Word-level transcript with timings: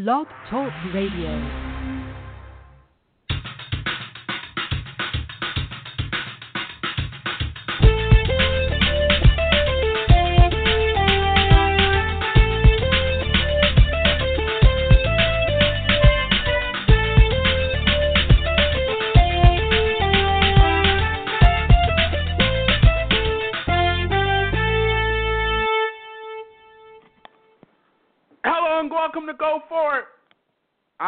Blog 0.00 0.28
Talk 0.48 0.72
Radio. 0.94 1.69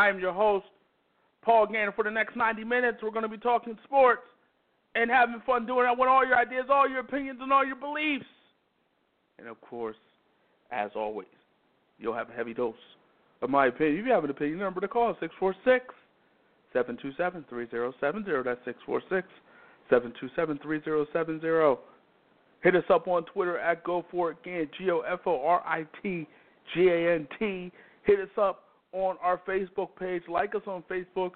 I 0.03 0.09
am 0.09 0.19
your 0.19 0.32
host, 0.32 0.66
Paul 1.45 1.67
Gannon. 1.67 1.93
For 1.95 2.03
the 2.03 2.11
next 2.11 2.35
90 2.35 2.64
minutes, 2.64 2.99
we're 3.03 3.13
going 3.13 3.22
to 3.22 3.29
be 3.29 3.39
talking 3.39 3.79
sports 3.85 4.22
and 4.96 5.08
having 5.08 5.40
fun 5.46 5.64
doing 5.64 5.89
it 5.89 5.96
with 5.96 6.08
all 6.08 6.27
your 6.27 6.36
ideas, 6.36 6.64
all 6.68 6.89
your 6.89 6.99
opinions, 6.99 7.39
and 7.40 7.53
all 7.53 7.64
your 7.64 7.77
beliefs. 7.77 8.27
And 9.39 9.46
of 9.46 9.61
course, 9.61 9.96
as 10.72 10.91
always, 10.96 11.29
you'll 12.00 12.17
have 12.17 12.30
a 12.30 12.32
heavy 12.32 12.53
dose 12.53 12.75
of 13.43 13.50
my 13.50 13.67
opinion. 13.67 14.00
If 14.00 14.07
you 14.07 14.13
have 14.13 14.25
an 14.25 14.30
opinion, 14.30 14.58
number 14.58 14.80
to 14.80 14.89
call 14.89 15.11
is 15.11 15.17
646 15.21 15.94
727 16.72 17.44
3070. 17.49 18.43
That's 18.43 18.58
646 18.64 19.29
727 19.89 20.58
3070. 20.58 21.80
Hit 22.64 22.75
us 22.75 22.85
up 22.91 23.07
on 23.07 23.25
Twitter 23.27 23.57
at 23.58 23.85
Go 23.85 24.05
For 24.11 24.32
It 24.32 24.43
Gan, 24.44 24.69
G 24.77 24.91
O 24.91 25.00
F 25.00 25.21
O 25.27 25.46
R 25.46 25.63
I 25.64 25.86
T 26.03 26.27
G 26.75 26.89
A 26.89 27.14
N 27.14 27.29
T. 27.39 27.71
Hit 28.05 28.19
us 28.19 28.35
up 28.36 28.64
on 28.93 29.17
our 29.23 29.41
Facebook 29.46 29.89
page. 29.99 30.23
Like 30.29 30.55
us 30.55 30.63
on 30.67 30.82
Facebook 30.91 31.33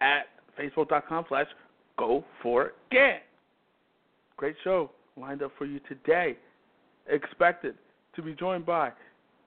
at 0.00 0.26
facebook.com 0.58 1.26
slash 1.28 1.46
Go 1.98 2.24
For 2.42 2.72
It. 2.90 3.22
Great 4.36 4.56
show 4.64 4.90
lined 5.18 5.42
up 5.42 5.52
for 5.56 5.64
you 5.64 5.80
today. 5.88 6.36
Expected 7.08 7.74
to 8.14 8.22
be 8.22 8.34
joined 8.34 8.66
by 8.66 8.90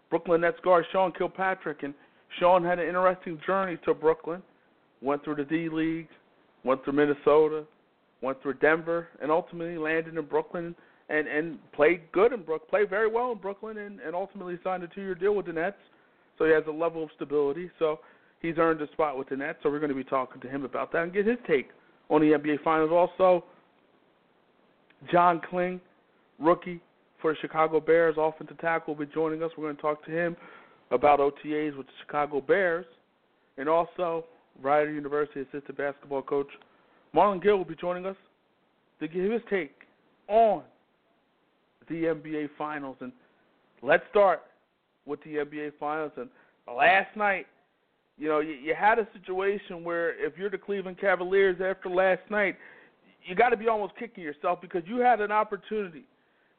Brooklyn 0.10 0.42
Nets 0.42 0.58
guard 0.64 0.86
Sean 0.92 1.12
Kilpatrick. 1.12 1.84
And 1.84 1.94
Sean 2.40 2.64
had 2.64 2.80
an 2.80 2.88
interesting 2.88 3.40
journey 3.46 3.78
to 3.86 3.94
Brooklyn. 3.94 4.42
Went 5.02 5.24
through 5.24 5.36
the 5.36 5.46
D 5.46 5.70
League, 5.70 6.10
went 6.66 6.84
through 6.84 6.94
Minnesota, 6.94 7.64
went 8.22 8.42
through 8.42 8.56
Denver, 8.56 9.08
and 9.22 9.32
ultimately 9.32 9.78
landed 9.78 10.18
in 10.18 10.26
Brooklyn 10.26 10.76
and 11.10 11.28
and 11.28 11.60
played 11.72 12.02
good 12.12 12.34
in 12.34 12.44
Brook, 12.44 12.70
played 12.70 12.90
very 12.90 13.10
well 13.10 13.32
in 13.32 13.38
Brooklyn, 13.38 13.78
and 13.78 14.00
and 14.00 14.16
ultimately 14.16 14.60
signed 14.64 14.84
a 14.84 14.88
two-year 14.88 15.16
deal 15.16 15.36
with 15.36 15.46
the 15.46 15.54
Nets. 15.54 15.78
So 16.40 16.46
he 16.46 16.52
has 16.52 16.64
a 16.68 16.72
level 16.72 17.04
of 17.04 17.10
stability. 17.16 17.70
So 17.78 18.00
he's 18.42 18.56
earned 18.58 18.82
a 18.82 18.92
spot 18.94 19.18
with 19.18 19.30
the 19.30 19.36
Nets. 19.36 19.60
So 19.62 19.70
we're 19.70 19.80
going 19.80 19.90
to 19.90 19.96
be 19.96 20.04
talking 20.04 20.42
to 20.42 20.50
him 20.50 20.66
about 20.66 20.92
that 20.94 21.04
and 21.04 21.14
get 21.14 21.28
his 21.28 21.38
take 21.46 21.70
on 22.10 22.22
the 22.22 22.28
NBA 22.28 22.64
Finals. 22.64 22.90
Also, 22.92 23.44
John 25.12 25.42
Kling, 25.48 25.80
rookie 26.40 26.82
for 27.22 27.34
the 27.34 27.38
Chicago 27.42 27.80
Bears, 27.80 28.16
offensive 28.18 28.58
tackle, 28.60 28.96
will 28.96 29.06
be 29.06 29.12
joining 29.14 29.44
us. 29.44 29.52
We're 29.58 29.66
going 29.66 29.76
to 29.76 29.82
talk 29.82 30.04
to 30.06 30.12
him 30.12 30.36
about 30.92 31.20
OTAs 31.20 31.78
with 31.78 31.86
the 31.86 31.94
Chicago 32.02 32.42
Bears, 32.42 32.86
and 33.58 33.70
also 33.70 34.26
Rider 34.62 34.92
University 34.92 35.42
assistant 35.42 35.78
basketball 35.78 36.22
coach 36.22 36.48
Marlon 37.16 37.42
Gill 37.42 37.58
will 37.58 37.66
be 37.66 37.76
joining 37.76 38.06
us 38.06 38.16
to 39.00 39.08
give 39.08 39.32
his 39.32 39.42
take 39.50 39.72
on 40.28 40.64
the 41.88 41.96
NBA 41.96 42.50
Finals. 42.58 42.98
And 43.02 43.12
let's 43.82 44.04
start 44.10 44.42
with 45.10 45.22
the 45.24 45.36
NBA 45.38 45.74
Finals. 45.80 46.12
And 46.16 46.30
last 46.68 47.16
night, 47.18 47.48
you 48.18 48.30
know, 48.30 48.40
you, 48.40 48.54
you 48.54 48.76
had 48.78 49.00
a 49.00 49.08
situation 49.14 49.84
where 49.84 50.12
if 50.24 50.38
you're 50.38 50.50
the 50.50 50.58
Cleveland 50.58 51.00
Cavaliers 51.00 51.58
after 51.64 51.90
last 51.90 52.22
night, 52.30 52.56
you 53.26 53.36
got 53.36 53.50
to 53.50 53.58
be 53.58 53.68
almost 53.68 53.94
kicking 53.98 54.24
yourself 54.24 54.62
because 54.62 54.84
you 54.86 54.98
had 54.98 55.20
an 55.20 55.32
opportunity, 55.32 56.04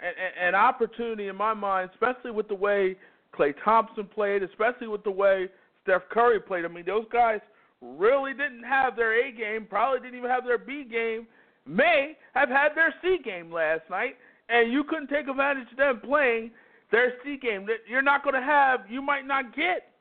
an, 0.00 0.12
an 0.48 0.54
opportunity 0.54 1.28
in 1.28 1.36
my 1.36 1.54
mind, 1.54 1.90
especially 1.94 2.30
with 2.30 2.48
the 2.48 2.54
way 2.54 2.96
Klay 3.38 3.54
Thompson 3.64 4.06
played, 4.06 4.42
especially 4.42 4.88
with 4.88 5.04
the 5.04 5.10
way 5.10 5.48
Steph 5.82 6.02
Curry 6.10 6.40
played. 6.40 6.64
I 6.64 6.68
mean, 6.68 6.84
those 6.86 7.06
guys 7.12 7.40
really 7.80 8.32
didn't 8.32 8.64
have 8.64 8.96
their 8.96 9.26
A 9.26 9.32
game, 9.32 9.66
probably 9.68 10.00
didn't 10.00 10.18
even 10.18 10.30
have 10.30 10.44
their 10.44 10.58
B 10.58 10.84
game, 10.84 11.26
may 11.66 12.16
have 12.34 12.48
had 12.48 12.70
their 12.74 12.94
C 13.02 13.18
game 13.24 13.52
last 13.52 13.82
night, 13.90 14.16
and 14.48 14.72
you 14.72 14.84
couldn't 14.84 15.08
take 15.08 15.28
advantage 15.28 15.70
of 15.70 15.76
them 15.76 16.00
playing 16.00 16.50
their 16.90 17.14
C 17.24 17.36
game. 17.36 17.66
You're 17.88 18.02
not 18.02 18.22
going 18.22 18.34
to 18.34 18.42
have, 18.42 18.80
you 18.88 19.02
might 19.02 19.26
not 19.26 19.54
get 19.54 19.92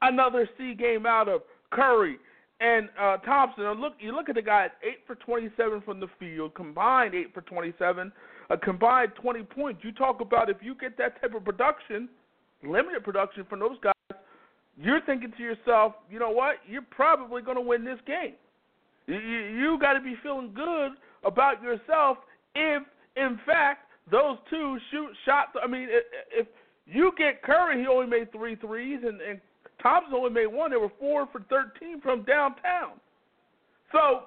another 0.00 0.48
C 0.58 0.74
game 0.74 1.06
out 1.06 1.28
of 1.28 1.42
Curry 1.70 2.18
and 2.60 2.88
uh, 3.00 3.18
Thompson. 3.18 3.64
And 3.64 3.80
look, 3.80 3.94
you 3.98 4.14
look 4.14 4.28
at 4.28 4.34
the 4.34 4.42
guys, 4.42 4.70
eight 4.82 4.98
for 5.06 5.14
27 5.16 5.82
from 5.82 6.00
the 6.00 6.08
field, 6.18 6.54
combined 6.54 7.14
eight 7.14 7.32
for 7.32 7.42
27, 7.42 8.12
a 8.50 8.56
combined 8.58 9.12
20 9.20 9.42
points. 9.44 9.80
You 9.84 9.92
talk 9.92 10.20
about 10.20 10.50
if 10.50 10.58
you 10.60 10.74
get 10.74 10.98
that 10.98 11.20
type 11.20 11.34
of 11.34 11.44
production, 11.44 12.08
limited 12.62 13.04
production 13.04 13.44
from 13.48 13.60
those 13.60 13.78
guys 13.82 13.92
you're 14.76 15.00
thinking 15.02 15.32
to 15.36 15.42
yourself, 15.42 15.94
you 16.10 16.18
know 16.18 16.30
what? 16.30 16.56
You're 16.68 16.82
probably 16.82 17.42
going 17.42 17.56
to 17.56 17.62
win 17.62 17.84
this 17.84 17.98
game. 18.06 18.34
You, 19.06 19.16
you 19.16 19.78
got 19.80 19.94
to 19.94 20.00
be 20.00 20.14
feeling 20.22 20.52
good 20.54 20.92
about 21.24 21.62
yourself 21.62 22.18
if, 22.54 22.82
in 23.16 23.38
fact, 23.44 23.88
those 24.10 24.36
two 24.50 24.78
shoot 24.90 25.10
shots. 25.24 25.52
I 25.62 25.66
mean, 25.66 25.88
if 26.32 26.46
you 26.86 27.12
get 27.16 27.42
Curry, 27.42 27.80
he 27.80 27.86
only 27.86 28.06
made 28.06 28.32
three 28.32 28.56
threes, 28.56 29.00
and, 29.02 29.20
and 29.20 29.40
Thompson 29.82 30.14
only 30.14 30.30
made 30.30 30.46
one. 30.46 30.70
They 30.70 30.76
were 30.76 30.92
four 30.98 31.26
for 31.30 31.40
13 31.48 32.00
from 32.00 32.24
downtown. 32.24 33.00
So 33.92 34.24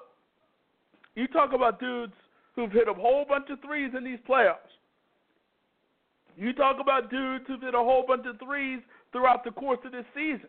you 1.14 1.26
talk 1.28 1.52
about 1.52 1.80
dudes 1.80 2.12
who've 2.54 2.72
hit 2.72 2.88
a 2.88 2.94
whole 2.94 3.24
bunch 3.28 3.46
of 3.50 3.60
threes 3.60 3.92
in 3.96 4.04
these 4.04 4.18
playoffs. 4.28 4.56
You 6.36 6.52
talk 6.52 6.76
about 6.80 7.10
dudes 7.10 7.44
who've 7.46 7.60
hit 7.60 7.74
a 7.74 7.78
whole 7.78 8.04
bunch 8.06 8.26
of 8.26 8.38
threes 8.38 8.80
throughout 9.12 9.44
the 9.44 9.50
course 9.50 9.78
of 9.84 9.92
this 9.92 10.04
season. 10.14 10.48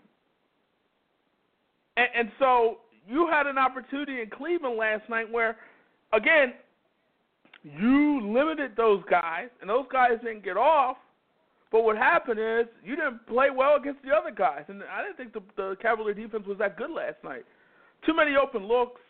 And, 1.95 2.07
and 2.15 2.31
so 2.39 2.79
you 3.07 3.27
had 3.31 3.47
an 3.47 3.57
opportunity 3.57 4.21
in 4.21 4.29
Cleveland 4.29 4.77
last 4.77 5.09
night 5.09 5.31
where, 5.31 5.57
again, 6.13 6.53
you 7.79 8.31
limited 8.31 8.71
those 8.77 9.03
guys, 9.09 9.49
and 9.61 9.69
those 9.69 9.85
guys 9.91 10.11
didn't 10.23 10.43
get 10.43 10.57
off. 10.57 10.97
But 11.71 11.83
what 11.83 11.97
happened 11.97 12.39
is 12.39 12.67
you 12.83 12.95
didn't 12.95 13.27
play 13.27 13.49
well 13.53 13.75
against 13.75 14.01
the 14.03 14.11
other 14.11 14.31
guys, 14.31 14.63
and 14.69 14.81
I 14.83 15.03
didn't 15.03 15.17
think 15.17 15.33
the, 15.33 15.41
the 15.57 15.75
Cavalier 15.81 16.13
defense 16.13 16.45
was 16.47 16.57
that 16.59 16.77
good 16.77 16.91
last 16.91 17.17
night. 17.23 17.43
Too 18.05 18.15
many 18.15 18.35
open 18.35 18.67
looks, 18.67 19.01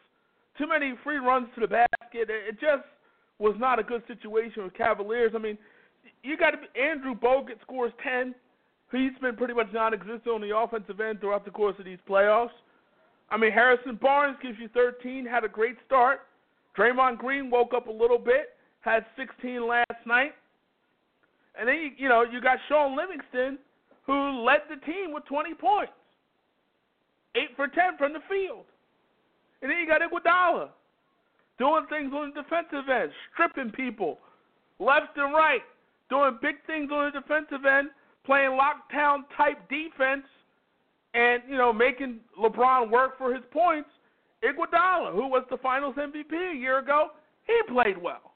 too 0.58 0.68
many 0.68 0.94
free 1.04 1.18
runs 1.18 1.48
to 1.56 1.62
the 1.62 1.68
basket. 1.68 2.30
It 2.30 2.60
just 2.60 2.84
was 3.38 3.56
not 3.60 3.78
a 3.78 3.84
good 3.84 4.02
situation 4.08 4.64
with 4.64 4.74
Cavaliers. 4.74 5.34
I 5.36 5.38
mean, 5.38 5.58
you 6.24 6.36
got 6.36 6.52
to 6.52 6.58
be 6.58 6.80
Andrew 6.80 7.14
Bogut 7.14 7.62
scores 7.62 7.94
ten. 8.04 8.34
He's 8.92 9.12
been 9.22 9.36
pretty 9.36 9.54
much 9.54 9.68
non-existent 9.74 10.28
on 10.28 10.42
the 10.42 10.56
offensive 10.56 11.00
end 11.00 11.20
throughout 11.20 11.46
the 11.46 11.52
course 11.52 11.76
of 11.78 11.86
these 11.86 12.00
playoffs. 12.10 12.56
I 13.30 13.38
mean, 13.38 13.52
Harrison 13.52 14.00
Barnes 14.02 14.38
gives 14.42 14.58
you 14.60 14.70
13, 14.70 15.26
had 15.26 15.44
a 15.44 15.50
great 15.50 15.76
start. 15.86 16.22
Draymond 16.78 17.18
Green 17.18 17.50
woke 17.50 17.74
up 17.76 17.88
a 17.88 17.92
little 17.92 18.20
bit, 18.20 18.56
had 18.82 19.06
16 19.18 19.68
last 19.68 20.06
night. 20.06 20.34
And 21.60 21.68
then, 21.68 21.94
you, 21.98 22.08
know, 22.08 22.24
you 22.24 22.40
got 22.40 22.60
Shaun 22.70 22.96
Livingston, 22.96 23.58
who 24.06 24.46
led 24.46 24.62
the 24.70 24.80
team 24.86 25.12
with 25.12 25.26
20 25.26 25.54
points. 25.56 25.94
8 27.36 27.42
for 27.56 27.68
10 27.68 27.98
from 27.98 28.14
the 28.14 28.20
field. 28.30 28.66
And 29.62 29.72
then 29.72 29.80
you 29.80 29.88
got 29.88 30.02
Iguodala 30.02 30.70
doing 31.58 31.86
things 31.90 32.14
on 32.14 32.32
the 32.34 32.42
defensive 32.42 32.90
end, 32.90 33.12
stripping 33.34 33.72
people 33.72 34.20
left 34.80 35.18
and 35.18 35.34
right, 35.34 35.62
doing 36.10 36.38
big 36.42 36.56
things 36.68 36.92
on 36.92 37.12
the 37.12 37.20
defensive 37.20 37.66
end, 37.66 37.90
playing 38.26 38.52
lockdown 38.52 39.24
type 39.36 39.58
defense 39.70 40.26
and, 41.14 41.42
you 41.50 41.58
know, 41.58 41.74
making 41.74 42.20
LeBron 42.40 42.92
work 42.92 43.18
for 43.18 43.34
his 43.34 43.44
points, 43.52 43.90
Iguodala, 44.44 45.14
who 45.14 45.28
was 45.28 45.44
the 45.50 45.58
finals 45.58 45.96
MVP 45.96 46.54
a 46.54 46.56
year 46.56 46.80
ago, 46.80 47.10
he 47.46 47.74
played 47.74 47.98
well. 47.98 48.34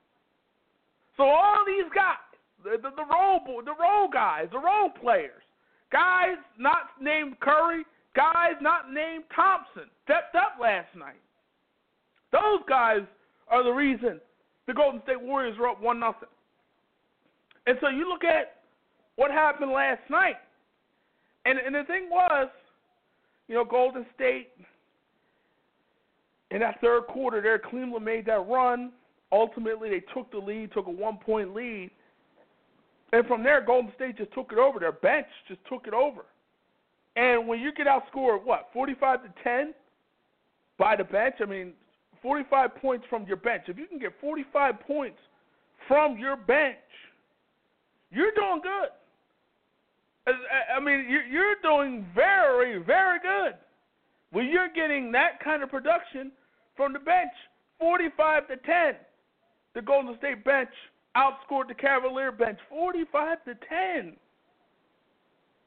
So 1.17 1.23
all 1.23 1.63
these 1.65 1.89
guys, 1.93 2.15
the, 2.63 2.77
the, 2.81 2.95
the 2.95 3.05
role 3.05 3.39
the 3.63 3.75
role 3.79 4.07
guys, 4.11 4.47
the 4.51 4.59
role 4.59 4.89
players, 4.89 5.43
guys 5.91 6.37
not 6.57 6.89
named 6.99 7.39
Curry, 7.39 7.83
guys 8.15 8.53
not 8.61 8.91
named 8.91 9.25
Thompson, 9.35 9.89
stepped 10.03 10.35
up 10.35 10.57
last 10.59 10.87
night. 10.95 11.19
Those 12.31 12.61
guys 12.67 13.01
are 13.49 13.63
the 13.63 13.71
reason 13.71 14.19
the 14.67 14.73
Golden 14.73 15.01
State 15.03 15.21
Warriors 15.21 15.57
were 15.59 15.67
up 15.67 15.81
one 15.81 15.99
nothing. 15.99 16.29
And 17.67 17.77
so 17.81 17.89
you 17.89 18.07
look 18.07 18.23
at 18.23 18.61
what 19.17 19.31
happened 19.31 19.71
last 19.71 20.01
night. 20.09 20.37
And 21.45 21.59
and 21.59 21.75
the 21.75 21.83
thing 21.83 22.07
was, 22.09 22.49
you 23.47 23.55
know, 23.55 23.65
Golden 23.65 24.05
State 24.15 24.49
in 26.51 26.59
that 26.59 26.79
third 26.81 27.07
quarter 27.07 27.41
there, 27.41 27.57
Cleveland 27.57 28.05
made 28.05 28.25
that 28.25 28.47
run. 28.47 28.91
Ultimately, 29.31 29.89
they 29.89 30.03
took 30.13 30.29
the 30.31 30.37
lead, 30.37 30.71
took 30.73 30.87
a 30.87 30.91
one 30.91 31.17
point 31.17 31.55
lead. 31.55 31.89
And 33.13 33.25
from 33.25 33.43
there, 33.43 33.61
Golden 33.61 33.91
State 33.95 34.17
just 34.17 34.33
took 34.33 34.51
it 34.51 34.57
over. 34.57 34.79
Their 34.79 34.91
bench 34.91 35.27
just 35.47 35.61
took 35.69 35.87
it 35.87 35.93
over. 35.93 36.25
And 37.15 37.47
when 37.47 37.59
you 37.59 37.73
get 37.73 37.87
outscored, 37.87 38.43
what, 38.43 38.69
45 38.73 39.23
to 39.23 39.29
10 39.43 39.73
by 40.77 40.95
the 40.95 41.03
bench? 41.03 41.35
I 41.41 41.45
mean, 41.45 41.73
45 42.21 42.75
points 42.75 43.05
from 43.09 43.25
your 43.25 43.37
bench. 43.37 43.63
If 43.67 43.77
you 43.77 43.85
can 43.85 43.99
get 43.99 44.13
45 44.21 44.79
points 44.81 45.17
from 45.87 46.17
your 46.17 46.35
bench, 46.35 46.77
you're 48.11 48.31
doing 48.31 48.61
good. 48.61 48.89
I 50.75 50.79
mean, 50.79 51.07
you're 51.09 51.55
doing 51.63 52.05
very, 52.13 52.81
very 52.83 53.19
good. 53.19 53.55
When 54.31 54.47
you're 54.47 54.69
getting 54.73 55.11
that 55.13 55.43
kind 55.43 55.63
of 55.63 55.69
production 55.69 56.31
from 56.81 56.93
the 56.93 56.99
bench, 56.99 57.29
45 57.79 58.47
to 58.47 58.57
10, 58.57 58.95
the 59.75 59.83
Golden 59.83 60.17
State 60.17 60.43
bench 60.43 60.71
outscored 61.15 61.67
the 61.67 61.75
Cavalier 61.75 62.31
bench 62.31 62.57
45 62.71 63.45
to 63.45 63.53
10. 63.93 64.13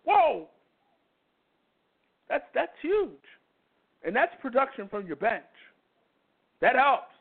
Whoa. 0.03 0.49
That's 2.29 2.43
that's 2.53 2.73
huge. 2.83 3.13
And 4.05 4.15
that's 4.17 4.33
production 4.43 4.89
from 4.89 5.07
your 5.07 5.15
bench. 5.15 5.45
That 6.61 6.75
helps. 6.75 7.15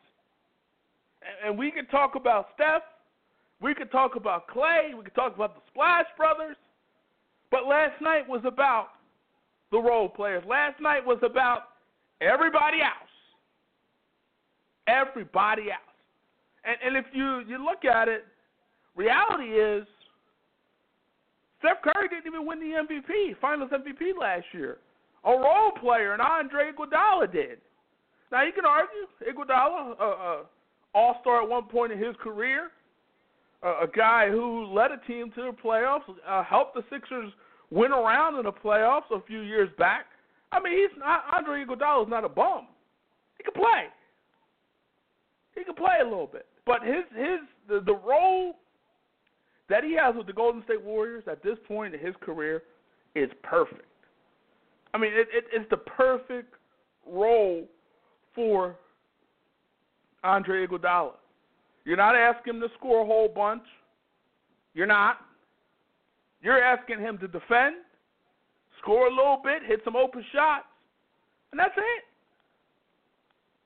And 1.46 1.56
we 1.56 1.70
could 1.70 1.88
talk 1.88 2.16
about 2.16 2.48
Steph, 2.56 2.82
we 3.62 3.76
could 3.76 3.92
talk 3.92 4.16
about 4.16 4.48
Klay, 4.48 4.92
we 4.96 5.04
could 5.04 5.14
talk 5.14 5.36
about 5.36 5.54
the 5.54 5.60
Splash 5.70 6.06
Brothers, 6.16 6.56
but 7.52 7.64
last 7.68 8.02
night 8.02 8.28
was 8.28 8.42
about 8.44 8.88
the 9.70 9.78
role 9.78 10.08
players. 10.08 10.42
Last 10.48 10.80
night 10.80 11.06
was 11.06 11.18
about 11.22 11.68
everybody 12.20 12.80
else. 12.80 13.03
Everybody 14.86 15.70
else. 15.70 15.80
And, 16.64 16.76
and 16.84 16.96
if 16.96 17.06
you, 17.12 17.40
you 17.48 17.64
look 17.64 17.84
at 17.84 18.08
it, 18.08 18.24
reality 18.96 19.58
is 19.58 19.86
Steph 21.58 21.82
Curry 21.82 22.08
didn't 22.08 22.26
even 22.26 22.46
win 22.46 22.60
the 22.60 22.76
MVP, 22.84 23.40
Finals 23.40 23.70
MVP 23.70 24.18
last 24.20 24.44
year. 24.52 24.78
A 25.24 25.30
role 25.30 25.70
player, 25.80 26.12
and 26.12 26.20
Andre 26.20 26.70
Iguodala 26.72 27.32
did. 27.32 27.58
Now 28.30 28.42
you 28.44 28.52
can 28.52 28.66
argue 28.66 29.06
Iguodala, 29.26 29.98
a, 29.98 30.04
a 30.04 30.42
All 30.94 31.16
Star 31.22 31.42
at 31.42 31.48
one 31.48 31.64
point 31.64 31.92
in 31.92 31.98
his 31.98 32.14
career, 32.22 32.70
a, 33.62 33.68
a 33.68 33.86
guy 33.96 34.28
who 34.30 34.66
led 34.66 34.90
a 34.90 34.98
team 35.06 35.30
to 35.36 35.42
the 35.42 35.56
playoffs, 35.64 36.02
uh, 36.28 36.44
helped 36.44 36.74
the 36.74 36.84
Sixers 36.90 37.32
win 37.70 37.92
around 37.92 38.36
in 38.36 38.44
the 38.44 38.52
playoffs 38.52 39.10
a 39.10 39.22
few 39.26 39.40
years 39.40 39.70
back. 39.78 40.06
I 40.52 40.60
mean, 40.60 40.74
he's 40.74 40.98
not 40.98 41.24
Andre 41.34 41.64
Iguodala 41.64 42.04
is 42.04 42.10
not 42.10 42.24
a 42.24 42.28
bum. 42.28 42.66
He 43.38 43.44
can 43.44 43.54
play. 43.54 43.86
He 45.56 45.64
can 45.64 45.74
play 45.74 45.98
a 46.00 46.04
little 46.04 46.26
bit, 46.26 46.46
but 46.66 46.82
his 46.82 47.04
his 47.14 47.40
the, 47.68 47.80
the 47.84 47.94
role 47.94 48.56
that 49.68 49.84
he 49.84 49.94
has 49.94 50.14
with 50.16 50.26
the 50.26 50.32
Golden 50.32 50.62
State 50.64 50.82
Warriors 50.82 51.24
at 51.30 51.42
this 51.42 51.56
point 51.66 51.94
in 51.94 52.00
his 52.00 52.14
career 52.20 52.62
is 53.14 53.30
perfect. 53.42 53.86
I 54.92 54.98
mean, 54.98 55.12
it, 55.12 55.28
it, 55.32 55.44
it's 55.52 55.68
the 55.70 55.76
perfect 55.76 56.54
role 57.06 57.64
for 58.34 58.76
Andre 60.22 60.66
Iguodala. 60.66 61.12
You're 61.84 61.96
not 61.96 62.16
asking 62.16 62.54
him 62.54 62.60
to 62.60 62.68
score 62.78 63.02
a 63.02 63.06
whole 63.06 63.28
bunch. 63.28 63.62
You're 64.74 64.86
not. 64.86 65.18
You're 66.42 66.62
asking 66.62 67.00
him 67.00 67.18
to 67.18 67.28
defend, 67.28 67.76
score 68.82 69.06
a 69.06 69.10
little 69.10 69.40
bit, 69.42 69.62
hit 69.66 69.80
some 69.82 69.96
open 69.96 70.22
shots, 70.32 70.66
and 71.50 71.58
that's 71.58 71.74
it. 71.76 72.04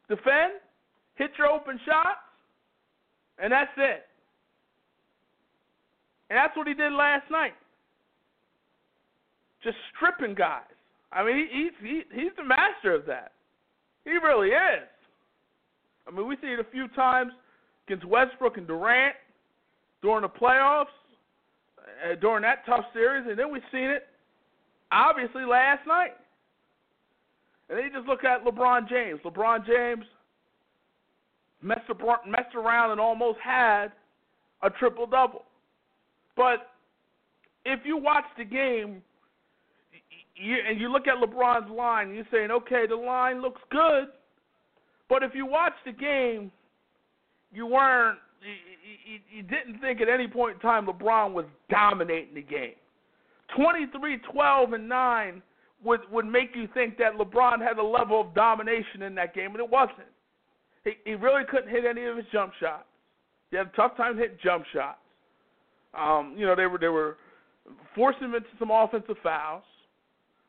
Defend, 0.08 0.54
hit 1.18 1.32
your 1.36 1.48
open 1.48 1.78
shots, 1.84 2.22
and 3.42 3.52
that's 3.52 3.70
it. 3.76 4.06
And 6.30 6.36
that's 6.36 6.56
what 6.56 6.66
he 6.66 6.74
did 6.74 6.92
last 6.92 7.30
night. 7.30 7.54
Just 9.62 9.76
stripping 9.94 10.34
guys. 10.34 10.62
I 11.12 11.24
mean, 11.24 11.48
he's 11.50 11.72
he, 11.82 12.02
he's 12.14 12.32
the 12.36 12.44
master 12.44 12.94
of 12.94 13.04
that. 13.06 13.32
He 14.04 14.12
really 14.12 14.48
is. 14.48 14.88
I 16.06 16.10
mean, 16.10 16.26
we 16.28 16.36
see 16.36 16.48
it 16.48 16.60
a 16.60 16.70
few 16.70 16.88
times 16.88 17.32
against 17.86 18.06
Westbrook 18.06 18.56
and 18.56 18.66
Durant 18.66 19.14
during 20.00 20.22
the 20.22 20.28
playoffs, 20.28 20.86
uh, 21.78 22.14
during 22.20 22.42
that 22.42 22.64
tough 22.64 22.84
series, 22.92 23.26
and 23.28 23.38
then 23.38 23.50
we've 23.50 23.62
seen 23.72 23.90
it 23.90 24.06
obviously 24.92 25.44
last 25.44 25.86
night. 25.86 26.12
And 27.68 27.76
then 27.76 27.86
you 27.86 27.92
just 27.92 28.06
look 28.06 28.24
at 28.24 28.44
LeBron 28.44 28.88
James. 28.88 29.20
LeBron 29.24 29.66
James 29.66 30.04
messed, 31.62 32.54
around 32.54 32.90
and 32.92 33.00
almost 33.00 33.38
had 33.42 33.88
a 34.62 34.70
triple 34.70 35.06
double. 35.06 35.44
But 36.36 36.70
if 37.64 37.80
you 37.84 37.96
watch 37.96 38.24
the 38.36 38.44
game 38.44 39.02
you, 40.40 40.56
and 40.68 40.80
you 40.80 40.90
look 40.90 41.06
at 41.06 41.16
LeBron's 41.16 41.70
line, 41.70 42.14
you're 42.14 42.26
saying, 42.32 42.50
okay, 42.50 42.86
the 42.88 42.96
line 42.96 43.42
looks 43.42 43.60
good. 43.70 44.06
But 45.08 45.22
if 45.22 45.34
you 45.34 45.46
watch 45.46 45.72
the 45.84 45.92
game, 45.92 46.52
you 47.52 47.66
weren't, 47.66 48.18
you, 48.42 49.14
you, 49.14 49.38
you 49.38 49.42
didn't 49.42 49.80
think 49.80 50.00
at 50.00 50.08
any 50.08 50.28
point 50.28 50.54
in 50.54 50.60
time 50.60 50.86
LeBron 50.86 51.32
was 51.32 51.46
dominating 51.70 52.34
the 52.34 52.42
game. 52.42 52.74
23, 53.56 54.18
12, 54.18 54.72
and 54.74 54.88
9 54.88 55.42
would, 55.82 56.00
would 56.10 56.26
make 56.26 56.54
you 56.54 56.68
think 56.74 56.98
that 56.98 57.14
LeBron 57.14 57.60
had 57.60 57.78
a 57.78 57.82
level 57.82 58.20
of 58.20 58.34
domination 58.34 59.02
in 59.02 59.14
that 59.14 59.34
game, 59.34 59.52
and 59.52 59.60
it 59.60 59.70
wasn't. 59.70 59.98
He, 61.04 61.10
he 61.10 61.14
really 61.16 61.42
couldn't 61.50 61.70
hit 61.70 61.84
any 61.84 62.04
of 62.04 62.16
his 62.16 62.26
jump 62.32 62.52
shots. 62.60 62.84
He 63.50 63.56
had 63.56 63.66
a 63.66 63.76
tough 63.76 63.96
time 63.96 64.16
hitting 64.16 64.38
jump 64.42 64.64
shots. 64.72 64.98
Um, 65.98 66.34
you 66.36 66.46
know, 66.46 66.54
they 66.54 66.66
were 66.66 66.78
they 66.78 66.88
were 66.88 67.16
forcing 67.94 68.24
him 68.24 68.34
into 68.34 68.48
some 68.58 68.70
offensive 68.70 69.16
fouls. 69.22 69.62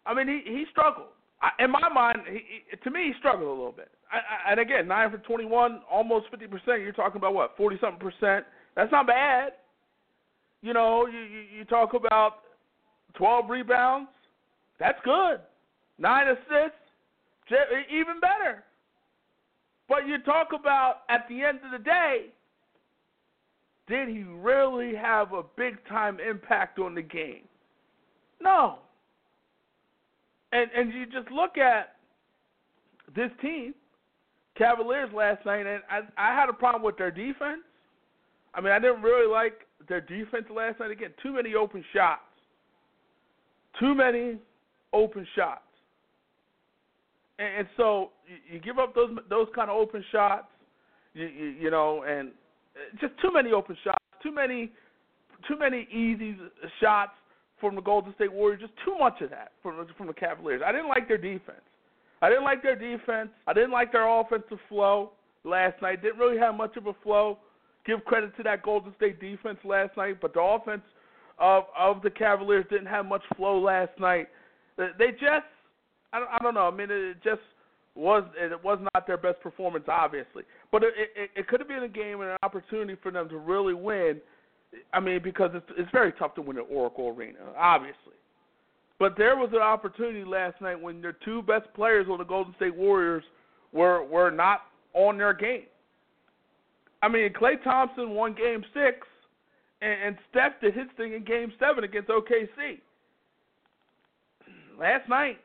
I 0.06 0.13
mean, 0.13 0.27
he 0.27 0.41
he 0.45 0.65
struggled. 0.71 1.07
I, 1.41 1.63
in 1.63 1.71
my 1.71 1.88
mind, 1.94 2.19
he, 2.30 2.39
he, 2.69 2.77
to 2.83 2.91
me, 2.91 3.06
he 3.07 3.13
struggled 3.19 3.47
a 3.47 3.50
little 3.50 3.71
bit. 3.71 3.89
I, 4.12 4.18
I, 4.18 4.51
and 4.51 4.59
again, 4.59 4.88
nine 4.88 5.12
for 5.12 5.18
twenty-one, 5.19 5.81
almost 5.89 6.25
fifty 6.30 6.47
percent. 6.47 6.81
You're 6.81 6.92
talking 6.92 7.18
about 7.18 7.33
what, 7.33 7.56
forty 7.56 7.77
something 7.80 8.00
percent? 8.00 8.45
That's 8.75 8.92
not 8.92 9.07
bad. 9.07 9.53
You 10.62 10.74
know, 10.74 11.07
you, 11.07 11.19
you 11.19 11.44
you 11.59 11.65
talk 11.65 11.94
about 11.94 12.39
twelve 13.13 13.50
rebounds. 13.50 14.09
That's 14.80 15.00
good. 15.03 15.39
Nine 15.97 16.27
assists, 16.30 16.80
even 17.92 18.19
better. 18.21 18.63
But 19.89 20.07
you 20.07 20.19
talk 20.19 20.50
about 20.57 21.01
at 21.09 21.25
the 21.27 21.44
end 21.44 21.59
of 21.65 21.71
the 21.71 21.83
day, 21.83 22.27
did 23.88 24.07
he 24.07 24.21
really 24.24 24.95
have 24.95 25.33
a 25.33 25.41
big 25.57 25.75
time 25.89 26.19
impact 26.19 26.77
on 26.77 26.94
the 26.94 27.01
game? 27.01 27.41
No. 28.39 28.77
And 30.51 30.69
and 30.75 30.94
you 30.94 31.06
just 31.06 31.31
look 31.31 31.57
at 31.57 31.95
this 33.15 33.31
team, 33.42 33.73
Cavaliers 34.56 35.09
last 35.14 35.44
night, 35.45 35.66
and 35.66 35.81
I 35.90 36.02
I 36.18 36.35
had 36.35 36.49
a 36.49 36.54
problem 36.54 36.83
with 36.83 36.97
their 36.97 37.11
defense. 37.11 37.64
I 38.54 38.61
mean, 38.61 38.71
I 38.71 38.80
didn't 38.80 39.02
really 39.02 39.31
like 39.31 39.68
their 39.87 40.02
defense 40.02 40.45
last 40.54 40.80
night. 40.80 40.92
Again, 40.92 41.11
too 41.21 41.33
many 41.33 41.56
open 41.56 41.83
shots. 41.94 42.21
Too 43.80 43.95
many 43.95 44.37
open 44.94 45.25
shots. 45.35 45.61
And, 47.40 47.60
and 47.60 47.68
so 47.78 48.12
you, 48.52 48.60
give 48.60 48.78
up 48.78 48.94
those 48.94 49.10
those 49.30 49.48
kind 49.56 49.69
of 49.72 49.78
open 49.78 50.04
shots, 50.12 50.48
you, 51.14 51.26
you 51.26 51.46
you 51.62 51.72
know, 51.72 52.04
and 52.04 52.30
uh, 52.76 52.98
just 53.02 53.14
too 53.22 53.31
many 53.34 53.52
open 53.52 53.76
shots, 53.84 54.04
too 54.22 54.31
many, 54.31 54.72
too 55.48 55.58
many 55.58 55.88
easy 55.92 56.38
shots 56.80 57.14
from 57.60 57.76
the 57.76 57.81
Golden 57.81 58.14
State 58.16 58.31
Warriors. 58.31 58.62
Just 58.62 58.74
too 58.86 58.96
much 59.00 59.22
of 59.22 59.30
that 59.31 59.54
from 59.64 59.88
from 59.98 60.08
the 60.08 60.14
Cavaliers. 60.14 60.62
I 60.66 60.72
didn't 60.72 60.90
like 60.90 61.08
their 61.08 61.18
defense. 61.18 61.62
I 62.22 62.28
didn't 62.28 62.44
like 62.44 62.62
their 62.62 62.76
defense. 62.76 63.30
I 63.48 63.54
didn't 63.54 63.72
like 63.72 63.94
their 63.94 64.08
offensive 64.08 64.60
flow 64.68 65.12
last 65.46 65.81
night. 65.81 66.02
Didn't 66.02 66.19
really 66.19 66.38
have 66.38 66.56
much 66.56 66.76
of 66.76 66.88
a 66.88 66.94
flow. 67.02 67.38
Give 67.86 68.04
credit 68.04 68.36
to 68.36 68.44
that 68.44 68.62
Golden 68.62 68.94
State 68.98 69.22
defense 69.22 69.58
last 69.64 69.96
night, 69.96 70.18
but 70.22 70.34
the 70.34 70.42
offense 70.42 70.81
of 71.40 71.64
of 71.78 72.02
the 72.02 72.10
Cavaliers 72.10 72.66
didn't 72.69 72.88
have 72.88 73.06
much 73.06 73.24
flow 73.38 73.58
last 73.60 73.98
night. 74.00 74.28
They 74.78 75.12
just, 75.12 75.48
I 76.13 76.19
don't, 76.19 76.30
I 76.30 76.37
don't 76.42 76.54
know. 76.54 76.68
I 76.68 76.71
mean, 76.71 76.87
it 76.89 77.23
just 77.23 77.42
was 77.95 78.23
it 78.37 78.63
was 78.63 78.80
not 78.94 79.06
their 79.07 79.18
best 79.18 79.39
performance, 79.42 79.85
obviously, 79.87 80.44
but 80.71 80.83
it, 80.83 80.94
it, 81.16 81.30
it 81.35 81.47
could 81.47 81.59
have 81.59 81.68
been 81.68 81.83
a 81.83 81.87
game 81.87 82.21
and 82.21 82.31
an 82.31 82.37
opportunity 82.44 82.97
for 83.01 83.11
them 83.11 83.30
to 83.30 83.37
really 83.37 83.73
win. 83.73 84.19
I 84.94 84.99
mean, 84.99 85.21
because 85.23 85.51
it's 85.54 85.66
it's 85.78 85.92
very 85.92 86.13
tough 86.13 86.35
to 86.35 86.42
win 86.42 86.57
at 86.57 86.66
Oracle 86.69 87.09
Arena, 87.09 87.39
obviously. 87.57 88.13
But 88.99 89.16
there 89.18 89.37
was 89.37 89.49
an 89.54 89.61
opportunity 89.61 90.25
last 90.25 90.59
night 90.61 90.80
when 90.80 91.01
their 91.01 91.18
two 91.23 91.42
best 91.44 91.73
players 91.73 92.07
on 92.11 92.18
the 92.18 92.25
Golden 92.25 92.54
State 92.56 92.75
Warriors 92.75 93.23
were 93.71 94.04
were 94.04 94.31
not 94.31 94.61
on 94.94 95.18
their 95.18 95.33
game. 95.33 95.63
I 97.01 97.07
mean, 97.07 97.31
Klay 97.33 97.63
Thompson 97.63 98.11
won 98.11 98.35
Game 98.35 98.63
Six, 98.73 99.07
and, 99.81 100.01
and 100.01 100.18
Steph 100.30 100.59
did 100.61 100.73
his 100.73 100.87
thing 100.97 101.13
in 101.13 101.23
Game 101.23 101.51
Seven 101.59 101.83
against 101.83 102.09
OKC. 102.09 102.80
Last 104.78 105.07
night, 105.09 105.37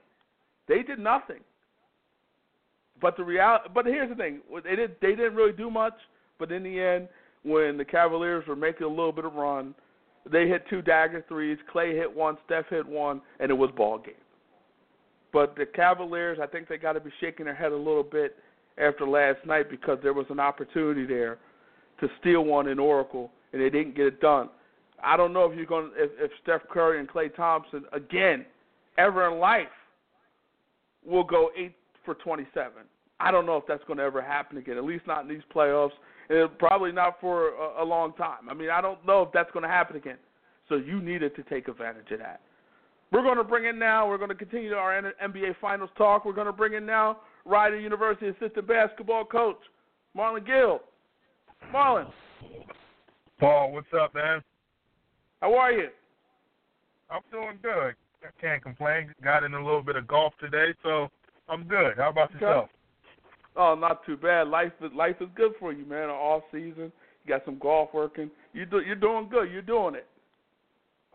they 0.69 0.83
did 0.83 0.99
nothing. 0.99 1.41
But 3.01 3.17
the 3.17 3.25
reality, 3.25 3.69
but 3.75 3.87
here's 3.87 4.09
the 4.09 4.15
thing: 4.15 4.41
they 4.63 4.77
did 4.77 4.97
they 5.01 5.11
didn't 5.11 5.35
really 5.35 5.53
do 5.53 5.71
much. 5.71 5.95
But 6.39 6.51
in 6.51 6.63
the 6.63 6.81
end, 6.81 7.09
when 7.43 7.77
the 7.77 7.85
Cavaliers 7.85 8.47
were 8.47 8.57
making 8.57 8.87
a 8.87 8.89
little 8.89 9.13
bit 9.13 9.25
of 9.25 9.35
run, 9.35 9.75
they 10.31 10.49
hit 10.49 10.65
two 10.69 10.83
dagger 10.83 11.25
threes. 11.29 11.59
Klay 11.73 11.95
hit 11.95 12.13
one, 12.13 12.37
Steph 12.47 12.67
hit 12.71 12.87
one, 12.87 13.21
and 13.41 13.51
it 13.51 13.55
was 13.55 13.71
ball 13.77 13.99
game. 13.99 14.15
But 15.33 15.57
the 15.57 15.67
Cavaliers, 15.67 16.39
I 16.41 16.47
think 16.47 16.69
they 16.69 16.77
got 16.77 16.93
to 16.93 17.01
be 17.01 17.11
shaking 17.21 17.47
their 17.47 17.55
head 17.55 17.73
a 17.73 17.77
little 17.77 18.05
bit 18.05 18.37
after 18.79 19.07
last 19.07 19.45
night 19.45 19.71
because 19.71 19.99
there 20.03 20.13
was 20.13 20.27
an 20.31 20.41
opportunity 20.41 21.07
there 21.07 21.39
to 22.01 22.09
steal 22.21 22.45
one 22.45 22.69
in 22.69 22.79
Oracle 22.79 23.31
and 23.53 23.61
they 23.61 23.71
didn't 23.71 23.97
get 23.97 24.07
it 24.07 24.21
done. 24.21 24.49
I 25.03 25.17
don't 25.17 25.33
know 25.33 25.45
if 25.51 25.57
you're 25.57 25.67
going 25.67 25.91
to, 25.91 26.03
if, 26.03 26.11
if 26.19 26.31
Steph 26.43 26.63
Curry 26.71 26.99
and 26.99 27.09
Klay 27.09 27.35
Thompson 27.35 27.85
again 27.93 28.47
ever 28.97 29.31
in 29.33 29.39
life 29.39 29.67
will 31.05 31.25
go 31.25 31.51
eight 31.57 31.75
for 32.05 32.15
27. 32.15 32.73
I 33.21 33.31
don't 33.31 33.47
know 33.47 33.57
if 33.57 33.65
that's 33.67 33.85
going 33.85 33.99
to 33.99 34.05
ever 34.05 34.21
happen 34.21 34.59
again. 34.59 34.77
At 34.77 34.85
least 34.85 35.07
not 35.07 35.23
in 35.23 35.29
these 35.29 35.43
playoffs, 35.55 35.93
and 36.29 36.59
probably 36.59 36.93
not 36.93 37.21
for 37.21 37.51
a, 37.51 37.83
a 37.83 37.85
long 37.85 38.13
time. 38.15 38.49
I 38.51 38.55
mean, 38.55 38.71
I 38.71 38.81
don't 38.81 39.05
know 39.07 39.23
if 39.23 39.33
that's 39.33 39.51
going 39.53 39.63
to 39.63 39.69
happen 39.69 39.97
again. 39.97 40.19
So 40.69 40.77
you 40.77 41.01
needed 41.01 41.37
to 41.37 41.43
take 41.45 41.69
advantage 41.69 42.11
of 42.11 42.19
that. 42.21 42.41
We're 43.13 43.23
going 43.23 43.37
to 43.37 43.45
bring 43.45 43.67
in 43.67 43.79
now. 43.79 44.09
We're 44.09 44.19
going 44.19 44.31
to 44.31 44.35
continue 44.35 44.75
our 44.75 45.01
NBA 45.23 45.57
Finals 45.61 45.91
talk. 45.97 46.25
We're 46.25 46.33
going 46.33 46.47
to 46.47 46.53
bring 46.53 46.73
in 46.73 46.85
now 46.85 47.19
Rider 47.45 47.79
University 47.79 48.29
assistant 48.29 48.67
basketball 48.67 49.25
coach 49.25 49.59
Marlon 50.17 50.45
Gill. 50.47 50.81
Marlon. 51.73 52.11
Paul, 53.39 53.73
what's 53.73 53.87
up, 53.99 54.15
man? 54.15 54.43
How 55.41 55.55
are 55.55 55.73
you? 55.73 55.89
I'm 57.11 57.23
doing 57.31 57.59
good. 57.63 57.95
I 58.25 58.41
can't 58.41 58.63
complain. 58.63 59.13
Got 59.23 59.45
in 59.45 59.55
a 59.55 59.63
little 59.63 59.83
bit 59.83 59.97
of 59.97 60.07
golf 60.09 60.33
today, 60.41 60.75
so 60.83 61.09
I'm 61.49 61.65
good. 61.65 61.97
How 61.97 62.11
about 62.11 62.33
yourself? 62.33 62.71
Oh, 63.57 63.75
not 63.75 64.05
too 64.05 64.17
bad. 64.17 64.49
Life 64.49 64.73
is 64.81 64.91
life 64.95 65.17
is 65.21 65.29
good 65.37 65.53
for 65.61 65.73
you, 65.73 65.85
man. 65.85 66.11
All 66.11 66.43
season, 66.51 66.91
you 67.25 67.29
got 67.29 67.45
some 67.45 67.59
golf 67.59 67.91
working. 67.93 68.31
You 68.53 68.67
do 68.67 68.81
you're 68.81 68.97
doing 68.97 69.29
good. 69.31 69.51
You're 69.51 69.63
doing 69.63 69.95
it. 69.95 70.07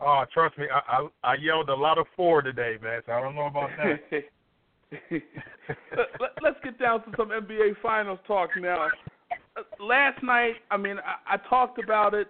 Oh, 0.00 0.24
trust 0.32 0.56
me, 0.56 0.66
I, 0.72 1.02
I 1.24 1.32
I 1.32 1.34
yelled 1.34 1.68
a 1.68 1.74
lot 1.74 1.98
of 1.98 2.06
four 2.16 2.40
today, 2.40 2.76
man. 2.82 3.02
So 3.06 3.12
I 3.12 3.20
don't 3.20 3.34
know 3.34 3.46
about 3.46 3.70
that. 3.78 4.24
Let, 5.90 6.44
us 6.44 6.56
get 6.64 6.78
down 6.78 7.04
to 7.04 7.10
some 7.16 7.28
NBA 7.28 7.74
Finals 7.82 8.18
talk 8.26 8.50
now. 8.58 8.88
Last 9.78 10.22
night, 10.22 10.54
I 10.70 10.76
mean, 10.76 10.96
I, 10.98 11.34
I 11.34 11.48
talked 11.48 11.82
about 11.82 12.14
it. 12.14 12.26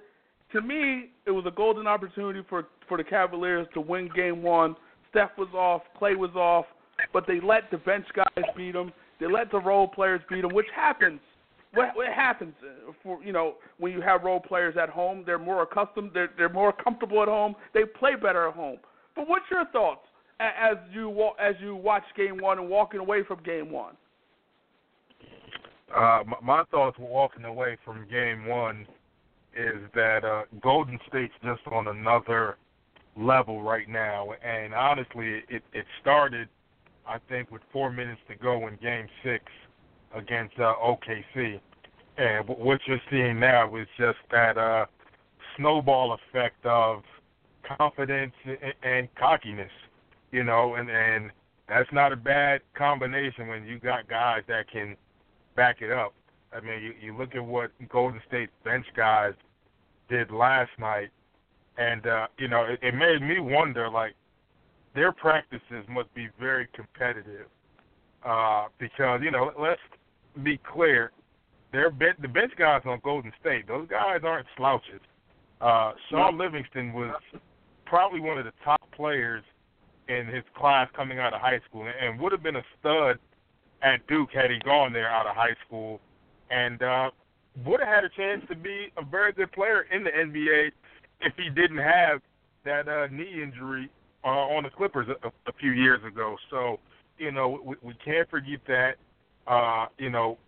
To 0.52 0.60
me, 0.60 1.10
it 1.26 1.30
was 1.30 1.44
a 1.46 1.50
golden 1.50 1.86
opportunity 1.86 2.40
for 2.48 2.66
for 2.88 2.98
the 2.98 3.04
Cavaliers 3.04 3.66
to 3.74 3.80
win 3.80 4.10
Game 4.14 4.42
One. 4.42 4.74
Steph 5.10 5.30
was 5.38 5.48
off, 5.54 5.82
Klay 6.00 6.16
was 6.16 6.34
off, 6.34 6.66
but 7.12 7.26
they 7.26 7.40
let 7.40 7.70
the 7.70 7.78
bench 7.78 8.06
guys 8.14 8.44
beat 8.56 8.72
them. 8.72 8.92
They 9.20 9.26
let 9.26 9.50
the 9.50 9.60
role 9.60 9.86
players 9.86 10.20
beat 10.28 10.42
them, 10.42 10.54
which 10.54 10.66
happens. 10.74 11.20
What, 11.74 11.94
what 11.94 12.08
happens 12.08 12.54
uh, 12.62 12.92
for 13.02 13.22
you 13.22 13.32
know 13.32 13.54
when 13.78 13.92
you 13.92 14.00
have 14.00 14.24
role 14.24 14.40
players 14.40 14.76
at 14.80 14.88
home? 14.88 15.22
They're 15.24 15.38
more 15.38 15.62
accustomed. 15.62 16.10
They're 16.12 16.30
they're 16.36 16.48
more 16.48 16.72
comfortable 16.72 17.22
at 17.22 17.28
home. 17.28 17.54
They 17.72 17.84
play 17.84 18.16
better 18.20 18.48
at 18.48 18.54
home. 18.54 18.78
But 19.14 19.28
what's 19.28 19.44
your 19.50 19.66
thoughts 19.66 20.00
as 20.40 20.76
you 20.92 21.30
as 21.40 21.54
you 21.60 21.76
watch 21.76 22.02
Game 22.16 22.38
One 22.40 22.58
and 22.58 22.68
walking 22.68 22.98
away 22.98 23.22
from 23.22 23.40
Game 23.44 23.70
One? 23.70 23.94
Uh, 25.94 26.22
my 26.42 26.64
thoughts 26.70 26.98
were 26.98 27.06
walking 27.06 27.44
away 27.44 27.76
from 27.84 28.06
Game 28.08 28.46
One 28.46 28.86
is 29.56 29.82
that 29.94 30.24
uh, 30.24 30.42
Golden 30.62 30.98
State's 31.08 31.34
just 31.42 31.60
on 31.66 31.88
another 31.88 32.56
level 33.16 33.62
right 33.62 33.88
now, 33.88 34.32
and 34.44 34.74
honestly, 34.74 35.42
it 35.48 35.62
it 35.72 35.86
started, 36.00 36.48
I 37.06 37.18
think, 37.28 37.50
with 37.50 37.62
four 37.72 37.90
minutes 37.90 38.20
to 38.28 38.36
go 38.36 38.68
in 38.68 38.76
Game 38.76 39.08
Six 39.22 39.44
against 40.14 40.58
uh, 40.58 40.74
OKC, 40.82 41.60
and 42.18 42.48
what 42.48 42.80
you're 42.86 43.00
seeing 43.10 43.40
now 43.40 43.74
is 43.76 43.86
just 43.98 44.18
that 44.30 44.56
uh, 44.56 44.86
snowball 45.56 46.14
effect 46.14 46.64
of 46.64 47.02
confidence 47.78 48.32
and, 48.82 49.08
cockiness, 49.14 49.70
you 50.32 50.44
know, 50.44 50.74
and 50.74 50.90
and 50.90 51.30
that's 51.68 51.90
not 51.92 52.12
a 52.12 52.16
bad 52.16 52.60
combination 52.74 53.48
when 53.48 53.64
you 53.64 53.78
got 53.78 54.08
guys 54.08 54.42
that 54.48 54.70
can 54.70 54.96
back 55.56 55.82
it 55.82 55.92
up. 55.92 56.14
I 56.52 56.60
mean, 56.60 56.82
you, 56.82 56.94
you 57.00 57.16
look 57.16 57.34
at 57.34 57.44
what 57.44 57.70
Golden 57.88 58.20
State 58.26 58.50
bench 58.64 58.86
guys 58.96 59.34
did 60.08 60.30
last 60.30 60.70
night, 60.78 61.10
and 61.78 62.06
uh, 62.06 62.26
you 62.38 62.48
know, 62.48 62.64
it, 62.64 62.80
it 62.82 62.94
made 62.94 63.22
me 63.22 63.38
wonder. 63.38 63.88
Like, 63.88 64.14
their 64.94 65.12
practices 65.12 65.84
must 65.88 66.12
be 66.14 66.28
very 66.38 66.66
competitive 66.74 67.46
uh, 68.24 68.66
because 68.78 69.20
you 69.22 69.30
know, 69.30 69.52
let's 69.58 69.80
be 70.42 70.58
clear, 70.58 71.12
their 71.72 71.90
ben- 71.90 72.16
the 72.20 72.28
bench 72.28 72.52
guys 72.58 72.82
on 72.84 73.00
Golden 73.04 73.32
State, 73.40 73.68
those 73.68 73.88
guys 73.88 74.20
aren't 74.24 74.46
slouches. 74.56 75.00
Uh, 75.60 75.92
Shaun 76.10 76.38
Livingston 76.38 76.92
was 76.92 77.14
probably 77.84 78.20
one 78.20 78.38
of 78.38 78.44
the 78.44 78.52
top 78.64 78.80
players 78.92 79.44
in 80.08 80.26
his 80.26 80.42
class 80.56 80.88
coming 80.96 81.18
out 81.18 81.34
of 81.34 81.40
high 81.40 81.60
school, 81.68 81.86
and 81.86 82.18
would 82.18 82.32
have 82.32 82.42
been 82.42 82.56
a 82.56 82.64
stud 82.78 83.18
at 83.82 84.06
Duke 84.08 84.30
had 84.32 84.50
he 84.50 84.58
gone 84.64 84.92
there 84.92 85.08
out 85.08 85.26
of 85.26 85.36
high 85.36 85.54
school, 85.66 86.00
and 86.50 86.82
uh, 86.82 87.10
would 87.64 87.80
have 87.80 87.88
had 87.88 88.04
a 88.04 88.08
chance 88.10 88.42
to 88.48 88.56
be 88.56 88.88
a 88.96 89.04
very 89.04 89.32
good 89.32 89.52
player 89.52 89.86
in 89.92 90.04
the 90.04 90.10
NBA 90.10 90.70
if 91.20 91.32
he 91.36 91.50
didn't 91.50 91.78
have 91.78 92.20
that 92.64 92.88
uh, 92.88 93.06
knee 93.08 93.42
injury 93.42 93.90
uh, 94.24 94.28
on 94.28 94.64
the 94.64 94.70
Clippers 94.70 95.08
a, 95.08 95.28
a 95.28 95.52
few 95.58 95.72
years 95.72 96.00
ago. 96.06 96.36
So, 96.50 96.78
you 97.18 97.32
know, 97.32 97.60
we, 97.64 97.76
we 97.82 97.94
can't 98.04 98.28
forget 98.28 98.60
that. 98.68 98.92
Uh, 99.46 99.86
you 99.98 100.10
know, 100.10 100.38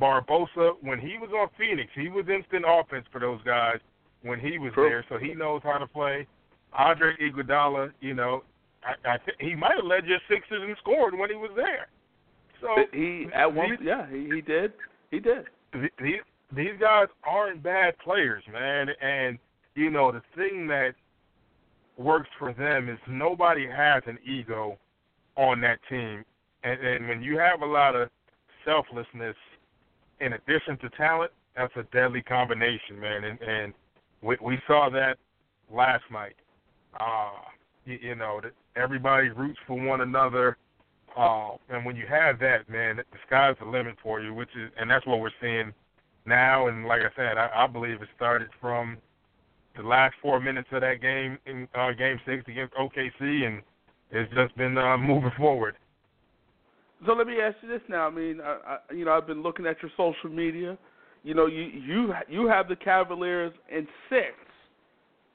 Barbosa, 0.00 0.72
when 0.82 0.98
he 0.98 1.16
was 1.18 1.30
on 1.30 1.48
Phoenix, 1.58 1.90
he 1.94 2.08
was 2.08 2.26
instant 2.28 2.64
offense 2.66 3.06
for 3.12 3.20
those 3.20 3.40
guys 3.44 3.78
when 4.22 4.40
he 4.40 4.58
was 4.58 4.72
True. 4.74 4.88
there, 4.88 5.04
so 5.08 5.16
he 5.18 5.34
knows 5.34 5.60
how 5.62 5.78
to 5.78 5.86
play. 5.86 6.26
Andre 6.72 7.12
Iguodala, 7.22 7.92
you 8.00 8.14
know, 8.14 8.42
I, 8.84 9.14
I 9.14 9.16
th- 9.18 9.36
he 9.40 9.54
might 9.54 9.76
have 9.76 9.84
led 9.84 10.04
your 10.04 10.18
Sixers 10.28 10.62
and 10.62 10.76
scored 10.78 11.16
when 11.16 11.30
he 11.30 11.36
was 11.36 11.50
there. 11.54 11.88
So 12.60 12.68
he 12.92 13.26
at 13.34 13.52
one, 13.52 13.78
yeah, 13.82 14.08
he, 14.10 14.28
he 14.34 14.40
did, 14.40 14.72
he 15.10 15.20
did. 15.20 15.46
These 15.72 16.20
these 16.54 16.78
guys 16.80 17.08
aren't 17.24 17.62
bad 17.62 17.98
players, 17.98 18.44
man, 18.52 18.88
and 19.00 19.38
you 19.74 19.90
know 19.90 20.12
the 20.12 20.22
thing 20.36 20.66
that 20.68 20.94
works 21.96 22.28
for 22.38 22.52
them 22.52 22.88
is 22.88 22.98
nobody 23.08 23.66
has 23.66 24.02
an 24.06 24.18
ego 24.24 24.78
on 25.36 25.60
that 25.62 25.78
team, 25.88 26.24
and, 26.62 26.80
and 26.80 27.08
when 27.08 27.22
you 27.22 27.38
have 27.38 27.62
a 27.62 27.66
lot 27.66 27.96
of 27.96 28.08
selflessness 28.64 29.36
in 30.20 30.32
addition 30.34 30.78
to 30.78 30.88
talent, 30.90 31.30
that's 31.56 31.74
a 31.76 31.82
deadly 31.84 32.22
combination, 32.22 32.98
man. 33.00 33.24
And, 33.24 33.40
and 33.40 33.72
we, 34.22 34.36
we 34.42 34.58
saw 34.66 34.88
that 34.90 35.18
last 35.72 36.04
night. 36.10 36.36
Uh, 36.98 37.30
you, 37.84 37.98
you 38.00 38.14
know, 38.14 38.40
everybody 38.76 39.28
roots 39.30 39.58
for 39.66 39.78
one 39.80 40.02
another. 40.02 40.56
Uh, 41.16 41.56
and 41.70 41.84
when 41.86 41.96
you 41.96 42.04
have 42.06 42.38
that, 42.40 42.68
man, 42.68 42.96
the 42.96 43.04
sky's 43.26 43.56
the 43.58 43.66
limit 43.66 43.96
for 44.02 44.20
you, 44.20 44.34
which 44.34 44.50
is, 44.50 44.70
and 44.78 44.90
that's 44.90 45.06
what 45.06 45.20
we're 45.20 45.30
seeing 45.40 45.72
now. 46.26 46.68
And 46.68 46.86
like 46.86 47.00
I 47.00 47.10
said, 47.16 47.38
I, 47.38 47.48
I 47.54 47.66
believe 47.66 48.02
it 48.02 48.08
started 48.14 48.48
from 48.60 48.98
the 49.76 49.82
last 49.82 50.14
four 50.20 50.40
minutes 50.40 50.68
of 50.72 50.82
that 50.82 51.00
game 51.00 51.38
in 51.46 51.66
uh, 51.74 51.92
Game 51.92 52.20
Six 52.26 52.44
against 52.46 52.74
OKC, 52.74 53.46
and 53.46 53.62
it's 54.10 54.32
just 54.34 54.54
been 54.56 54.76
uh, 54.76 54.98
moving 54.98 55.32
forward. 55.38 55.76
So 57.06 57.12
let 57.12 57.26
me 57.26 57.40
ask 57.40 57.56
you 57.62 57.68
this 57.68 57.82
now. 57.88 58.06
I 58.06 58.10
mean, 58.10 58.40
I, 58.40 58.58
I, 58.66 58.94
you 58.94 59.04
know, 59.04 59.12
I've 59.12 59.26
been 59.26 59.42
looking 59.42 59.66
at 59.66 59.76
your 59.82 59.90
social 59.96 60.30
media. 60.30 60.76
You 61.22 61.34
know, 61.34 61.46
you 61.46 61.62
you 61.62 62.14
you 62.28 62.46
have 62.46 62.68
the 62.68 62.76
Cavaliers 62.76 63.52
in 63.70 63.86
six. 64.08 64.34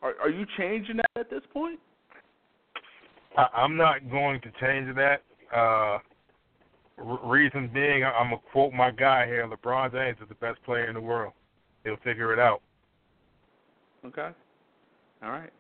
Are 0.02 0.14
are 0.22 0.30
you 0.30 0.46
changing 0.58 0.98
that 0.98 1.22
at 1.22 1.30
this 1.30 1.44
point? 1.52 1.80
I, 3.38 3.48
I'm 3.54 3.78
not 3.78 4.10
going 4.10 4.42
to 4.42 4.52
change 4.60 4.96
that. 4.96 5.22
Uh, 5.56 5.98
reason 7.26 7.70
being, 7.74 8.04
I'm 8.04 8.30
gonna 8.30 8.38
quote 8.52 8.74
my 8.74 8.92
guy 8.92 9.26
here: 9.26 9.48
LeBron 9.48 9.92
James 9.92 10.18
is 10.22 10.30
the 10.30 10.36
best 10.36 10.62
player 10.64 10.86
in 10.86 10.94
the 10.94 11.02
world. 11.02 11.34
He'll 11.84 11.98
figure 12.04 12.32
it 12.34 12.40
out. 12.40 12.62
Okay. 14.06 14.30
All 15.24 15.30
right. 15.30 15.52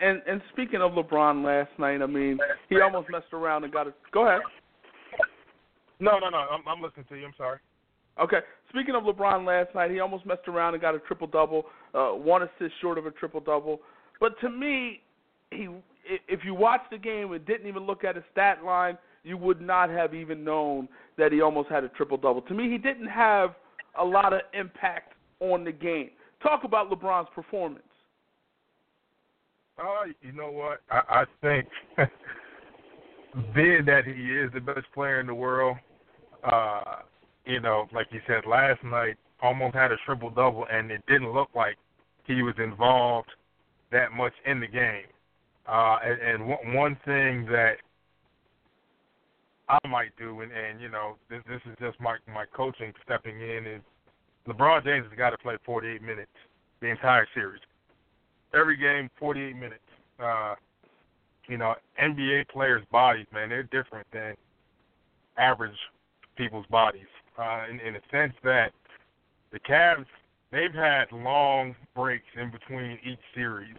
And, 0.00 0.20
and 0.26 0.42
speaking 0.52 0.82
of 0.82 0.92
LeBron 0.92 1.44
last 1.44 1.70
night, 1.78 2.02
I 2.02 2.06
mean, 2.06 2.38
he 2.68 2.80
almost 2.80 3.08
messed 3.10 3.32
around 3.32 3.64
and 3.64 3.72
got 3.72 3.86
a. 3.86 3.94
Go 4.12 4.26
ahead. 4.26 4.40
No, 6.00 6.18
no, 6.18 6.30
no. 6.30 6.38
I'm, 6.38 6.66
I'm 6.66 6.82
listening 6.82 7.06
to 7.08 7.16
you. 7.16 7.26
I'm 7.26 7.34
sorry. 7.36 7.58
Okay. 8.20 8.38
Speaking 8.70 8.94
of 8.96 9.04
LeBron 9.04 9.46
last 9.46 9.74
night, 9.74 9.90
he 9.90 10.00
almost 10.00 10.26
messed 10.26 10.48
around 10.48 10.74
and 10.74 10.80
got 10.80 10.94
a 10.94 10.98
triple 11.00 11.26
double, 11.26 11.66
uh, 11.94 12.08
one 12.08 12.42
assist 12.42 12.74
short 12.80 12.98
of 12.98 13.06
a 13.06 13.10
triple 13.12 13.40
double. 13.40 13.80
But 14.20 14.38
to 14.40 14.50
me, 14.50 15.02
he 15.50 15.68
if 16.26 16.40
you 16.44 16.54
watch 16.54 16.80
the 16.90 16.98
game 16.98 17.32
and 17.32 17.44
didn't 17.46 17.66
even 17.66 17.84
look 17.84 18.02
at 18.02 18.16
his 18.16 18.24
stat 18.32 18.64
line, 18.64 18.96
you 19.24 19.36
would 19.36 19.60
not 19.60 19.90
have 19.90 20.14
even 20.14 20.44
known 20.44 20.88
that 21.16 21.32
he 21.32 21.40
almost 21.40 21.68
had 21.68 21.84
a 21.84 21.88
triple 21.90 22.16
double. 22.16 22.42
To 22.42 22.54
me, 22.54 22.70
he 22.70 22.78
didn't 22.78 23.08
have 23.08 23.54
a 23.98 24.04
lot 24.04 24.32
of 24.32 24.40
impact 24.54 25.14
on 25.40 25.64
the 25.64 25.72
game. 25.72 26.10
Talk 26.42 26.64
about 26.64 26.90
LeBron's 26.90 27.28
performance. 27.34 27.82
Oh, 29.80 30.04
you 30.22 30.32
know 30.32 30.50
what? 30.50 30.80
I, 30.90 31.22
I 31.22 31.24
think 31.40 31.68
being 33.54 33.84
that 33.86 34.02
he 34.04 34.12
is 34.12 34.50
the 34.52 34.60
best 34.60 34.86
player 34.94 35.20
in 35.20 35.26
the 35.26 35.34
world, 35.34 35.76
uh, 36.44 36.96
you 37.44 37.60
know, 37.60 37.86
like 37.92 38.08
you 38.10 38.20
said 38.26 38.44
last 38.48 38.82
night, 38.84 39.16
almost 39.40 39.74
had 39.74 39.92
a 39.92 39.96
triple 40.04 40.30
double, 40.30 40.66
and 40.70 40.90
it 40.90 41.02
didn't 41.06 41.32
look 41.32 41.48
like 41.54 41.76
he 42.24 42.42
was 42.42 42.54
involved 42.58 43.30
that 43.92 44.12
much 44.12 44.32
in 44.46 44.60
the 44.60 44.66
game. 44.66 45.06
Uh, 45.66 45.98
and, 46.04 46.42
and 46.42 46.74
one 46.74 46.96
thing 47.04 47.46
that 47.46 47.74
I 49.68 49.78
might 49.86 50.16
do, 50.18 50.40
and, 50.40 50.50
and 50.52 50.80
you 50.80 50.88
know, 50.88 51.16
this, 51.28 51.42
this 51.48 51.60
is 51.70 51.76
just 51.80 52.00
my 52.00 52.16
my 52.32 52.44
coaching 52.54 52.92
stepping 53.04 53.40
in. 53.40 53.66
Is 53.66 53.82
LeBron 54.48 54.84
James 54.84 55.06
has 55.08 55.16
got 55.18 55.30
to 55.30 55.38
play 55.38 55.56
48 55.64 56.02
minutes 56.02 56.30
the 56.80 56.88
entire 56.88 57.26
series, 57.34 57.60
every 58.54 58.76
game 58.76 59.10
48 59.18 59.56
minutes. 59.56 59.80
Uh, 60.18 60.54
you 61.48 61.56
know, 61.56 61.74
NBA 62.02 62.48
players' 62.48 62.84
bodies, 62.92 63.26
man, 63.32 63.48
they're 63.48 63.62
different 63.62 64.06
than 64.12 64.34
average 65.38 65.76
people's 66.36 66.66
bodies, 66.66 67.06
uh, 67.38 67.62
in, 67.70 67.80
in 67.80 67.94
the 67.94 68.00
sense 68.10 68.34
that 68.44 68.72
the 69.52 69.58
Cavs 69.60 70.04
they've 70.50 70.74
had 70.74 71.10
long 71.12 71.74
breaks 71.94 72.26
in 72.40 72.50
between 72.50 72.98
each 73.04 73.20
series, 73.34 73.76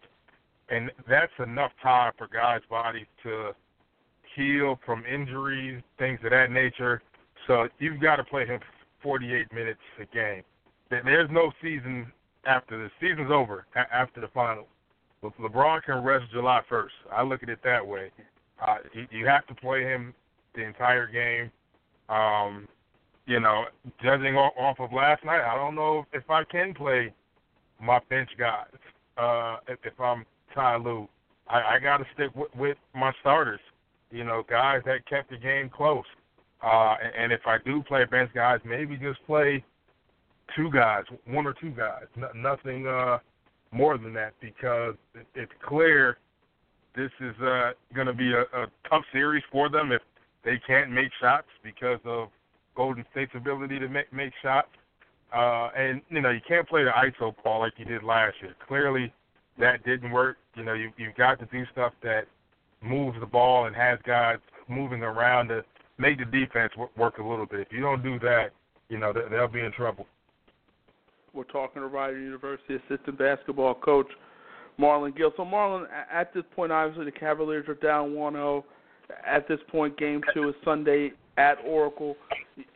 and 0.70 0.92
that's 1.08 1.32
enough 1.44 1.72
time 1.82 2.12
for 2.18 2.28
guys' 2.28 2.62
bodies 2.70 3.08
to 3.24 3.52
heal 4.40 4.80
from 4.86 5.04
injuries, 5.06 5.82
things 5.98 6.20
of 6.24 6.32
that 6.32 6.52
nature. 6.52 7.02
So 7.48 7.68
you've 7.80 8.02
got 8.02 8.18
to 8.18 8.24
play 8.24 8.46
him 8.46 8.60
48 9.04 9.52
minutes 9.54 9.80
a 10.02 10.06
game. 10.16 10.44
There's 10.90 11.30
no 11.32 11.52
season 11.62 12.12
after 12.46 12.78
the 12.78 12.90
season's 13.00 13.32
over 13.32 13.66
after 13.76 14.22
the 14.22 14.28
finals. 14.34 14.68
LeBron 15.24 15.84
can 15.84 16.04
rest 16.04 16.26
July 16.32 16.62
1st. 16.72 16.88
I 17.12 17.24
look 17.24 17.44
at 17.44 17.50
it 17.50 17.60
that 17.64 17.86
way. 17.86 18.12
Uh, 18.66 18.78
you 19.12 19.26
have 19.28 19.46
to 19.48 19.56
play 19.56 19.84
him 19.84 20.14
the 20.56 20.64
entire 20.64 21.08
game. 21.08 21.52
Um, 22.10 22.68
you 23.26 23.40
know, 23.40 23.66
judging 24.02 24.36
off 24.36 24.80
of 24.80 24.92
last 24.92 25.24
night, 25.24 25.42
I 25.42 25.56
don't 25.56 25.76
know 25.76 26.06
if 26.14 26.30
I 26.30 26.44
can 26.46 26.74
play 26.74 27.14
my 27.82 28.00
bench 28.10 28.30
guys. 28.38 28.66
Uh, 29.18 29.58
if, 29.68 29.80
if 29.84 30.00
I'm 30.00 30.26
Ty 30.56 30.78
Lue, 30.78 31.08
I, 31.48 31.76
I 31.76 31.80
got 31.80 31.98
to 31.98 32.06
stick 32.14 32.36
with, 32.36 32.50
with 32.56 32.78
my 32.96 33.12
starters. 33.20 33.60
You 34.12 34.24
know, 34.24 34.44
guys 34.50 34.82
that 34.86 35.06
kept 35.08 35.30
the 35.30 35.38
game 35.38 35.70
close. 35.70 36.06
Uh, 36.64 36.96
and, 37.02 37.14
and 37.16 37.32
if 37.32 37.42
I 37.46 37.58
do 37.64 37.84
play 37.84 38.04
bench 38.06 38.32
guys, 38.34 38.60
maybe 38.66 38.98
just 38.98 39.26
play 39.26 39.64
two 40.56 40.70
guys, 40.72 41.04
one 41.26 41.46
or 41.46 41.54
two 41.54 41.72
guys, 41.72 42.04
no, 42.16 42.30
nothing 42.36 42.88
uh, 42.88 43.20
more 43.72 43.98
than 43.98 44.14
that, 44.14 44.34
because 44.42 44.96
it, 45.14 45.28
it's 45.36 45.52
clear 45.66 46.18
this 46.96 47.12
is 47.22 47.40
uh, 47.42 47.72
going 47.94 48.08
to 48.08 48.14
be 48.14 48.34
a, 48.34 48.42
a 48.42 48.68
tough 48.90 49.04
series 49.14 49.44
for 49.52 49.70
them 49.70 49.92
if 49.92 50.02
they 50.44 50.60
can't 50.66 50.92
make 50.92 51.12
shots 51.22 51.48
because 51.64 52.00
of 52.06 52.30
Golden 52.76 53.06
State's 53.12 53.32
ability 53.36 53.80
to 53.80 53.88
make, 53.88 54.12
make 54.12 54.34
shots. 54.42 54.70
Uh, 55.34 55.70
and 55.78 56.02
you 56.10 56.22
know 56.22 56.32
you 56.32 56.42
can't 56.48 56.68
play 56.68 56.84
the 56.84 56.90
ISO 56.90 57.36
ball 57.44 57.60
like 57.60 57.74
you 57.78 57.86
did 57.86 58.04
last 58.04 58.36
year. 58.42 58.56
Clearly, 58.68 59.14
that 59.60 59.86
didn't 59.86 60.12
work. 60.12 60.38
You 60.56 60.64
know 60.64 60.74
you 60.74 60.92
you've 60.98 61.16
got 61.16 61.40
to 61.40 61.46
do 61.46 61.66
stuff 61.72 61.94
that 62.02 62.24
moves 62.82 63.18
the 63.20 63.26
ball 63.26 63.66
and 63.66 63.76
has 63.76 64.00
guys 64.06 64.38
moving 64.68 65.02
around 65.02 65.50
to 65.50 65.64
make 65.98 66.18
the 66.18 66.26
defense 66.26 66.72
work 66.98 67.18
a 67.18 67.24
little 67.24 67.46
bit. 67.46 67.62
If 67.62 67.68
you 67.72 67.82
don't 67.82 68.04
do 68.04 68.20
that, 68.20 68.50
you 68.90 68.98
know 68.98 69.14
they'll 69.14 69.48
be 69.48 69.60
in 69.60 69.72
trouble. 69.72 70.06
We're 71.34 71.44
talking 71.44 71.82
to 71.82 71.88
Rider 71.88 72.20
University 72.20 72.76
assistant 72.76 73.18
basketball 73.18 73.76
coach 73.76 74.08
Marlon 74.80 75.16
Gill. 75.16 75.32
So 75.38 75.44
Marlon, 75.44 75.86
at 76.12 76.34
this 76.34 76.44
point, 76.56 76.72
obviously 76.72 77.06
the 77.06 77.12
Cavaliers 77.12 77.68
are 77.68 77.76
down 77.76 78.12
1-0. 78.12 78.64
At 79.26 79.48
this 79.48 79.60
point, 79.70 79.98
Game 79.98 80.22
Two 80.34 80.50
is 80.50 80.56
Sunday 80.64 81.12
at 81.38 81.58
Oracle, 81.66 82.16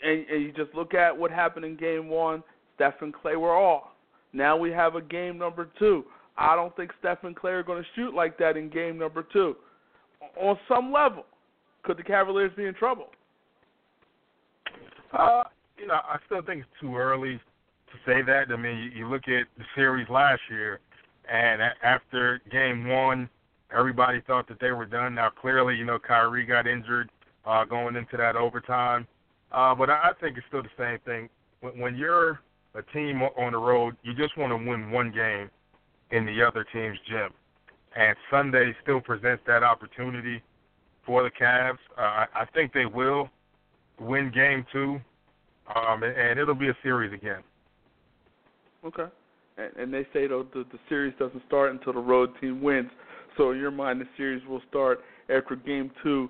and, 0.03 0.25
and 0.27 0.41
you 0.41 0.51
just 0.51 0.73
look 0.73 0.93
at 0.93 1.15
what 1.15 1.29
happened 1.29 1.65
in 1.65 1.77
Game 1.77 2.09
One. 2.09 2.43
Steph 2.75 3.01
and 3.01 3.13
Klay 3.13 3.39
were 3.39 3.55
off. 3.55 3.89
Now 4.33 4.57
we 4.57 4.71
have 4.71 4.95
a 4.95 5.01
game 5.01 5.37
number 5.37 5.69
two. 5.77 6.03
I 6.37 6.55
don't 6.55 6.75
think 6.75 6.91
Steph 6.99 7.23
and 7.23 7.35
Klay 7.35 7.51
are 7.51 7.63
going 7.63 7.83
to 7.83 7.89
shoot 7.95 8.15
like 8.15 8.37
that 8.39 8.57
in 8.57 8.69
game 8.69 8.97
number 8.97 9.25
two. 9.31 9.55
On 10.39 10.57
some 10.67 10.91
level, 10.91 11.25
could 11.83 11.97
the 11.97 12.03
Cavaliers 12.03 12.51
be 12.55 12.65
in 12.65 12.73
trouble? 12.73 13.07
Uh, 15.11 15.43
you 15.77 15.87
know, 15.87 15.95
I 15.95 16.17
still 16.25 16.41
think 16.41 16.61
it's 16.61 16.81
too 16.81 16.95
early 16.97 17.35
to 17.37 17.93
say 18.05 18.21
that. 18.23 18.45
I 18.51 18.55
mean, 18.55 18.77
you, 18.77 18.89
you 18.99 19.07
look 19.09 19.27
at 19.27 19.45
the 19.57 19.63
series 19.75 20.09
last 20.09 20.41
year, 20.49 20.79
and 21.31 21.61
after 21.83 22.41
game 22.51 22.87
one, 22.87 23.29
everybody 23.75 24.21
thought 24.25 24.47
that 24.47 24.59
they 24.59 24.71
were 24.71 24.85
done. 24.85 25.15
Now, 25.15 25.29
clearly, 25.29 25.75
you 25.75 25.85
know, 25.85 25.99
Kyrie 25.99 26.45
got 26.45 26.67
injured 26.67 27.09
uh, 27.45 27.65
going 27.65 27.95
into 27.95 28.17
that 28.17 28.35
overtime. 28.35 29.07
Uh, 29.51 29.75
but 29.75 29.89
I, 29.89 30.09
I 30.09 30.11
think 30.19 30.37
it's 30.37 30.47
still 30.47 30.63
the 30.63 30.69
same 30.77 30.99
thing. 31.05 31.29
When, 31.61 31.79
when 31.79 31.95
you're 31.95 32.39
a 32.75 32.81
team 32.93 33.21
on 33.21 33.51
the 33.51 33.57
road, 33.57 33.95
you 34.03 34.13
just 34.13 34.37
want 34.37 34.51
to 34.51 34.57
win 34.57 34.89
one 34.89 35.11
game 35.11 35.49
in 36.11 36.25
the 36.25 36.43
other 36.43 36.65
team's 36.73 36.97
gym. 37.07 37.29
And 37.95 38.15
Sunday 38.31 38.73
still 38.81 39.01
presents 39.01 39.43
that 39.47 39.63
opportunity 39.63 40.41
for 41.05 41.23
the 41.23 41.29
Cavs. 41.29 41.77
Uh, 41.97 42.25
I, 42.33 42.45
think 42.53 42.73
they 42.73 42.85
will 42.85 43.29
win 43.99 44.31
game 44.33 44.65
two, 44.71 44.99
um, 45.75 46.03
and, 46.03 46.17
and 46.17 46.39
it'll 46.39 46.55
be 46.55 46.69
a 46.69 46.77
series 46.81 47.13
again. 47.13 47.43
Okay. 48.83 49.05
And, 49.57 49.71
and 49.77 49.93
they 49.93 50.07
say 50.13 50.27
though 50.27 50.47
the, 50.53 50.65
the 50.71 50.79
series 50.89 51.13
doesn't 51.19 51.43
start 51.47 51.71
until 51.71 51.93
the 51.93 51.99
road 51.99 52.31
team 52.41 52.61
wins. 52.61 52.89
So 53.37 53.51
in 53.51 53.59
your 53.59 53.71
mind, 53.71 54.01
the 54.01 54.07
series 54.17 54.45
will 54.47 54.61
start 54.69 55.01
after 55.29 55.55
game 55.55 55.91
two 56.01 56.29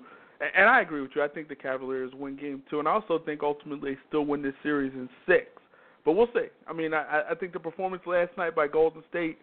and 0.56 0.69
I 0.69 0.82
agree 0.82 1.02
with 1.02 1.12
you. 1.15 1.23
I 1.23 1.28
think 1.28 1.47
the 1.47 1.56
Cavaliers 1.56 2.12
win 2.13 2.36
game 2.36 2.63
two, 2.69 2.80
and 2.80 2.88
I 2.88 2.91
also 2.91 3.19
think 3.19 3.43
ultimately 3.43 3.93
they 3.93 3.99
still 4.08 4.26
win 4.26 4.41
this 4.41 4.54
series 4.62 4.93
in 4.93 5.10
six. 5.28 5.45
But 6.06 6.13
we'll 6.13 6.28
see. 6.28 6.47
I 6.67 6.73
mean, 6.73 6.93
I, 6.93 7.23
I 7.32 7.36
think 7.36 7.54
the 7.54 7.60
performance 7.60 8.04
last 8.06 8.32
night 8.38 8.56
by 8.56 8.67
Golden 8.67 9.04
State 9.10 9.38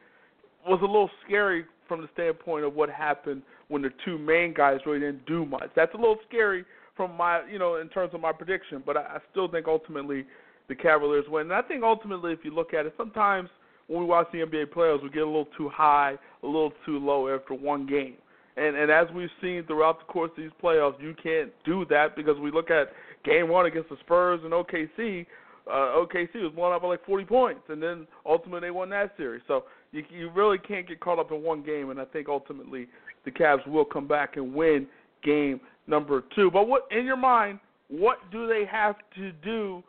was 0.66 0.78
a 0.82 0.86
little 0.86 1.10
scary 1.26 1.64
from 1.90 2.02
the 2.02 2.08
standpoint 2.12 2.64
of 2.64 2.72
what 2.72 2.88
happened 2.88 3.42
when 3.66 3.82
the 3.82 3.90
two 4.04 4.16
main 4.16 4.54
guys 4.54 4.78
really 4.86 5.00
didn't 5.00 5.26
do 5.26 5.44
much. 5.44 5.70
That's 5.74 5.92
a 5.92 5.96
little 5.96 6.18
scary 6.28 6.64
from 6.96 7.16
my, 7.16 7.42
you 7.50 7.58
know, 7.58 7.76
in 7.76 7.88
terms 7.88 8.14
of 8.14 8.20
my 8.20 8.30
prediction. 8.30 8.80
But 8.86 8.96
I, 8.96 9.00
I 9.00 9.18
still 9.32 9.48
think 9.50 9.66
ultimately 9.66 10.24
the 10.68 10.76
Cavaliers 10.76 11.24
win. 11.28 11.42
And 11.42 11.52
I 11.52 11.62
think 11.62 11.82
ultimately, 11.82 12.32
if 12.32 12.38
you 12.44 12.54
look 12.54 12.74
at 12.74 12.86
it, 12.86 12.94
sometimes 12.96 13.50
when 13.88 13.98
we 13.98 14.06
watch 14.06 14.28
the 14.32 14.38
NBA 14.38 14.66
playoffs, 14.66 15.02
we 15.02 15.10
get 15.10 15.24
a 15.24 15.26
little 15.26 15.48
too 15.58 15.68
high, 15.68 16.16
a 16.44 16.46
little 16.46 16.72
too 16.86 16.98
low 16.98 17.28
after 17.28 17.54
one 17.54 17.86
game. 17.86 18.14
And 18.56 18.76
and 18.76 18.90
as 18.90 19.08
we've 19.12 19.28
seen 19.42 19.64
throughout 19.66 19.98
the 19.98 20.12
course 20.12 20.30
of 20.36 20.44
these 20.44 20.52
playoffs, 20.62 21.02
you 21.02 21.14
can't 21.20 21.50
do 21.64 21.84
that 21.90 22.14
because 22.14 22.38
we 22.38 22.52
look 22.52 22.70
at 22.70 22.92
game 23.24 23.48
one 23.48 23.66
against 23.66 23.88
the 23.88 23.96
Spurs 24.00 24.40
and 24.44 24.52
OKC. 24.52 25.26
Uh, 25.66 26.04
OKC 26.04 26.34
was 26.36 26.52
blown 26.54 26.72
out 26.72 26.82
by 26.82 26.88
like 26.88 27.04
40 27.04 27.24
points, 27.24 27.62
and 27.68 27.82
then 27.82 28.06
ultimately 28.24 28.60
they 28.60 28.70
won 28.70 28.90
that 28.90 29.12
series. 29.16 29.42
So 29.48 29.64
you 29.92 30.04
you 30.10 30.30
really 30.30 30.58
can't 30.58 30.86
get 30.86 31.00
caught 31.00 31.18
up 31.18 31.32
in 31.32 31.42
one 31.42 31.62
game, 31.62 31.90
and 31.90 32.00
I 32.00 32.04
think 32.04 32.28
ultimately 32.28 32.88
the 33.24 33.30
Cavs 33.30 33.66
will 33.66 33.84
come 33.84 34.06
back 34.06 34.36
and 34.36 34.54
win 34.54 34.86
game 35.22 35.60
number 35.86 36.24
two. 36.34 36.50
But 36.50 36.68
what 36.68 36.86
in 36.90 37.04
your 37.04 37.16
mind, 37.16 37.60
what 37.88 38.18
do 38.30 38.46
they 38.46 38.64
have 38.70 38.96
to 39.16 39.32
do 39.32 39.82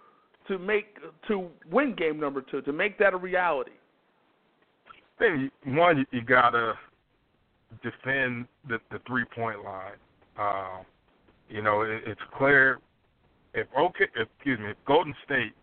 to 0.48 0.58
make 0.58 0.98
to 1.28 1.48
win 1.72 1.96
game 1.96 2.20
number 2.20 2.42
two 2.42 2.62
to 2.62 2.74
make 2.74 2.98
that 3.00 3.14
a 3.14 3.18
reality? 3.18 3.72
I 5.20 5.50
one 5.66 6.00
you, 6.00 6.06
you 6.12 6.22
gotta 6.22 6.74
defend 7.84 8.48
the, 8.68 8.80
the 8.92 9.00
three 9.08 9.26
point 9.36 9.64
line. 9.64 9.98
Uh, 10.38 10.84
you 11.50 11.62
know, 11.62 11.82
it, 11.82 12.02
it's 12.08 12.22
clear 12.38 12.80
if 13.54 13.68
okay, 13.78 14.06
excuse 14.16 14.60
me, 14.60 14.72
if 14.72 14.78
Golden 14.88 15.14
State 15.26 15.54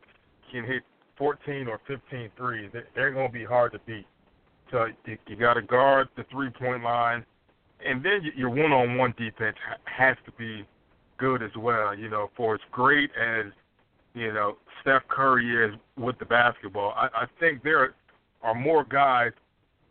can 0.52 0.64
hit 0.64 0.82
14 1.16 1.66
or 1.68 1.80
15 1.86 2.30
threes, 2.36 2.70
they're 2.94 3.12
going 3.12 3.26
to 3.26 3.32
be 3.32 3.44
hard 3.44 3.72
to 3.72 3.80
beat. 3.86 4.06
So 4.70 4.86
you, 5.06 5.18
you 5.26 5.36
got 5.36 5.54
to 5.54 5.62
guard 5.62 6.08
the 6.16 6.24
three 6.30 6.50
point 6.50 6.82
line, 6.82 7.24
and 7.84 8.04
then 8.04 8.20
your 8.36 8.50
one 8.50 8.72
on 8.72 8.96
one 8.96 9.14
defense 9.16 9.56
has 9.84 10.16
to 10.26 10.32
be 10.32 10.66
good 11.18 11.42
as 11.42 11.50
well. 11.56 11.96
You 11.96 12.08
know, 12.08 12.30
for 12.36 12.54
as 12.54 12.60
great 12.70 13.10
as 13.20 13.46
you 14.14 14.32
know 14.32 14.58
Steph 14.82 15.02
Curry 15.08 15.66
is 15.66 15.74
with 15.96 16.18
the 16.18 16.24
basketball, 16.24 16.92
I, 16.96 17.08
I 17.14 17.26
think 17.40 17.62
there 17.62 17.94
are 18.42 18.54
more 18.54 18.84
guys 18.84 19.32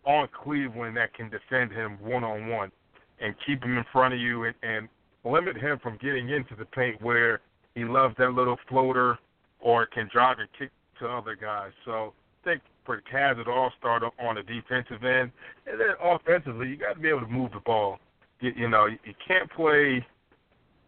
on 0.06 0.28
Cleveland 0.44 0.96
that 0.98 1.14
can 1.14 1.30
defend 1.30 1.72
him 1.72 1.98
one 2.02 2.24
on 2.24 2.48
one 2.48 2.72
and 3.20 3.36
keep 3.46 3.64
him 3.64 3.78
in 3.78 3.86
front 3.92 4.14
of 4.14 4.20
you 4.20 4.46
and, 4.46 4.56
and 4.64 4.88
limit 5.26 5.58
him 5.58 5.80
from 5.82 5.98
getting 5.98 6.30
into 6.30 6.56
the 6.56 6.66
paint 6.66 7.02
where 7.02 7.42
he 7.76 7.84
loves 7.84 8.16
that 8.18 8.32
little 8.32 8.58
floater 8.70 9.18
or 9.60 9.86
can 9.86 10.10
drive 10.12 10.40
and 10.40 10.48
kick 10.58 10.72
to 11.00 11.08
other 11.08 11.36
guys. 11.36 11.72
So 11.84 12.14
think 12.48 12.62
for 12.86 12.96
the 12.96 13.18
Cavs, 13.18 13.40
it 13.40 13.48
all 13.48 13.72
start 13.78 14.04
on 14.04 14.36
the 14.36 14.44
defensive 14.44 15.04
end, 15.04 15.32
and 15.68 15.80
then 15.80 15.94
offensively, 16.02 16.70
you 16.70 16.78
got 16.78 16.94
to 16.94 17.00
be 17.00 17.10
able 17.10 17.22
to 17.22 17.28
move 17.28 17.52
the 17.52 17.60
ball. 17.60 18.00
You, 18.40 18.52
you 18.56 18.70
know, 18.70 18.86
you 18.86 19.14
can't 19.28 19.52
play 19.52 20.06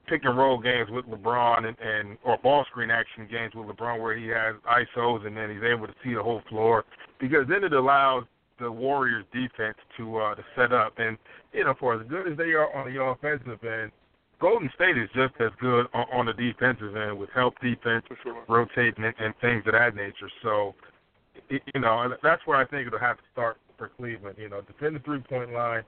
pick 0.07 0.23
and 0.23 0.37
roll 0.37 0.59
games 0.59 0.89
with 0.89 1.05
LeBron 1.05 1.65
and, 1.65 1.77
and 1.79 2.17
or 2.23 2.37
ball 2.37 2.65
screen 2.71 2.89
action 2.89 3.27
games 3.29 3.53
with 3.53 3.67
LeBron 3.67 4.01
where 4.01 4.17
he 4.17 4.27
has 4.27 4.55
ISOs 4.65 5.25
and 5.27 5.37
then 5.37 5.51
he's 5.51 5.63
able 5.63 5.85
to 5.85 5.93
see 6.03 6.15
the 6.15 6.23
whole 6.23 6.41
floor 6.49 6.83
because 7.19 7.45
then 7.47 7.63
it 7.63 7.73
allows 7.73 8.23
the 8.59 8.71
Warriors 8.71 9.25
defense 9.31 9.77
to 9.97 10.17
uh, 10.17 10.35
to 10.35 10.43
set 10.55 10.73
up. 10.73 10.93
And 10.97 11.17
you 11.53 11.63
know, 11.63 11.75
for 11.79 11.99
as 11.99 12.07
good 12.07 12.31
as 12.31 12.37
they 12.37 12.51
are 12.51 12.73
on 12.75 12.91
the 12.91 13.01
offensive 13.01 13.63
end, 13.63 13.91
Golden 14.39 14.69
State 14.75 14.97
is 14.97 15.09
just 15.13 15.33
as 15.39 15.51
good 15.59 15.87
on, 15.93 16.05
on 16.13 16.25
the 16.25 16.33
defensive 16.33 16.95
end 16.95 17.17
with 17.17 17.29
help 17.35 17.55
defense, 17.61 18.05
sure. 18.23 18.43
rotating 18.47 19.03
and, 19.03 19.15
and 19.19 19.33
things 19.41 19.63
of 19.65 19.73
that 19.73 19.95
nature. 19.95 20.29
So, 20.43 20.75
you 21.49 21.81
know, 21.81 22.13
that's 22.21 22.41
where 22.45 22.57
I 22.57 22.65
think 22.65 22.87
it'll 22.87 22.99
have 22.99 23.17
to 23.17 23.23
start 23.31 23.57
for 23.77 23.89
Cleveland. 23.97 24.35
You 24.37 24.49
know, 24.49 24.61
defend 24.61 24.95
the 24.95 24.99
three 24.99 25.19
point 25.19 25.51
line, 25.51 25.83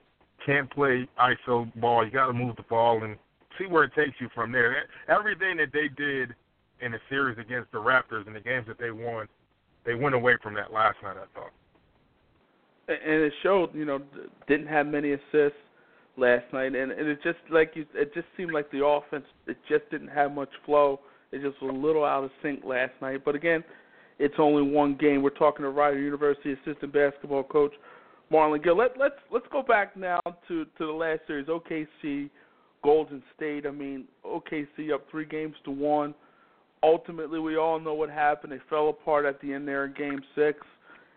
can't 0.46 0.70
play 0.72 1.08
ISO 1.20 1.72
ball. 1.80 2.06
You 2.06 2.12
got 2.12 2.28
to 2.28 2.34
move 2.34 2.56
the 2.56 2.64
ball 2.64 3.04
and 3.04 3.18
see 3.60 3.66
where 3.66 3.84
it 3.84 3.94
takes 3.96 4.20
you 4.20 4.30
from 4.34 4.52
there. 4.52 4.86
Everything 5.08 5.58
that 5.58 5.72
they 5.74 5.88
did 5.88 6.34
in 6.82 6.92
the 6.92 7.00
series 7.10 7.38
against 7.38 7.72
the 7.72 7.78
Raptors 7.78 8.26
and 8.28 8.36
the 8.36 8.40
games 8.40 8.66
that 8.68 8.80
they 8.80 8.92
won, 8.92 9.28
they 9.86 9.94
went 9.94 10.16
away 10.16 10.38
from 10.42 10.54
that 10.56 10.74
last 10.74 10.98
night. 11.04 11.18
I 11.18 11.40
thought. 11.40 11.52
And 12.88 13.24
it 13.24 13.34
showed, 13.44 13.74
you 13.74 13.86
know, 13.86 14.02
didn't 14.48 14.68
have 14.68 14.88
many 14.88 15.14
assists 15.14 15.60
last 16.18 16.44
night, 16.52 16.76
and, 16.76 16.92
and 16.92 17.08
it 17.08 17.20
just 17.24 17.38
like 17.50 17.72
you, 17.76 17.86
it 17.94 18.14
just 18.14 18.28
seemed 18.36 18.52
like 18.52 18.70
the 18.72 18.86
offense, 18.86 19.24
it 19.48 19.58
just 19.70 19.90
didn't 19.92 20.10
have 20.10 20.32
much 20.34 20.50
flow. 20.66 21.00
It 21.32 21.42
just 21.42 21.62
was 21.62 21.74
a 21.74 21.78
little 21.78 22.04
out 22.04 22.26
of 22.26 22.32
sync 22.42 22.66
last 22.66 22.92
night. 23.02 23.24
But 23.24 23.36
again, 23.36 23.64
it's 24.22 24.36
only 24.38 24.62
one 24.62 24.96
game. 24.98 25.24
We're 25.24 25.32
talking 25.32 25.64
to 25.64 25.72
Rider 25.72 26.00
University 26.00 26.54
assistant 26.54 26.94
basketball 26.94 27.44
coach 27.44 27.74
Marlon 28.32 28.64
Gill. 28.64 28.78
Let, 28.78 28.92
let's 28.98 29.16
let's 29.32 29.48
go 29.52 29.64
back 29.64 29.98
now 29.98 30.20
to 30.48 30.66
to 30.66 30.86
the 30.86 30.86
last 30.86 31.22
series, 31.26 31.48
OKC, 31.48 32.30
Golden 32.84 33.24
State. 33.36 33.66
I 33.66 33.72
mean, 33.72 34.06
OKC 34.24 34.94
up 34.94 35.10
three 35.10 35.26
games 35.26 35.56
to 35.66 35.72
one. 35.72 36.14
Ultimately, 36.84 37.40
we 37.40 37.58
all 37.58 37.80
know 37.80 37.96
what 37.96 38.10
happened. 38.12 38.54
They 38.54 38.60
fell 38.70 38.90
apart 38.90 39.26
at 39.26 39.42
the 39.42 39.54
end 39.54 39.68
there 39.68 39.86
in 39.86 39.94
Game 39.94 40.22
Six, 40.36 40.60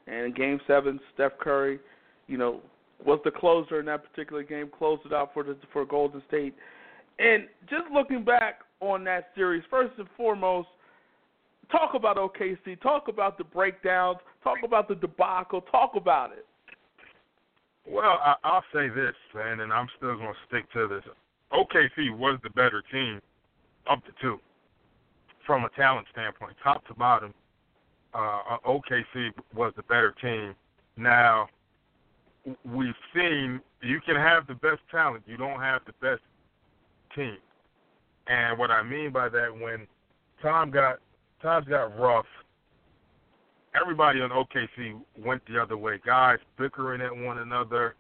and 0.07 0.27
in 0.27 0.33
Game 0.33 0.59
Seven, 0.67 0.99
Steph 1.13 1.39
Curry, 1.39 1.81
you 2.27 2.39
know, 2.39 2.63
was 3.05 3.21
the 3.23 3.31
closer 3.31 3.81
in 3.81 3.87
that 3.87 4.03
particular 4.11 4.43
game. 4.43 4.71
Closed 4.79 5.03
it 5.05 5.13
out 5.13 5.35
for 5.35 5.43
the 5.43 5.59
for 5.75 5.85
Golden 5.85 6.23
State. 6.27 6.55
And 7.19 7.45
just 7.69 7.85
looking 7.93 8.25
back 8.25 8.61
on 8.81 9.05
that 9.05 9.29
series, 9.35 9.63
first 9.71 9.93
and 9.99 10.09
foremost, 10.17 10.69
talk 11.79 11.95
about 11.95 12.17
OKC. 12.17 12.81
Talk 12.81 13.09
about 13.09 13.39
the 13.39 13.45
breakdowns. 13.45 14.19
Talk 14.43 14.59
about 14.65 14.89
the 14.89 14.95
debacle. 14.95 15.61
Talk 15.63 15.93
about 15.97 16.33
it. 16.33 16.47
Well, 17.87 18.19
I, 18.23 18.35
I'll 18.45 18.65
say 18.73 18.89
this, 18.89 19.15
man, 19.35 19.61
and 19.61 19.73
I'm 19.73 19.89
still 19.97 20.17
going 20.17 20.33
to 20.33 20.39
stick 20.49 20.71
to 20.73 20.89
this. 20.89 21.05
OKC 21.53 22.17
was 22.17 22.39
the 22.43 22.51
better 22.51 22.83
team 22.91 23.21
up 23.89 24.05
to 24.07 24.13
two 24.21 24.39
from 25.47 25.65
a 25.65 25.69
talent 25.71 26.07
standpoint, 26.11 26.57
top 26.63 26.87
to 26.87 26.95
bottom. 26.95 27.35
Uh, 28.15 28.57
OKC 28.67 29.31
was 29.55 29.73
the 29.77 29.83
better 29.83 30.15
team. 30.23 30.55
Now, 30.97 31.49
we've 32.65 32.95
seen 33.15 33.61
you 33.83 34.01
can 34.01 34.17
have 34.17 34.47
the 34.47 34.55
best 34.55 34.81
talent, 34.91 35.25
you 35.27 35.37
don't 35.37 35.61
have 35.61 35.83
the 35.87 35.93
best 36.01 36.23
team. 37.15 37.37
And 38.27 38.59
what 38.59 38.71
I 38.71 38.83
mean 38.83 39.13
by 39.13 39.29
that, 39.29 39.49
when 39.53 39.87
Tom 40.41 40.71
got 40.71 41.01
times 41.45 41.69
got 41.69 41.97
rough, 41.99 42.27
everybody 43.81 44.21
on 44.21 44.31
OKC 44.31 44.99
went 45.25 45.43
the 45.47 45.61
other 45.61 45.77
way. 45.77 46.01
Guys 46.05 46.39
bickering 46.59 47.01
at 47.03 47.15
one 47.15 47.39
another, 47.39 47.95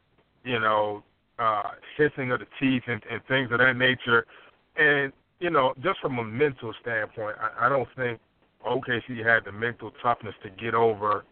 you 0.45 0.59
know, 0.59 1.05
uh, 1.39 1.73
hissing 1.97 2.33
of 2.33 2.41
the 2.41 2.47
teeth 2.59 2.83
and, 2.87 3.03
and 3.11 3.21
things 3.29 3.51
of 3.53 3.59
that 3.59 3.77
nature. 3.77 4.27
And, 4.77 5.13
you 5.41 5.51
know, 5.51 5.75
just 5.83 6.01
from 6.01 6.19
a 6.19 6.25
mental 6.25 6.73
standpoint, 6.81 7.37
I, 7.39 7.67
I 7.67 7.69
don't 7.69 7.89
think 7.97 8.19
OKC 8.67 9.25
had 9.25 9.45
the 9.45 9.53
mental 9.53 9.93
toughness 10.03 10.35
to 10.43 10.51
get 10.51 10.75
over 10.75 11.25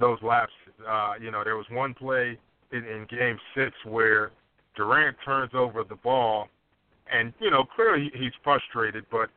those 0.00 0.18
lapses. 0.22 0.56
Uh, 0.86 1.12
you 1.20 1.30
know, 1.30 1.44
there 1.44 1.56
was 1.56 1.66
one 1.70 1.94
play 1.94 2.36
in, 2.72 2.84
in 2.84 3.06
game 3.08 3.38
six 3.54 3.72
where 3.84 4.32
Durant 4.76 5.16
turns 5.24 5.52
over 5.54 5.84
the 5.84 5.94
ball 5.94 6.48
and, 7.12 7.32
you 7.38 7.50
know, 7.50 7.64
clearly 7.64 8.10
he's 8.14 8.32
frustrated, 8.42 9.04
but 9.10 9.28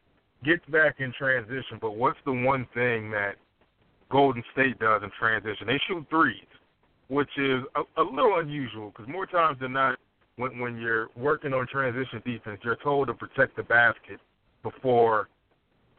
gets 0.44 0.66
back 0.68 0.96
in 1.00 1.14
transition. 1.18 1.78
But 1.82 1.96
what's 1.96 2.20
the 2.26 2.34
one 2.34 2.68
thing 2.74 3.12
that 3.12 3.36
Golden 4.10 4.44
State 4.54 4.80
does 4.80 5.04
in 5.04 5.12
transition. 5.20 5.68
They 5.68 5.80
shoot 5.88 6.06
threes, 6.10 6.46
which 7.10 7.30
is 7.38 7.64
a, 7.76 8.02
a 8.02 8.04
little 8.04 8.40
unusual 8.40 8.92
because 8.92 9.12
more 9.12 9.26
times 9.26 9.60
than 9.60 9.74
not, 9.74 10.00
when 10.38 10.60
when 10.60 10.78
you're 10.78 11.10
working 11.16 11.54
on 11.54 11.68
transition 11.68 12.22
defense, 12.26 12.60
you're 12.64 12.78
told 12.78 13.08
to 13.08 13.14
protect 13.14 13.56
the 13.56 13.64
basket 13.64 14.20
before 14.64 15.28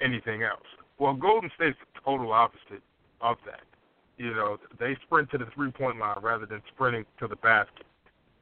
anything 0.01 0.42
else. 0.42 0.61
Well, 0.98 1.14
Golden 1.14 1.51
State's 1.57 1.77
the 1.94 2.01
total 2.05 2.33
opposite 2.33 2.83
of 3.20 3.37
that. 3.46 3.62
You 4.16 4.35
know, 4.35 4.59
they 4.79 4.96
sprint 5.05 5.31
to 5.31 5.38
the 5.38 5.46
three 5.55 5.70
point 5.70 5.98
line 5.98 6.18
rather 6.22 6.46
than 6.46 6.62
sprinting 6.74 7.05
to 7.20 7.29
the 7.29 7.37
basket. 7.37 7.87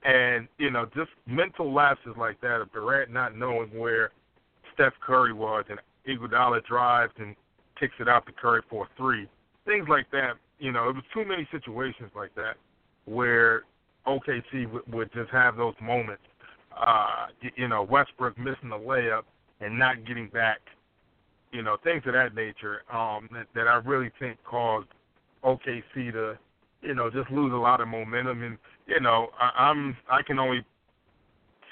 And, 0.05 0.47
you 0.59 0.71
know, 0.71 0.87
just 0.95 1.11
mental 1.27 1.73
lapses 1.73 2.15
like 2.17 2.41
that 2.41 2.61
of 2.61 2.73
Durant 2.73 3.11
not 3.11 3.37
knowing 3.37 3.69
where 3.77 4.11
Steph 4.73 4.93
Curry 5.05 5.33
was 5.33 5.65
and 5.69 5.81
Iguodala 6.09 6.65
drives 6.65 7.13
and 7.19 7.35
kicks 7.79 7.95
it 8.01 8.09
out 8.09 8.27
to 8.27 8.33
Curry 8.33 8.63
for 8.71 8.85
a 8.85 8.89
three 8.97 9.29
things 9.67 9.87
like 9.89 10.11
that. 10.13 10.35
You 10.59 10.73
know, 10.73 10.89
it 10.89 10.95
was 10.95 11.05
too 11.13 11.25
many 11.27 11.47
situations 11.51 12.11
like 12.17 12.35
that 12.37 12.57
where 13.05 13.65
OKC 14.07 14.65
w- 14.65 14.83
would 14.93 15.13
just 15.13 15.31
have 15.31 15.57
those 15.57 15.75
moments. 15.83 16.23
Uh, 16.75 17.27
you, 17.57 17.69
know, 17.69 17.83
Westbrook 17.83 18.39
missing 18.39 18.71
the 18.71 18.77
layup 18.77 19.23
and 19.61 19.79
not 19.79 20.07
getting 20.07 20.29
back. 20.29 20.59
You 21.53 21.63
know, 21.63 21.77
things 21.85 22.03
of 22.07 22.15
that 22.15 22.35
nature 22.35 22.83
um, 22.93 23.29
that, 23.33 23.47
that 23.55 23.69
I 23.69 23.77
really 23.77 24.11
think 24.19 24.39
caused 24.45 24.89
OKC 25.45 26.13
to, 26.13 26.39
you 26.83 26.95
know, 26.95 27.11
just 27.11 27.31
lose 27.31 27.53
a 27.53 27.57
lot 27.57 27.81
of 27.81 27.89
momentum. 27.89 28.43
And 28.43 28.59
you 28.87 29.01
know, 29.01 29.29
I, 29.41 29.69
I'm 29.69 29.97
I 30.11 30.23
can 30.23 30.39
only 30.39 30.65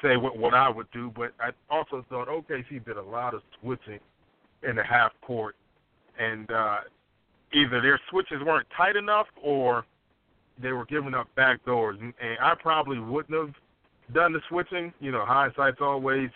say 0.02 0.16
what 0.16 0.38
what 0.38 0.54
I 0.54 0.68
would 0.70 0.90
do, 0.92 1.12
but 1.14 1.32
I 1.40 1.50
also 1.68 2.04
thought 2.08 2.28
OKC 2.28 2.84
did 2.84 2.96
a 2.96 3.02
lot 3.02 3.34
of 3.34 3.42
switching 3.60 4.00
in 4.68 4.76
the 4.76 4.84
half 4.84 5.12
court, 5.22 5.56
and 6.18 6.50
uh, 6.50 6.78
either 7.52 7.80
their 7.80 8.00
switches 8.10 8.38
weren't 8.44 8.66
tight 8.76 8.96
enough 8.96 9.26
or 9.42 9.84
they 10.62 10.72
were 10.72 10.86
giving 10.86 11.14
up 11.14 11.26
back 11.34 11.64
doors. 11.64 11.96
And, 12.00 12.12
and 12.20 12.38
I 12.40 12.54
probably 12.60 12.98
wouldn't 12.98 13.38
have 13.38 13.54
done 14.14 14.32
the 14.32 14.40
switching. 14.48 14.92
You 15.00 15.12
know, 15.12 15.24
hindsight's 15.26 15.78
always 15.80 16.30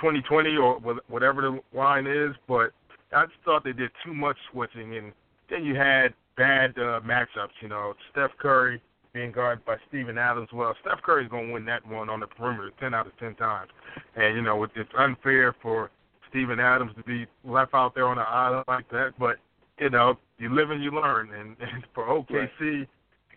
twenty 0.00 0.22
twenty 0.22 0.56
or 0.56 0.74
whatever 1.08 1.42
the 1.42 1.60
line 1.76 2.06
is. 2.06 2.34
But 2.46 2.72
I 3.12 3.26
just 3.26 3.38
thought 3.44 3.64
they 3.64 3.72
did 3.72 3.90
too 4.04 4.14
much 4.14 4.36
switching, 4.52 4.96
and 4.96 5.12
then 5.48 5.64
you 5.64 5.74
had 5.74 6.14
bad 6.36 6.70
uh, 6.78 7.00
matchups. 7.04 7.56
You 7.60 7.68
know, 7.68 7.94
Steph 8.12 8.30
Curry 8.38 8.80
being 9.12 9.32
guarded 9.32 9.64
by 9.64 9.76
Steven 9.88 10.16
Adams. 10.18 10.48
Well, 10.52 10.74
Steph 10.82 11.02
Curry's 11.02 11.28
going 11.28 11.48
to 11.48 11.52
win 11.54 11.64
that 11.64 11.84
one 11.86 12.08
on 12.08 12.20
the 12.20 12.28
perimeter 12.28 12.70
ten 12.78 12.94
out 12.94 13.06
of 13.06 13.18
ten 13.18 13.34
times. 13.34 13.70
And 14.14 14.36
you 14.36 14.42
know, 14.42 14.62
it's 14.62 14.90
unfair 14.96 15.54
for 15.60 15.90
Steven 16.30 16.60
Adams 16.60 16.92
to 16.96 17.02
be 17.02 17.26
left 17.44 17.74
out 17.74 17.94
there 17.94 18.06
on 18.06 18.18
an 18.18 18.26
island 18.28 18.64
like 18.68 18.88
that. 18.90 19.12
But 19.18 19.36
you 19.78 19.90
know, 19.90 20.18
you 20.38 20.54
live 20.54 20.70
and 20.70 20.82
you 20.82 20.90
learn. 20.90 21.32
And, 21.32 21.56
and 21.60 21.84
for 21.94 22.04
OKC, 22.06 22.86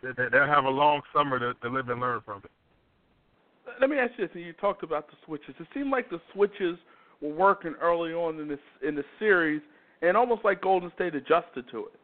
right. 0.03 0.15
they, 0.15 0.23
they'll 0.31 0.45
have 0.45 0.65
a 0.65 0.69
long 0.69 1.01
summer 1.13 1.39
to, 1.39 1.53
to 1.55 1.69
live 1.69 1.89
and 1.89 1.99
learn 1.99 2.21
from 2.25 2.41
it. 2.43 2.51
Let 3.79 3.89
me 3.89 3.97
ask 3.97 4.11
you 4.17 4.27
this: 4.27 4.35
You 4.35 4.53
talked 4.53 4.83
about 4.83 5.07
the 5.07 5.15
switches. 5.25 5.55
It 5.59 5.67
seemed 5.73 5.89
like 5.89 6.09
the 6.09 6.21
switches 6.33 6.77
were 7.21 7.33
working 7.33 7.73
early 7.81 8.13
on 8.13 8.39
in 8.39 8.47
this 8.47 8.59
in 8.85 8.95
the 8.95 9.03
series, 9.19 9.61
and 10.01 10.17
almost 10.17 10.43
like 10.43 10.61
Golden 10.61 10.91
State 10.95 11.15
adjusted 11.15 11.65
to 11.71 11.85
it. 11.85 11.99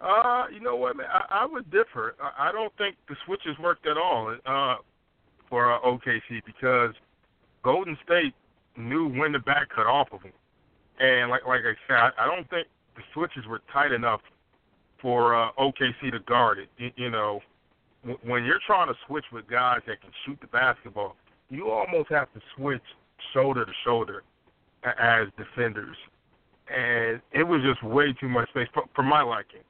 Uh, 0.00 0.44
you 0.52 0.60
know 0.60 0.76
what, 0.76 0.96
man? 0.96 1.06
I, 1.12 1.42
I 1.42 1.46
would 1.46 1.70
differ. 1.70 2.14
I, 2.22 2.48
I 2.48 2.52
don't 2.52 2.72
think 2.78 2.96
the 3.08 3.16
switches 3.26 3.58
worked 3.60 3.86
at 3.86 3.96
all 3.96 4.34
uh, 4.46 4.76
for 5.50 5.72
uh, 5.72 5.80
OKC 5.80 6.40
because 6.46 6.94
Golden 7.64 7.98
State 8.04 8.32
knew 8.78 9.08
when 9.08 9.32
to 9.32 9.38
back 9.40 9.68
cut 9.74 9.86
off 9.86 10.08
of 10.12 10.22
them, 10.22 10.32
and 11.00 11.30
like 11.30 11.46
like 11.46 11.60
I 11.60 11.74
said, 11.86 12.12
I, 12.18 12.26
don't 12.26 12.48
think 12.48 12.68
the 12.96 13.02
switches 13.12 13.46
were 13.46 13.60
tight 13.72 13.92
enough 13.92 14.20
for 15.00 15.34
uh, 15.34 15.50
OKC 15.58 16.10
to 16.12 16.20
guard 16.20 16.58
it. 16.58 16.68
You, 16.78 16.90
you 16.96 17.10
know, 17.10 17.40
when 18.22 18.44
you're 18.44 18.60
trying 18.66 18.88
to 18.88 18.94
switch 19.06 19.24
with 19.32 19.48
guys 19.48 19.80
that 19.86 20.00
can 20.00 20.10
shoot 20.24 20.38
the 20.40 20.46
basketball, 20.48 21.16
you 21.50 21.70
almost 21.70 22.10
have 22.10 22.32
to 22.34 22.40
switch 22.56 22.82
shoulder 23.32 23.64
to 23.64 23.72
shoulder 23.84 24.22
as 24.84 25.28
defenders, 25.36 25.96
and 26.68 27.20
it 27.32 27.42
was 27.42 27.60
just 27.62 27.82
way 27.82 28.12
too 28.20 28.28
much 28.28 28.48
space 28.50 28.68
for, 28.72 28.84
for 28.94 29.02
my 29.02 29.22
liking. 29.22 29.60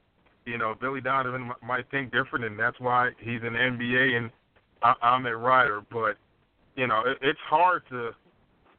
You 0.45 0.57
know, 0.57 0.73
Billy 0.79 1.01
Donovan 1.01 1.51
might 1.63 1.89
think 1.91 2.11
different, 2.11 2.45
and 2.45 2.57
that's 2.57 2.79
why 2.79 3.11
he's 3.19 3.41
the 3.41 3.49
NBA 3.49 4.17
and 4.17 4.31
I, 4.81 4.93
I'm 5.01 5.25
at 5.25 5.37
Rider. 5.37 5.81
But 5.91 6.17
you 6.75 6.87
know, 6.87 7.03
it, 7.05 7.17
it's 7.21 7.39
hard 7.47 7.83
to 7.89 8.11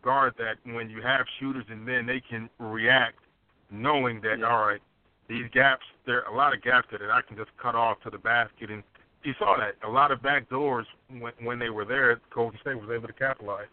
guard 0.03 0.35
that 0.39 0.55
when 0.75 0.91
you 0.91 1.03
have 1.03 1.27
shooters 1.39 1.65
and 1.71 1.87
then 1.87 2.07
they 2.07 2.21
can 2.21 2.49
react 2.59 3.19
knowing 3.71 4.21
that 4.23 4.39
yeah. 4.41 4.47
all 4.47 4.67
right, 4.67 4.81
these 5.29 5.45
gaps 5.53 5.85
there 6.07 6.25
are 6.25 6.33
a 6.33 6.37
lot 6.37 6.55
of 6.55 6.63
gaps 6.63 6.87
there 6.91 6.99
that 6.99 7.11
I 7.11 7.21
can 7.23 7.37
just 7.37 7.51
cut 7.61 7.75
off 7.75 8.01
to 8.05 8.11
the 8.11 8.19
basket 8.19 8.71
and 8.71 8.83
you 9.23 9.35
saw 9.39 9.57
that 9.59 9.75
a 9.87 9.91
lot 9.91 10.13
of 10.13 10.23
back 10.23 10.49
doors 10.49 10.87
when 11.19 11.33
when 11.43 11.59
they 11.59 11.71
were 11.71 11.85
there, 11.85 12.21
Golden 12.35 12.59
State 12.61 12.81
was 12.81 12.91
able 12.95 13.07
to 13.07 13.13
capitalize. 13.13 13.69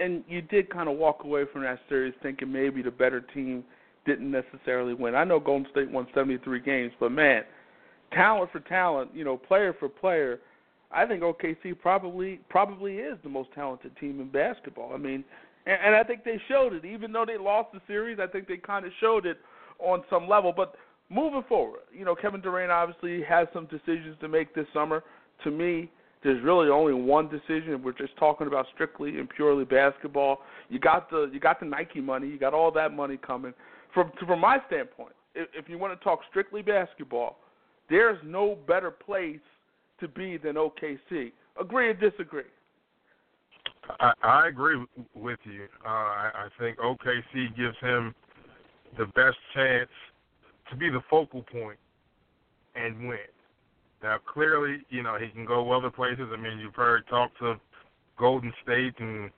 And 0.00 0.24
you 0.26 0.40
did 0.40 0.70
kind 0.70 0.88
of 0.88 0.96
walk 0.96 1.24
away 1.24 1.44
from 1.52 1.62
that 1.62 1.80
series 1.88 2.14
thinking 2.22 2.50
maybe 2.50 2.82
the 2.82 2.90
better 2.90 3.20
team 3.20 3.62
didn't 4.06 4.30
necessarily 4.30 4.94
win. 4.94 5.14
I 5.14 5.24
know 5.24 5.38
Golden 5.38 5.70
State 5.70 5.90
won 5.90 6.06
73 6.14 6.60
games, 6.60 6.92
but 6.98 7.10
man, 7.10 7.42
talent 8.12 8.50
for 8.52 8.60
talent, 8.60 9.10
you 9.12 9.24
know, 9.24 9.36
player 9.36 9.74
for 9.78 9.88
player, 9.88 10.38
I 10.90 11.06
think 11.06 11.22
OKC 11.22 11.78
probably 11.78 12.40
probably 12.48 12.96
is 12.96 13.18
the 13.22 13.28
most 13.28 13.50
talented 13.54 13.96
team 13.98 14.20
in 14.20 14.28
basketball. 14.30 14.92
I 14.94 14.98
mean, 14.98 15.24
and, 15.66 15.78
and 15.86 15.94
I 15.94 16.02
think 16.02 16.24
they 16.24 16.40
showed 16.48 16.72
it. 16.72 16.84
Even 16.84 17.12
though 17.12 17.24
they 17.26 17.38
lost 17.38 17.72
the 17.72 17.80
series, 17.86 18.18
I 18.20 18.26
think 18.26 18.48
they 18.48 18.56
kind 18.56 18.86
of 18.86 18.92
showed 19.00 19.26
it 19.26 19.38
on 19.78 20.02
some 20.08 20.28
level. 20.28 20.52
But 20.56 20.74
moving 21.10 21.44
forward, 21.48 21.80
you 21.92 22.04
know, 22.04 22.14
Kevin 22.14 22.40
Durant 22.40 22.70
obviously 22.70 23.22
has 23.22 23.48
some 23.52 23.66
decisions 23.66 24.16
to 24.20 24.28
make 24.28 24.54
this 24.54 24.66
summer. 24.72 25.02
To 25.44 25.50
me, 25.50 25.90
there's 26.22 26.42
really 26.42 26.68
only 26.68 26.94
one 26.94 27.28
decision. 27.28 27.82
We're 27.82 27.92
just 27.92 28.16
talking 28.16 28.46
about 28.46 28.66
strictly 28.74 29.18
and 29.18 29.28
purely 29.28 29.64
basketball. 29.64 30.38
You 30.68 30.78
got 30.78 31.10
the 31.10 31.30
you 31.32 31.40
got 31.40 31.60
the 31.60 31.66
Nike 31.66 32.00
money, 32.00 32.28
you 32.28 32.38
got 32.38 32.54
all 32.54 32.70
that 32.72 32.92
money 32.92 33.16
coming. 33.16 33.52
From 33.92 34.12
from 34.26 34.40
my 34.40 34.58
standpoint, 34.66 35.12
if, 35.34 35.48
if 35.54 35.68
you 35.68 35.78
want 35.78 35.98
to 35.98 36.04
talk 36.04 36.20
strictly 36.30 36.62
basketball, 36.62 37.38
there's 37.88 38.18
no 38.24 38.56
better 38.66 38.90
place 38.90 39.40
to 40.00 40.08
be 40.08 40.36
than 40.36 40.54
OKC. 40.54 41.32
Agree 41.60 41.88
or 41.88 41.94
disagree? 41.94 42.42
I, 44.00 44.12
I 44.22 44.48
agree 44.48 44.84
with 45.14 45.38
you. 45.44 45.66
Uh, 45.84 45.88
I, 45.88 46.30
I 46.34 46.48
think 46.58 46.78
OKC 46.78 47.56
gives 47.56 47.76
him 47.80 48.14
the 48.98 49.06
best 49.06 49.36
chance 49.54 49.88
to 50.70 50.76
be 50.76 50.90
the 50.90 51.00
focal 51.08 51.42
point 51.42 51.78
and 52.74 53.08
win. 53.08 53.18
Now, 54.02 54.18
clearly, 54.32 54.78
you 54.90 55.02
know 55.02 55.16
he 55.18 55.28
can 55.28 55.46
go 55.46 55.72
other 55.72 55.90
places. 55.90 56.28
I 56.32 56.36
mean, 56.36 56.58
you've 56.58 56.74
heard 56.74 57.06
talk 57.08 57.30
of 57.40 57.58
Golden 58.18 58.52
State 58.62 58.94
and 58.98 59.30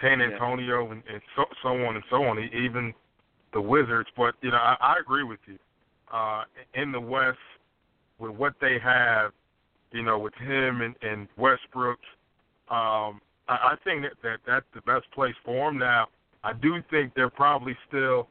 San 0.00 0.20
Antonio 0.20 0.86
yeah. 0.86 0.92
and, 0.92 1.02
and 1.12 1.20
so, 1.34 1.44
so 1.62 1.68
on 1.68 1.96
and 1.96 2.04
so 2.08 2.22
on, 2.24 2.38
even 2.38 2.92
the 3.52 3.60
Wizards. 3.60 4.08
But 4.16 4.34
you 4.40 4.50
know, 4.50 4.56
I, 4.56 4.76
I 4.80 4.94
agree 5.00 5.24
with 5.24 5.40
you. 5.46 5.58
Uh, 6.12 6.44
in 6.74 6.92
the 6.92 7.00
West, 7.00 7.38
with 8.18 8.32
what 8.32 8.54
they 8.60 8.78
have, 8.82 9.32
you 9.92 10.02
know, 10.02 10.18
with 10.18 10.34
him 10.34 10.82
and, 10.82 10.94
and 11.02 11.28
Westbrook, 11.36 11.98
um, 12.70 13.20
I, 13.48 13.72
I 13.72 13.74
think 13.84 14.02
that, 14.02 14.12
that 14.22 14.38
that's 14.46 14.66
the 14.74 14.80
best 14.82 15.10
place 15.12 15.34
for 15.44 15.70
him. 15.70 15.78
Now, 15.78 16.08
I 16.44 16.52
do 16.52 16.82
think 16.90 17.14
they're 17.14 17.30
probably 17.30 17.76
still 17.88 18.28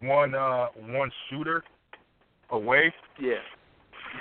one 0.00 0.34
uh, 0.34 0.66
one 0.86 1.10
shooter 1.28 1.64
away. 2.50 2.92
Yeah. 3.20 3.34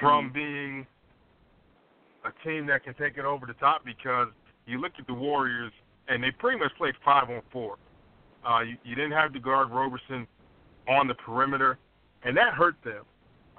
From 0.01 0.31
being 0.33 0.85
a 2.25 2.47
team 2.47 2.65
that 2.67 2.83
can 2.83 2.93
take 2.95 3.17
it 3.17 3.25
over 3.25 3.45
the 3.45 3.53
top 3.53 3.85
because 3.85 4.27
you 4.65 4.81
look 4.81 4.91
at 4.99 5.07
the 5.07 5.13
Warriors 5.13 5.71
and 6.09 6.21
they 6.23 6.31
pretty 6.31 6.59
much 6.59 6.71
played 6.77 6.95
five 7.03 7.29
on 7.29 7.41
four. 7.51 7.77
Uh, 8.47 8.61
you, 8.61 8.77
you 8.83 8.95
didn't 8.95 9.11
have 9.11 9.33
to 9.33 9.39
guard 9.39 9.69
Roberson 9.71 10.27
on 10.89 11.07
the 11.07 11.13
perimeter, 11.15 11.77
and 12.23 12.35
that 12.37 12.53
hurt 12.53 12.75
them. 12.83 13.03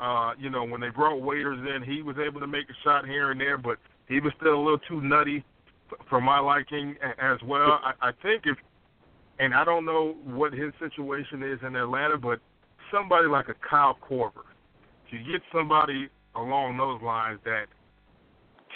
Uh, 0.00 0.32
you 0.38 0.48
know, 0.48 0.64
when 0.64 0.80
they 0.80 0.90
brought 0.90 1.20
Waiters 1.20 1.58
in, 1.74 1.82
he 1.82 2.02
was 2.02 2.16
able 2.24 2.40
to 2.40 2.46
make 2.46 2.68
a 2.70 2.76
shot 2.84 3.04
here 3.06 3.32
and 3.32 3.40
there, 3.40 3.58
but 3.58 3.78
he 4.08 4.20
was 4.20 4.32
still 4.40 4.54
a 4.54 4.62
little 4.62 4.78
too 4.88 5.00
nutty 5.00 5.44
for 6.08 6.20
my 6.20 6.38
liking 6.38 6.96
as 7.20 7.38
well. 7.44 7.80
I, 7.82 7.92
I 8.00 8.11
think 8.22 8.42
if, 8.46 8.56
and 9.38 9.54
I 9.54 9.64
don't 9.64 9.84
know 9.84 10.14
what 10.24 10.52
his 10.52 10.72
situation 10.78 11.42
is 11.42 11.58
in 11.66 11.74
Atlanta, 11.74 12.16
but 12.16 12.40
somebody 12.92 13.26
like 13.26 13.48
a 13.48 13.54
Kyle 13.68 13.98
Korver, 14.08 14.46
if 15.06 15.12
you 15.12 15.32
get 15.32 15.42
somebody 15.52 16.08
along 16.37 16.76
those 16.76 17.02
lines 17.02 17.40
that 17.44 17.66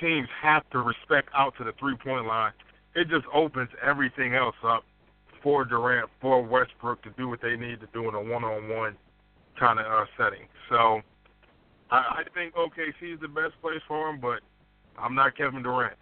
teams 0.00 0.28
have 0.42 0.68
to 0.70 0.78
respect 0.78 1.28
out 1.36 1.54
to 1.58 1.64
the 1.64 1.72
three 1.78 1.96
point 1.96 2.26
line, 2.26 2.52
it 2.94 3.08
just 3.08 3.26
opens 3.32 3.68
everything 3.82 4.34
else 4.34 4.56
up 4.64 4.84
for 5.42 5.64
Durant, 5.64 6.08
for 6.20 6.42
Westbrook 6.42 7.02
to 7.02 7.10
do 7.16 7.28
what 7.28 7.40
they 7.42 7.56
need 7.56 7.80
to 7.80 7.88
do 7.92 8.08
in 8.08 8.14
a 8.14 8.20
one 8.20 8.44
on 8.44 8.68
one 8.68 8.96
kind 9.58 9.78
of 9.78 9.86
uh, 9.86 10.04
setting. 10.16 10.46
So 10.68 11.00
I, 11.92 12.20
I 12.20 12.22
think 12.34 12.54
OKC 12.54 13.14
is 13.14 13.20
the 13.20 13.28
best 13.28 13.52
place 13.60 13.80
for 13.86 14.08
him, 14.08 14.18
but 14.18 14.40
I'm 14.98 15.14
not 15.14 15.36
Kevin 15.36 15.62
Durant. 15.62 15.96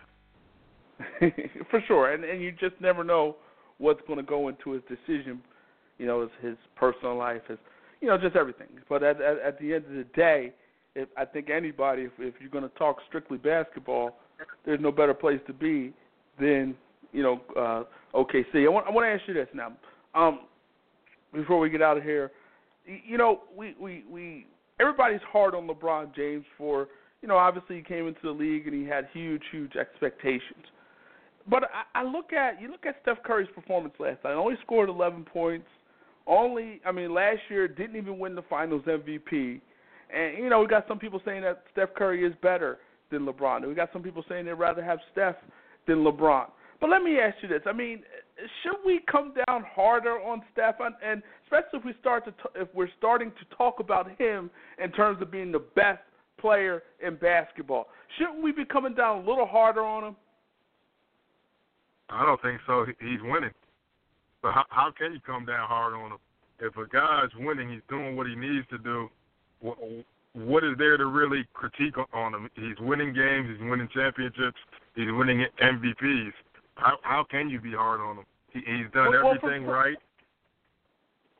for 1.70 1.82
sure, 1.88 2.12
and 2.12 2.24
and 2.24 2.42
you 2.42 2.52
just 2.52 2.78
never 2.80 3.02
know 3.02 3.36
what's 3.78 4.00
going 4.06 4.18
to 4.18 4.22
go 4.22 4.48
into 4.48 4.72
his 4.72 4.82
decision. 4.88 5.40
You 5.98 6.06
know, 6.06 6.22
his, 6.22 6.30
his 6.42 6.56
personal 6.76 7.16
life, 7.16 7.42
his 7.48 7.58
you 8.00 8.08
know, 8.08 8.18
just 8.18 8.36
everything. 8.36 8.68
But 8.88 9.02
at 9.02 9.20
at, 9.20 9.38
at 9.38 9.58
the 9.58 9.74
end 9.74 9.86
of 9.86 9.92
the 9.92 10.06
day, 10.14 10.52
if 10.94 11.08
I 11.16 11.24
think 11.24 11.50
anybody, 11.50 12.02
if, 12.02 12.12
if 12.18 12.34
you're 12.40 12.50
going 12.50 12.68
to 12.68 12.78
talk 12.78 12.98
strictly 13.08 13.38
basketball, 13.38 14.18
there's 14.64 14.80
no 14.80 14.92
better 14.92 15.14
place 15.14 15.40
to 15.46 15.52
be 15.52 15.92
than 16.38 16.74
you 17.12 17.22
know 17.22 17.40
uh, 17.56 17.84
OKC. 18.14 18.64
I 18.64 18.68
want 18.68 18.86
I 18.86 18.90
want 18.90 19.06
to 19.06 19.10
ask 19.10 19.22
you 19.26 19.34
this 19.34 19.48
now. 19.54 19.72
Um, 20.14 20.40
before 21.32 21.58
we 21.58 21.70
get 21.70 21.80
out 21.80 21.96
of 21.96 22.02
here, 22.02 22.30
you 22.84 23.16
know, 23.16 23.40
we 23.56 23.74
we 23.80 24.04
we 24.10 24.46
everybody's 24.80 25.20
hard 25.30 25.54
on 25.54 25.68
LeBron 25.68 26.14
James 26.14 26.44
for 26.56 26.88
you 27.22 27.28
know 27.28 27.36
obviously 27.36 27.76
he 27.76 27.82
came 27.82 28.08
into 28.08 28.20
the 28.22 28.30
league 28.30 28.66
and 28.66 28.74
he 28.74 28.88
had 28.88 29.08
huge 29.12 29.42
huge 29.50 29.76
expectations. 29.76 30.64
But 31.48 31.64
I, 31.64 32.00
I 32.00 32.04
look 32.04 32.32
at 32.32 32.60
you 32.60 32.70
look 32.70 32.86
at 32.86 32.96
Steph 33.02 33.22
Curry's 33.24 33.48
performance 33.54 33.94
last 33.98 34.22
night. 34.24 34.34
Only 34.34 34.56
scored 34.64 34.88
11 34.88 35.24
points. 35.24 35.66
Only 36.26 36.80
I 36.84 36.92
mean 36.92 37.12
last 37.12 37.40
year 37.48 37.68
didn't 37.68 37.96
even 37.96 38.18
win 38.18 38.34
the 38.34 38.42
Finals 38.42 38.82
MVP. 38.86 39.60
And 40.14 40.38
you 40.38 40.48
know 40.48 40.60
we 40.60 40.66
got 40.66 40.86
some 40.88 40.98
people 40.98 41.20
saying 41.24 41.42
that 41.42 41.62
Steph 41.72 41.94
Curry 41.94 42.24
is 42.24 42.34
better 42.42 42.78
than 43.10 43.26
LeBron. 43.26 43.66
We 43.66 43.74
got 43.74 43.90
some 43.92 44.02
people 44.02 44.24
saying 44.28 44.46
they'd 44.46 44.52
rather 44.52 44.82
have 44.82 44.98
Steph 45.12 45.36
than 45.86 45.98
LeBron. 45.98 46.46
But 46.80 46.90
let 46.90 47.02
me 47.02 47.18
ask 47.18 47.36
you 47.42 47.48
this: 47.48 47.62
I 47.66 47.72
mean, 47.72 48.02
should 48.62 48.76
we 48.84 49.00
come 49.10 49.32
down 49.46 49.64
harder 49.74 50.20
on 50.20 50.42
Steph, 50.52 50.76
and 50.80 51.22
especially 51.44 51.78
if 51.78 51.84
we 51.84 51.94
start 52.00 52.24
to 52.24 52.32
t- 52.32 52.60
if 52.60 52.68
we're 52.74 52.88
starting 52.98 53.30
to 53.30 53.56
talk 53.56 53.80
about 53.80 54.10
him 54.18 54.50
in 54.82 54.90
terms 54.92 55.20
of 55.22 55.30
being 55.30 55.52
the 55.52 55.62
best 55.74 56.00
player 56.38 56.82
in 57.04 57.16
basketball? 57.16 57.88
Shouldn't 58.18 58.42
we 58.42 58.52
be 58.52 58.64
coming 58.64 58.94
down 58.94 59.24
a 59.24 59.28
little 59.28 59.46
harder 59.46 59.82
on 59.82 60.04
him? 60.04 60.16
I 62.08 62.24
don't 62.26 62.40
think 62.42 62.60
so. 62.66 62.84
He's 63.00 63.20
winning. 63.22 63.52
But 64.42 64.52
how, 64.52 64.64
how 64.70 64.92
can 64.96 65.12
you 65.12 65.20
come 65.20 65.44
down 65.44 65.68
hard 65.68 65.94
on 65.94 66.12
him? 66.12 66.18
If 66.58 66.76
a 66.76 66.86
guy's 66.88 67.30
winning, 67.38 67.70
he's 67.70 67.82
doing 67.88 68.16
what 68.16 68.26
he 68.26 68.34
needs 68.34 68.66
to 68.70 68.78
do. 68.78 69.08
What, 69.60 69.78
what 70.34 70.64
is 70.64 70.72
there 70.78 70.96
to 70.96 71.06
really 71.06 71.46
critique 71.52 71.94
on 72.12 72.34
him? 72.34 72.50
He's 72.54 72.78
winning 72.80 73.14
games. 73.14 73.48
He's 73.50 73.70
winning 73.70 73.88
championships. 73.94 74.58
He's 74.94 75.10
winning 75.10 75.46
MVPs. 75.62 76.32
How 76.74 76.96
how 77.02 77.24
can 77.30 77.50
you 77.50 77.60
be 77.60 77.72
hard 77.72 78.00
on 78.00 78.18
him? 78.18 78.24
He, 78.52 78.60
he's 78.60 78.90
done 78.92 79.10
well, 79.10 79.34
everything 79.34 79.66
well, 79.66 79.76
right. 79.76 79.96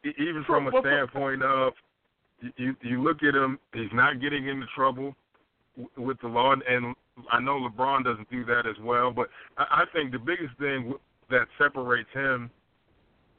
Even 0.05 0.45
from 0.47 0.67
a 0.69 0.71
standpoint 0.81 1.43
of 1.43 1.73
you, 2.57 2.75
you 2.83 3.03
look 3.03 3.23
at 3.23 3.35
him, 3.35 3.59
he's 3.75 3.93
not 3.93 4.21
getting 4.21 4.47
into 4.49 4.67
trouble 4.75 5.15
with 5.97 6.21
the 6.21 6.29
law, 6.29 6.53
and 6.53 6.95
I 7.31 7.41
know 7.41 7.69
LeBron 7.69 8.05
doesn't 8.05 8.31
do 8.31 8.45
that 8.47 8.67
as 8.67 8.77
well. 8.83 9.11
But 9.11 9.29
I, 9.59 9.85
think 9.93 10.13
the 10.13 10.19
biggest 10.19 10.57
thing 10.59 10.95
that 11.31 11.47
separates 11.59 12.09
him 12.13 12.51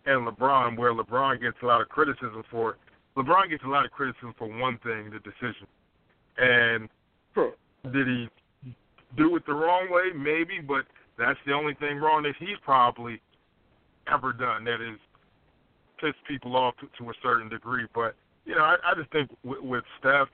and 0.05 0.27
LeBron, 0.27 0.77
where 0.77 0.93
LeBron 0.93 1.41
gets 1.41 1.57
a 1.61 1.65
lot 1.65 1.81
of 1.81 1.89
criticism 1.89 2.43
for, 2.49 2.77
LeBron 3.17 3.49
gets 3.49 3.63
a 3.63 3.67
lot 3.67 3.85
of 3.85 3.91
criticism 3.91 4.33
for 4.37 4.47
one 4.47 4.77
thing, 4.83 5.11
the 5.11 5.19
decision. 5.19 5.67
And 6.37 6.89
sure. 7.33 7.53
did 7.91 8.07
he 8.07 8.29
do 9.17 9.35
it 9.35 9.45
the 9.45 9.53
wrong 9.53 9.89
way? 9.91 10.15
Maybe, 10.15 10.59
but 10.65 10.85
that's 11.17 11.39
the 11.45 11.53
only 11.53 11.73
thing 11.75 11.97
wrong 11.97 12.23
that 12.23 12.33
he's 12.39 12.57
probably 12.63 13.21
ever 14.11 14.33
done. 14.33 14.63
That 14.63 14.81
is 14.81 14.99
pissed 15.99 16.23
people 16.27 16.55
off 16.55 16.75
to, 16.77 16.87
to 17.03 17.09
a 17.09 17.13
certain 17.21 17.49
degree. 17.49 17.85
But 17.93 18.15
you 18.45 18.55
know, 18.55 18.63
I, 18.63 18.75
I 18.85 18.95
just 18.95 19.11
think 19.11 19.29
with, 19.43 19.61
with 19.61 19.83
Steph, 19.99 20.27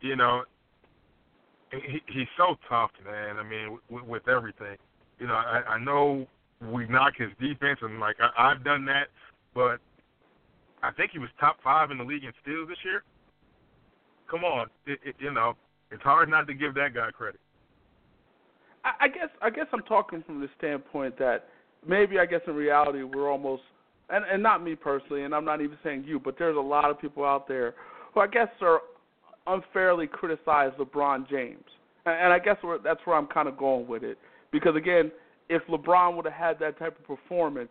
you 0.00 0.16
know, 0.16 0.44
he, 1.72 2.00
he's 2.06 2.28
so 2.36 2.56
tough, 2.68 2.90
man. 3.04 3.36
I 3.36 3.42
mean, 3.42 3.78
with, 3.90 4.04
with 4.04 4.28
everything. 4.28 4.76
You 5.18 5.26
know, 5.26 5.34
I, 5.34 5.62
I 5.68 5.78
know 5.78 6.26
we 6.72 6.86
knock 6.86 7.14
his 7.16 7.30
defense, 7.40 7.78
and 7.82 8.00
like 8.00 8.16
I, 8.20 8.50
I've 8.50 8.64
done 8.64 8.84
that, 8.86 9.08
but 9.54 9.80
I 10.82 10.92
think 10.92 11.10
he 11.12 11.18
was 11.18 11.28
top 11.40 11.56
five 11.62 11.90
in 11.90 11.98
the 11.98 12.04
league 12.04 12.24
in 12.24 12.32
steals 12.42 12.68
this 12.68 12.78
year. 12.84 13.02
Come 14.30 14.44
on, 14.44 14.68
it, 14.86 14.98
it, 15.04 15.14
you 15.18 15.32
know, 15.32 15.54
it's 15.90 16.02
hard 16.02 16.28
not 16.28 16.46
to 16.48 16.54
give 16.54 16.74
that 16.74 16.94
guy 16.94 17.10
credit. 17.10 17.40
I 19.00 19.08
guess 19.08 19.28
I 19.42 19.50
guess 19.50 19.66
I'm 19.72 19.82
talking 19.82 20.22
from 20.24 20.40
the 20.40 20.48
standpoint 20.56 21.18
that 21.18 21.48
maybe 21.86 22.18
I 22.18 22.26
guess 22.26 22.40
in 22.46 22.54
reality 22.54 23.02
we're 23.02 23.30
almost 23.30 23.62
and 24.10 24.24
and 24.24 24.42
not 24.42 24.62
me 24.62 24.74
personally, 24.74 25.24
and 25.24 25.34
I'm 25.34 25.44
not 25.44 25.60
even 25.60 25.76
saying 25.82 26.04
you, 26.06 26.18
but 26.18 26.36
there's 26.38 26.56
a 26.56 26.60
lot 26.60 26.90
of 26.90 27.00
people 27.00 27.24
out 27.24 27.46
there 27.48 27.74
who 28.14 28.20
I 28.20 28.26
guess 28.26 28.48
are 28.60 28.80
unfairly 29.46 30.06
criticize 30.06 30.72
LeBron 30.78 31.28
James, 31.28 31.64
and, 32.06 32.14
and 32.14 32.32
I 32.32 32.38
guess 32.38 32.56
that's 32.84 33.00
where 33.04 33.16
I'm 33.16 33.26
kind 33.26 33.48
of 33.48 33.56
going 33.56 33.86
with 33.86 34.02
it 34.02 34.18
because 34.52 34.76
again, 34.76 35.10
if 35.48 35.62
LeBron 35.66 36.16
would 36.16 36.24
have 36.24 36.34
had 36.34 36.58
that 36.60 36.78
type 36.78 36.98
of 36.98 37.06
performance, 37.06 37.70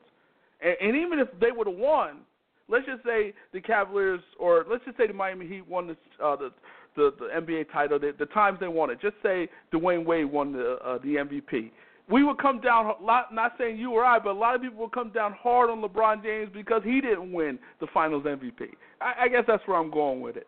and, 0.62 0.76
and 0.82 0.96
even 0.96 1.20
if 1.20 1.28
they 1.40 1.52
would 1.52 1.68
have 1.68 1.76
won, 1.76 2.20
let's 2.68 2.86
just 2.86 3.04
say 3.04 3.34
the 3.54 3.62
Cavaliers 3.62 4.22
or 4.40 4.66
let's 4.70 4.84
just 4.86 4.98
say 4.98 5.08
the 5.08 5.14
Miami 5.14 5.48
Heat 5.48 5.68
won 5.68 5.88
the 5.88 6.24
uh, 6.24 6.36
the 6.36 6.52
the, 6.96 7.14
the 7.20 7.28
NBA 7.40 7.72
title, 7.72 8.00
the, 8.00 8.12
the 8.18 8.26
times 8.28 8.60
they 8.60 8.68
won 8.68 8.90
it. 8.90 9.00
Just 9.00 9.16
say 9.22 9.48
Dwyane 9.72 10.06
Wade 10.06 10.26
won 10.26 10.52
the 10.52 10.78
uh, 10.84 10.98
the 11.00 11.16
MVP. 11.16 11.72
We 12.10 12.24
would 12.24 12.38
come 12.38 12.62
down, 12.62 12.94
not 13.02 13.54
saying 13.58 13.78
you 13.78 13.92
or 13.92 14.06
I, 14.06 14.18
but 14.20 14.32
a 14.32 14.40
lot 14.40 14.56
of 14.56 14.62
people 14.62 14.80
would 14.80 14.94
come 14.94 15.12
down 15.12 15.34
hard 15.34 15.70
on 15.70 15.82
LeBron 15.82 16.24
James 16.24 16.50
because 16.54 16.82
he 16.86 17.02
didn't 17.02 17.34
win 17.34 17.60
the 17.82 17.88
Finals 17.94 18.24
MVP. 18.24 18.70
I, 19.02 19.26
I 19.26 19.28
guess 19.28 19.44
that's 19.46 19.62
where 19.68 19.78
I'm 19.78 19.92
going 19.92 20.22
with 20.22 20.38
it. 20.38 20.48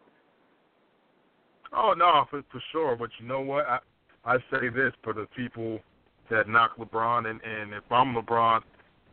Oh 1.73 1.93
no, 1.97 2.25
for, 2.29 2.41
for 2.51 2.61
sure. 2.71 2.95
But 2.95 3.09
you 3.19 3.27
know 3.27 3.41
what? 3.41 3.65
I 3.67 3.79
I 4.25 4.37
say 4.51 4.69
this 4.69 4.93
for 5.03 5.13
the 5.13 5.27
people 5.35 5.79
that 6.29 6.47
knock 6.47 6.77
LeBron, 6.77 7.29
and 7.29 7.39
and 7.43 7.73
if 7.73 7.83
I'm 7.91 8.15
LeBron, 8.15 8.61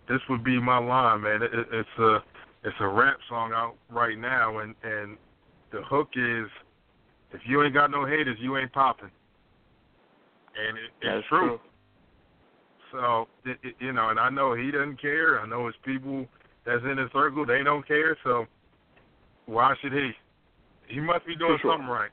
this 0.08 0.20
would 0.30 0.44
be 0.44 0.60
my 0.60 0.78
line, 0.78 1.22
man. 1.22 1.42
It, 1.42 1.52
it, 1.52 1.66
it's 1.72 1.98
a 1.98 2.18
it's 2.64 2.76
a 2.80 2.88
rap 2.88 3.18
song 3.28 3.52
out 3.54 3.74
right 3.90 4.18
now, 4.18 4.58
and 4.58 4.74
and 4.82 5.16
the 5.72 5.82
hook 5.82 6.10
is 6.14 6.46
if 7.32 7.40
you 7.46 7.62
ain't 7.62 7.74
got 7.74 7.90
no 7.90 8.06
haters, 8.06 8.38
you 8.40 8.56
ain't 8.56 8.72
popping. 8.72 9.10
and 10.56 10.78
it, 10.78 10.90
That's 11.02 11.18
it's 11.18 11.28
true. 11.28 11.48
true. 11.48 11.60
So 12.96 13.28
it, 13.44 13.58
it, 13.62 13.74
you 13.78 13.92
know, 13.92 14.08
and 14.08 14.18
I 14.18 14.30
know 14.30 14.54
he 14.54 14.70
doesn't 14.70 15.00
care. 15.00 15.40
I 15.40 15.46
know 15.46 15.66
his 15.66 15.76
people 15.84 16.26
that's 16.64 16.82
in 16.90 16.96
his 16.98 17.10
circle 17.12 17.44
they 17.44 17.62
don't 17.62 17.86
care. 17.86 18.16
So 18.24 18.46
why 19.44 19.74
should 19.80 19.92
he? 19.92 20.10
He 20.88 21.00
must 21.00 21.26
be 21.26 21.36
doing 21.36 21.58
sure. 21.60 21.72
something 21.72 21.88
right. 21.88 22.10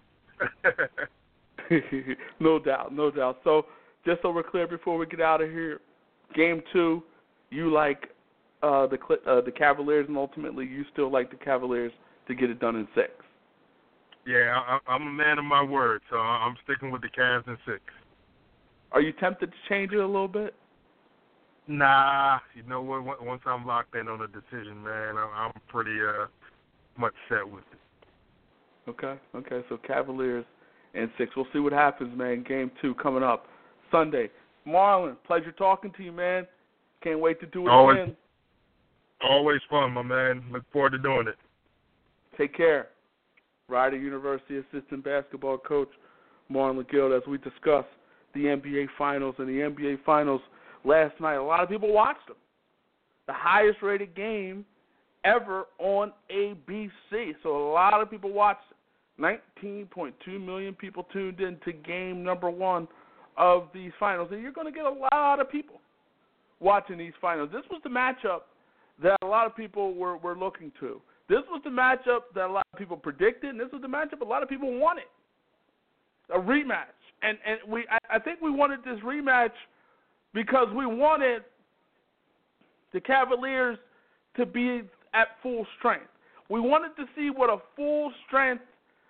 no 2.39 2.59
doubt, 2.59 2.93
no 2.93 3.11
doubt. 3.11 3.39
So 3.43 3.67
just 4.05 4.21
so 4.21 4.31
we're 4.31 4.43
clear 4.43 4.67
before 4.67 4.97
we 4.97 5.05
get 5.05 5.21
out 5.21 5.41
of 5.41 5.49
here, 5.49 5.79
game 6.35 6.61
two, 6.73 7.03
you 7.49 7.71
like 7.71 8.09
uh, 8.61 8.87
the 8.87 8.97
uh, 9.27 9.41
the 9.41 9.51
Cavaliers, 9.51 10.05
and 10.07 10.17
ultimately 10.17 10.65
you 10.65 10.83
still 10.91 11.11
like 11.11 11.29
the 11.29 11.37
Cavaliers 11.37 11.91
to 12.27 12.35
get 12.35 12.49
it 12.49 12.59
done 12.59 12.75
in 12.75 12.87
six. 12.95 13.11
yeah, 14.25 14.59
I, 14.67 14.79
I'm 14.87 15.07
a 15.07 15.11
man 15.11 15.37
of 15.37 15.45
my 15.45 15.63
word, 15.63 16.01
so 16.09 16.17
I'm 16.17 16.55
sticking 16.63 16.91
with 16.91 17.01
the 17.01 17.09
Cavs 17.09 17.47
in 17.47 17.57
six. 17.65 17.81
Are 18.91 19.01
you 19.01 19.11
tempted 19.13 19.51
to 19.51 19.57
change 19.69 19.91
it 19.91 19.97
a 19.97 20.05
little 20.05 20.27
bit? 20.27 20.53
Nah, 21.67 22.39
you 22.55 22.63
know 22.63 22.81
what? 22.81 23.23
Once 23.23 23.41
I'm 23.45 23.65
locked 23.65 23.95
in 23.95 24.07
on 24.07 24.21
a 24.21 24.27
decision, 24.27 24.83
man, 24.83 25.17
I'm, 25.17 25.29
I'm 25.33 25.51
pretty 25.67 25.97
uh 26.01 26.25
much 26.97 27.13
set 27.29 27.47
with 27.47 27.63
it. 27.71 28.89
Okay, 28.89 29.15
okay. 29.33 29.61
So 29.69 29.77
Cavaliers 29.77 30.45
and 30.93 31.09
six. 31.17 31.31
We'll 31.35 31.47
see 31.53 31.59
what 31.59 31.73
happens, 31.73 32.17
man. 32.17 32.43
Game 32.43 32.69
two 32.81 32.93
coming 32.95 33.23
up 33.23 33.45
Sunday. 33.91 34.29
Marlon, 34.67 35.15
pleasure 35.25 35.51
talking 35.51 35.91
to 35.97 36.03
you, 36.03 36.11
man. 36.11 36.47
Can't 37.01 37.19
wait 37.19 37.39
to 37.41 37.45
do 37.47 37.67
it 37.67 37.71
Always. 37.71 37.97
again. 38.01 38.15
Always 39.21 39.61
fun, 39.69 39.91
my 39.91 40.01
man. 40.01 40.43
Look 40.51 40.63
forward 40.71 40.91
to 40.91 40.97
doing 40.97 41.27
it. 41.27 41.35
Take 42.37 42.55
care. 42.55 42.89
Rider 43.69 43.97
University 43.97 44.57
assistant 44.57 45.03
basketball 45.03 45.57
coach 45.57 45.89
Marlon 46.51 46.89
Gill 46.89 47.15
as 47.15 47.23
we 47.27 47.37
discuss 47.37 47.85
the 48.33 48.41
NBA 48.41 48.87
Finals 48.97 49.35
and 49.37 49.47
the 49.47 49.53
NBA 49.53 50.03
Finals 50.05 50.41
last 50.83 51.19
night. 51.19 51.35
A 51.35 51.43
lot 51.43 51.61
of 51.61 51.69
people 51.69 51.91
watched 51.91 52.27
them. 52.27 52.37
The 53.27 53.33
highest 53.33 53.81
rated 53.81 54.15
game 54.15 54.65
ever 55.23 55.65
on 55.79 56.11
ABC. 56.33 57.35
So 57.41 57.55
a 57.55 57.71
lot 57.71 57.93
of 58.01 58.09
people 58.09 58.31
watched 58.31 58.63
it. 58.71 58.77
19.2 59.19 60.43
million 60.43 60.73
people 60.73 61.05
tuned 61.13 61.39
in 61.39 61.57
to 61.65 61.71
game 61.71 62.23
number 62.23 62.49
one 62.49 62.87
of 63.37 63.67
these 63.73 63.91
finals. 63.99 64.29
And 64.31 64.41
you're 64.41 64.51
going 64.51 64.65
to 64.65 64.73
get 64.73 64.85
a 64.85 65.07
lot 65.13 65.39
of 65.39 65.49
people 65.51 65.79
watching 66.59 66.97
these 66.97 67.13
finals. 67.21 67.49
This 67.53 67.61
was 67.69 67.79
the 67.83 67.89
matchup 67.89 68.41
that 69.01 69.17
a 69.21 69.25
lot 69.25 69.45
of 69.45 69.55
people 69.55 69.93
were, 69.93 70.17
were 70.17 70.35
looking 70.35 70.71
to. 70.79 70.99
This 71.29 71.41
was 71.49 71.61
the 71.63 71.69
matchup 71.69 72.33
that 72.35 72.49
a 72.49 72.51
lot 72.51 72.65
of 72.73 72.79
people 72.79 72.97
predicted, 72.97 73.51
and 73.51 73.59
this 73.59 73.69
was 73.71 73.81
the 73.81 73.87
matchup 73.87 74.21
a 74.21 74.25
lot 74.25 74.43
of 74.43 74.49
people 74.49 74.77
wanted. 74.79 75.05
A 76.33 76.39
rematch. 76.39 76.85
And 77.21 77.37
and 77.45 77.59
we 77.71 77.85
I, 77.89 78.15
I 78.15 78.19
think 78.19 78.41
we 78.41 78.51
wanted 78.51 78.79
this 78.83 78.99
rematch 79.05 79.51
because 80.33 80.67
we 80.75 80.85
wanted 80.85 81.43
the 82.93 83.01
Cavaliers 83.01 83.77
to 84.37 84.45
be 84.45 84.81
at 85.13 85.27
full 85.41 85.65
strength. 85.77 86.07
We 86.49 86.59
wanted 86.59 86.95
to 86.97 87.05
see 87.15 87.29
what 87.29 87.49
a 87.49 87.57
full 87.75 88.11
strength 88.27 88.63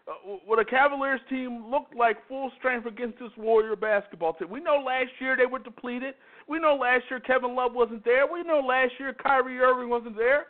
uh, 0.05 0.35
what 0.45 0.59
a 0.59 0.65
Cavaliers 0.65 1.21
team 1.29 1.71
looked 1.71 1.95
like 1.95 2.17
full 2.27 2.51
strength 2.57 2.85
against 2.85 3.19
this 3.19 3.31
Warrior 3.37 3.77
basketball 3.77 4.33
team. 4.33 4.49
We 4.49 4.59
know 4.59 4.83
last 4.85 5.11
year 5.19 5.37
they 5.37 5.45
were 5.45 5.59
depleted. 5.59 6.15
We 6.49 6.59
know 6.59 6.75
last 6.75 7.05
year 7.09 7.21
Kevin 7.21 7.55
Love 7.55 7.71
wasn't 7.73 8.03
there. 8.03 8.27
We 8.27 8.43
know 8.43 8.59
last 8.59 8.91
year 8.99 9.13
Kyrie 9.13 9.59
Irving 9.59 9.89
wasn't 9.89 10.17
there. 10.17 10.47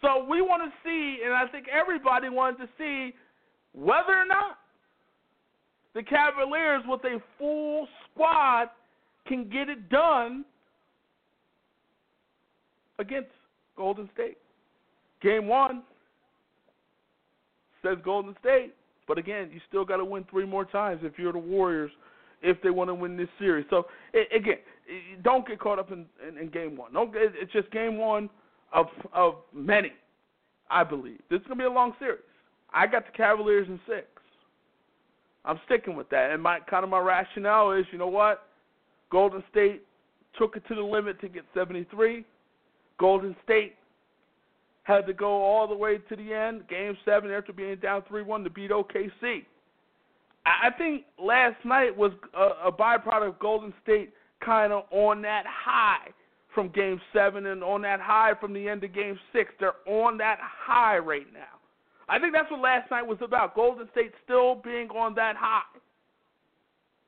So 0.00 0.24
we 0.28 0.40
want 0.40 0.62
to 0.64 0.72
see, 0.82 1.22
and 1.24 1.32
I 1.32 1.46
think 1.46 1.66
everybody 1.68 2.28
wanted 2.28 2.58
to 2.58 2.68
see 2.76 3.14
whether 3.72 4.18
or 4.18 4.26
not 4.26 4.58
the 5.94 6.02
Cavaliers 6.02 6.82
with 6.88 7.04
a 7.04 7.22
full 7.38 7.86
squad 8.10 8.70
can 9.30 9.48
get 9.48 9.68
it 9.68 9.88
done 9.88 10.44
against 12.98 13.30
Golden 13.76 14.10
State. 14.12 14.38
Game 15.22 15.46
one 15.46 15.82
says 17.80 17.96
Golden 18.04 18.34
State, 18.40 18.74
but 19.06 19.18
again, 19.18 19.50
you 19.52 19.60
still 19.68 19.84
got 19.84 19.98
to 19.98 20.04
win 20.04 20.26
three 20.28 20.44
more 20.44 20.64
times 20.64 21.02
if 21.04 21.12
you're 21.16 21.32
the 21.32 21.38
Warriors 21.38 21.92
if 22.42 22.60
they 22.62 22.70
want 22.70 22.88
to 22.88 22.94
win 22.94 23.16
this 23.16 23.28
series. 23.38 23.66
So 23.70 23.86
again, 24.34 24.58
don't 25.22 25.46
get 25.46 25.60
caught 25.60 25.78
up 25.78 25.92
in, 25.92 26.06
in, 26.26 26.36
in 26.36 26.48
game 26.50 26.76
one. 26.76 26.92
Don't. 26.92 27.12
It's 27.14 27.52
just 27.52 27.70
game 27.70 27.98
one 27.98 28.28
of 28.72 28.86
of 29.12 29.36
many. 29.54 29.92
I 30.70 30.82
believe 30.82 31.20
this 31.30 31.40
is 31.40 31.46
gonna 31.46 31.58
be 31.58 31.64
a 31.64 31.70
long 31.70 31.92
series. 32.00 32.20
I 32.72 32.86
got 32.88 33.06
the 33.06 33.12
Cavaliers 33.12 33.68
in 33.68 33.78
six. 33.86 34.06
I'm 35.44 35.60
sticking 35.66 35.94
with 35.94 36.10
that, 36.10 36.30
and 36.32 36.42
my 36.42 36.58
kind 36.60 36.82
of 36.82 36.90
my 36.90 36.98
rationale 36.98 37.72
is, 37.72 37.86
you 37.92 37.98
know 37.98 38.08
what? 38.08 38.49
Golden 39.10 39.42
State 39.50 39.82
took 40.38 40.56
it 40.56 40.62
to 40.68 40.74
the 40.74 40.82
limit 40.82 41.20
to 41.20 41.28
get 41.28 41.44
73. 41.54 42.24
Golden 42.98 43.34
State 43.44 43.74
had 44.84 45.06
to 45.06 45.12
go 45.12 45.42
all 45.42 45.66
the 45.66 45.74
way 45.74 45.98
to 45.98 46.16
the 46.16 46.32
end, 46.32 46.66
game 46.68 46.96
seven, 47.04 47.30
after 47.30 47.52
being 47.52 47.76
down 47.76 48.02
3-1 48.02 48.44
to 48.44 48.50
beat 48.50 48.70
OKC. 48.70 49.44
I 50.46 50.68
I 50.68 50.70
think 50.76 51.04
last 51.22 51.56
night 51.64 51.96
was 51.96 52.12
a, 52.34 52.68
a 52.68 52.72
byproduct 52.72 53.28
of 53.28 53.38
Golden 53.38 53.72
State 53.82 54.12
kind 54.44 54.72
of 54.72 54.84
on 54.90 55.22
that 55.22 55.44
high 55.46 56.08
from 56.54 56.68
Game 56.68 57.00
Seven 57.12 57.46
and 57.46 57.62
on 57.62 57.82
that 57.82 58.00
high 58.00 58.32
from 58.40 58.52
the 58.52 58.68
end 58.68 58.82
of 58.84 58.92
Game 58.92 59.18
Six. 59.32 59.52
They're 59.60 59.74
on 59.86 60.18
that 60.18 60.38
high 60.40 60.98
right 60.98 61.26
now. 61.32 61.60
I 62.08 62.18
think 62.18 62.32
that's 62.32 62.50
what 62.50 62.60
last 62.60 62.90
night 62.90 63.06
was 63.06 63.18
about. 63.22 63.54
Golden 63.54 63.88
State 63.92 64.12
still 64.24 64.56
being 64.56 64.88
on 64.88 65.14
that 65.14 65.36
high, 65.36 65.62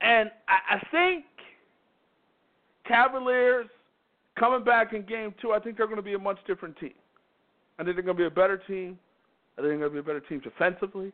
and 0.00 0.30
I, 0.48 0.76
I 0.76 0.78
think 0.90 1.24
Cavaliers 2.86 3.66
coming 4.38 4.64
back 4.64 4.92
in 4.92 5.02
Game 5.02 5.34
Two. 5.40 5.52
I 5.52 5.60
think 5.60 5.76
they're 5.76 5.86
going 5.86 5.96
to 5.96 6.02
be 6.02 6.14
a 6.14 6.18
much 6.18 6.38
different 6.46 6.76
team. 6.78 6.94
I 7.78 7.84
think 7.84 7.96
they're 7.96 8.04
going 8.04 8.16
to 8.16 8.22
be 8.22 8.26
a 8.26 8.30
better 8.30 8.58
team. 8.58 8.98
I 9.56 9.62
think 9.62 9.70
they're 9.70 9.88
going 9.88 9.90
to 9.90 9.94
be 9.94 9.98
a 9.98 10.02
better 10.02 10.20
team 10.20 10.40
defensively. 10.40 11.12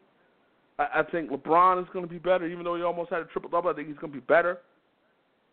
I, 0.78 1.02
think 1.10 1.30
LeBron 1.30 1.82
is 1.82 1.88
going 1.92 2.04
to 2.04 2.10
be 2.10 2.18
better, 2.18 2.46
even 2.46 2.64
though 2.64 2.76
he 2.76 2.82
almost 2.82 3.10
had 3.10 3.20
a 3.20 3.24
triple 3.24 3.50
double. 3.50 3.68
I 3.68 3.74
think 3.74 3.88
he's 3.88 3.96
going 3.96 4.12
to 4.12 4.18
be 4.18 4.24
better. 4.24 4.58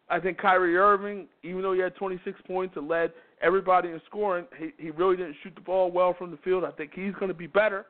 I 0.08 0.20
think 0.20 0.38
Kyrie 0.38 0.78
Irving, 0.78 1.28
even 1.42 1.64
though 1.64 1.74
he 1.74 1.80
had 1.80 1.96
26 1.96 2.40
points 2.46 2.76
and 2.78 2.88
led 2.88 3.12
everybody 3.42 3.90
in 3.90 4.00
scoring, 4.06 4.46
he, 4.58 4.70
he 4.78 4.92
really 4.92 5.18
didn't 5.18 5.36
shoot 5.42 5.56
the 5.56 5.62
ball 5.62 5.92
well 5.92 6.14
from 6.16 6.30
the 6.30 6.38
field. 6.38 6.64
I 6.64 6.70
think 6.70 6.92
he's 6.94 7.14
going 7.16 7.30
to 7.30 7.34
be 7.34 7.48
better. 7.48 7.88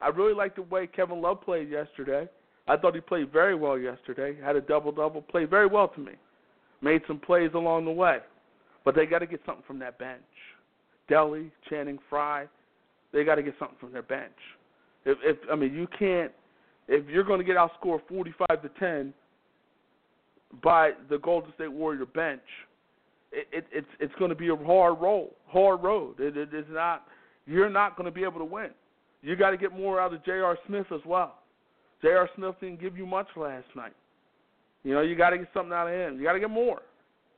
I 0.00 0.08
really 0.08 0.32
like 0.32 0.56
the 0.56 0.62
way 0.62 0.86
Kevin 0.86 1.20
Love 1.20 1.42
played 1.42 1.68
yesterday. 1.68 2.26
I 2.66 2.78
thought 2.78 2.94
he 2.94 3.02
played 3.02 3.30
very 3.30 3.54
well 3.54 3.78
yesterday. 3.78 4.36
Had 4.42 4.56
a 4.56 4.62
double 4.62 4.92
double, 4.92 5.20
played 5.20 5.50
very 5.50 5.66
well 5.66 5.88
to 5.88 6.00
me. 6.00 6.12
Made 6.82 7.02
some 7.06 7.18
plays 7.18 7.50
along 7.54 7.84
the 7.84 7.90
way, 7.90 8.18
but 8.84 8.94
they 8.94 9.06
got 9.06 9.18
to 9.18 9.26
get 9.26 9.40
something 9.44 9.64
from 9.66 9.78
that 9.80 9.98
bench. 9.98 10.22
Delly, 11.10 11.50
Channing 11.68 11.98
Frye, 12.08 12.46
they 13.12 13.24
got 13.24 13.34
to 13.34 13.42
get 13.42 13.54
something 13.58 13.76
from 13.78 13.92
their 13.92 14.02
bench. 14.02 14.32
If, 15.04 15.18
if 15.22 15.36
I 15.50 15.56
mean, 15.56 15.74
you 15.74 15.86
can't. 15.98 16.32
If 16.88 17.06
you're 17.08 17.24
going 17.24 17.38
to 17.38 17.44
get 17.44 17.56
outscored 17.56 18.00
45 18.08 18.62
to 18.62 18.68
10 18.80 19.14
by 20.62 20.92
the 21.08 21.18
Golden 21.18 21.52
State 21.54 21.70
Warrior 21.70 22.06
bench, 22.06 22.40
it, 23.32 23.46
it, 23.52 23.66
it's 23.70 23.86
it's 24.00 24.14
going 24.18 24.30
to 24.30 24.34
be 24.34 24.48
a 24.48 24.56
hard 24.56 25.00
roll, 25.00 25.36
hard 25.46 25.82
road. 25.82 26.18
It, 26.18 26.36
it 26.36 26.54
is 26.54 26.64
not. 26.70 27.06
You're 27.46 27.70
not 27.70 27.96
going 27.96 28.06
to 28.06 28.10
be 28.10 28.24
able 28.24 28.38
to 28.38 28.44
win. 28.44 28.70
You 29.22 29.36
got 29.36 29.50
to 29.50 29.56
get 29.56 29.72
more 29.72 30.00
out 30.00 30.14
of 30.14 30.24
J.R. 30.24 30.56
Smith 30.66 30.86
as 30.92 31.00
well. 31.04 31.36
J.R. 32.02 32.28
Smith 32.36 32.54
didn't 32.60 32.80
give 32.80 32.96
you 32.96 33.06
much 33.06 33.26
last 33.36 33.66
night. 33.76 33.92
You 34.84 34.94
know, 34.94 35.02
you 35.02 35.14
got 35.14 35.30
to 35.30 35.38
get 35.38 35.48
something 35.52 35.72
out 35.72 35.88
of 35.88 35.94
him. 35.94 36.18
You 36.18 36.24
got 36.24 36.32
to 36.32 36.40
get 36.40 36.50
more. 36.50 36.82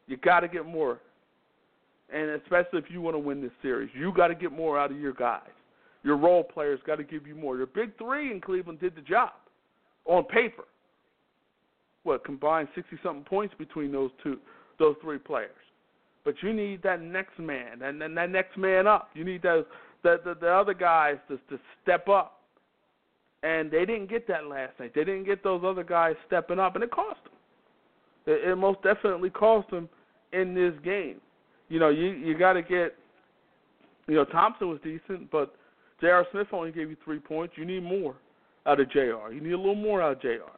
You 0.07 0.17
got 0.17 0.41
to 0.41 0.49
get 0.49 0.67
more. 0.67 1.01
And 2.13 2.31
especially 2.43 2.79
if 2.79 2.91
you 2.91 3.01
want 3.01 3.15
to 3.15 3.19
win 3.19 3.41
this 3.41 3.51
series, 3.63 3.91
you 3.95 4.13
got 4.13 4.29
to 4.29 4.35
get 4.35 4.53
more 4.53 4.79
out 4.79 4.91
of 4.91 5.01
your 5.01 5.15
guys. 5.15 5.49
Your 6.05 6.17
role 6.17 6.45
players 6.45 6.81
got 6.87 6.97
to 6.97 7.05
give 7.05 7.27
you 7.27 7.35
more. 7.35 7.57
Your 7.57 7.67
big 7.67 7.97
three 7.97 8.31
in 8.31 8.41
Cleveland 8.41 8.81
did 8.81 8.95
the 8.95 9.01
job 9.01 9.33
on 10.05 10.25
paper. 10.25 10.65
What 12.03 12.25
combined 12.25 12.69
sixty 12.75 12.99
something 13.03 13.25
points 13.25 13.55
between 13.59 13.93
those 13.93 14.11
two, 14.23 14.39
those 14.79 14.97
three 15.01 15.19
players. 15.19 15.51
But 16.25 16.35
you 16.43 16.53
need 16.53 16.83
that 16.83 17.01
next 17.01 17.39
man, 17.39 17.83
and 17.83 18.01
then 18.01 18.15
that 18.17 18.31
next 18.31 18.57
man 18.59 18.87
up. 18.87 19.11
You 19.15 19.25
need 19.25 19.43
those 19.43 19.65
the 20.03 20.21
the, 20.25 20.35
the 20.35 20.49
other 20.49 20.75
guys 20.75 21.17
to 21.29 21.37
to 21.49 21.61
step 21.83 22.09
up. 22.09 22.41
And 23.45 23.71
they 23.71 23.85
didn't 23.85 24.09
get 24.09 24.29
that 24.29 24.47
last 24.47 24.79
night. 24.79 24.93
They 24.95 25.05
didn't 25.05 25.25
get 25.25 25.43
those 25.43 25.63
other 25.65 25.83
guys 25.85 26.15
stepping 26.27 26.59
up, 26.59 26.75
and 26.75 26.85
it 26.85 26.91
cost 26.91 27.23
them. 27.25 27.32
It, 28.27 28.51
it 28.51 28.57
most 28.57 28.83
definitely 28.83 29.31
cost 29.31 29.71
them 29.71 29.89
in 30.33 30.55
this 30.55 30.75
game. 30.85 31.21
You 31.69 31.79
know, 31.81 31.89
you 31.89 32.11
you 32.11 32.37
got 32.37 32.55
to 32.55 32.63
get. 32.63 32.95
You 34.09 34.17
know, 34.17 34.25
Thompson 34.25 34.69
was 34.69 34.81
decent, 34.83 35.31
but 35.31 35.55
J.R. 36.01 36.27
Smith 36.33 36.49
only 36.53 36.73
gave 36.73 36.91
you 36.91 36.97
three 37.05 37.21
points. 37.21 37.55
You 37.57 37.65
need 37.65 37.85
more 37.85 38.17
out 38.67 38.81
of 38.81 38.91
J.R. 38.91 39.33
You 39.33 39.41
need 39.41 39.53
a 39.53 39.57
little 39.57 39.77
more 39.77 40.03
out 40.03 40.13
of 40.13 40.23
J.R. 40.23 40.51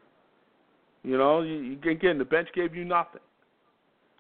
You 1.03 1.19
know, 1.19 1.43
you, 1.43 1.55
you 1.57 1.91
again 1.91 2.19
the 2.19 2.25
bench 2.25 2.49
gave 2.55 2.75
you 2.75 2.85
nothing. 2.85 3.21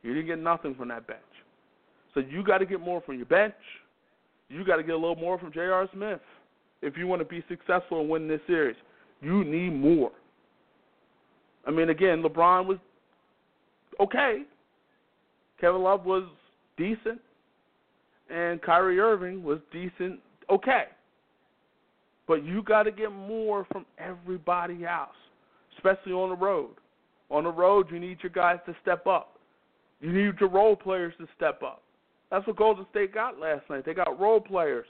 You 0.02 0.12
didn't 0.12 0.26
get 0.26 0.38
nothing 0.38 0.74
from 0.74 0.88
that 0.88 1.06
bench. 1.06 1.20
So 2.12 2.20
you 2.20 2.44
got 2.44 2.58
to 2.58 2.66
get 2.66 2.80
more 2.80 3.00
from 3.00 3.16
your 3.16 3.26
bench. 3.26 3.54
You 4.50 4.64
got 4.64 4.76
to 4.76 4.82
get 4.82 4.92
a 4.92 4.98
little 4.98 5.16
more 5.16 5.38
from 5.38 5.52
J.R. 5.52 5.88
Smith 5.94 6.20
if 6.82 6.96
you 6.98 7.06
want 7.06 7.20
to 7.20 7.24
be 7.24 7.42
successful 7.48 8.00
and 8.00 8.08
win 8.08 8.28
this 8.28 8.40
series. 8.46 8.76
You 9.22 9.42
need 9.44 9.70
more. 9.70 10.12
I 11.66 11.70
mean, 11.70 11.88
again, 11.88 12.22
LeBron 12.22 12.66
was 12.66 12.76
okay. 14.00 14.42
Kevin 15.60 15.82
Love 15.82 16.04
was 16.04 16.24
decent, 16.76 17.20
and 18.30 18.60
Kyrie 18.62 18.98
Irving 18.98 19.42
was 19.42 19.58
decent, 19.72 20.20
okay. 20.50 20.84
But 22.26 22.44
you 22.44 22.62
got 22.62 22.84
to 22.84 22.92
get 22.92 23.12
more 23.12 23.66
from 23.70 23.86
everybody 23.98 24.84
else, 24.84 25.16
especially 25.76 26.12
on 26.12 26.30
the 26.30 26.36
road. 26.36 26.70
On 27.30 27.44
the 27.44 27.50
road, 27.50 27.86
you 27.90 27.98
need 27.98 28.18
your 28.22 28.30
guys 28.30 28.58
to 28.66 28.74
step 28.82 29.06
up. 29.06 29.38
You 30.00 30.12
need 30.12 30.34
your 30.40 30.50
role 30.50 30.76
players 30.76 31.14
to 31.18 31.26
step 31.36 31.62
up. 31.62 31.82
That's 32.30 32.46
what 32.46 32.56
Golden 32.56 32.86
State 32.90 33.14
got 33.14 33.38
last 33.38 33.68
night. 33.70 33.84
They 33.86 33.94
got 33.94 34.18
role 34.18 34.40
players 34.40 34.86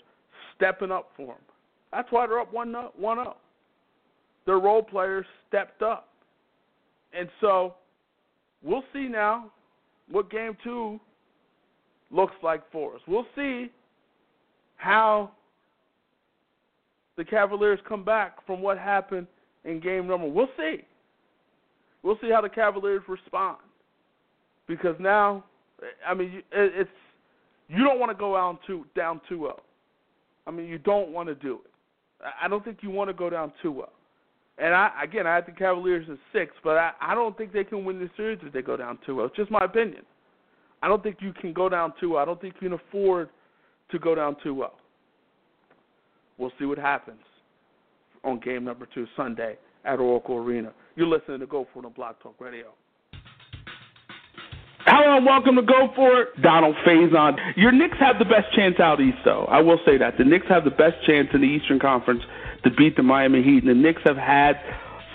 stepping 0.56 0.90
up 0.90 1.10
for 1.16 1.26
them. 1.26 1.42
That's 1.92 2.10
why 2.10 2.26
they're 2.26 2.40
up 2.40 2.52
1 2.52 2.72
0. 2.72 3.36
Their 4.46 4.58
role 4.58 4.82
players 4.82 5.26
stepped 5.48 5.82
up. 5.82 6.08
And 7.16 7.28
so 7.40 7.74
we'll 8.64 8.84
see 8.92 9.08
now 9.08 9.50
what 10.10 10.30
game 10.30 10.56
two 10.64 10.98
looks 12.10 12.34
like 12.42 12.62
for 12.72 12.94
us. 12.94 13.00
We'll 13.06 13.26
see 13.36 13.70
how 14.76 15.30
the 17.16 17.24
Cavaliers 17.24 17.78
come 17.88 18.04
back 18.04 18.44
from 18.46 18.60
what 18.60 18.78
happened 18.78 19.26
in 19.64 19.80
game 19.80 20.06
number. 20.06 20.28
We'll 20.28 20.48
see. 20.56 20.84
We'll 22.02 22.18
see 22.20 22.30
how 22.30 22.40
the 22.40 22.48
Cavaliers 22.48 23.02
respond 23.08 23.58
because 24.66 24.96
now, 24.98 25.44
I 26.06 26.14
mean, 26.14 26.42
it's 26.52 26.90
you 27.68 27.82
don't 27.82 27.98
want 27.98 28.12
to 28.12 28.18
go 28.18 28.34
down 28.34 28.58
two 28.66 28.84
down 28.94 29.20
two 29.28 29.38
zero. 29.38 29.60
I 30.46 30.50
mean, 30.50 30.66
you 30.66 30.78
don't 30.78 31.10
want 31.10 31.28
to 31.28 31.34
do 31.34 31.60
it. 31.64 31.70
I 32.42 32.48
don't 32.48 32.64
think 32.64 32.78
you 32.82 32.90
want 32.90 33.08
to 33.08 33.14
go 33.14 33.30
down 33.30 33.52
two 33.62 33.72
zero. 33.72 33.88
And 34.58 34.74
I 34.74 34.90
again, 35.02 35.26
I 35.26 35.34
had 35.34 35.46
the 35.46 35.52
Cavaliers 35.52 36.06
in 36.08 36.18
six, 36.32 36.52
but 36.62 36.76
I, 36.76 36.92
I 37.00 37.14
don't 37.14 37.36
think 37.36 37.52
they 37.52 37.64
can 37.64 37.84
win 37.84 37.98
the 37.98 38.08
series 38.16 38.38
if 38.42 38.52
they 38.52 38.62
go 38.62 38.76
down 38.76 38.98
two 39.04 39.16
zero. 39.16 39.24
It's 39.26 39.36
just 39.36 39.50
my 39.50 39.64
opinion. 39.64 40.02
I 40.82 40.88
don't 40.88 41.02
think 41.02 41.16
you 41.20 41.32
can 41.32 41.52
go 41.52 41.68
down 41.68 41.92
two. 41.98 42.16
Oh. 42.16 42.18
I 42.18 42.24
don't 42.24 42.40
think 42.40 42.54
you 42.60 42.68
can 42.68 42.78
afford 42.78 43.30
to 43.90 43.98
go 43.98 44.14
down 44.14 44.36
two 44.42 44.54
zero. 44.54 44.72
We'll 46.38 46.52
see 46.58 46.66
what 46.66 46.78
happens 46.78 47.20
on 48.22 48.38
game 48.40 48.64
number 48.64 48.86
two 48.94 49.06
Sunday 49.16 49.56
at 49.84 49.98
Oracle 49.98 50.36
Arena. 50.36 50.72
You're 50.96 51.08
listening 51.08 51.40
to 51.40 51.46
Go 51.46 51.66
For 51.72 51.80
It 51.80 51.86
on 51.86 51.92
Blog 51.92 52.16
Talk 52.22 52.34
Radio. 52.38 52.72
Hello 54.86 55.16
and 55.16 55.26
welcome 55.26 55.56
to 55.56 55.62
Go 55.62 55.90
For 55.96 56.22
It. 56.22 56.42
Donald 56.42 56.76
Faison. 56.86 57.36
Your 57.56 57.72
Knicks 57.72 57.96
have 57.98 58.18
the 58.18 58.24
best 58.24 58.52
chance 58.54 58.78
out 58.78 59.00
east, 59.00 59.18
though. 59.24 59.46
I 59.46 59.60
will 59.60 59.78
say 59.86 59.96
that. 59.98 60.18
The 60.18 60.24
Knicks 60.24 60.46
have 60.48 60.64
the 60.64 60.70
best 60.70 60.96
chance 61.06 61.28
in 61.32 61.40
the 61.40 61.46
Eastern 61.46 61.80
Conference 61.80 62.22
to 62.64 62.70
beat 62.70 62.96
the 62.96 63.02
Miami 63.02 63.42
Heat. 63.42 63.64
And 63.64 63.68
the 63.68 63.74
Knicks 63.74 64.02
have 64.04 64.16
had 64.16 64.54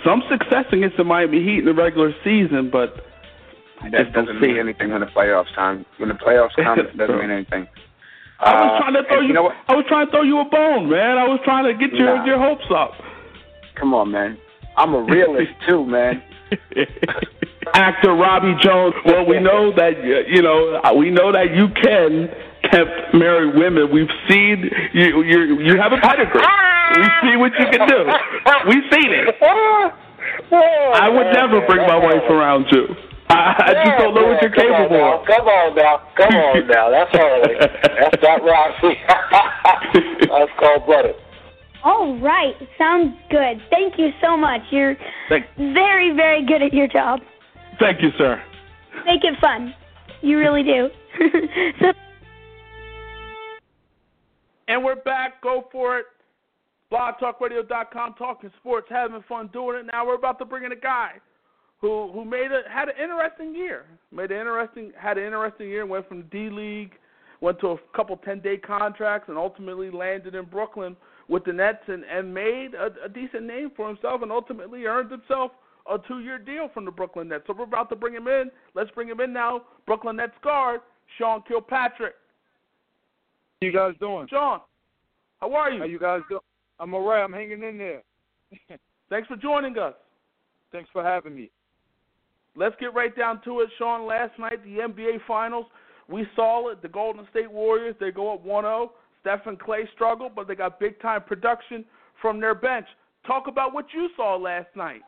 some 0.05 0.23
success 0.29 0.65
against 0.71 0.97
the 0.97 1.03
Miami 1.03 1.43
Heat 1.43 1.59
in 1.59 1.65
the 1.65 1.73
regular 1.73 2.13
season, 2.23 2.69
but 2.71 3.05
I 3.81 3.89
that 3.89 4.13
doesn't 4.13 4.39
mean 4.39 4.57
anything 4.57 4.91
when 4.91 5.01
the 5.01 5.07
playoffs 5.07 5.53
time. 5.55 5.85
When 5.97 6.09
the 6.09 6.15
playoffs 6.15 6.55
come, 6.55 6.79
it 6.79 6.97
doesn't 6.97 7.17
mean 7.17 7.31
anything. 7.31 7.67
I 8.39 8.53
was 8.53 8.79
trying 8.79 8.93
to 8.93 8.99
uh, 8.99 9.03
throw 9.09 9.21
you. 9.21 9.27
you 9.27 9.33
know 9.33 9.51
I 9.67 9.75
was 9.75 9.85
trying 9.89 10.05
to 10.07 10.11
throw 10.11 10.23
you 10.23 10.39
a 10.39 10.45
bone, 10.45 10.89
man. 10.89 11.17
I 11.17 11.27
was 11.27 11.39
trying 11.43 11.65
to 11.65 11.73
get 11.73 11.93
your 11.93 12.15
nah. 12.15 12.25
your 12.25 12.39
hopes 12.39 12.65
up. 12.73 12.91
Come 13.75 13.93
on, 13.93 14.11
man. 14.11 14.37
I'm 14.77 14.93
a 14.93 15.01
realist 15.01 15.51
too, 15.67 15.85
man. 15.85 16.23
Actor 17.73 18.13
Robbie 18.13 18.55
Jones. 18.63 18.95
Well, 19.05 19.25
we 19.25 19.39
know 19.39 19.73
that 19.75 19.91
you 20.27 20.41
know 20.41 20.81
we 20.95 21.11
know 21.11 21.31
that 21.33 21.53
you 21.53 21.67
can 21.69 22.29
tempt 22.72 23.13
married 23.13 23.55
women. 23.55 23.91
We've 23.91 24.11
seen 24.28 24.70
you. 24.93 25.24
You 25.24 25.59
you 25.61 25.78
have 25.80 25.91
a 25.93 25.97
pedigree. 25.97 26.41
We 26.41 27.03
see 27.22 27.36
what 27.38 27.51
you 27.59 27.65
can 27.72 27.88
do. 27.88 28.05
We've 28.67 28.88
seen 28.91 29.11
it. 29.13 29.36
I 30.51 31.09
would 31.09 31.34
never 31.34 31.65
bring 31.67 31.86
my 31.88 31.97
wife 31.97 32.24
around 32.30 32.65
you. 32.72 32.88
I, 33.30 33.34
I 33.36 33.72
yeah, 33.72 33.84
just 33.86 33.97
don't 33.99 34.15
know 34.15 34.26
what 34.26 34.41
you're 34.41 34.49
capable 34.51 35.05
of. 35.05 35.26
Come 35.28 35.45
on 35.47 35.76
now, 35.76 36.01
come 36.17 36.34
on 36.34 36.67
now. 36.74 36.89
That's 36.89 37.13
all 37.13 37.41
right. 37.41 37.59
That's 37.59 38.24
not 38.24 38.41
Roxy. 38.43 38.97
That's 40.30 40.51
cold 40.59 40.86
blooded. 40.88 41.15
All 41.84 42.17
right, 42.20 42.55
sounds 42.78 43.15
good. 43.30 43.61
Thank 43.70 43.99
you 43.99 44.09
so 44.20 44.36
much. 44.36 44.61
You're 44.72 44.97
Thank- 45.30 45.45
very, 45.57 46.11
very 46.15 46.43
good 46.45 46.63
at 46.63 46.74
your 46.74 46.88
job. 46.88 47.20
Thank 47.80 48.01
you, 48.01 48.09
sir. 48.17 48.41
Make 49.05 49.24
it 49.24 49.39
fun. 49.39 49.74
You 50.22 50.39
really 50.39 50.63
do. 50.63 50.89
so- 51.80 51.93
and 54.70 54.84
we're 54.84 54.95
back. 54.95 55.41
Go 55.41 55.67
for 55.72 55.97
it. 55.97 56.05
BlogTalkRadio.com, 56.93 58.13
talking 58.17 58.51
sports, 58.59 58.88
having 58.89 59.24
fun 59.28 59.49
doing 59.51 59.80
it. 59.80 59.86
Now 59.91 60.07
we're 60.07 60.15
about 60.15 60.39
to 60.39 60.45
bring 60.45 60.63
in 60.63 60.72
a 60.72 60.78
guy 60.78 61.13
who 61.82 62.11
who 62.13 62.24
made 62.24 62.51
a 62.51 62.61
had 62.72 62.88
an 62.88 62.95
interesting 63.01 63.53
year. 63.53 63.86
Made 64.11 64.32
an 64.32 64.39
interesting 64.39 64.91
had 64.97 65.17
an 65.17 65.26
interesting 65.26 65.67
year. 65.67 65.86
Went 65.86 66.07
from 66.07 66.24
D 66.32 66.49
League, 66.49 66.93
went 67.41 67.59
to 67.59 67.67
a 67.72 67.78
couple 67.95 68.15
ten 68.17 68.39
day 68.39 68.57
contracts, 68.57 69.30
and 69.30 69.38
ultimately 69.38 69.91
landed 69.91 70.36
in 70.36 70.45
Brooklyn 70.45 70.95
with 71.28 71.43
the 71.45 71.53
Nets 71.53 71.84
and 71.88 72.03
and 72.05 72.34
made 72.34 72.70
a, 72.74 73.05
a 73.05 73.09
decent 73.09 73.43
name 73.43 73.72
for 73.76 73.88
himself, 73.88 74.22
and 74.22 74.32
ultimately 74.32 74.86
earned 74.86 75.11
himself 75.11 75.51
a 75.91 75.97
two 76.07 76.22
year 76.22 76.39
deal 76.39 76.70
from 76.74 76.86
the 76.86 76.91
Brooklyn 76.91 77.28
Nets. 77.28 77.43
So 77.45 77.53
we're 77.57 77.65
about 77.65 77.89
to 77.89 77.95
bring 77.95 78.13
him 78.13 78.28
in. 78.28 78.49
Let's 78.74 78.91
bring 78.91 79.07
him 79.07 79.20
in 79.20 79.32
now. 79.32 79.61
Brooklyn 79.86 80.15
Nets 80.15 80.34
guard 80.43 80.82
Sean 81.17 81.43
Kilpatrick. 81.47 82.13
How 83.62 83.66
you 83.66 83.74
guys 83.74 83.93
doing? 83.99 84.26
Sean, 84.30 84.62
how 85.41 85.53
are 85.53 85.70
you? 85.70 85.80
How 85.80 85.86
you 85.86 85.99
guys 85.99 86.22
doing? 86.30 86.39
I'm 86.80 86.93
alright. 86.93 87.22
I'm 87.22 87.34
hanging 87.34 87.62
in 87.62 87.78
there. 87.78 88.03
Thanks 89.10 89.28
for 89.28 89.36
joining 89.36 89.78
us. 89.78 89.95
Thanks 90.72 90.89
for 90.93 91.03
having 91.03 91.36
me. 91.36 91.51
Let's 92.55 92.76
get 92.80 92.93
right 92.93 93.14
down 93.14 93.41
to 93.43 93.60
it, 93.60 93.70
Sean. 93.78 94.07
Last 94.07 94.32
night, 94.39 94.64
the 94.64 94.78
NBA 94.88 95.18
Finals, 95.28 95.66
we 96.07 96.26
saw 96.38 96.70
it. 96.70 96.82
The 96.82 96.88
Golden 96.88 97.28
State 97.32 97.51
Warriors, 97.51 97.95
they 97.99 98.12
go 98.12 98.34
up 98.34 98.45
1 98.45 98.64
0. 98.64 98.93
Steph 99.20 99.45
and 99.45 99.60
Klay 99.60 99.91
struggle, 99.93 100.32
but 100.34 100.47
they 100.47 100.55
got 100.55 100.80
big 100.80 101.01
time 101.01 101.22
production 101.24 101.84
from 102.22 102.39
their 102.39 102.55
bench. 102.55 102.88
Talk 103.28 103.47
about 103.47 103.74
what 103.74 103.88
you 103.93 104.07
saw 104.16 104.38
last 104.38 104.70
night. 104.74 105.01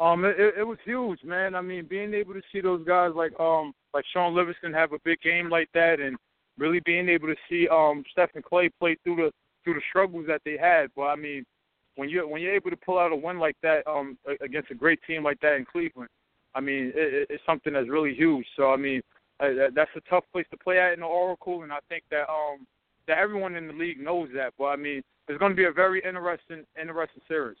Um, 0.00 0.24
it, 0.24 0.36
it 0.38 0.66
was 0.66 0.78
huge, 0.86 1.22
man. 1.22 1.54
I 1.54 1.60
mean, 1.60 1.84
being 1.84 2.14
able 2.14 2.32
to 2.32 2.40
see 2.50 2.62
those 2.62 2.82
guys 2.86 3.10
like 3.14 3.38
um 3.38 3.74
like 3.92 4.06
Shaun 4.14 4.34
Livingston 4.34 4.72
have 4.72 4.94
a 4.94 4.98
big 5.04 5.20
game 5.20 5.50
like 5.50 5.68
that, 5.74 6.00
and 6.00 6.16
really 6.58 6.80
being 6.84 7.08
able 7.08 7.28
to 7.28 7.36
see 7.48 7.68
um 7.68 8.04
Steph 8.12 8.30
and 8.34 8.44
Klay 8.44 8.70
play 8.78 8.96
through 9.02 9.16
the 9.16 9.32
through 9.64 9.74
the 9.74 9.82
struggles 9.88 10.26
that 10.26 10.42
they 10.44 10.56
had. 10.56 10.88
But 10.94 11.06
I 11.06 11.16
mean, 11.16 11.44
when 11.96 12.08
you 12.08 12.28
when 12.28 12.42
you're 12.42 12.54
able 12.54 12.70
to 12.70 12.76
pull 12.76 12.98
out 12.98 13.12
a 13.12 13.16
win 13.16 13.38
like 13.38 13.56
that 13.62 13.86
um 13.86 14.18
against 14.40 14.70
a 14.70 14.74
great 14.74 15.00
team 15.06 15.24
like 15.24 15.40
that 15.40 15.56
in 15.56 15.64
Cleveland, 15.64 16.10
I 16.54 16.60
mean, 16.60 16.92
it, 16.94 17.26
it's 17.30 17.42
something 17.46 17.72
that's 17.72 17.88
really 17.88 18.14
huge. 18.14 18.46
So 18.56 18.72
I 18.72 18.76
mean, 18.76 19.02
uh, 19.40 19.70
that's 19.74 19.90
a 19.96 20.10
tough 20.10 20.24
place 20.32 20.46
to 20.50 20.56
play 20.56 20.78
at 20.78 20.92
in 20.92 21.00
the 21.00 21.06
Oracle, 21.06 21.62
and 21.62 21.72
I 21.72 21.78
think 21.88 22.04
that 22.10 22.28
um 22.28 22.66
that 23.08 23.18
everyone 23.18 23.56
in 23.56 23.66
the 23.66 23.74
league 23.74 24.00
knows 24.00 24.28
that. 24.34 24.52
But 24.58 24.66
I 24.66 24.76
mean, 24.76 25.02
it's 25.28 25.38
going 25.38 25.52
to 25.52 25.56
be 25.56 25.64
a 25.64 25.72
very 25.72 26.02
interesting 26.04 26.64
interesting 26.80 27.22
series. 27.28 27.58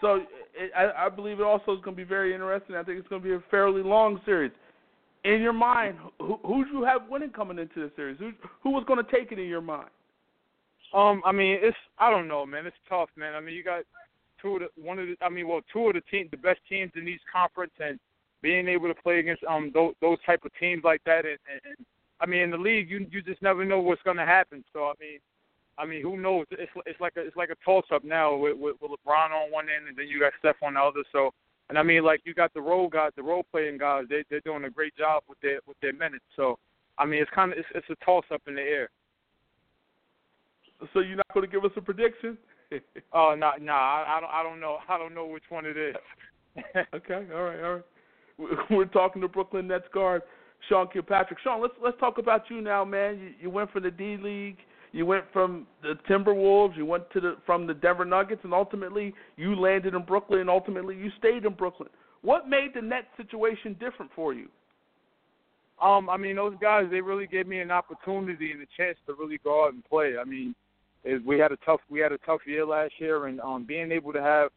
So 0.00 0.16
it, 0.54 0.70
I, 0.76 1.06
I 1.06 1.08
believe 1.08 1.40
it 1.40 1.44
also 1.44 1.72
is 1.72 1.80
going 1.82 1.96
to 1.96 2.02
be 2.02 2.04
very 2.04 2.34
interesting. 2.34 2.76
I 2.76 2.82
think 2.82 2.98
it's 2.98 3.08
going 3.08 3.22
to 3.22 3.28
be 3.28 3.34
a 3.34 3.42
fairly 3.50 3.82
long 3.82 4.20
series. 4.26 4.52
In 5.24 5.40
your 5.40 5.52
mind, 5.54 5.96
who 6.18 6.38
who 6.44 6.66
you 6.66 6.84
have 6.84 7.08
winning 7.08 7.30
coming 7.30 7.58
into 7.58 7.80
the 7.80 7.90
series? 7.96 8.18
Who 8.18 8.32
who 8.62 8.70
was 8.70 8.84
going 8.86 9.02
to 9.02 9.10
take 9.10 9.32
it 9.32 9.38
in 9.38 9.46
your 9.46 9.62
mind? 9.62 9.88
Um, 10.92 11.22
I 11.24 11.32
mean, 11.32 11.58
it's 11.60 11.76
I 11.98 12.10
don't 12.10 12.28
know, 12.28 12.44
man. 12.44 12.66
It's 12.66 12.76
tough, 12.88 13.08
man. 13.16 13.34
I 13.34 13.40
mean, 13.40 13.54
you 13.54 13.64
got 13.64 13.84
two 14.40 14.56
of 14.56 14.60
the 14.60 14.68
one 14.80 14.98
of 14.98 15.06
the 15.06 15.16
I 15.22 15.28
mean, 15.28 15.48
well, 15.48 15.62
two 15.72 15.88
of 15.88 15.94
the 15.94 16.02
team, 16.02 16.28
the 16.30 16.36
best 16.36 16.60
teams 16.68 16.92
in 16.96 17.08
each 17.08 17.22
conference, 17.32 17.72
and 17.80 17.98
being 18.42 18.68
able 18.68 18.88
to 18.88 19.02
play 19.02 19.18
against 19.18 19.42
um 19.44 19.70
those 19.72 19.94
those 20.00 20.18
type 20.26 20.44
of 20.44 20.52
teams 20.60 20.84
like 20.84 21.02
that, 21.04 21.24
and, 21.24 21.38
and, 21.50 21.60
and 21.64 21.86
I 22.20 22.26
mean, 22.26 22.40
in 22.40 22.50
the 22.50 22.58
league, 22.58 22.90
you 22.90 23.06
you 23.10 23.22
just 23.22 23.42
never 23.42 23.64
know 23.64 23.80
what's 23.80 24.02
going 24.02 24.18
to 24.18 24.26
happen. 24.26 24.62
So 24.72 24.84
I 24.84 24.92
mean, 25.00 25.18
I 25.78 25.86
mean, 25.86 26.02
who 26.02 26.16
knows? 26.16 26.46
It's 26.50 26.70
it's 26.86 27.00
like 27.00 27.14
a 27.16 27.20
it's 27.20 27.36
like 27.36 27.50
a 27.50 27.56
toss 27.64 27.84
up 27.92 28.04
now 28.04 28.36
with, 28.36 28.56
with 28.56 28.76
with 28.80 28.92
LeBron 28.92 29.30
on 29.30 29.50
one 29.50 29.66
end, 29.74 29.88
and 29.88 29.96
then 29.96 30.06
you 30.06 30.20
got 30.20 30.32
Steph 30.38 30.62
on 30.62 30.74
the 30.74 30.80
other. 30.80 31.02
So, 31.12 31.32
and 31.68 31.78
I 31.78 31.82
mean, 31.82 32.04
like 32.04 32.20
you 32.24 32.34
got 32.34 32.52
the 32.54 32.60
role 32.60 32.88
guys, 32.88 33.12
the 33.16 33.22
role 33.22 33.44
playing 33.50 33.78
guys. 33.78 34.04
They 34.08 34.24
they're 34.28 34.40
doing 34.40 34.64
a 34.64 34.70
great 34.70 34.96
job 34.96 35.22
with 35.28 35.40
their 35.40 35.60
with 35.66 35.78
their 35.80 35.92
minutes. 35.92 36.24
So, 36.36 36.58
I 36.98 37.06
mean, 37.06 37.22
it's 37.22 37.30
kind 37.34 37.52
of 37.52 37.58
it's, 37.58 37.68
it's 37.74 37.86
a 37.90 38.04
toss 38.04 38.24
up 38.32 38.42
in 38.46 38.54
the 38.54 38.60
air. 38.60 38.88
So 40.92 41.00
you're 41.00 41.16
not 41.16 41.32
going 41.32 41.46
to 41.46 41.52
give 41.52 41.64
us 41.64 41.70
a 41.76 41.80
prediction? 41.80 42.36
oh, 43.12 43.34
no, 43.38 43.52
no, 43.60 43.72
I, 43.72 44.16
I 44.16 44.20
don't 44.20 44.30
I 44.30 44.42
don't 44.42 44.60
know 44.60 44.78
I 44.88 44.98
don't 44.98 45.14
know 45.14 45.26
which 45.26 45.44
one 45.48 45.64
it 45.64 45.76
is. 45.76 45.96
okay, 46.94 47.26
all 47.34 47.42
right, 47.42 47.62
all 47.62 47.74
right. 47.74 47.84
We're 48.70 48.84
talking 48.86 49.22
to 49.22 49.28
Brooklyn 49.28 49.68
Nets 49.68 49.84
guard 49.92 50.22
Sean 50.68 50.88
Kilpatrick. 50.92 51.38
Sean, 51.42 51.62
let's 51.62 51.74
let's 51.82 51.98
talk 51.98 52.18
about 52.18 52.42
you 52.50 52.60
now, 52.60 52.84
man. 52.84 53.18
You, 53.18 53.30
you 53.42 53.50
went 53.50 53.70
from 53.70 53.84
the 53.84 53.90
D 53.90 54.16
League 54.20 54.58
you 54.94 55.04
went 55.04 55.24
from 55.32 55.66
the 55.82 55.94
Timberwolves, 56.08 56.76
you 56.76 56.86
went 56.86 57.10
to 57.10 57.20
the 57.20 57.36
from 57.44 57.66
the 57.66 57.74
Denver 57.74 58.04
Nuggets, 58.04 58.42
and 58.44 58.54
ultimately 58.54 59.12
you 59.36 59.56
landed 59.56 59.92
in 59.92 60.04
Brooklyn, 60.04 60.38
and 60.38 60.48
ultimately 60.48 60.94
you 60.96 61.10
stayed 61.18 61.44
in 61.44 61.52
Brooklyn. 61.52 61.88
What 62.22 62.48
made 62.48 62.70
the 62.74 62.80
Nets 62.80 63.08
situation 63.16 63.76
different 63.80 64.12
for 64.14 64.32
you? 64.32 64.48
Um, 65.82 66.08
I 66.08 66.16
mean, 66.16 66.36
those 66.36 66.54
guys 66.60 66.84
they 66.92 67.00
really 67.00 67.26
gave 67.26 67.48
me 67.48 67.58
an 67.58 67.72
opportunity 67.72 68.52
and 68.52 68.62
a 68.62 68.66
chance 68.76 68.96
to 69.08 69.14
really 69.14 69.38
go 69.42 69.64
out 69.66 69.74
and 69.74 69.84
play. 69.84 70.14
I 70.18 70.22
mean, 70.22 70.54
it, 71.02 71.26
we 71.26 71.40
had 71.40 71.50
a 71.50 71.56
tough 71.66 71.80
we 71.90 71.98
had 71.98 72.12
a 72.12 72.18
tough 72.18 72.42
year 72.46 72.64
last 72.64 72.92
year, 72.98 73.26
and 73.26 73.40
um, 73.40 73.64
being 73.66 73.90
able 73.90 74.12
to 74.12 74.22
have 74.22 74.50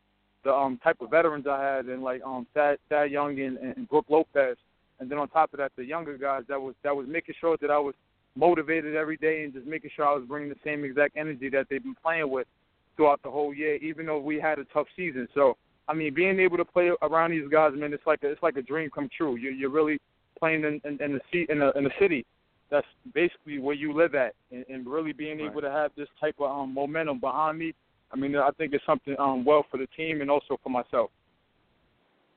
the 0.43 0.53
um 0.53 0.79
type 0.83 1.01
of 1.01 1.09
veterans 1.09 1.47
I 1.49 1.63
had 1.63 1.88
and 1.88 2.03
like 2.03 2.21
um 2.23 2.45
Thad 2.53 2.77
Thad 2.89 3.09
Young 3.09 3.39
and, 3.39 3.57
and 3.57 3.89
Brook 3.89 4.05
Lopez, 4.07 4.55
and 4.99 5.09
then 5.09 5.17
on 5.17 5.29
top 5.29 5.51
of 5.53 5.57
that 5.57 5.71
the 5.75 5.83
younger 5.83 6.15
guys 6.15 6.43
that 6.47 6.61
was 6.61 6.75
that 6.83 6.95
was 6.95 7.07
making 7.09 7.33
sure 7.41 7.57
that 7.59 7.71
I 7.71 7.79
was 7.79 7.95
motivated 8.38 8.95
every 8.95 9.17
day 9.17 9.43
and 9.43 9.53
just 9.53 9.65
making 9.65 9.91
sure 9.95 10.05
I 10.05 10.13
was 10.13 10.23
bringing 10.27 10.49
the 10.49 10.55
same 10.63 10.83
exact 10.83 11.17
energy 11.17 11.49
that 11.49 11.67
they've 11.69 11.83
been 11.83 11.95
playing 12.01 12.29
with 12.29 12.47
throughout 12.95 13.21
the 13.23 13.31
whole 13.31 13.53
year, 13.53 13.75
even 13.75 14.05
though 14.05 14.19
we 14.19 14.39
had 14.39 14.59
a 14.59 14.65
tough 14.65 14.88
season. 14.95 15.27
So 15.33 15.57
I 15.88 15.93
mean, 15.93 16.13
being 16.13 16.39
able 16.39 16.57
to 16.57 16.65
play 16.65 16.91
around 17.01 17.31
these 17.31 17.47
guys, 17.49 17.71
man, 17.75 17.93
it's 17.93 18.05
like 18.05 18.23
a, 18.23 18.29
it's 18.29 18.43
like 18.43 18.57
a 18.57 18.61
dream 18.61 18.89
come 18.93 19.09
true. 19.15 19.38
You're, 19.38 19.53
you're 19.53 19.69
really 19.69 19.99
playing 20.38 20.63
in, 20.63 20.81
in, 20.83 21.01
in 21.01 21.13
the 21.13 21.21
seat 21.31 21.49
in 21.49 21.59
the 21.59 21.71
in 21.71 21.83
the 21.83 21.91
city 21.99 22.25
that's 22.69 22.88
basically 23.13 23.59
where 23.59 23.75
you 23.75 23.93
live 23.93 24.13
at, 24.15 24.33
and, 24.51 24.65
and 24.67 24.85
really 24.85 25.13
being 25.13 25.39
able 25.39 25.61
to 25.61 25.71
have 25.71 25.91
this 25.95 26.09
type 26.19 26.35
of 26.39 26.51
um, 26.51 26.73
momentum 26.73 27.19
behind 27.19 27.57
me. 27.57 27.73
I 28.11 28.15
mean, 28.15 28.35
I 28.35 28.49
think 28.57 28.73
it's 28.73 28.85
something 28.85 29.15
um, 29.19 29.45
well 29.45 29.65
for 29.69 29.77
the 29.77 29.88
team 29.95 30.21
and 30.21 30.29
also 30.29 30.59
for 30.63 30.69
myself. 30.69 31.09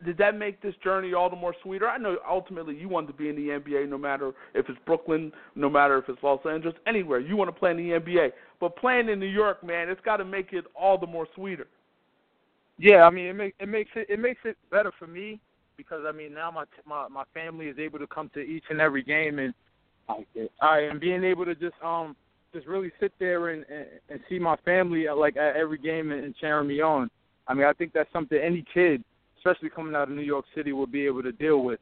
Did 0.05 0.17
that 0.19 0.37
make 0.37 0.63
this 0.63 0.75
journey 0.83 1.13
all 1.13 1.29
the 1.29 1.37
more 1.37 1.55
sweeter? 1.63 1.89
I 1.89 1.99
know 1.99 2.17
ultimately 2.29 2.75
you 2.75 2.89
want 2.89 3.07
to 3.09 3.13
be 3.13 3.29
in 3.29 3.37
the 3.37 3.49
NBA, 3.49 3.89
no 3.89 3.99
matter 3.99 4.33
if 4.55 4.69
it's 4.69 4.79
Brooklyn, 4.87 5.31
no 5.55 5.69
matter 5.69 5.99
if 5.99 6.09
it's 6.09 6.23
Los 6.23 6.41
Angeles, 6.51 6.75
anywhere 6.87 7.21
you 7.21 7.37
want 7.37 7.49
to 7.49 7.59
play 7.59 7.73
in 7.73 7.77
the 7.77 8.01
NBA. 8.01 8.31
But 8.61 8.77
playing 8.77 9.11
in 9.11 9.21
New 9.21 9.27
York, 9.27 9.63
man, 9.63 9.91
it's 9.91 10.01
got 10.03 10.17
to 10.17 10.25
make 10.25 10.53
it 10.53 10.65
all 10.75 10.97
the 10.97 11.07
more 11.07 11.27
sweeter. 11.35 11.67
Yeah, 12.79 13.03
I 13.03 13.11
mean, 13.11 13.27
it, 13.27 13.35
make, 13.35 13.55
it 13.61 13.69
makes 13.69 13.91
it 13.95 14.07
it 14.09 14.19
makes 14.19 14.41
it 14.45 14.57
better 14.71 14.91
for 14.99 15.07
me 15.07 15.39
because 15.77 16.03
I 16.07 16.13
mean 16.13 16.33
now 16.33 16.51
my 16.51 16.65
my 16.87 17.09
my 17.09 17.25
family 17.35 17.67
is 17.67 17.79
able 17.79 17.99
to 17.99 18.07
come 18.07 18.31
to 18.35 18.41
each 18.41 18.65
and 18.71 18.81
every 18.81 19.03
game 19.03 19.39
and 19.39 19.53
I 20.61 20.81
am 20.81 20.99
being 20.99 21.25
able 21.25 21.45
to 21.45 21.55
just 21.55 21.75
um 21.85 22.17
just 22.55 22.67
really 22.67 22.91
sit 22.99 23.13
there 23.19 23.51
and 23.51 23.65
and, 23.71 23.87
and 24.09 24.21
see 24.29 24.39
my 24.39 24.57
family 24.65 25.07
like 25.15 25.37
at 25.37 25.57
every 25.57 25.79
game 25.79 26.11
and, 26.11 26.25
and 26.25 26.35
cheering 26.37 26.69
me 26.69 26.81
on. 26.81 27.11
I 27.49 27.55
mean, 27.55 27.67
I 27.67 27.73
think 27.73 27.93
that's 27.93 28.13
something 28.13 28.39
any 28.39 28.65
kid, 28.73 29.03
especially 29.41 29.71
coming 29.71 29.95
out 29.95 30.09
of 30.09 30.15
New 30.15 30.23
York 30.23 30.45
City, 30.55 30.73
will 30.73 30.87
be 30.87 31.07
able 31.07 31.23
to 31.23 31.33
deal 31.33 31.63
with. 31.63 31.81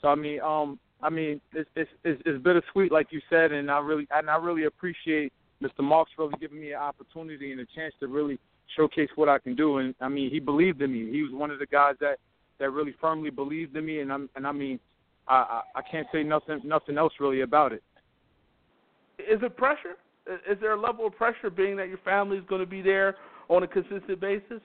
So 0.00 0.08
I 0.08 0.14
mean, 0.14 0.40
um, 0.40 0.78
I 1.02 1.10
mean, 1.10 1.40
it's 1.52 1.68
it's 1.76 1.90
it's, 2.04 2.22
it's 2.24 2.42
bittersweet, 2.42 2.92
like 2.92 3.08
you 3.10 3.20
said, 3.28 3.52
and 3.52 3.70
I 3.70 3.78
really 3.78 4.06
and 4.10 4.30
I 4.30 4.36
really 4.36 4.64
appreciate 4.64 5.32
Mr. 5.62 5.82
Marks 5.82 6.12
really 6.18 6.34
giving 6.40 6.60
me 6.60 6.72
an 6.72 6.78
opportunity 6.78 7.52
and 7.52 7.60
a 7.60 7.66
chance 7.74 7.94
to 8.00 8.06
really 8.06 8.38
showcase 8.76 9.08
what 9.16 9.28
I 9.28 9.38
can 9.38 9.54
do. 9.54 9.78
And 9.78 9.94
I 10.00 10.08
mean, 10.08 10.30
he 10.30 10.40
believed 10.40 10.80
in 10.82 10.92
me. 10.92 11.10
He 11.10 11.22
was 11.22 11.32
one 11.32 11.50
of 11.50 11.58
the 11.58 11.66
guys 11.66 11.94
that 12.00 12.16
that 12.58 12.70
really 12.70 12.94
firmly 13.00 13.30
believed 13.30 13.76
in 13.76 13.86
me, 13.86 14.00
and 14.00 14.12
I'm 14.12 14.28
and 14.36 14.46
I 14.46 14.52
mean, 14.52 14.78
I, 15.28 15.62
I 15.74 15.82
can't 15.90 16.06
say 16.12 16.22
nothing 16.22 16.60
nothing 16.64 16.98
else 16.98 17.12
really 17.20 17.42
about 17.42 17.72
it. 17.72 17.82
Is 19.18 19.40
it 19.42 19.56
pressure? 19.56 19.96
Is 20.48 20.58
there 20.60 20.72
a 20.72 20.80
level 20.80 21.06
of 21.06 21.16
pressure 21.16 21.50
being 21.50 21.76
that 21.76 21.88
your 21.88 21.98
family 21.98 22.36
is 22.36 22.44
going 22.48 22.60
to 22.60 22.66
be 22.66 22.82
there 22.82 23.16
on 23.48 23.62
a 23.62 23.66
consistent 23.66 24.20
basis? 24.20 24.60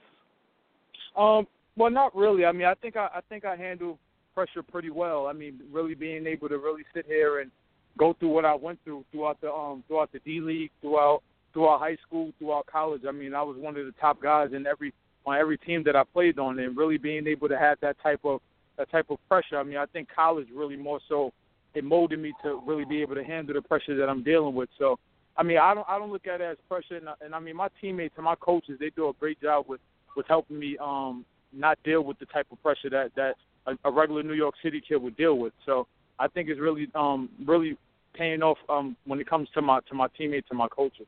Um, 1.16 1.46
well, 1.76 1.90
not 1.90 2.14
really. 2.16 2.44
I 2.44 2.52
mean, 2.52 2.66
I 2.66 2.74
think 2.74 2.96
I, 2.96 3.08
I 3.14 3.20
think 3.28 3.44
I 3.44 3.56
handle 3.56 3.98
pressure 4.34 4.62
pretty 4.62 4.90
well. 4.90 5.26
I 5.26 5.32
mean, 5.32 5.60
really 5.72 5.94
being 5.94 6.26
able 6.26 6.48
to 6.48 6.58
really 6.58 6.82
sit 6.94 7.06
here 7.06 7.40
and 7.40 7.50
go 7.98 8.14
through 8.18 8.28
what 8.28 8.44
I 8.44 8.54
went 8.54 8.78
through 8.84 9.04
throughout 9.10 9.40
the 9.40 9.50
um 9.50 9.82
throughout 9.88 10.12
the 10.12 10.20
D 10.20 10.40
League, 10.40 10.70
throughout 10.80 11.22
throughout 11.52 11.80
high 11.80 11.96
school, 12.06 12.32
throughout 12.38 12.66
college. 12.66 13.02
I 13.08 13.12
mean, 13.12 13.34
I 13.34 13.42
was 13.42 13.56
one 13.58 13.76
of 13.76 13.86
the 13.86 13.94
top 14.00 14.20
guys 14.22 14.50
in 14.52 14.66
every 14.66 14.92
on 15.24 15.36
every 15.36 15.58
team 15.58 15.82
that 15.84 15.96
I 15.96 16.04
played 16.04 16.38
on, 16.38 16.58
and 16.58 16.76
really 16.76 16.98
being 16.98 17.26
able 17.26 17.48
to 17.48 17.58
have 17.58 17.78
that 17.80 17.96
type 18.02 18.20
of 18.24 18.40
that 18.76 18.90
type 18.90 19.06
of 19.10 19.18
pressure. 19.28 19.58
I 19.58 19.62
mean, 19.62 19.78
I 19.78 19.86
think 19.86 20.08
college 20.14 20.48
really 20.54 20.76
more 20.76 21.00
so 21.08 21.32
it 21.74 21.84
molded 21.84 22.18
me 22.18 22.32
to 22.42 22.60
really 22.66 22.84
be 22.84 23.02
able 23.02 23.14
to 23.14 23.24
handle 23.24 23.54
the 23.54 23.62
pressure 23.62 23.96
that 23.96 24.08
I'm 24.08 24.22
dealing 24.22 24.54
with. 24.54 24.70
So, 24.78 24.98
I 25.36 25.42
mean, 25.42 25.58
I 25.58 25.74
don't 25.74 25.86
I 25.88 25.98
don't 25.98 26.12
look 26.12 26.26
at 26.26 26.40
it 26.40 26.44
as 26.44 26.56
pressure, 26.68 26.96
and, 26.96 27.08
and 27.20 27.34
I 27.34 27.40
mean, 27.40 27.56
my 27.56 27.68
teammates 27.80 28.14
and 28.16 28.24
my 28.24 28.34
coaches 28.36 28.78
they 28.78 28.90
do 28.90 29.08
a 29.08 29.12
great 29.14 29.40
job 29.40 29.66
with 29.68 29.80
with 30.16 30.26
helping 30.28 30.58
me 30.58 30.76
um 30.78 31.24
not 31.52 31.78
deal 31.84 32.02
with 32.02 32.18
the 32.18 32.26
type 32.26 32.46
of 32.50 32.62
pressure 32.62 32.90
that 32.90 33.10
that 33.16 33.34
a, 33.66 33.88
a 33.88 33.90
regular 33.90 34.22
New 34.22 34.34
York 34.34 34.54
City 34.62 34.82
kid 34.86 34.96
would 34.96 35.16
deal 35.16 35.38
with. 35.38 35.52
So, 35.64 35.86
I 36.18 36.28
think 36.28 36.48
it's 36.48 36.60
really 36.60 36.88
um 36.94 37.28
really 37.44 37.76
paying 38.14 38.42
off 38.42 38.58
um 38.68 38.96
when 39.06 39.20
it 39.20 39.28
comes 39.28 39.48
to 39.54 39.62
my 39.62 39.80
to 39.88 39.94
my 39.94 40.08
teammates 40.16 40.48
and 40.50 40.58
my 40.58 40.68
coaches. 40.68 41.06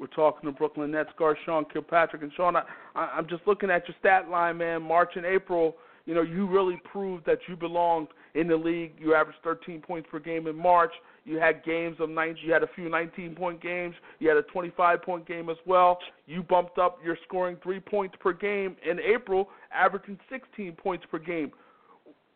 We're 0.00 0.06
talking 0.06 0.50
to 0.50 0.56
Brooklyn 0.56 0.90
Nets 0.90 1.10
guard 1.18 1.36
Sean 1.44 1.66
Kilpatrick. 1.70 2.22
And 2.22 2.32
Sean, 2.34 2.56
I, 2.56 2.64
I'm 2.96 3.28
just 3.28 3.42
looking 3.46 3.70
at 3.70 3.86
your 3.86 3.94
stat 4.00 4.30
line, 4.30 4.56
man. 4.56 4.80
March 4.80 5.10
and 5.14 5.26
April, 5.26 5.76
you 6.06 6.14
know, 6.14 6.22
you 6.22 6.46
really 6.46 6.80
proved 6.90 7.26
that 7.26 7.38
you 7.46 7.54
belonged 7.54 8.08
in 8.34 8.48
the 8.48 8.56
league. 8.56 8.94
You 8.98 9.14
averaged 9.14 9.40
13 9.44 9.82
points 9.82 10.08
per 10.10 10.18
game 10.18 10.46
in 10.46 10.56
March. 10.56 10.92
You 11.24 11.38
had 11.38 11.64
games 11.64 11.96
of 12.00 12.10
19. 12.10 12.44
You 12.44 12.52
had 12.52 12.62
a 12.62 12.68
few 12.74 12.88
19-point 12.88 13.62
games. 13.62 13.94
You 14.18 14.28
had 14.28 14.38
a 14.38 14.42
25-point 14.42 15.26
game 15.26 15.50
as 15.50 15.56
well. 15.66 15.98
You 16.26 16.42
bumped 16.42 16.78
up 16.78 16.98
your 17.04 17.16
scoring 17.26 17.56
three 17.62 17.80
points 17.80 18.16
per 18.20 18.32
game 18.32 18.76
in 18.88 18.98
April, 19.00 19.48
averaging 19.72 20.18
16 20.30 20.72
points 20.72 21.04
per 21.10 21.18
game. 21.18 21.52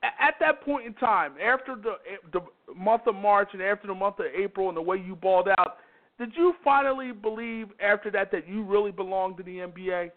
At 0.02 0.34
that 0.40 0.62
point 0.62 0.86
in 0.86 0.92
time, 0.94 1.32
after 1.42 1.76
the 1.76 1.94
the 2.30 2.40
month 2.76 3.06
of 3.06 3.14
March 3.14 3.48
and 3.54 3.62
after 3.62 3.86
the 3.86 3.94
month 3.94 4.18
of 4.18 4.26
April 4.26 4.68
and 4.68 4.76
the 4.76 4.82
way 4.82 4.98
you 4.98 5.16
balled 5.16 5.48
out, 5.58 5.78
did 6.18 6.32
you 6.36 6.52
finally 6.62 7.10
believe 7.10 7.68
after 7.80 8.10
that 8.10 8.30
that 8.32 8.46
you 8.46 8.62
really 8.64 8.92
belonged 8.92 9.40
in 9.40 9.46
the 9.46 9.58
NBA? 9.60 10.10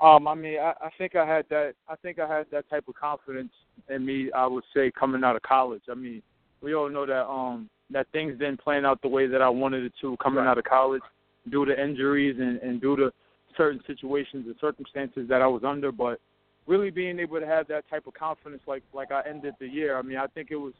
Um, 0.00 0.26
I 0.26 0.34
mean, 0.34 0.58
I, 0.58 0.72
I 0.80 0.90
think 0.98 1.16
I 1.16 1.26
had 1.26 1.44
that. 1.50 1.74
I 1.88 1.96
think 1.96 2.18
I 2.18 2.26
had 2.26 2.46
that 2.50 2.68
type 2.70 2.84
of 2.88 2.94
confidence 2.94 3.52
in 3.88 4.04
me. 4.04 4.30
I 4.32 4.46
would 4.46 4.64
say 4.74 4.90
coming 4.98 5.22
out 5.22 5.36
of 5.36 5.42
college. 5.42 5.82
I 5.90 5.94
mean, 5.94 6.22
we 6.62 6.74
all 6.74 6.88
know 6.88 7.06
that 7.06 7.26
um 7.26 7.68
that 7.90 8.06
things 8.12 8.32
didn't 8.38 8.60
plan 8.60 8.84
out 8.84 9.00
the 9.02 9.08
way 9.08 9.26
that 9.26 9.40
I 9.42 9.48
wanted 9.48 9.84
it 9.84 9.92
to 10.00 10.16
coming 10.16 10.44
right. 10.44 10.50
out 10.50 10.58
of 10.58 10.64
college, 10.64 11.02
due 11.50 11.64
to 11.64 11.82
injuries 11.82 12.36
and 12.38 12.58
and 12.58 12.80
due 12.80 12.96
to 12.96 13.12
certain 13.56 13.80
situations 13.86 14.46
and 14.46 14.54
circumstances 14.60 15.28
that 15.28 15.42
I 15.42 15.46
was 15.46 15.62
under. 15.64 15.92
But 15.92 16.20
really 16.66 16.90
being 16.90 17.18
able 17.18 17.40
to 17.40 17.46
have 17.46 17.68
that 17.68 17.88
type 17.88 18.06
of 18.06 18.14
confidence, 18.14 18.62
like 18.66 18.82
like 18.92 19.12
I 19.12 19.22
ended 19.28 19.54
the 19.60 19.68
year. 19.68 19.98
I 19.98 20.02
mean, 20.02 20.18
I 20.18 20.26
think 20.26 20.50
it 20.50 20.56
was 20.56 20.74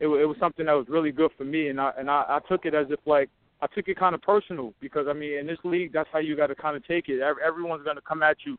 it, 0.00 0.06
it 0.06 0.26
was 0.26 0.36
something 0.38 0.66
that 0.66 0.72
was 0.72 0.86
really 0.88 1.12
good 1.12 1.30
for 1.36 1.44
me, 1.44 1.68
and 1.68 1.80
I 1.80 1.92
and 1.98 2.10
I, 2.10 2.24
I 2.28 2.38
took 2.48 2.64
it 2.64 2.74
as 2.74 2.86
if 2.90 3.00
like 3.06 3.28
I 3.60 3.66
took 3.66 3.88
it 3.88 3.98
kind 3.98 4.14
of 4.14 4.22
personal 4.22 4.72
because 4.80 5.06
I 5.08 5.12
mean 5.12 5.38
in 5.38 5.46
this 5.46 5.58
league 5.64 5.92
that's 5.92 6.08
how 6.12 6.18
you 6.18 6.36
got 6.36 6.48
to 6.48 6.54
kind 6.54 6.76
of 6.76 6.86
take 6.86 7.08
it. 7.08 7.20
Everyone's 7.20 7.84
going 7.84 7.96
to 7.96 8.02
come 8.02 8.22
at 8.22 8.36
you 8.44 8.56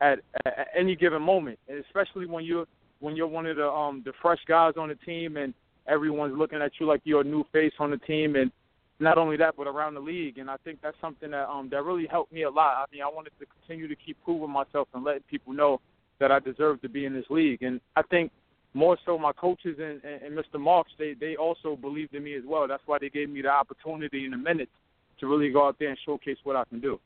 at, 0.00 0.20
at 0.44 0.68
any 0.76 0.96
given 0.96 1.22
moment, 1.22 1.58
and 1.68 1.82
especially 1.84 2.26
when 2.26 2.44
you're 2.44 2.66
when 3.00 3.16
you're 3.16 3.26
one 3.26 3.46
of 3.46 3.56
the 3.56 3.68
um 3.68 4.02
the 4.04 4.12
fresh 4.20 4.40
guys 4.46 4.74
on 4.76 4.88
the 4.88 4.94
team 4.96 5.36
and 5.36 5.54
everyone's 5.88 6.36
looking 6.36 6.62
at 6.62 6.72
you 6.78 6.86
like 6.86 7.00
you're 7.04 7.22
a 7.22 7.24
new 7.24 7.44
face 7.52 7.72
on 7.78 7.90
the 7.90 7.98
team 7.98 8.36
and 8.36 8.50
not 9.00 9.18
only 9.18 9.36
that 9.36 9.54
but 9.56 9.66
around 9.66 9.94
the 9.94 10.00
league 10.00 10.38
and 10.38 10.50
I 10.50 10.56
think 10.64 10.80
that's 10.82 10.96
something 11.00 11.30
that 11.30 11.48
um 11.48 11.68
that 11.70 11.84
really 11.84 12.06
helped 12.06 12.32
me 12.32 12.42
a 12.42 12.50
lot. 12.50 12.76
I 12.76 12.84
mean 12.92 13.02
I 13.02 13.08
wanted 13.08 13.32
to 13.40 13.46
continue 13.46 13.88
to 13.88 13.96
keep 13.96 14.16
proving 14.24 14.50
myself 14.50 14.88
and 14.94 15.04
letting 15.04 15.22
people 15.30 15.52
know 15.52 15.80
that 16.20 16.32
I 16.32 16.38
deserve 16.40 16.80
to 16.82 16.88
be 16.88 17.04
in 17.04 17.14
this 17.14 17.26
league 17.30 17.62
and 17.62 17.80
I 17.96 18.02
think 18.02 18.32
more 18.74 18.98
so 19.06 19.18
my 19.18 19.32
coaches 19.32 19.78
and, 19.78 20.00
and, 20.04 20.22
and 20.22 20.38
Mr. 20.38 20.60
Marks, 20.60 20.92
they, 20.98 21.14
they 21.18 21.36
also 21.36 21.74
believed 21.74 22.14
in 22.14 22.22
me 22.22 22.34
as 22.34 22.42
well. 22.46 22.68
That's 22.68 22.82
why 22.86 22.98
they 23.00 23.08
gave 23.08 23.30
me 23.30 23.42
the 23.42 23.48
opportunity 23.48 24.26
in 24.26 24.34
a 24.34 24.38
minute 24.38 24.68
to 25.20 25.26
really 25.26 25.50
go 25.50 25.66
out 25.66 25.76
there 25.78 25.88
and 25.88 25.98
showcase 26.04 26.36
what 26.44 26.56
I 26.56 26.64
can 26.64 26.80
do. 26.80 27.00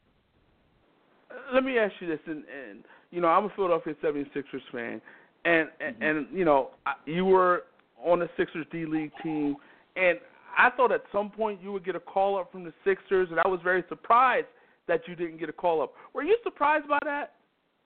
Let 1.55 1.65
me 1.65 1.79
ask 1.79 1.95
you 2.01 2.09
this, 2.09 2.19
and, 2.27 2.45
and 2.45 2.85
you 3.11 3.21
know 3.21 3.29
I'm 3.29 3.47
a 3.47 3.49
Philadelphia 3.57 3.95
76ers 4.05 4.43
fan, 4.71 5.01
and 5.45 5.69
mm-hmm. 5.69 6.03
and, 6.03 6.19
and 6.19 6.27
you 6.39 6.45
know 6.45 6.71
you 7.07 7.25
were 7.25 7.65
on 8.05 8.21
the 8.21 8.29
Sixers 8.37 8.67
D 8.71 8.87
League 8.87 9.13
team, 9.23 9.57
and 9.97 10.19
I 10.57 10.71
thought 10.71 10.93
at 10.93 11.03
some 11.13 11.31
point 11.31 11.63
you 11.63 11.73
would 11.73 11.85
get 11.85 11.97
a 11.97 12.01
call 12.01 12.39
up 12.39 12.53
from 12.53 12.65
the 12.65 12.73
Sixers, 12.85 13.29
and 13.31 13.41
I 13.41 13.49
was 13.49 13.61
very 13.63 13.85
surprised 13.89 14.47
that 14.89 15.01
you 15.07 15.15
didn't 15.15 15.39
get 15.39 15.49
a 15.49 15.53
call 15.53 15.83
up. 15.83 15.93
Were 16.13 16.23
you 16.23 16.37
surprised 16.43 16.89
by 16.89 16.99
that? 17.05 17.35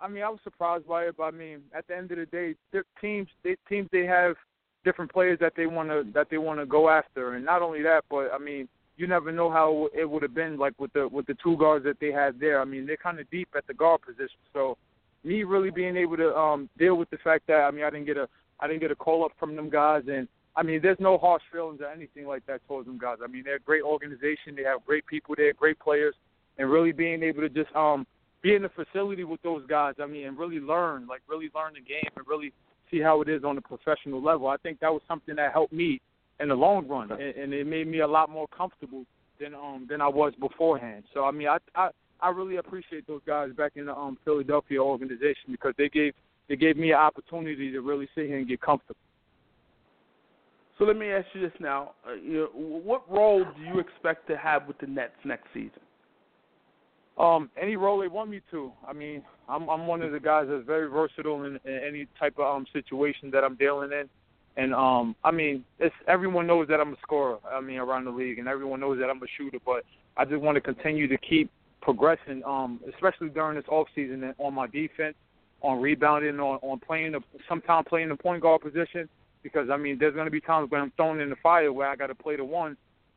I 0.01 0.09
mean, 0.09 0.23
I 0.23 0.29
was 0.29 0.41
surprised 0.45 0.87
by 0.87 1.05
it, 1.05 1.17
but 1.17 1.25
I 1.25 1.31
mean, 1.31 1.61
at 1.75 1.87
the 1.87 1.97
end 1.97 2.11
of 2.11 2.19
the 2.19 2.27
day, 2.27 2.55
teams 3.01 3.29
they 3.45 3.57
teams 3.69 3.89
they 3.93 4.05
have 4.05 4.37
different 4.85 5.13
players 5.13 5.39
that 5.41 5.55
they 5.57 5.67
want 5.67 5.89
to 5.89 6.05
that 6.15 6.29
they 6.31 6.39
want 6.39 6.61
to 6.61 6.67
go 6.67 6.89
after, 6.89 7.35
and 7.35 7.45
not 7.45 7.63
only 7.63 7.83
that, 7.83 8.05
but 8.11 8.31
I 8.33 8.39
mean, 8.39 8.69
you 8.97 9.07
never 9.07 9.33
know 9.33 9.51
how 9.51 9.89
it 9.95 10.09
would 10.09 10.23
have 10.23 10.35
been 10.35 10.59
like 10.59 10.75
with 10.79 10.93
the 10.93 11.09
with 11.09 11.27
the 11.27 11.37
two 11.43 11.57
guards 11.57 11.85
that 11.85 11.99
they 12.01 12.13
had 12.13 12.39
there. 12.41 12.61
I 12.61 12.65
mean, 12.65 12.87
they're 12.87 12.97
kind 12.97 13.21
of 13.21 13.31
deep 13.31 13.49
at 13.57 13.67
the 13.67 13.75
guard 13.75 14.03
position, 14.03 14.39
so 14.53 14.77
me 15.25 15.45
really 15.45 15.71
being 15.71 15.97
able 15.97 16.17
to 16.19 16.37
um 16.37 16.69
deal 16.79 16.97
with 16.97 17.11
the 17.11 17.19
fact 17.19 17.47
that 17.49 17.61
I 17.61 17.71
mean, 17.71 17.85
I 17.85 17.91
didn't 17.91 18.07
get 18.07 18.17
a 18.17 18.29
I 18.61 18.67
didn't 18.67 18.81
get 18.81 18.91
a 18.91 18.97
call 18.97 19.25
up 19.25 19.33
from 19.39 19.57
them 19.57 19.71
guys, 19.71 20.05
and 20.09 20.29
I 20.57 20.63
mean, 20.63 20.81
there's 20.83 21.01
no 21.01 21.19
harsh 21.19 21.43
feelings 21.53 21.81
or 21.83 21.89
anything 21.89 22.27
like 22.27 22.47
that 22.47 22.67
towards 22.67 22.87
them 22.87 22.99
guys. 22.99 23.19
I 23.23 23.27
mean, 23.27 23.43
they're 23.45 23.57
a 23.57 23.61
great 23.61 23.83
organization. 23.83 24.57
They 24.57 24.63
have 24.63 24.85
great 24.87 25.07
people 25.07 25.35
there, 25.37 25.53
great 25.53 25.79
players, 25.79 26.15
and 26.57 26.71
really 26.71 26.93
being 26.93 27.23
able 27.23 27.43
to 27.43 27.49
just 27.49 27.75
um 27.77 28.07
be 28.43 28.55
in 28.55 28.63
the 28.63 28.71
facility 28.71 29.25
with 29.25 29.43
those 29.43 29.67
guys. 29.67 29.95
I 30.01 30.07
mean, 30.07 30.27
and 30.27 30.39
really 30.39 30.61
learn, 30.61 31.07
like 31.07 31.21
really 31.29 31.51
learn 31.55 31.75
the 31.75 31.81
game 31.81 32.11
and 32.17 32.27
really 32.27 32.53
see 32.91 33.01
how 33.01 33.21
it 33.21 33.29
is 33.29 33.45
on 33.45 33.59
a 33.59 33.61
professional 33.61 34.23
level. 34.23 34.49
I 34.49 34.57
think 34.59 34.81
that 34.81 34.93
was 34.93 35.03
something 35.09 35.37
that 35.37 35.53
helped 35.53 35.73
me 35.73 36.01
in 36.41 36.49
the 36.49 36.55
long 36.55 36.87
run, 36.87 37.11
and, 37.11 37.21
and 37.21 37.53
it 37.53 37.67
made 37.67 37.89
me 37.89 38.01
a 38.01 38.07
lot 38.07 38.31
more 38.31 38.47
comfortable 38.49 39.05
than 39.41 39.55
um 39.55 39.87
than 39.89 40.01
I 40.01 40.09
was 40.09 40.33
beforehand. 40.41 41.05
So 41.13 41.25
I 41.25 41.31
mean, 41.31 41.49
I 41.49 41.59
I 41.75 41.91
I 42.21 42.31
really 42.31 42.57
appreciate 42.57 43.07
those 43.07 43.21
guys 43.27 43.53
back 43.53 43.73
in 43.77 43.87
the 43.87 43.95
um 43.95 44.19
Philadelphia 44.25 44.83
organization 44.83 45.51
because 45.51 45.75
they 45.77 45.91
gave 45.91 46.15
they 46.49 46.57
gave 46.57 46.77
me 46.77 46.91
an 46.91 46.99
opportunity 46.99 47.73
to 47.73 47.81
really 47.81 48.09
sit 48.15 48.27
here 48.27 48.39
and 48.39 48.49
get 48.49 48.61
comfortable. 48.61 49.01
So 50.79 50.85
let 50.85 50.97
me 50.97 51.11
ask 51.11 51.27
you 51.33 51.41
this 51.41 51.59
now: 51.59 51.93
uh, 52.09 52.15
you 52.15 52.35
know, 52.35 52.49
what 52.55 53.11
role 53.11 53.45
do 53.45 53.63
you 53.63 53.79
expect 53.79 54.29
to 54.29 54.37
have 54.37 54.67
with 54.67 54.79
the 54.79 54.87
Nets 54.87 55.15
next 55.25 55.47
season? 55.55 55.81
Um, 57.19 57.49
any 57.61 57.77
role 57.77 57.99
they 57.99 58.09
want 58.09 58.29
me 58.29 58.43
to. 58.51 58.71
I 58.87 58.93
mean, 58.93 59.23
I'm 59.49 59.69
I'm 59.71 59.87
one 59.87 60.03
of 60.03 60.13
the 60.13 60.21
guys 60.21 60.47
that's 60.51 60.67
very 60.67 60.89
versatile 60.89 61.45
in, 61.45 61.59
in 61.65 61.81
any 61.87 62.07
type 62.19 62.35
of 62.39 62.45
um 62.45 62.67
situation 62.73 63.31
that 63.31 63.43
I'm 63.43 63.57
dealing 63.57 63.93
in. 63.93 64.09
And 64.59 64.75
um, 64.75 65.15
I 65.25 65.31
mean, 65.31 65.65
it's 65.79 65.95
everyone 66.09 66.47
knows 66.47 66.69
that 66.69 66.81
I'm 66.81 66.93
a 66.93 66.97
scorer. 67.03 67.39
I 67.51 67.61
mean, 67.61 67.79
around 67.79 68.05
the 68.05 68.11
league, 68.11 68.39
and 68.39 68.49
everyone 68.49 68.81
knows 68.81 68.99
that 69.01 69.09
I'm 69.09 69.23
a 69.23 69.27
shooter. 69.37 69.59
But 69.65 69.85
I 70.17 70.25
just 70.25 70.41
want 70.41 70.57
to 70.57 70.61
continue 70.61 71.09
to 71.09 71.17
keep 71.19 71.51
progressing, 71.83 72.43
um, 72.45 72.81
especially 72.93 73.29
during 73.29 73.57
this 73.57 73.69
off 73.69 73.87
season 73.95 74.35
on 74.39 74.55
my 74.55 74.67
defense, 74.67 75.15
on 75.67 75.83
rebounding, 75.83 76.39
on 76.39 76.59
on 76.63 76.79
playing 76.79 77.13
the 77.13 77.21
sometimes 77.49 77.87
playing 77.89 78.09
the 78.09 78.17
point 78.17 78.43
guard 78.43 78.63
position. 78.63 79.09
Because 79.43 79.69
I 79.71 79.77
mean, 79.77 79.97
there's 79.99 80.15
going 80.15 80.27
to 80.27 80.31
be 80.31 80.41
times 80.41 80.71
when 80.71 80.81
I'm 80.81 80.93
thrown 80.97 81.21
in 81.21 81.31
the 81.31 81.37
fire 81.43 81.73
where 81.73 81.89
I 81.89 81.97
got 81.97 82.09
to 82.09 82.15
play 82.15 82.37
the 82.37 82.45
one, 82.45 82.77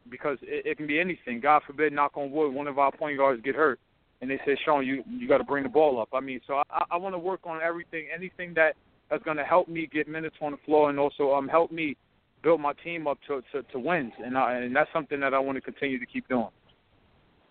because 0.10 0.38
it, 0.42 0.66
it 0.66 0.78
can 0.78 0.86
be 0.86 1.00
anything. 1.00 1.40
God 1.40 1.62
forbid, 1.66 1.94
knock 1.94 2.18
on 2.18 2.32
wood, 2.32 2.54
one 2.54 2.68
of 2.68 2.78
our 2.78 2.92
point 2.92 3.18
guards 3.18 3.42
get 3.44 3.56
hurt, 3.56 3.80
and 4.22 4.30
they 4.30 4.40
say, 4.46 4.58
Sean, 4.64 4.86
you 4.86 5.04
you 5.10 5.28
got 5.28 5.40
to 5.40 5.44
bring 5.44 5.64
the 5.64 5.70
ball 5.70 6.00
up. 6.00 6.10
I 6.14 6.20
mean, 6.20 6.42
so 6.46 6.62
I 6.70 6.84
I 6.92 6.98
want 6.98 7.16
to 7.16 7.20
work 7.20 7.42
on 7.46 7.62
everything, 7.62 8.08
anything 8.14 8.54
that 8.56 8.76
that's 9.10 9.24
going 9.24 9.38
to 9.38 9.44
help 9.44 9.68
me 9.68 9.90
get 9.92 10.08
minutes 10.08 10.36
on 10.42 10.52
the 10.52 10.60
floor 10.66 10.90
and 10.90 11.00
also 11.00 11.34
um 11.34 11.48
help 11.48 11.72
me 11.72 11.96
build 12.44 12.62
my 12.62 12.74
team 12.84 13.08
up 13.08 13.18
to 13.28 13.42
to, 13.52 13.64
to 13.72 13.80
wins, 13.80 14.14
and 14.24 14.38
I, 14.38 14.56
and 14.56 14.76
that's 14.76 14.90
something 14.94 15.20
that 15.22 15.34
I 15.34 15.40
want 15.40 15.56
to 15.58 15.62
continue 15.62 16.00
to 16.00 16.06
keep 16.06 16.28
doing. 16.28 16.50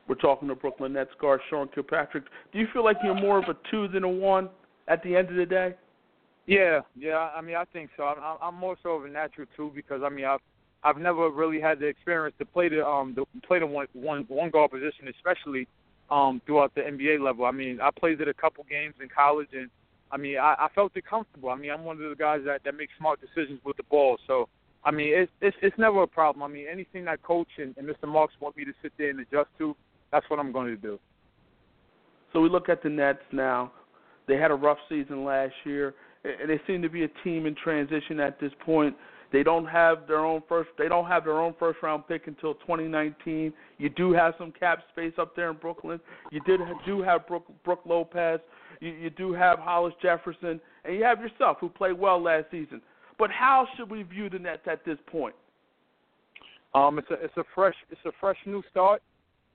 We're 0.09 0.15
talking 0.15 0.49
to 0.49 0.55
Brooklyn 0.55 0.95
Nets 0.95 1.11
guard 1.21 1.41
Sean 1.51 1.69
Kilpatrick. 1.75 2.25
Do 2.53 2.59
you 2.59 2.67
feel 2.73 2.85
like 2.85 2.97
you're 3.03 3.15
more 3.15 3.39
of 3.39 3.45
a 3.45 3.57
two 3.71 3.89
than 3.89 4.05
a 4.05 4.09
one 4.09 4.49
at 4.89 5.03
the 5.03 5.16
end 5.16 5.28
of 5.30 5.36
the 5.36 5.47
day? 5.47 5.74
Yeah, 6.47 6.80
yeah. 6.97 7.30
I 7.36 7.41
mean, 7.41 7.57
I 7.57 7.64
think 7.66 7.91
so. 7.97 8.05
I'm, 8.05 8.39
I'm 8.41 8.55
more 8.55 8.76
so 8.82 8.91
of 8.91 9.05
a 9.05 9.09
natural 9.09 9.47
two 9.57 9.70
because 9.74 10.01
I 10.05 10.09
mean, 10.09 10.24
I've 10.24 10.41
I've 10.82 10.97
never 10.97 11.30
really 11.30 11.61
had 11.61 11.80
the 11.80 11.86
experience 11.86 12.34
to 12.39 12.47
play 12.47 12.68
the 12.68 12.86
um 12.86 13.14
the 13.14 13.24
play 13.47 13.59
the 13.59 13.66
one 13.66 13.86
one 13.93 14.24
one 14.28 14.51
guard 14.51 14.70
position, 14.70 15.09
especially 15.09 15.68
um 16.11 16.41
throughout 16.47 16.74
the 16.74 16.80
NBA 16.80 17.20
level. 17.20 17.45
I 17.45 17.51
mean, 17.51 17.80
I 17.80 17.91
played 17.91 18.20
it 18.20 18.28
a 18.28 18.34
couple 18.34 18.64
games 18.68 18.95
in 19.03 19.09
college, 19.09 19.49
and 19.53 19.68
I 20.11 20.16
mean, 20.16 20.39
I, 20.39 20.55
I 20.59 20.68
felt 20.74 20.93
it 20.97 21.05
comfortable. 21.07 21.51
I 21.51 21.57
mean, 21.57 21.70
I'm 21.70 21.84
one 21.84 22.03
of 22.03 22.09
the 22.09 22.16
guys 22.16 22.41
that 22.47 22.64
that 22.64 22.74
makes 22.74 22.93
smart 22.99 23.20
decisions 23.20 23.61
with 23.64 23.76
the 23.76 23.82
ball. 23.84 24.18
So, 24.26 24.49
I 24.84 24.91
mean, 24.91 25.12
it's 25.14 25.32
it's 25.43 25.57
it's 25.61 25.76
never 25.78 26.03
a 26.03 26.09
problem. 26.09 26.43
I 26.43 26.49
mean, 26.49 26.66
anything 26.70 27.05
that 27.05 27.22
coach 27.22 27.49
and, 27.59 27.76
and 27.76 27.86
Mr. 27.86 28.09
Marks 28.09 28.34
want 28.41 28.57
me 28.57 28.64
to 28.64 28.72
sit 28.82 28.93
there 28.97 29.11
and 29.11 29.20
adjust 29.20 29.51
to, 29.59 29.76
that's 30.12 30.28
what 30.30 30.41
I'm 30.41 30.53
going 30.53 30.68
to 30.68 30.76
do. 30.76 30.99
So 32.32 32.41
we 32.41 32.49
look 32.49 32.68
at 32.68 32.82
the 32.82 32.89
Nets 32.89 33.20
now. 33.32 33.72
They 34.29 34.37
had 34.37 34.51
a 34.51 34.55
rough 34.55 34.79
season 34.89 35.24
last 35.24 35.55
year, 35.64 35.95
and 36.22 36.49
they 36.49 36.61
seem 36.66 36.83
to 36.83 36.89
be 36.89 37.05
a 37.05 37.09
team 37.24 37.47
in 37.47 37.55
transition 37.55 38.20
at 38.20 38.39
this 38.39 38.53
point. 38.64 38.95
They 39.33 39.43
don't 39.43 39.66
have 39.66 40.07
their 40.07 40.24
own 40.24 40.43
first. 40.49 40.70
They 40.79 40.89
don't 40.89 41.07
have 41.07 41.24
their 41.24 41.41
own 41.41 41.55
first 41.59 41.79
round 41.83 42.07
pick 42.07 42.29
until 42.29 42.55
2019. 42.55 43.53
You 43.79 43.89
do 43.91 44.12
have 44.12 44.35
some 44.39 44.53
cap 44.53 44.81
space 44.93 45.12
up 45.18 45.35
there 45.35 45.51
in 45.51 45.57
Brooklyn. 45.57 46.01
You 46.31 46.41
did 46.47 46.61
do 46.87 47.03
have 47.03 47.26
Brook, 47.26 47.45
Brook 47.64 47.81
Lopez. 47.85 48.41
You, 48.81 48.91
you 48.91 49.11
do 49.11 49.33
have 49.33 49.59
Hollis 49.59 49.95
Jefferson, 50.01 50.61
and 50.85 50.95
you 50.95 51.05
have 51.05 51.20
yourself, 51.20 51.59
who 51.61 51.68
played 51.68 51.99
well 51.99 52.22
last 52.22 52.47
season. 52.51 52.81
But 53.18 53.31
how 53.31 53.66
should 53.76 53.91
we 53.91 54.03
view 54.03 54.31
the 54.31 54.39
Nets 54.39 54.62
at 54.66 54.85
this 54.85 54.99
point? 55.11 55.35
Um, 56.74 56.99
it's 56.99 57.11
a 57.11 57.14
it's 57.14 57.37
a 57.37 57.45
fresh 57.55 57.74
it's 57.91 58.01
a 58.05 58.12
fresh 58.20 58.37
new 58.47 58.62
start. 58.70 59.03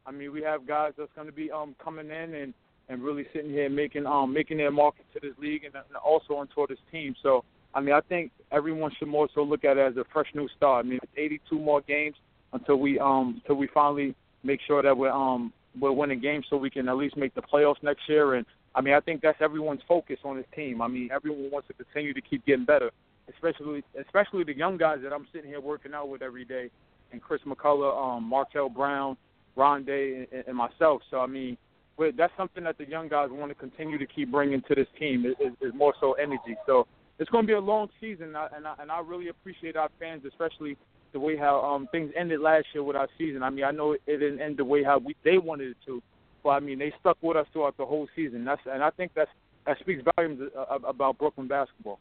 I 0.05 0.11
mean, 0.11 0.33
we 0.33 0.41
have 0.41 0.67
guys 0.67 0.93
that's 0.97 1.11
going 1.15 1.27
to 1.27 1.33
be 1.33 1.51
um 1.51 1.75
coming 1.81 2.07
in 2.07 2.33
and 2.33 2.53
and 2.89 3.01
really 3.01 3.25
sitting 3.33 3.49
here 3.51 3.69
making 3.69 4.05
um 4.05 4.33
making 4.33 4.57
their 4.57 4.71
mark 4.71 4.95
into 4.99 5.27
this 5.27 5.37
league 5.39 5.63
and, 5.63 5.75
and 5.75 5.95
also 6.03 6.35
onto 6.35 6.67
this 6.67 6.79
team. 6.91 7.15
So 7.23 7.43
I 7.73 7.81
mean, 7.81 7.93
I 7.93 8.01
think 8.01 8.31
everyone 8.51 8.91
should 8.97 9.07
more 9.07 9.27
so 9.33 9.41
look 9.41 9.65
at 9.65 9.77
it 9.77 9.81
as 9.81 9.97
a 9.97 10.05
fresh 10.13 10.27
new 10.35 10.47
start. 10.55 10.85
I 10.85 10.87
mean, 10.87 10.99
it's 11.01 11.11
82 11.17 11.57
more 11.57 11.81
games 11.81 12.15
until 12.53 12.77
we 12.77 12.99
um 12.99 13.41
until 13.41 13.55
we 13.55 13.67
finally 13.73 14.15
make 14.43 14.59
sure 14.65 14.81
that 14.81 14.95
we're 14.95 15.11
um 15.11 15.51
we're 15.79 15.91
winning 15.91 16.19
games 16.19 16.45
so 16.49 16.57
we 16.57 16.69
can 16.69 16.87
at 16.87 16.95
least 16.95 17.17
make 17.17 17.33
the 17.33 17.41
playoffs 17.41 17.81
next 17.81 18.07
year. 18.07 18.35
And 18.35 18.45
I 18.75 18.81
mean, 18.81 18.93
I 18.93 18.99
think 18.99 19.21
that's 19.21 19.41
everyone's 19.41 19.81
focus 19.87 20.19
on 20.23 20.37
this 20.37 20.45
team. 20.55 20.81
I 20.81 20.87
mean, 20.87 21.09
everyone 21.11 21.49
wants 21.51 21.67
to 21.69 21.73
continue 21.73 22.13
to 22.13 22.21
keep 22.21 22.45
getting 22.45 22.65
better, 22.65 22.91
especially 23.33 23.83
especially 23.99 24.43
the 24.43 24.55
young 24.55 24.77
guys 24.77 24.99
that 25.03 25.13
I'm 25.13 25.27
sitting 25.33 25.49
here 25.49 25.61
working 25.61 25.93
out 25.93 26.09
with 26.09 26.21
every 26.21 26.45
day, 26.45 26.69
and 27.11 27.21
Chris 27.21 27.41
McCullough, 27.45 28.17
um, 28.17 28.23
Markel 28.23 28.69
Brown, 28.69 29.17
Rondae, 29.57 30.27
and, 30.31 30.43
and 30.47 30.55
myself. 30.57 31.01
So 31.09 31.19
I 31.19 31.27
mean, 31.27 31.57
but 31.97 32.17
that's 32.17 32.33
something 32.35 32.63
that 32.63 32.77
the 32.77 32.87
young 32.87 33.07
guys 33.07 33.29
want 33.31 33.51
to 33.51 33.55
continue 33.55 33.97
to 33.97 34.05
keep 34.05 34.31
bringing 34.31 34.61
to 34.67 34.75
this 34.75 34.87
team 34.99 35.25
is, 35.25 35.33
is, 35.39 35.53
is 35.61 35.73
more 35.75 35.93
so 35.99 36.13
energy. 36.13 36.55
So 36.65 36.87
it's 37.19 37.29
going 37.29 37.43
to 37.43 37.47
be 37.47 37.53
a 37.53 37.59
long 37.59 37.89
season, 38.01 38.27
and 38.27 38.37
I, 38.37 38.47
and 38.55 38.67
I, 38.67 38.75
and 38.79 38.91
I 38.91 38.99
really 38.99 39.29
appreciate 39.29 39.75
our 39.75 39.89
fans, 39.99 40.23
especially 40.27 40.77
the 41.13 41.19
way 41.19 41.37
how 41.37 41.61
um 41.61 41.87
things 41.91 42.11
ended 42.17 42.39
last 42.39 42.65
year 42.73 42.83
with 42.83 42.95
our 42.95 43.07
season. 43.17 43.43
I 43.43 43.51
mean, 43.51 43.65
I 43.65 43.71
know 43.71 43.91
it 43.91 44.01
didn't 44.07 44.41
end 44.41 44.57
the 44.57 44.65
way 44.65 44.83
how 44.83 44.97
we 44.97 45.15
they 45.23 45.37
wanted 45.37 45.69
it 45.69 45.77
to, 45.85 46.01
but 46.43 46.49
I 46.49 46.59
mean 46.59 46.79
they 46.79 46.91
stuck 46.99 47.17
with 47.21 47.37
us 47.37 47.45
throughout 47.53 47.77
the 47.77 47.85
whole 47.85 48.07
season. 48.15 48.43
That's 48.43 48.61
and 48.65 48.83
I 48.83 48.89
think 48.89 49.11
that's 49.15 49.29
that 49.67 49.77
speaks 49.79 50.03
volumes 50.15 50.41
uh, 50.57 50.79
about 50.79 51.19
Brooklyn 51.19 51.47
basketball. 51.47 51.99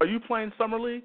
Are 0.00 0.06
you 0.06 0.20
playing 0.20 0.52
summer 0.56 0.78
league? 0.78 1.02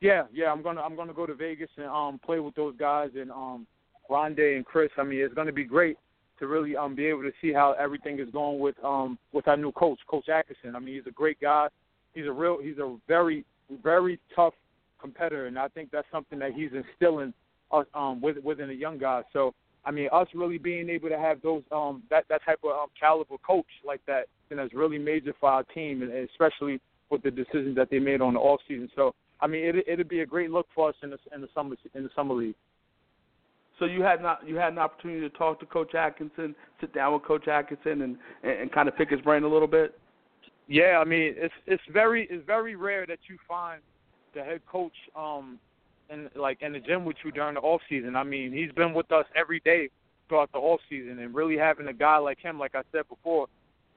Yeah, 0.00 0.22
yeah. 0.32 0.50
I'm 0.50 0.62
gonna 0.62 0.80
I'm 0.80 0.96
gonna 0.96 1.12
go 1.12 1.26
to 1.26 1.34
Vegas 1.34 1.68
and 1.76 1.86
um 1.86 2.18
play 2.24 2.40
with 2.40 2.54
those 2.54 2.74
guys 2.78 3.10
and 3.14 3.30
um 3.30 3.66
Rondae 4.08 4.56
and 4.56 4.64
Chris. 4.64 4.90
I 4.96 5.02
mean, 5.02 5.20
it's 5.20 5.34
gonna 5.34 5.52
be 5.52 5.64
great 5.64 5.98
to 6.40 6.48
really 6.48 6.76
um 6.76 6.94
be 6.94 7.06
able 7.06 7.22
to 7.22 7.32
see 7.40 7.52
how 7.52 7.72
everything 7.78 8.18
is 8.18 8.28
going 8.30 8.58
with 8.58 8.74
um 8.84 9.18
with 9.32 9.46
our 9.46 9.56
new 9.56 9.72
coach, 9.72 10.00
Coach 10.08 10.28
Atkinson. 10.28 10.74
I 10.74 10.80
mean, 10.80 10.94
he's 10.94 11.06
a 11.06 11.12
great 11.12 11.40
guy 11.40 11.68
he's 12.14 12.26
a 12.26 12.32
real 12.32 12.58
he's 12.62 12.78
a 12.78 12.96
very 13.06 13.44
very 13.82 14.18
tough 14.34 14.54
competitor, 15.00 15.46
and 15.46 15.58
I 15.58 15.68
think 15.68 15.90
that's 15.90 16.06
something 16.12 16.38
that 16.40 16.52
he's 16.52 16.70
instilling 16.72 17.32
us 17.72 17.86
um 17.94 18.20
with, 18.20 18.38
within 18.38 18.68
the 18.68 18.74
young 18.74 18.98
guys. 18.98 19.24
So 19.32 19.54
I 19.84 19.90
mean, 19.90 20.08
us 20.12 20.28
really 20.34 20.58
being 20.58 20.90
able 20.90 21.08
to 21.08 21.18
have 21.18 21.40
those 21.42 21.62
um 21.72 22.02
that 22.10 22.24
that 22.28 22.44
type 22.44 22.60
of 22.64 22.70
um, 22.70 22.88
caliber 22.98 23.36
coach 23.46 23.66
like 23.84 24.00
that, 24.06 24.26
and 24.50 24.58
that's 24.58 24.74
really 24.74 24.98
major 24.98 25.34
for 25.40 25.50
our 25.50 25.62
team, 25.62 26.02
and 26.02 26.12
especially 26.12 26.80
with 27.10 27.22
the 27.22 27.30
decisions 27.30 27.76
that 27.76 27.88
they 27.90 27.98
made 27.98 28.20
on 28.20 28.34
the 28.34 28.40
off 28.40 28.60
season. 28.68 28.88
So 28.94 29.14
I 29.40 29.46
mean, 29.46 29.64
it 29.64 29.84
it'd 29.86 30.08
be 30.08 30.20
a 30.20 30.26
great 30.26 30.50
look 30.50 30.66
for 30.74 30.88
us 30.88 30.96
in 31.02 31.10
the 31.10 31.18
in 31.34 31.40
the 31.40 31.48
summer 31.54 31.76
in 31.94 32.02
the 32.02 32.10
summer 32.14 32.34
league. 32.34 32.56
So 33.80 33.86
you 33.86 34.02
had 34.02 34.22
not 34.22 34.46
you 34.46 34.56
had 34.56 34.72
an 34.72 34.78
opportunity 34.78 35.22
to 35.22 35.30
talk 35.30 35.58
to 35.60 35.66
Coach 35.66 35.94
Atkinson, 35.94 36.54
sit 36.80 36.94
down 36.94 37.14
with 37.14 37.24
Coach 37.24 37.48
Atkinson, 37.48 38.02
and 38.02 38.16
and, 38.44 38.52
and 38.52 38.72
kind 38.72 38.88
of 38.88 38.96
pick 38.96 39.10
his 39.10 39.20
brain 39.22 39.42
a 39.42 39.48
little 39.48 39.66
bit. 39.66 39.98
Yeah, 40.68 41.00
I 41.00 41.04
mean 41.04 41.34
it's 41.36 41.54
it's 41.66 41.82
very 41.90 42.28
it's 42.30 42.46
very 42.46 42.76
rare 42.76 43.06
that 43.06 43.18
you 43.28 43.38
find 43.48 43.80
the 44.34 44.44
head 44.44 44.60
coach 44.70 44.92
um 45.16 45.58
in 46.10 46.28
like 46.36 46.60
in 46.60 46.74
the 46.74 46.78
gym 46.78 47.04
with 47.06 47.16
you 47.24 47.32
during 47.32 47.54
the 47.54 47.60
off 47.60 47.80
season. 47.88 48.14
I 48.16 48.22
mean 48.22 48.52
he's 48.52 48.70
been 48.72 48.92
with 48.92 49.10
us 49.10 49.24
every 49.34 49.60
day 49.60 49.88
throughout 50.28 50.52
the 50.52 50.58
off 50.58 50.80
season, 50.90 51.18
and 51.18 51.34
really 51.34 51.56
having 51.56 51.88
a 51.88 51.92
guy 51.92 52.18
like 52.18 52.38
him, 52.38 52.58
like 52.58 52.74
I 52.74 52.82
said 52.92 53.08
before, 53.08 53.46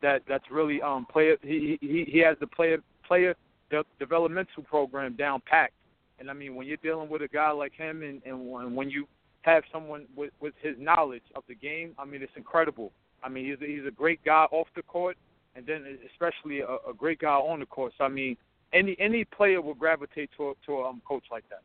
that 0.02 0.22
that's 0.30 0.50
really 0.50 0.82
um 0.82 1.06
player 1.06 1.36
he 1.44 1.78
he 1.82 2.06
he 2.08 2.20
has 2.20 2.38
the 2.40 2.48
player 2.48 2.78
player 3.06 3.36
de- 3.70 3.84
developmental 4.00 4.64
program 4.64 5.18
down 5.18 5.42
packed. 5.46 5.74
And 6.20 6.32
I 6.32 6.34
mean 6.34 6.56
when 6.56 6.68
you're 6.68 6.78
dealing 6.78 7.10
with 7.10 7.22
a 7.22 7.28
guy 7.28 7.52
like 7.52 7.74
him, 7.74 8.02
and 8.02 8.22
and 8.26 8.74
when 8.74 8.90
you 8.90 9.08
have 9.44 9.64
someone 9.72 10.06
with 10.16 10.32
with 10.40 10.54
his 10.62 10.76
knowledge 10.78 11.24
of 11.36 11.44
the 11.48 11.56
game, 11.56 11.94
I 11.98 12.06
mean 12.06 12.22
it's 12.22 12.32
incredible. 12.36 12.92
I 13.24 13.30
mean 13.30 13.46
he's 13.46 13.62
a, 13.62 13.72
he's 13.72 13.88
a 13.88 13.92
great 13.92 14.24
guy 14.24 14.46
off 14.52 14.68
the 14.76 14.84
court 14.84 15.18
and 15.56 15.66
then 15.66 15.98
especially 16.12 16.62
a, 16.62 16.90
a 16.90 16.94
great 16.98 17.20
guy 17.20 17.30
on 17.30 17.60
the 17.60 17.66
court. 17.66 17.94
So 17.98 18.04
I 18.04 18.10
mean, 18.10 18.38
any 18.74 18.96
any 19.00 19.24
player 19.24 19.62
will 19.62 19.74
gravitate 19.74 20.30
to 20.38 20.56
to 20.66 20.74
a 20.74 20.90
um, 20.90 21.02
coach 21.08 21.24
like 21.32 21.44
that. 21.50 21.62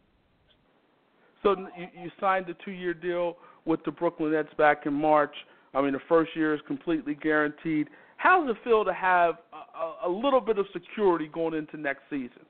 So 1.43 1.57
you, 1.77 1.87
you 2.03 2.11
signed 2.21 2.49
a 2.49 2.55
two-year 2.65 2.95
deal 2.95 3.37
with 3.65 3.81
the 3.85 3.91
Brooklyn 3.91 4.33
Nets 4.33 4.49
back 4.59 4.87
in 4.87 4.93
March. 4.93 5.35
I 5.75 5.81
mean, 5.81 5.93
the 5.93 6.01
first 6.09 6.31
year 6.35 6.55
is 6.55 6.61
completely 6.67 7.15
guaranteed. 7.15 7.89
How 8.17 8.45
does 8.45 8.57
it 8.57 8.65
feel 8.65 8.85
to 8.85 8.93
have 8.93 9.37
a, 9.53 10.09
a 10.09 10.11
little 10.11 10.41
bit 10.41 10.59
of 10.59 10.67
security 10.73 11.29
going 11.29 11.55
into 11.55 11.77
next 11.77 12.03
season? 12.11 12.45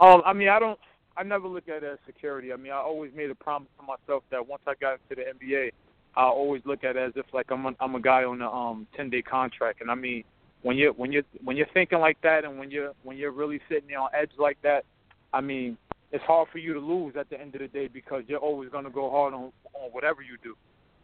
Um, 0.00 0.20
I 0.26 0.32
mean, 0.32 0.48
I 0.48 0.58
don't. 0.58 0.78
I 1.16 1.22
never 1.22 1.46
look 1.46 1.68
at 1.68 1.82
it 1.82 1.84
as 1.84 1.98
security. 2.06 2.52
I 2.52 2.56
mean, 2.56 2.72
I 2.72 2.76
always 2.76 3.12
made 3.14 3.30
a 3.30 3.34
promise 3.34 3.68
to 3.78 3.86
myself 3.86 4.24
that 4.30 4.46
once 4.46 4.62
I 4.66 4.74
got 4.80 4.98
into 5.10 5.22
the 5.22 5.46
NBA, 5.46 5.70
I 6.16 6.24
always 6.24 6.62
look 6.64 6.84
at 6.84 6.96
it 6.96 7.00
as 7.00 7.12
if 7.16 7.26
like 7.32 7.50
I'm 7.50 7.66
a, 7.66 7.72
I'm 7.80 7.94
a 7.94 8.00
guy 8.00 8.24
on 8.24 8.40
a 8.40 8.50
um 8.50 8.86
ten 8.96 9.10
day 9.10 9.22
contract, 9.22 9.80
and 9.80 9.90
I 9.90 9.94
mean 9.94 10.24
when 10.62 10.76
you 10.76 10.92
when 10.96 11.12
you 11.12 11.22
when 11.42 11.56
you're 11.56 11.66
thinking 11.74 11.98
like 11.98 12.20
that, 12.22 12.44
and 12.44 12.58
when 12.58 12.70
you're 12.70 12.92
when 13.02 13.16
you're 13.16 13.32
really 13.32 13.60
sitting 13.68 13.88
there 13.88 14.00
on 14.00 14.10
edge 14.14 14.30
like 14.38 14.58
that, 14.62 14.84
I 15.32 15.40
mean 15.40 15.76
it's 16.12 16.24
hard 16.24 16.48
for 16.52 16.58
you 16.58 16.72
to 16.74 16.80
lose 16.80 17.14
at 17.18 17.28
the 17.30 17.40
end 17.40 17.54
of 17.56 17.60
the 17.60 17.68
day 17.68 17.88
because 17.88 18.22
you're 18.28 18.38
always 18.38 18.70
to 18.70 18.90
go 18.90 19.10
hard 19.10 19.34
on 19.34 19.52
on 19.74 19.90
whatever 19.90 20.22
you 20.22 20.36
do. 20.42 20.56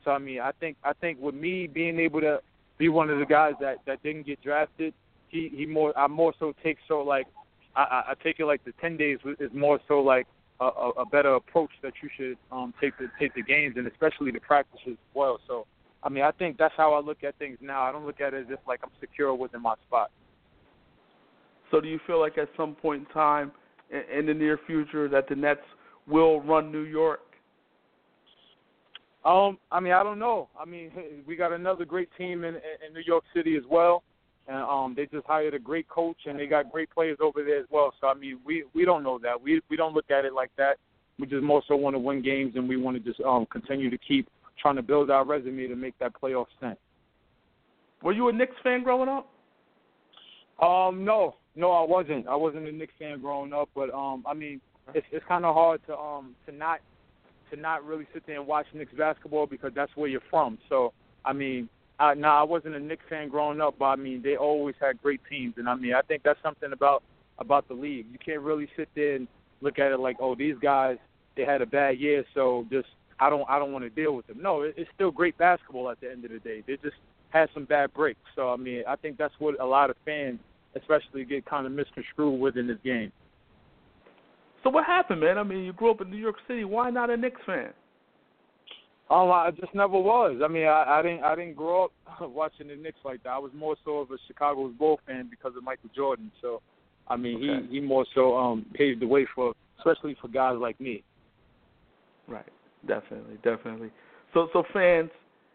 So 0.04 0.12
I 0.12 0.18
mean 0.18 0.40
I 0.40 0.52
think 0.52 0.76
I 0.84 0.92
think 0.92 1.20
with 1.20 1.34
me 1.34 1.66
being 1.66 1.98
able 1.98 2.20
to 2.20 2.40
be 2.78 2.88
one 2.88 3.10
of 3.10 3.18
the 3.18 3.26
guys 3.26 3.54
that 3.60 3.78
that 3.86 4.02
didn't 4.02 4.26
get 4.26 4.40
drafted, 4.42 4.94
he 5.28 5.50
he 5.54 5.66
more 5.66 5.96
I 5.98 6.06
more 6.06 6.32
so 6.38 6.54
take 6.62 6.78
so 6.86 7.00
like 7.02 7.26
I 7.76 8.02
I 8.08 8.14
take 8.22 8.40
it 8.40 8.46
like 8.46 8.64
the 8.64 8.72
ten 8.80 8.96
days 8.96 9.18
is 9.38 9.50
more 9.52 9.80
so 9.88 10.00
like 10.00 10.26
a, 10.60 10.90
a 10.98 11.06
better 11.06 11.34
approach 11.34 11.70
that 11.82 11.94
you 12.02 12.08
should 12.16 12.36
um, 12.52 12.74
take 12.80 12.96
the 12.98 13.08
take 13.18 13.34
the 13.34 13.42
games 13.42 13.76
and 13.78 13.86
especially 13.86 14.30
the 14.30 14.40
practices 14.40 14.92
as 14.92 15.14
well. 15.14 15.38
So, 15.46 15.66
I 16.02 16.08
mean, 16.08 16.22
I 16.22 16.30
think 16.32 16.58
that's 16.58 16.74
how 16.76 16.92
I 16.92 17.00
look 17.00 17.24
at 17.24 17.38
things 17.38 17.58
now. 17.60 17.82
I 17.82 17.92
don't 17.92 18.06
look 18.06 18.20
at 18.20 18.34
it 18.34 18.46
as 18.46 18.46
if 18.50 18.60
like 18.68 18.80
I'm 18.82 18.90
secure 19.00 19.34
within 19.34 19.62
my 19.62 19.74
spot. 19.86 20.10
So, 21.70 21.80
do 21.80 21.88
you 21.88 22.00
feel 22.06 22.20
like 22.20 22.36
at 22.36 22.48
some 22.56 22.74
point 22.74 23.06
in 23.08 23.14
time 23.14 23.52
in, 23.90 24.18
in 24.18 24.26
the 24.26 24.34
near 24.34 24.58
future 24.66 25.08
that 25.08 25.28
the 25.28 25.36
Nets 25.36 25.60
will 26.06 26.40
run 26.42 26.70
New 26.70 26.82
York? 26.82 27.20
Um, 29.24 29.58
I 29.70 29.80
mean, 29.80 29.92
I 29.92 30.02
don't 30.02 30.18
know. 30.18 30.48
I 30.58 30.64
mean, 30.64 30.90
we 31.26 31.36
got 31.36 31.52
another 31.52 31.84
great 31.84 32.08
team 32.18 32.44
in 32.44 32.54
in 32.56 32.92
New 32.92 33.02
York 33.06 33.24
City 33.34 33.56
as 33.56 33.64
well, 33.70 34.02
and 34.50 34.62
um, 34.62 34.94
they 34.96 35.06
just 35.06 35.26
hired 35.26 35.54
a 35.54 35.58
great 35.58 35.88
coach, 35.88 36.16
and 36.26 36.38
they 36.38 36.46
got 36.46 36.72
great 36.72 36.90
players 36.90 37.18
over 37.22 37.44
there 37.44 37.60
as 37.60 37.66
well. 37.70 37.94
So 38.00 38.08
I 38.08 38.14
mean, 38.14 38.40
we 38.44 38.64
we 38.74 38.84
don't 38.84 39.04
know 39.04 39.18
that. 39.22 39.40
We 39.40 39.60
we 39.70 39.76
don't 39.76 39.94
look 39.94 40.10
at 40.10 40.24
it 40.24 40.34
like 40.34 40.50
that. 40.58 40.76
We 41.18 41.26
just 41.26 41.44
more 41.44 41.62
so 41.68 41.76
want 41.76 41.94
to 41.94 42.00
win 42.00 42.20
games, 42.20 42.54
and 42.56 42.68
we 42.68 42.76
want 42.76 42.96
to 42.96 43.02
just 43.02 43.20
um 43.20 43.46
continue 43.46 43.90
to 43.90 43.98
keep 43.98 44.28
trying 44.60 44.76
to 44.76 44.82
build 44.82 45.10
our 45.10 45.24
resume 45.24 45.68
to 45.68 45.76
make 45.76 45.96
that 46.00 46.12
playoff 46.20 46.46
stint. 46.58 46.76
Were 48.02 48.12
you 48.12 48.28
a 48.28 48.32
Knicks 48.32 48.56
fan 48.64 48.82
growing 48.82 49.08
up? 49.08 49.28
Um, 50.60 51.04
no, 51.04 51.36
no, 51.54 51.70
I 51.70 51.86
wasn't. 51.86 52.26
I 52.26 52.34
wasn't 52.34 52.66
a 52.66 52.72
Knicks 52.72 52.92
fan 52.98 53.20
growing 53.20 53.52
up, 53.52 53.68
but 53.74 53.94
um, 53.94 54.24
I 54.26 54.34
mean, 54.34 54.60
it's 54.94 55.06
it's 55.12 55.24
kind 55.28 55.44
of 55.44 55.54
hard 55.54 55.80
to 55.86 55.96
um 55.96 56.34
to 56.46 56.52
not 56.52 56.80
to 57.52 57.56
not 57.56 57.84
really 57.84 58.06
sit 58.12 58.26
there 58.26 58.38
and 58.38 58.48
watch 58.48 58.66
Knicks 58.74 58.92
basketball 58.98 59.46
because 59.46 59.70
that's 59.76 59.92
where 59.94 60.08
you're 60.08 60.20
from. 60.28 60.58
So 60.68 60.92
I 61.24 61.32
mean, 61.32 61.68
I, 62.00 62.14
now 62.14 62.40
I 62.40 62.42
wasn't 62.42 62.74
a 62.74 62.80
Knicks 62.80 63.04
fan 63.08 63.28
growing 63.28 63.60
up, 63.60 63.74
but 63.78 63.84
I 63.84 63.96
mean 63.96 64.22
they 64.22 64.36
always 64.36 64.74
had 64.80 65.00
great 65.02 65.20
teams, 65.28 65.54
and 65.58 65.68
I 65.68 65.74
mean 65.74 65.94
I 65.94 66.00
think 66.00 66.22
that's 66.22 66.42
something 66.42 66.72
about 66.72 67.02
about 67.38 67.68
the 67.68 67.74
league. 67.74 68.06
You 68.10 68.18
can't 68.24 68.40
really 68.40 68.68
sit 68.76 68.88
there 68.94 69.16
and 69.16 69.28
look 69.60 69.78
at 69.78 69.92
it 69.92 70.00
like, 70.00 70.16
oh, 70.18 70.34
these 70.34 70.56
guys 70.60 70.96
they 71.36 71.44
had 71.44 71.62
a 71.62 71.66
bad 71.66 71.98
year, 71.98 72.24
so 72.34 72.66
just 72.70 72.88
I 73.20 73.28
don't 73.28 73.44
I 73.48 73.58
don't 73.58 73.72
want 73.72 73.84
to 73.84 73.90
deal 73.90 74.16
with 74.16 74.26
them. 74.26 74.40
No, 74.40 74.62
it, 74.62 74.74
it's 74.78 74.90
still 74.94 75.10
great 75.10 75.36
basketball 75.36 75.90
at 75.90 76.00
the 76.00 76.10
end 76.10 76.24
of 76.24 76.30
the 76.30 76.38
day. 76.38 76.64
They 76.66 76.76
just 76.76 76.96
had 77.28 77.50
some 77.52 77.66
bad 77.66 77.92
breaks. 77.92 78.20
So 78.34 78.50
I 78.50 78.56
mean 78.56 78.82
I 78.88 78.96
think 78.96 79.18
that's 79.18 79.34
what 79.38 79.60
a 79.60 79.66
lot 79.66 79.90
of 79.90 79.96
fans, 80.06 80.40
especially, 80.74 81.24
get 81.24 81.44
kind 81.44 81.66
of 81.66 81.72
misconstrued 81.72 82.40
with 82.40 82.56
in 82.56 82.66
this 82.66 82.78
game. 82.82 83.12
So 84.62 84.70
what 84.70 84.84
happened, 84.84 85.20
man? 85.20 85.38
I 85.38 85.42
mean, 85.42 85.64
you 85.64 85.72
grew 85.72 85.90
up 85.90 86.00
in 86.00 86.10
New 86.10 86.18
York 86.18 86.36
City. 86.46 86.64
Why 86.64 86.90
not 86.90 87.08
a 87.08 87.16
Knicks 87.16 87.40
fan? 87.46 87.70
Um, 89.10 89.32
I 89.32 89.50
just 89.50 89.74
never 89.74 89.98
was. 89.98 90.40
I 90.42 90.46
mean, 90.46 90.66
I, 90.66 91.00
I 91.00 91.02
didn't 91.02 91.24
I 91.24 91.34
didn't 91.34 91.56
grow 91.56 91.86
up 91.86 91.92
watching 92.30 92.68
the 92.68 92.76
Knicks 92.76 93.00
like 93.04 93.22
that. 93.24 93.30
I 93.30 93.38
was 93.38 93.50
more 93.54 93.76
so 93.84 93.98
of 93.98 94.10
a 94.12 94.16
Chicago 94.28 94.68
Bulls 94.68 95.00
fan 95.04 95.28
because 95.28 95.56
of 95.56 95.64
Michael 95.64 95.90
Jordan. 95.94 96.30
So, 96.40 96.62
I 97.08 97.16
mean, 97.16 97.36
okay. 97.36 97.66
he 97.66 97.74
he 97.74 97.80
more 97.80 98.06
so 98.14 98.36
um 98.36 98.64
paved 98.72 99.00
the 99.00 99.06
way 99.08 99.26
for 99.34 99.52
especially 99.78 100.16
for 100.20 100.28
guys 100.28 100.56
like 100.60 100.80
me. 100.80 101.02
Right. 102.28 102.46
Definitely, 102.86 103.36
definitely. 103.42 103.90
So 104.32 104.48
so 104.52 104.62
fans, 104.72 105.10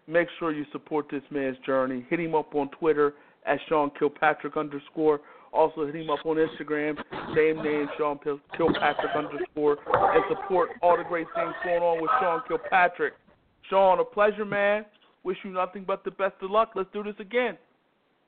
make 0.06 0.28
sure 0.38 0.52
you 0.52 0.66
support 0.74 1.08
this 1.10 1.24
man's 1.32 1.58
journey. 1.66 2.06
Hit 2.10 2.20
him 2.20 2.36
up 2.36 2.54
on 2.56 2.70
Twitter 2.78 3.14
at 3.46 3.60
Sean 3.70 3.90
Kilpatrick 3.98 4.58
underscore. 4.58 5.22
Also 5.54 5.86
hit 5.86 5.96
him 5.96 6.10
up 6.10 6.20
on 6.26 6.36
Instagram, 6.36 6.98
same 7.34 7.64
name, 7.64 7.88
Sean 7.98 8.20
Kilpatrick 8.58 9.16
underscore, 9.16 9.78
and 9.88 10.24
support 10.28 10.72
all 10.82 10.98
the 10.98 11.04
great 11.06 11.28
things 11.34 11.54
going 11.64 11.82
on 11.82 12.02
with 12.02 12.12
Sean 12.20 12.42
Kilpatrick. 12.46 13.14
Sean, 13.70 14.00
a 14.00 14.04
pleasure, 14.04 14.46
man. 14.46 14.86
Wish 15.24 15.38
you 15.44 15.52
nothing 15.52 15.84
but 15.86 16.04
the 16.04 16.12
best 16.12 16.36
of 16.42 16.52
luck. 16.52 16.72
Let's 16.76 16.90
do 16.94 17.04
this 17.04 17.16
again. 17.20 17.58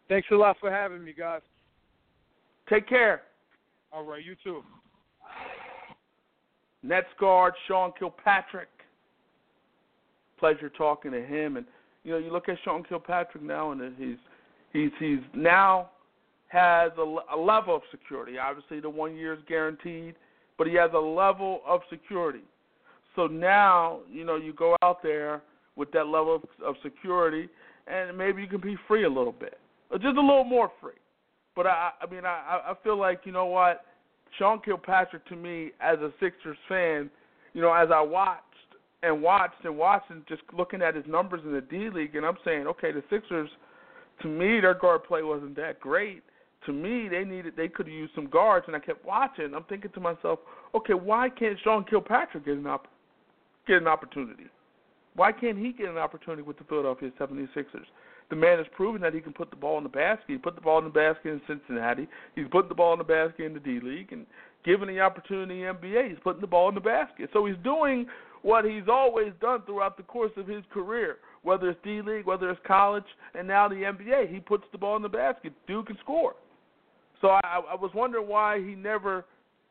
Thanks 0.10 0.28
a 0.32 0.36
lot 0.36 0.58
for 0.60 0.72
having 0.72 1.04
me, 1.04 1.14
guys. 1.18 1.42
Take 2.70 2.88
care. 2.88 3.24
All 3.92 4.04
right, 4.04 4.24
you 4.24 4.36
too. 4.44 4.64
Nets 6.84 7.08
guard 7.20 7.54
Sean 7.68 7.92
Kilpatrick. 7.98 8.70
Pleasure 10.40 10.70
talking 10.70 11.12
to 11.12 11.22
him, 11.22 11.58
and 11.58 11.66
you 12.04 12.12
know 12.12 12.18
you 12.18 12.32
look 12.32 12.48
at 12.48 12.58
Sean 12.64 12.84
Kilpatrick 12.84 13.44
now, 13.44 13.72
and 13.72 13.96
he's 13.98 14.18
he's 14.72 14.92
he's 15.00 15.20
now 15.34 15.90
has 16.48 16.92
a, 16.98 17.36
a 17.36 17.38
level 17.38 17.76
of 17.76 17.82
security. 17.92 18.38
Obviously, 18.38 18.80
the 18.80 18.90
one 18.90 19.16
year 19.16 19.34
is 19.34 19.40
guaranteed, 19.48 20.16
but 20.58 20.68
he 20.68 20.76
has 20.76 20.92
a 20.94 21.00
level 21.00 21.62
of 21.68 21.82
security. 21.90 22.44
So 23.18 23.26
now, 23.28 24.02
you 24.10 24.24
know, 24.24 24.36
you 24.38 24.54
go 24.54 24.78
out 24.84 25.02
there 25.04 25.42
with 25.76 25.92
that 25.92 26.06
level 26.06 26.36
of, 26.36 26.44
of 26.64 26.76
security, 26.84 27.50
and 27.88 28.18
maybe 28.18 28.42
you 28.42 28.48
can 28.48 28.62
be 28.62 28.78
free 28.88 29.04
a 29.06 29.10
little 29.10 29.34
bit, 29.34 29.60
or 29.90 29.98
just 29.98 30.18
a 30.18 30.22
little 30.22 30.44
more 30.44 30.72
free. 30.80 30.94
But 31.56 31.66
I, 31.66 31.90
I 32.00 32.10
mean, 32.10 32.26
I, 32.26 32.62
I 32.70 32.74
feel 32.84 32.98
like 32.98 33.22
you 33.26 33.32
know 33.32 33.48
what, 33.48 33.82
Sean 34.38 34.62
Kilpatrick 34.64 35.26
to 35.30 35.36
me 35.36 35.72
as 35.82 35.98
a 35.98 36.12
Sixers 36.20 36.58
fan, 36.70 37.10
you 37.54 37.62
know, 37.62 37.74
as 37.74 37.90
I 37.92 38.02
watched 38.02 38.44
and 39.02 39.22
watched 39.22 39.66
and 39.66 39.76
watched 39.76 40.12
and 40.12 40.24
just 40.28 40.44
looking 40.56 40.84
at 40.84 40.96
his 40.96 41.06
numbers 41.08 41.42
in 41.44 41.52
the 41.52 41.62
D 41.62 41.90
League, 41.90 42.16
and 42.16 42.26
I'm 42.26 42.38
saying, 42.46 42.68
okay, 42.68 42.92
the 42.92 43.04
Sixers, 43.10 43.50
to 44.22 44.28
me, 44.28 44.60
their 44.62 44.76
guard 44.76 45.04
play 45.06 45.24
wasn't 45.24 45.56
that 45.56 45.80
great 45.80 46.22
to 46.68 46.74
me, 46.74 47.08
they 47.08 47.24
needed 47.24 47.54
they 47.56 47.68
could 47.68 47.88
have 47.88 47.94
used 47.94 48.14
some 48.14 48.28
guards, 48.28 48.66
and 48.68 48.76
I 48.76 48.80
kept 48.80 49.06
watching. 49.06 49.54
I'm 49.56 49.64
thinking 49.64 49.92
to 49.92 50.00
myself, 50.00 50.40
okay, 50.76 50.94
why 50.94 51.30
can't 51.30 51.58
Sean 51.64 51.84
Kilpatrick 51.84 52.46
get 52.46 52.58
an 52.58 52.68
op- 52.68 52.88
get 53.68 53.78
an 53.82 53.88
opportunity? 53.88 54.46
Why 55.16 55.32
can't 55.32 55.58
he 55.58 55.74
get 55.74 55.90
an 55.90 55.98
opportunity 55.98 56.44
with 56.44 56.58
the 56.58 56.64
Philadelphia 56.64 57.12
76ers? 57.20 57.86
The 58.30 58.36
man 58.36 58.58
has 58.58 58.68
proven 58.76 59.02
that 59.02 59.14
he 59.14 59.22
can 59.22 59.34
put 59.34 59.50
the 59.50 59.56
ball 59.56 59.78
in 59.78 59.84
the 59.84 59.90
basket. 59.90 60.26
He 60.28 60.38
put 60.38 60.56
the 60.56 60.62
ball 60.62 60.80
in 60.80 60.84
the 60.84 60.90
basket 60.90 61.30
in 61.30 61.42
Cincinnati. 61.48 62.08
He's 62.36 62.46
putting 62.52 62.70
the 62.70 62.76
ball 62.76 62.94
in 62.94 63.00
the 63.00 63.06
basket 63.06 63.46
in 63.46 63.54
the 63.54 63.60
D 63.60 63.80
League, 63.82 64.12
and 64.12 64.26
given 64.66 64.88
the 64.88 65.00
opportunity 65.00 65.64
in 65.64 65.68
the 65.68 65.88
NBA, 65.88 66.10
he's 66.10 66.20
putting 66.24 66.42
the 66.42 66.48
ball 66.48 66.70
in 66.70 66.76
the 66.76 66.82
basket. 66.82 67.30
So 67.32 67.46
he's 67.46 67.56
doing 67.64 68.06
what 68.42 68.66
he's 68.66 68.88
always 68.90 69.32
done 69.42 69.62
throughout 69.66 69.98
the 69.98 70.04
course 70.04 70.32
of 70.36 70.46
his 70.46 70.64
career, 70.74 71.18
whether 71.44 71.70
it's 71.70 71.80
D 71.84 72.02
League, 72.02 72.26
whether 72.26 72.50
it's 72.50 72.60
college, 72.68 73.06
and 73.34 73.48
now 73.48 73.68
the 73.68 73.76
NBA. 73.76 74.32
He 74.32 74.40
puts 74.40 74.66
the 74.72 74.78
ball 74.78 74.98
in 74.98 75.02
the 75.02 75.10
basket. 75.10 75.54
Dude 75.66 75.88
can 75.88 75.98
score. 76.02 76.36
So 77.22 77.30
I, 77.30 77.62
I 77.72 77.76
was 77.76 77.92
wondering 77.96 78.28
why 78.28 78.60
he 78.60 78.76
never 78.76 79.26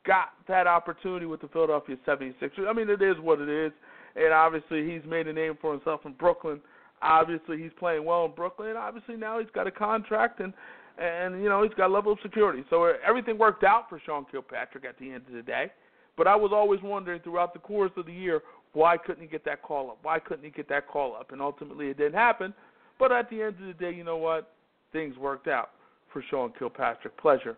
got 0.07 0.29
that 0.47 0.65
opportunity 0.65 1.25
with 1.25 1.41
the 1.41 1.49
Philadelphia 1.49 1.97
76ers. 2.07 2.67
I 2.67 2.73
mean, 2.73 2.89
it 2.89 3.01
is 3.01 3.15
what 3.21 3.39
it 3.41 3.49
is, 3.49 3.71
and 4.15 4.33
obviously 4.33 4.89
he's 4.89 5.03
made 5.07 5.27
a 5.27 5.33
name 5.33 5.57
for 5.61 5.73
himself 5.73 6.01
in 6.05 6.13
Brooklyn. 6.13 6.61
Obviously, 7.01 7.61
he's 7.61 7.71
playing 7.77 8.05
well 8.05 8.25
in 8.25 8.31
Brooklyn, 8.31 8.69
and 8.69 8.77
obviously 8.77 9.17
now 9.17 9.39
he's 9.39 9.49
got 9.53 9.67
a 9.67 9.71
contract 9.71 10.39
and 10.39 10.53
and 10.99 11.43
you 11.43 11.49
know 11.49 11.61
he's 11.61 11.73
got 11.75 11.91
a 11.91 11.93
level 11.93 12.11
of 12.11 12.17
security. 12.23 12.63
So 12.71 12.85
uh, 12.85 12.93
everything 13.07 13.37
worked 13.37 13.63
out 13.63 13.87
for 13.87 14.01
Sean 14.03 14.25
Kilpatrick 14.31 14.83
at 14.83 14.97
the 14.97 15.11
end 15.11 15.23
of 15.27 15.33
the 15.33 15.43
day. 15.43 15.71
But 16.17 16.25
I 16.25 16.35
was 16.35 16.51
always 16.51 16.79
wondering 16.81 17.21
throughout 17.21 17.53
the 17.53 17.59
course 17.59 17.91
of 17.97 18.07
the 18.07 18.13
year 18.13 18.41
why 18.73 18.97
couldn't 18.97 19.21
he 19.21 19.27
get 19.27 19.45
that 19.45 19.61
call 19.61 19.91
up? 19.91 19.99
Why 20.01 20.19
couldn't 20.19 20.43
he 20.43 20.51
get 20.51 20.67
that 20.69 20.87
call 20.87 21.15
up? 21.15 21.31
And 21.31 21.41
ultimately 21.41 21.87
it 21.87 21.97
didn't 21.97 22.15
happen. 22.15 22.53
But 22.99 23.11
at 23.11 23.29
the 23.29 23.41
end 23.41 23.55
of 23.61 23.67
the 23.67 23.73
day, 23.73 23.91
you 23.91 24.03
know 24.03 24.17
what? 24.17 24.53
Things 24.91 25.17
worked 25.17 25.47
out 25.47 25.71
for 26.11 26.23
Sean 26.29 26.51
Kilpatrick. 26.57 27.17
Pleasure 27.19 27.55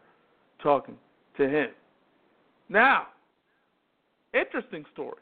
talking 0.61 0.95
to 1.37 1.47
him. 1.47 1.69
Now, 2.69 3.07
interesting 4.33 4.85
story. 4.93 5.17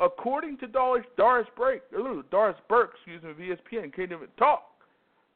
According 0.00 0.58
to 0.58 0.66
Doris, 0.66 1.04
Doris 1.16 1.46
Burke, 1.56 1.82
Doris 2.30 2.56
Burke, 2.68 2.92
excuse 2.94 3.22
me, 3.22 3.30
of 3.30 3.36
ESPN, 3.36 3.94
can't 3.94 4.10
even 4.10 4.28
talk. 4.38 4.70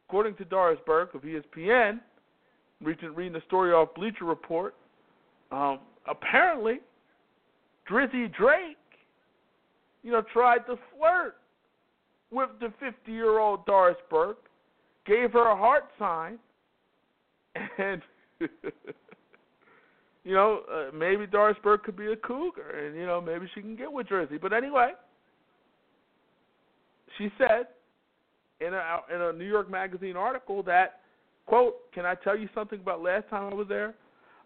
According 0.08 0.36
to 0.36 0.44
Doris 0.44 0.78
Burke 0.86 1.14
of 1.14 1.22
ESPN, 1.22 2.00
reading, 2.82 3.14
reading 3.14 3.34
the 3.34 3.42
story 3.46 3.72
off 3.72 3.94
Bleacher 3.94 4.24
Report, 4.24 4.74
um, 5.52 5.80
apparently 6.08 6.80
Drizzy 7.88 8.32
Drake, 8.34 8.76
you 10.02 10.12
know, 10.12 10.22
tried 10.32 10.66
to 10.66 10.78
flirt 10.96 11.36
with 12.30 12.50
the 12.60 12.72
50-year-old 12.84 13.64
Doris 13.66 13.96
Burke, 14.10 14.44
gave 15.06 15.32
her 15.32 15.48
a 15.48 15.56
heart 15.56 15.88
sign, 15.98 16.38
and 17.78 18.02
you 20.28 20.34
know, 20.34 20.60
uh, 20.70 20.94
maybe 20.94 21.26
Doris 21.26 21.56
Burke 21.62 21.84
could 21.84 21.96
be 21.96 22.12
a 22.12 22.16
cougar, 22.16 22.84
and 22.84 22.94
you 22.94 23.06
know, 23.06 23.18
maybe 23.18 23.48
she 23.54 23.62
can 23.62 23.74
get 23.74 23.90
with 23.90 24.08
Drizzy. 24.08 24.38
But 24.38 24.52
anyway, 24.52 24.92
she 27.16 27.32
said 27.38 27.68
in 28.60 28.74
a 28.74 28.98
in 29.10 29.22
a 29.22 29.32
New 29.32 29.46
York 29.46 29.70
Magazine 29.70 30.16
article 30.16 30.62
that 30.64 31.00
quote, 31.46 31.76
"Can 31.94 32.04
I 32.04 32.14
tell 32.14 32.36
you 32.36 32.46
something 32.54 32.78
about 32.78 33.02
last 33.02 33.26
time 33.30 33.50
I 33.50 33.54
was 33.54 33.68
there? 33.68 33.94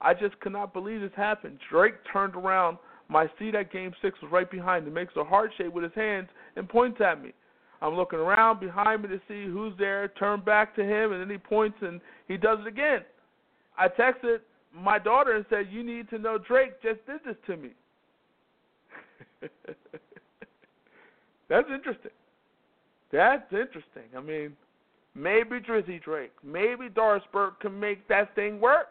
I 0.01 0.15
just 0.15 0.39
could 0.39 0.53
not 0.53 0.73
believe 0.73 1.01
this 1.01 1.11
happened. 1.17 1.59
Drake 1.69 1.95
turned 2.13 2.37
around. 2.37 2.79
My 3.09 3.29
seat 3.37 3.57
at 3.57 3.73
Game 3.73 3.93
Six 4.01 4.17
was 4.23 4.31
right 4.31 4.49
behind 4.49 4.87
him. 4.87 4.95
Makes 4.95 5.17
a 5.17 5.25
heart 5.25 5.51
shape 5.59 5.73
with 5.73 5.83
his 5.83 5.95
hands 5.97 6.29
and 6.55 6.69
points 6.69 7.01
at 7.01 7.21
me. 7.21 7.33
I'm 7.81 7.97
looking 7.97 8.21
around 8.21 8.61
behind 8.61 9.03
me 9.03 9.09
to 9.09 9.21
see 9.27 9.51
who's 9.51 9.73
there. 9.81 10.07
Turn 10.17 10.43
back 10.43 10.77
to 10.77 10.85
him, 10.85 11.11
and 11.11 11.21
then 11.21 11.29
he 11.29 11.39
points 11.39 11.79
and 11.81 12.01
he 12.29 12.37
does 12.37 12.59
it 12.61 12.69
again. 12.69 13.01
I 13.77 13.89
texted 13.89 14.39
my 14.75 14.99
daughter 14.99 15.35
and 15.37 15.45
said, 15.51 15.69
"You 15.71 15.83
need 15.83 16.09
to 16.11 16.19
know 16.19 16.39
Drake 16.39 16.81
just 16.83 17.05
did 17.07 17.21
this 17.25 17.37
to 17.47 17.57
me." 17.57 17.71
That's 21.49 21.69
interesting. 21.73 22.11
That's 23.11 23.53
interesting. 23.53 24.05
I 24.17 24.21
mean, 24.21 24.57
maybe 25.15 25.61
Drizzy 25.61 26.03
Drake, 26.03 26.33
maybe 26.43 26.89
Doris 26.89 27.23
Burke 27.33 27.61
can 27.61 27.79
make 27.79 28.09
that 28.09 28.35
thing 28.35 28.59
work. 28.61 28.89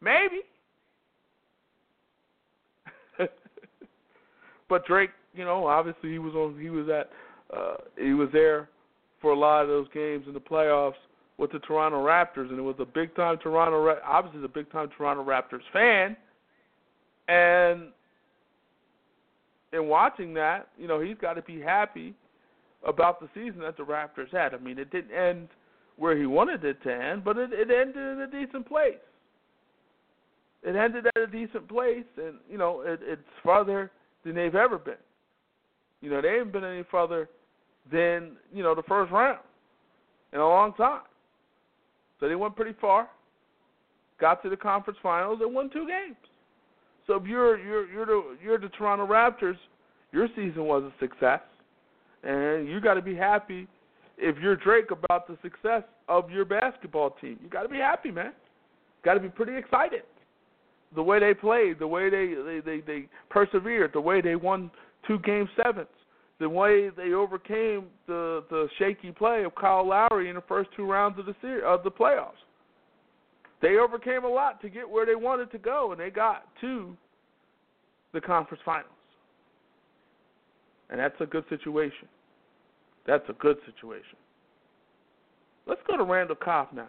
Maybe. 0.00 0.40
but 4.68 4.84
Drake, 4.86 5.10
you 5.34 5.44
know, 5.44 5.66
obviously 5.66 6.10
he 6.10 6.18
was 6.18 6.34
on. 6.34 6.58
He 6.60 6.70
was 6.70 6.88
at. 6.88 7.10
Uh, 7.56 7.76
he 7.96 8.12
was 8.12 8.28
there 8.32 8.68
for 9.22 9.30
a 9.30 9.38
lot 9.38 9.62
of 9.62 9.68
those 9.68 9.86
games 9.94 10.24
in 10.26 10.34
the 10.34 10.40
playoffs 10.40 10.92
with 11.38 11.52
the 11.52 11.60
Toronto 11.60 12.04
Raptors, 12.04 12.50
and 12.50 12.58
it 12.58 12.62
was 12.62 12.76
a 12.80 12.84
big 12.84 13.14
time 13.14 13.38
Toronto, 13.38 13.96
obviously 14.04 14.40
the 14.40 14.48
big 14.48 14.70
time 14.70 14.90
Toronto 14.96 15.24
Raptors 15.24 15.62
fan, 15.72 16.16
and 17.28 17.88
in 19.72 19.86
watching 19.86 20.34
that, 20.34 20.68
you 20.76 20.88
know, 20.88 21.00
he's 21.00 21.16
got 21.20 21.34
to 21.34 21.42
be 21.42 21.60
happy 21.60 22.14
about 22.86 23.20
the 23.20 23.28
season 23.34 23.60
that 23.60 23.76
the 23.76 23.82
Raptors 23.82 24.32
had. 24.32 24.54
I 24.54 24.58
mean, 24.58 24.78
it 24.78 24.90
didn't 24.90 25.14
end 25.14 25.48
where 25.96 26.16
he 26.16 26.26
wanted 26.26 26.64
it 26.64 26.82
to 26.82 26.92
end, 26.92 27.24
but 27.24 27.36
it, 27.36 27.50
it 27.52 27.70
ended 27.70 27.96
in 27.96 28.20
a 28.20 28.26
decent 28.26 28.66
place. 28.66 28.94
It 30.62 30.74
ended 30.74 31.06
at 31.06 31.22
a 31.22 31.26
decent 31.26 31.68
place, 31.68 32.04
and 32.16 32.36
you 32.50 32.58
know, 32.58 32.82
it, 32.82 33.00
it's 33.02 33.22
farther 33.44 33.90
than 34.24 34.34
they've 34.34 34.54
ever 34.54 34.78
been. 34.78 34.94
You 36.00 36.10
know, 36.10 36.20
they 36.20 36.38
haven't 36.38 36.52
been 36.52 36.64
any 36.64 36.84
further 36.90 37.28
than 37.92 38.32
you 38.52 38.62
know 38.62 38.74
the 38.74 38.82
first 38.82 39.12
round 39.12 39.38
in 40.32 40.40
a 40.40 40.48
long 40.48 40.72
time. 40.74 41.02
So 42.20 42.28
they 42.28 42.34
went 42.34 42.56
pretty 42.56 42.76
far, 42.80 43.08
got 44.20 44.42
to 44.42 44.50
the 44.50 44.56
conference 44.56 44.98
finals, 45.02 45.38
and 45.40 45.54
won 45.54 45.70
two 45.70 45.86
games. 45.86 46.16
So 47.06 47.14
if 47.14 47.24
you're 47.24 47.58
you're 47.58 47.90
you're 47.90 48.06
the 48.06 48.36
you're 48.42 48.58
the 48.58 48.68
Toronto 48.68 49.06
Raptors, 49.06 49.56
your 50.12 50.28
season 50.36 50.64
was 50.64 50.82
a 50.82 50.92
success, 51.00 51.40
and 52.22 52.68
you 52.68 52.80
got 52.80 52.94
to 52.94 53.02
be 53.02 53.14
happy 53.14 53.66
if 54.18 54.36
you're 54.38 54.56
Drake 54.56 54.90
about 54.90 55.26
the 55.28 55.38
success 55.42 55.82
of 56.08 56.30
your 56.30 56.44
basketball 56.44 57.10
team. 57.20 57.38
You 57.42 57.48
got 57.48 57.62
to 57.62 57.68
be 57.68 57.78
happy, 57.78 58.10
man. 58.10 58.32
Got 59.04 59.14
to 59.14 59.20
be 59.20 59.28
pretty 59.28 59.56
excited. 59.56 60.02
The 60.94 61.02
way 61.02 61.20
they 61.20 61.34
played, 61.34 61.78
the 61.78 61.86
way 61.86 62.10
they 62.10 62.34
they 62.34 62.60
they, 62.64 62.80
they 62.80 63.08
persevered, 63.30 63.92
the 63.92 64.00
way 64.00 64.20
they 64.20 64.36
won 64.36 64.70
two 65.06 65.18
game 65.20 65.48
sevens, 65.62 65.86
the 66.40 66.48
way 66.48 66.90
they 66.90 67.12
overcame 67.12 67.86
the 68.06 68.44
the 68.50 68.68
shaky 68.78 69.10
play 69.10 69.44
of 69.44 69.54
Kyle 69.54 69.86
Lowry 69.86 70.28
in 70.28 70.36
the 70.36 70.42
first 70.42 70.70
two 70.76 70.84
rounds 70.84 71.18
of 71.18 71.26
the 71.26 71.34
series 71.40 71.64
of 71.66 71.82
the 71.82 71.90
playoffs. 71.90 72.32
They 73.60 73.76
overcame 73.76 74.24
a 74.24 74.28
lot 74.28 74.60
to 74.62 74.68
get 74.68 74.88
where 74.88 75.04
they 75.04 75.16
wanted 75.16 75.50
to 75.50 75.58
go, 75.58 75.90
and 75.90 76.00
they 76.00 76.10
got 76.10 76.46
to 76.60 76.96
the 78.12 78.20
conference 78.20 78.62
finals. 78.64 78.92
And 80.90 81.00
that's 81.00 81.20
a 81.20 81.26
good 81.26 81.44
situation. 81.48 82.08
That's 83.06 83.24
a 83.28 83.32
good 83.34 83.56
situation. 83.66 84.16
Let's 85.66 85.80
go 85.86 85.96
to 85.96 86.04
Randall 86.04 86.36
Cobb 86.36 86.68
now. 86.72 86.88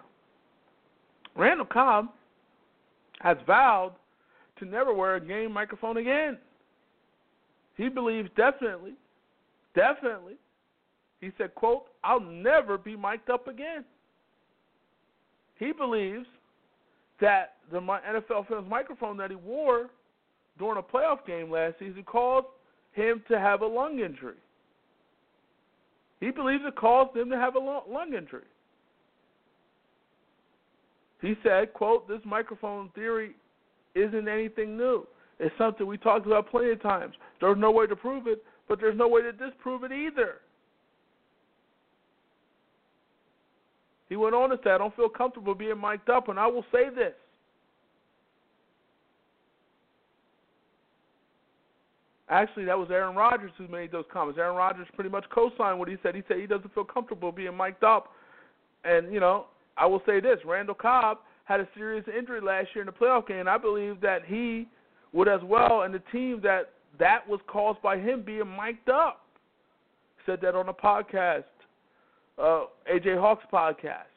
Randall 1.35 1.65
Cobb 1.65 2.07
has 3.19 3.37
vowed 3.45 3.93
to 4.59 4.65
never 4.65 4.93
wear 4.93 5.15
a 5.15 5.25
game 5.25 5.51
microphone 5.51 5.97
again. 5.97 6.37
He 7.75 7.89
believes 7.89 8.29
definitely, 8.35 8.93
definitely, 9.79 10.35
he 11.21 11.31
said, 11.37 11.55
quote, 11.55 11.85
I'll 12.03 12.19
never 12.19 12.77
be 12.77 12.95
mic'd 12.95 13.29
up 13.29 13.47
again. 13.47 13.85
He 15.57 15.71
believes 15.71 16.25
that 17.21 17.55
the 17.71 17.79
NFL 17.79 18.47
Films 18.47 18.69
microphone 18.69 19.17
that 19.17 19.29
he 19.29 19.35
wore 19.35 19.89
during 20.57 20.77
a 20.77 20.81
playoff 20.81 21.25
game 21.25 21.51
last 21.51 21.75
season 21.79 22.03
caused 22.03 22.47
him 22.93 23.21
to 23.29 23.39
have 23.39 23.61
a 23.61 23.67
lung 23.67 23.99
injury. 23.99 24.35
He 26.19 26.31
believes 26.31 26.63
it 26.65 26.75
caused 26.75 27.15
him 27.15 27.29
to 27.29 27.37
have 27.37 27.55
a 27.55 27.59
lung 27.59 28.13
injury. 28.17 28.43
He 31.21 31.35
said, 31.43 31.73
quote, 31.73 32.07
this 32.07 32.21
microphone 32.25 32.89
theory 32.95 33.31
isn't 33.95 34.27
anything 34.27 34.77
new. 34.77 35.05
It's 35.39 35.55
something 35.57 35.85
we 35.85 35.97
talked 35.97 36.25
about 36.25 36.49
plenty 36.49 36.71
of 36.71 36.81
times. 36.81 37.15
There's 37.39 37.57
no 37.57 37.71
way 37.71 37.87
to 37.87 37.95
prove 37.95 38.27
it, 38.27 38.43
but 38.69 38.79
there's 38.79 38.97
no 38.97 39.07
way 39.07 39.23
to 39.23 39.33
disprove 39.33 39.83
it 39.83 39.91
either. 39.91 40.35
He 44.07 44.15
went 44.15 44.35
on 44.35 44.49
to 44.51 44.59
say, 44.63 44.71
I 44.71 44.77
don't 44.77 44.95
feel 44.95 45.09
comfortable 45.09 45.53
being 45.53 45.79
mic'd 45.79 46.09
up, 46.09 46.29
and 46.29 46.39
I 46.39 46.47
will 46.47 46.65
say 46.71 46.89
this. 46.95 47.13
Actually, 52.29 52.65
that 52.65 52.77
was 52.77 52.89
Aaron 52.91 53.15
Rodgers 53.15 53.51
who 53.57 53.67
made 53.67 53.91
those 53.91 54.05
comments. 54.13 54.37
Aaron 54.39 54.55
Rodgers 54.55 54.87
pretty 54.93 55.09
much 55.09 55.25
co-signed 55.33 55.79
what 55.79 55.87
he 55.87 55.97
said. 56.03 56.13
He 56.13 56.21
said 56.27 56.37
he 56.37 56.45
doesn't 56.45 56.73
feel 56.75 56.83
comfortable 56.83 57.31
being 57.31 57.57
mic'd 57.57 57.83
up. 57.83 58.13
And, 58.83 59.11
you 59.11 59.19
know, 59.19 59.45
I 59.77 59.87
will 59.87 60.01
say 60.05 60.19
this, 60.19 60.37
Randall 60.45 60.75
Cobb 60.75 61.19
had 61.45 61.59
a 61.59 61.67
serious 61.75 62.05
injury 62.15 62.39
last 62.39 62.67
year 62.75 62.83
in 62.83 62.85
the 62.85 62.91
playoff 62.91 63.27
game, 63.27 63.39
and 63.39 63.49
I 63.49 63.57
believe 63.57 63.99
that 64.01 64.25
he 64.25 64.67
would 65.11 65.27
as 65.27 65.41
well, 65.43 65.81
and 65.81 65.93
the 65.93 66.01
team 66.11 66.39
that 66.43 66.69
that 66.97 67.27
was 67.27 67.39
caused 67.47 67.81
by 67.81 67.97
him 67.97 68.23
being 68.23 68.49
mic'd 68.57 68.89
up. 68.89 69.25
Said 70.25 70.39
that 70.41 70.55
on 70.55 70.69
a 70.69 70.73
podcast 70.73 71.43
uh, 72.39 72.65
AJ 72.91 73.19
Hawk's 73.19 73.45
podcast. 73.51 74.07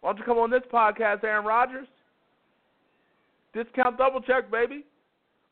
Why 0.00 0.10
don't 0.10 0.18
you 0.18 0.24
come 0.24 0.38
on 0.38 0.50
this 0.50 0.62
podcast, 0.72 1.24
Aaron 1.24 1.44
Rodgers? 1.44 1.88
Discount 3.54 3.98
double 3.98 4.20
check, 4.20 4.50
baby. 4.50 4.84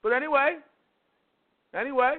But 0.02 0.12
anyway, 0.12 0.56
anyway, 1.74 2.16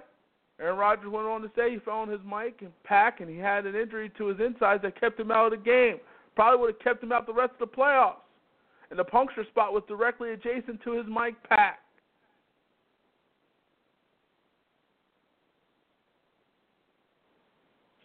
Aaron 0.60 0.78
Rodgers 0.78 1.10
went 1.10 1.28
on 1.28 1.42
to 1.42 1.52
say 1.56 1.72
he 1.72 1.80
fell 1.80 2.00
on 2.00 2.10
his 2.10 2.20
mic 2.26 2.62
and 2.62 2.72
pack, 2.84 3.22
and 3.22 3.30
he 3.30 3.38
had 3.38 3.66
an 3.66 3.76
injury 3.76 4.12
to 4.18 4.28
his 4.28 4.38
insides 4.40 4.82
that 4.84 5.00
kept 5.00 5.20
him 5.20 5.32
out 5.32 5.54
of 5.54 5.60
the 5.60 5.66
game. 5.66 5.98
Probably 6.36 6.60
would 6.60 6.76
have 6.76 6.80
kept 6.80 7.04
him 7.04 7.12
out 7.12 7.26
the 7.26 7.34
rest 7.34 7.54
of 7.60 7.70
the 7.70 7.76
playoffs. 7.76 8.16
And 8.90 9.00
the 9.00 9.04
puncture 9.04 9.46
spot 9.46 9.72
was 9.72 9.84
directly 9.88 10.32
adjacent 10.32 10.82
to 10.84 10.92
his 10.92 11.06
mic 11.08 11.42
pack. 11.48 11.80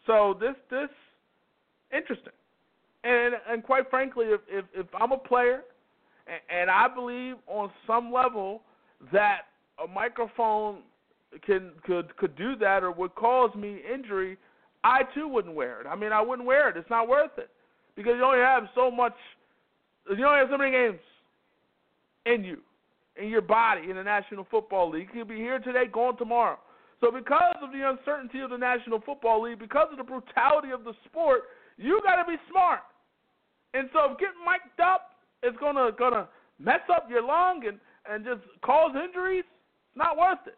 So 0.07 0.37
this 0.39 0.55
this 0.71 0.89
interesting. 1.93 2.33
And 3.05 3.35
and 3.49 3.63
quite 3.63 3.91
frankly, 3.91 4.27
if 4.27 4.41
if, 4.49 4.65
if 4.75 4.87
I'm 4.99 5.13
a 5.13 5.19
player, 5.19 5.63
and, 6.27 6.61
and 6.61 6.71
I 6.71 6.89
believe 6.89 7.37
on 7.47 7.71
some 7.87 8.13
level 8.13 8.63
that 9.13 9.43
a 9.83 9.87
microphone 9.87 10.79
can 11.45 11.73
could 11.85 12.17
could 12.17 12.37
do 12.37 12.57
that 12.57 12.83
or 12.83 12.91
would 12.93 13.15
cause 13.15 13.55
me 13.55 13.81
injury, 13.93 14.37
I 14.83 15.03
too 15.15 15.29
wouldn't 15.29 15.55
wear 15.55 15.81
it. 15.81 15.87
I 15.87 15.97
mean, 15.97 16.13
I 16.13 16.21
wouldn't 16.21 16.47
wear 16.47 16.69
it. 16.69 16.77
It's 16.77 16.91
not 16.91 17.09
worth 17.09 17.37
it 17.39 17.51
because 17.97 18.15
you 18.17 18.25
only 18.25 18.39
have 18.39 18.65
so 18.75 18.91
much. 18.91 19.15
You 20.09 20.27
only 20.27 20.39
have 20.39 20.49
so 20.51 20.59
many 20.59 20.71
games 20.71 21.01
in 22.27 22.45
you, 22.45 22.59
in 23.21 23.29
your 23.29 23.41
body, 23.41 23.89
in 23.89 23.97
the 23.97 24.03
National 24.03 24.47
Football 24.51 24.91
League. 24.91 25.09
You 25.15 25.21
could 25.21 25.29
be 25.29 25.37
here 25.37 25.59
today, 25.59 25.85
gone 25.91 26.17
tomorrow. 26.17 26.59
So 27.01 27.11
because 27.11 27.57
of 27.63 27.73
the 27.73 27.89
uncertainty 27.89 28.41
of 28.41 28.51
the 28.51 28.57
National 28.57 29.01
Football 29.01 29.43
League, 29.43 29.59
because 29.59 29.89
of 29.91 29.99
the 29.99 30.05
brutality 30.05 30.71
of 30.71 30.85
the 30.85 30.93
sport, 31.05 31.43
you 31.77 32.01
got 32.05 32.17
to 32.17 32.25
be 32.25 32.37
smart. 32.51 32.81
And 33.75 33.89
so 33.93 34.17
getting 34.19 34.41
mic'd 34.47 34.81
up 34.81 35.11
is 35.43 35.53
gonna 35.61 35.91
gonna 35.99 36.29
mess 36.59 36.81
up 36.91 37.09
your 37.11 37.23
lung 37.23 37.67
and 37.67 37.79
and 38.09 38.25
just 38.25 38.43
cause 38.63 38.95
injuries, 38.95 39.45
it's 39.45 39.97
not 39.97 40.17
worth 40.17 40.47
it. 40.47 40.57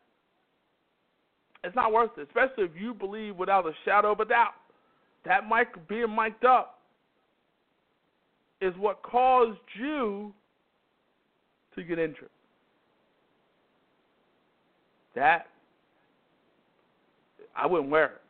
It's 1.65 1.75
not 1.75 1.93
worth 1.93 2.11
it, 2.19 2.29
especially 2.29 2.65
if 2.65 2.71
you 2.79 2.93
believe 2.93 3.37
without 3.37 3.67
a 3.67 3.73
shadow 3.85 4.13
of 4.13 4.21
a 4.21 4.25
doubt 4.25 4.53
that 5.27 5.49
mic 5.49 5.89
being 5.89 6.15
mic'd 6.15 6.45
up 6.45 6.81
is 8.61 8.73
what 8.79 9.03
caused 9.03 9.59
you 9.79 10.33
to 11.75 11.83
get 11.83 11.99
injured. 11.99 12.31
That 15.15 15.47
I 17.57 17.67
wouldn't 17.67 17.91
wear 17.91 18.05
it. 18.07 18.23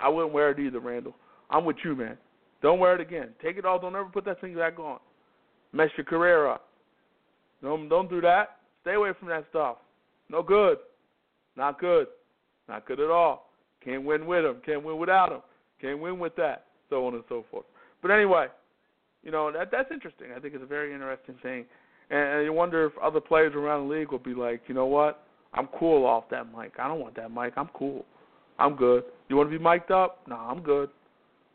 I 0.00 0.08
wouldn't 0.08 0.32
wear 0.32 0.50
it 0.50 0.58
either, 0.58 0.80
Randall. 0.80 1.16
I'm 1.50 1.64
with 1.64 1.76
you, 1.84 1.96
man. 1.96 2.16
Don't 2.62 2.78
wear 2.78 2.94
it 2.94 3.00
again. 3.00 3.30
Take 3.42 3.56
it 3.56 3.64
off. 3.64 3.80
Don't 3.80 3.96
ever 3.96 4.04
put 4.04 4.24
that 4.26 4.40
thing 4.40 4.54
back 4.54 4.78
on. 4.78 4.98
Mess 5.72 5.90
your 5.96 6.04
career 6.04 6.46
up. 6.46 6.68
Don't 7.62 7.88
don't 7.88 8.08
do 8.08 8.20
that. 8.20 8.56
Stay 8.82 8.94
away 8.94 9.10
from 9.18 9.28
that 9.28 9.44
stuff. 9.50 9.78
No 10.28 10.42
good. 10.42 10.78
Not 11.56 11.80
good. 11.80 12.06
Not 12.68 12.86
good 12.86 13.00
at 13.00 13.10
all. 13.10 13.50
Can't 13.84 14.04
win 14.04 14.26
with 14.26 14.44
them. 14.44 14.56
Can't 14.64 14.84
win 14.84 14.98
without 14.98 15.30
them. 15.30 15.42
Can't 15.80 16.00
win 16.00 16.18
with 16.18 16.36
that. 16.36 16.66
So 16.90 17.06
on 17.06 17.14
and 17.14 17.24
so 17.28 17.44
forth. 17.50 17.64
But 18.02 18.10
anyway, 18.10 18.46
you 19.22 19.30
know 19.30 19.50
that 19.52 19.70
that's 19.70 19.90
interesting. 19.90 20.28
I 20.36 20.40
think 20.40 20.54
it's 20.54 20.62
a 20.62 20.66
very 20.66 20.92
interesting 20.92 21.36
thing, 21.42 21.64
and, 22.10 22.20
and 22.20 22.44
you 22.44 22.52
wonder 22.52 22.84
if 22.84 22.92
other 23.02 23.20
players 23.20 23.54
around 23.54 23.88
the 23.88 23.94
league 23.94 24.10
will 24.10 24.18
be 24.18 24.34
like, 24.34 24.62
you 24.66 24.74
know 24.74 24.86
what? 24.86 25.24
I'm 25.54 25.68
cool 25.78 26.06
off 26.06 26.24
that 26.30 26.46
mic. 26.56 26.72
I 26.78 26.88
don't 26.88 27.00
want 27.00 27.16
that 27.16 27.30
mic. 27.30 27.54
I'm 27.56 27.68
cool. 27.74 28.04
I'm 28.58 28.76
good. 28.76 29.04
You 29.28 29.36
want 29.36 29.50
to 29.50 29.58
be 29.58 29.62
mic'd 29.62 29.90
up? 29.90 30.20
No, 30.26 30.36
I'm 30.36 30.62
good. 30.62 30.90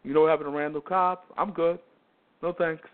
You 0.04 0.14
know 0.14 0.22
what 0.22 0.30
happened 0.30 0.48
to 0.48 0.58
Randall 0.58 0.82
Cobb? 0.82 1.20
I'm 1.38 1.52
good. 1.52 1.80
No 2.42 2.54
thanks. 2.54 2.88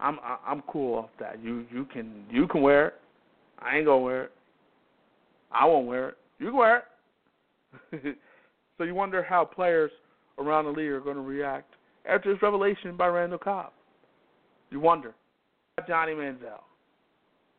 I'm 0.00 0.18
I'm 0.44 0.62
cool 0.66 0.98
off 0.98 1.10
that. 1.20 1.42
You 1.42 1.64
you 1.72 1.84
can 1.84 2.24
you 2.30 2.48
can 2.48 2.62
wear 2.62 2.88
it. 2.88 2.94
I 3.58 3.76
ain't 3.76 3.86
gonna 3.86 3.98
wear 3.98 4.24
it. 4.24 4.32
I 5.52 5.66
won't 5.66 5.86
wear 5.86 6.10
it. 6.10 6.18
You 6.38 6.46
can 6.46 6.56
wear 6.56 6.84
it. 7.92 8.18
so 8.78 8.84
you 8.84 8.94
wonder 8.94 9.22
how 9.22 9.44
players 9.44 9.90
around 10.38 10.64
the 10.64 10.70
league 10.70 10.90
are 10.90 11.00
going 11.00 11.16
to 11.16 11.22
react 11.22 11.74
after 12.08 12.32
this 12.32 12.42
revelation 12.42 12.96
by 12.96 13.06
Randall 13.06 13.38
Cobb. 13.38 13.72
You 14.70 14.80
wonder. 14.80 15.14
Johnny 15.88 16.12
Manziel, 16.12 16.60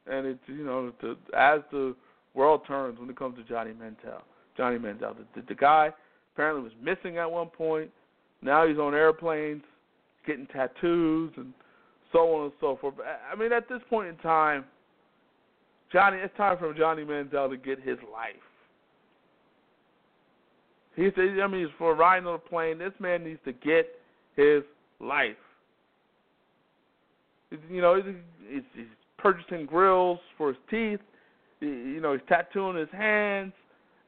and 0.07 0.25
it's 0.25 0.39
you 0.47 0.65
know 0.65 0.91
the, 1.01 1.15
as 1.37 1.61
the 1.71 1.95
world 2.33 2.61
turns 2.67 2.99
when 2.99 3.09
it 3.09 3.17
comes 3.17 3.37
to 3.37 3.43
Johnny 3.43 3.71
Manziel. 3.71 4.21
Johnny 4.57 4.77
Manziel, 4.77 5.15
the, 5.17 5.41
the, 5.41 5.47
the 5.47 5.55
guy 5.55 5.91
apparently 6.33 6.63
was 6.63 6.73
missing 6.81 7.17
at 7.17 7.29
one 7.29 7.47
point. 7.47 7.89
Now 8.41 8.67
he's 8.67 8.77
on 8.77 8.93
airplanes, 8.93 9.63
getting 10.25 10.47
tattoos, 10.47 11.31
and 11.37 11.53
so 12.11 12.35
on 12.35 12.43
and 12.45 12.53
so 12.59 12.77
forth. 12.79 12.95
I 13.31 13.35
mean, 13.35 13.51
at 13.53 13.69
this 13.69 13.79
point 13.89 14.09
in 14.09 14.17
time, 14.17 14.65
Johnny, 15.91 16.17
it's 16.17 16.35
time 16.37 16.57
for 16.57 16.73
Johnny 16.73 17.03
Manziel 17.03 17.49
to 17.49 17.57
get 17.57 17.79
his 17.79 17.97
life. 18.11 18.35
He 20.95 21.09
said, 21.15 21.39
I 21.41 21.47
mean, 21.47 21.69
for 21.77 21.95
riding 21.95 22.27
on 22.27 22.35
a 22.35 22.37
plane, 22.37 22.77
this 22.77 22.93
man 22.99 23.23
needs 23.23 23.39
to 23.45 23.53
get 23.53 23.87
his 24.35 24.63
life. 24.99 25.35
You 27.69 27.81
know, 27.81 27.95
he's, 27.95 28.63
he's 28.73 28.85
purchasing 29.23 29.65
grills 29.65 30.19
for 30.37 30.49
his 30.49 30.57
teeth. 30.69 30.99
You 31.61 32.01
know, 32.01 32.11
he's 32.11 32.21
tattooing 32.27 32.77
his 32.77 32.89
hands. 32.91 33.53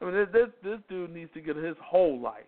I 0.00 0.04
mean, 0.04 0.14
this 0.14 0.48
this 0.62 0.78
dude 0.88 1.12
needs 1.12 1.30
to 1.34 1.40
get 1.40 1.56
his 1.56 1.74
whole 1.82 2.20
life. 2.20 2.44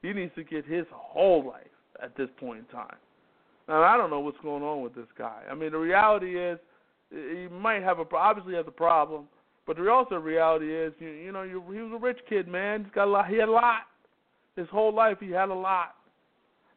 He 0.00 0.12
needs 0.12 0.32
to 0.36 0.44
get 0.44 0.64
his 0.64 0.86
whole 0.92 1.44
life 1.44 1.66
at 2.00 2.16
this 2.16 2.28
point 2.38 2.60
in 2.60 2.64
time. 2.66 2.96
Now, 3.68 3.82
I 3.82 3.96
don't 3.96 4.10
know 4.10 4.20
what's 4.20 4.38
going 4.42 4.62
on 4.62 4.80
with 4.80 4.94
this 4.94 5.08
guy. 5.18 5.42
I 5.50 5.54
mean, 5.54 5.72
the 5.72 5.78
reality 5.78 6.38
is 6.38 6.58
he 7.10 7.48
might 7.50 7.82
have 7.82 7.98
a 7.98 8.04
obviously 8.14 8.54
has 8.54 8.64
a 8.68 8.72
problem, 8.72 9.24
but 9.66 9.76
the 9.76 9.90
also 9.90 10.16
reality 10.16 10.72
is 10.72 10.92
you, 11.00 11.08
you 11.08 11.32
know 11.32 11.42
you, 11.42 11.62
he 11.72 11.80
was 11.80 11.92
a 11.92 11.98
rich 11.98 12.20
kid, 12.28 12.46
man. 12.46 12.84
He's 12.84 12.92
got 12.94 13.06
a 13.06 13.10
lot. 13.10 13.28
He 13.28 13.36
had 13.36 13.48
a 13.48 13.52
lot. 13.52 13.82
His 14.54 14.68
whole 14.70 14.94
life 14.94 15.18
he 15.20 15.30
had 15.30 15.48
a 15.48 15.54
lot. 15.54 15.96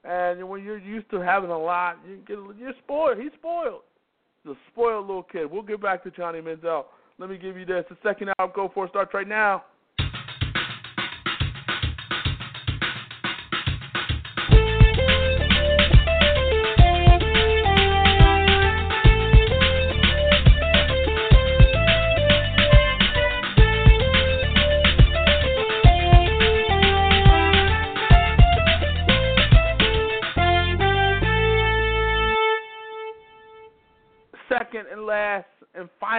And 0.03 0.47
when 0.49 0.63
you're 0.63 0.79
used 0.79 1.11
to 1.11 1.19
having 1.19 1.51
a 1.51 1.57
lot, 1.57 1.97
you 2.07 2.17
get 2.27 2.37
you're 2.57 2.73
spoiled. 2.83 3.19
He's 3.19 3.33
spoiled. 3.37 3.81
A 4.47 4.53
spoiled 4.71 5.07
little 5.07 5.23
kid. 5.23 5.51
We'll 5.51 5.61
get 5.61 5.81
back 5.81 6.03
to 6.03 6.11
Johnny 6.11 6.39
Manziel. 6.39 6.85
Let 7.17 7.29
me 7.29 7.37
give 7.37 7.57
you 7.57 7.65
this. 7.65 7.83
The 7.89 7.97
second 8.01 8.29
hour 8.39 8.51
Go 8.55 8.71
For 8.73 8.87
starts 8.87 9.13
right 9.13 9.27
now. 9.27 9.63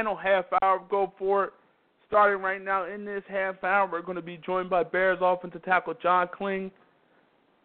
Final 0.00 0.16
half 0.16 0.46
hour 0.62 0.82
Go 0.90 1.12
For 1.18 1.44
It. 1.44 1.52
Starting 2.08 2.42
right 2.42 2.64
now 2.64 2.86
in 2.92 3.04
this 3.04 3.22
half 3.28 3.62
hour, 3.62 3.88
we're 3.90 4.02
going 4.02 4.16
to 4.16 4.22
be 4.22 4.40
joined 4.44 4.68
by 4.68 4.82
Bears 4.82 5.18
offensive 5.20 5.62
tackle 5.62 5.94
John 6.02 6.26
Kling. 6.34 6.70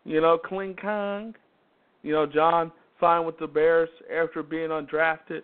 You 0.04 0.22
know, 0.22 0.38
Kling 0.38 0.76
Kong. 0.80 1.34
You 2.04 2.14
know, 2.14 2.26
John 2.28 2.72
signed 3.00 3.26
with 3.26 3.40
the 3.40 3.48
Bears 3.48 3.90
after 4.16 4.44
being 4.44 4.70
undrafted. 4.70 5.42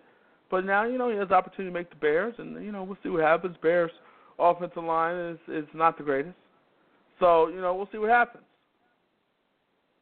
But 0.52 0.66
now, 0.66 0.84
you 0.84 0.98
know, 0.98 1.10
he 1.10 1.18
has 1.18 1.32
opportunity 1.32 1.74
to 1.74 1.80
make 1.80 1.90
the 1.90 1.96
Bears, 1.96 2.36
and, 2.38 2.64
you 2.64 2.72
know, 2.74 2.84
we'll 2.84 2.98
see 3.02 3.10
what 3.10 3.24
happens. 3.24 3.56
Bears 3.64 3.90
offensive 4.38 4.84
line 4.84 5.16
is, 5.16 5.40
is 5.48 5.68
not 5.74 5.98
the 5.98 6.04
greatest. 6.04 6.36
So, 7.20 7.48
you 7.48 7.62
know, 7.62 7.74
we'll 7.74 7.90
see 7.92 8.00
what 8.00 8.10
happens. 8.10 8.44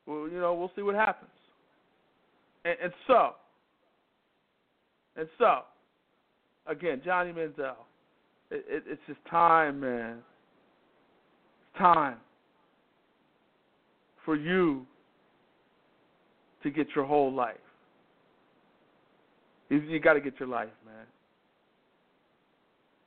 Well, 0.08 0.28
you 0.28 0.40
know, 0.40 0.56
we'll 0.56 0.72
see 0.76 0.82
what 0.82 0.96
happens. 0.96 1.30
And, 2.66 2.76
and 2.84 2.94
so, 3.08 3.36
and 5.16 5.30
so, 5.38 5.60
again, 6.70 7.02
Johnny 7.04 7.32
Manziel, 7.32 7.74
it, 8.52 8.66
it, 8.68 8.84
it's 8.88 9.02
just 9.08 9.20
time, 9.30 9.80
man. 9.80 10.18
It's 11.62 11.80
time 11.80 12.18
for 14.24 14.36
you 14.36 14.86
to 16.64 16.70
get 16.70 16.88
your 16.96 17.06
whole 17.06 17.34
life. 17.34 17.56
You, 19.70 19.80
you 19.80 20.00
got 20.00 20.14
to 20.14 20.22
get 20.22 20.40
your 20.40 20.50
life, 20.50 20.70
man. 20.86 21.06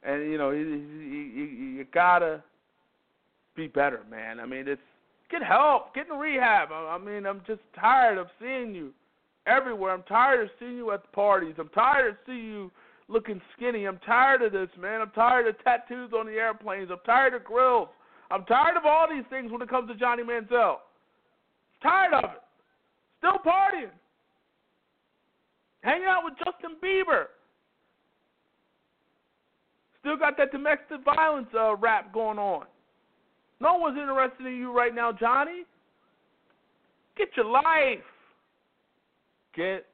And 0.05 0.31
you 0.31 0.37
know, 0.37 0.51
you, 0.51 0.65
you, 0.65 1.45
you 1.45 1.87
gotta 1.95 2.43
be 3.55 3.69
better, 3.69 4.01
man. 4.11 4.41
I 4.41 4.47
mean, 4.47 4.67
it's 4.67 4.81
get 5.31 5.45
help, 5.45 5.95
get 5.95 6.09
in 6.09 6.19
rehab. 6.19 6.71
I, 6.73 6.97
I 6.97 6.99
mean, 6.99 7.25
I'm 7.25 7.41
just 7.47 7.61
tired 7.79 8.19
of 8.19 8.27
seeing 8.41 8.75
you 8.75 8.91
everywhere. 9.47 9.93
I'm 9.93 10.03
tired 10.03 10.43
of 10.43 10.49
seeing 10.59 10.77
you 10.77 10.91
at 10.91 11.03
the 11.03 11.09
parties. 11.09 11.55
I'm 11.57 11.69
tired 11.69 12.11
of 12.11 12.17
seeing 12.27 12.45
you 12.45 12.71
looking 13.13 13.41
skinny. 13.57 13.85
I'm 13.85 13.99
tired 13.99 14.43
of 14.43 14.53
this, 14.53 14.69
man. 14.81 15.01
I'm 15.01 15.11
tired 15.11 15.47
of 15.47 15.63
tattoos 15.63 16.13
on 16.19 16.27
the 16.27 16.33
airplanes. 16.33 16.91
I'm 16.91 16.99
tired 17.05 17.35
of 17.35 17.45
grills. 17.45 17.89
I'm 18.31 18.45
tired 18.47 18.77
of 18.77 18.87
all 18.87 19.07
these 19.09 19.25
things 19.29 19.53
when 19.53 19.61
it 19.61 19.69
comes 19.69 19.89
to 19.91 19.95
Johnny 19.95 20.23
Manziel. 20.23 20.77
Tired 21.83 22.15
of 22.15 22.25
it. 22.25 22.43
Still 23.19 23.39
partying. 23.45 23.91
Hanging 25.83 26.07
out 26.07 26.23
with 26.25 26.35
Justin 26.39 26.77
Bieber. 26.83 27.27
Still 30.01 30.17
got 30.17 30.37
that 30.39 30.51
domestic 30.51 31.05
violence 31.05 31.49
uh, 31.55 31.77
rap 31.77 32.13
going 32.13 32.39
on. 32.39 32.67
No 33.61 33.75
one's 33.75 33.99
interested 33.99 34.47
in 34.47 34.57
you 34.57 34.73
right 34.73 34.95
now, 34.95 35.13
Johnny. 35.13 35.65
Get 37.17 37.29
your 37.37 37.47
life. 37.47 38.03
Get 39.55 39.87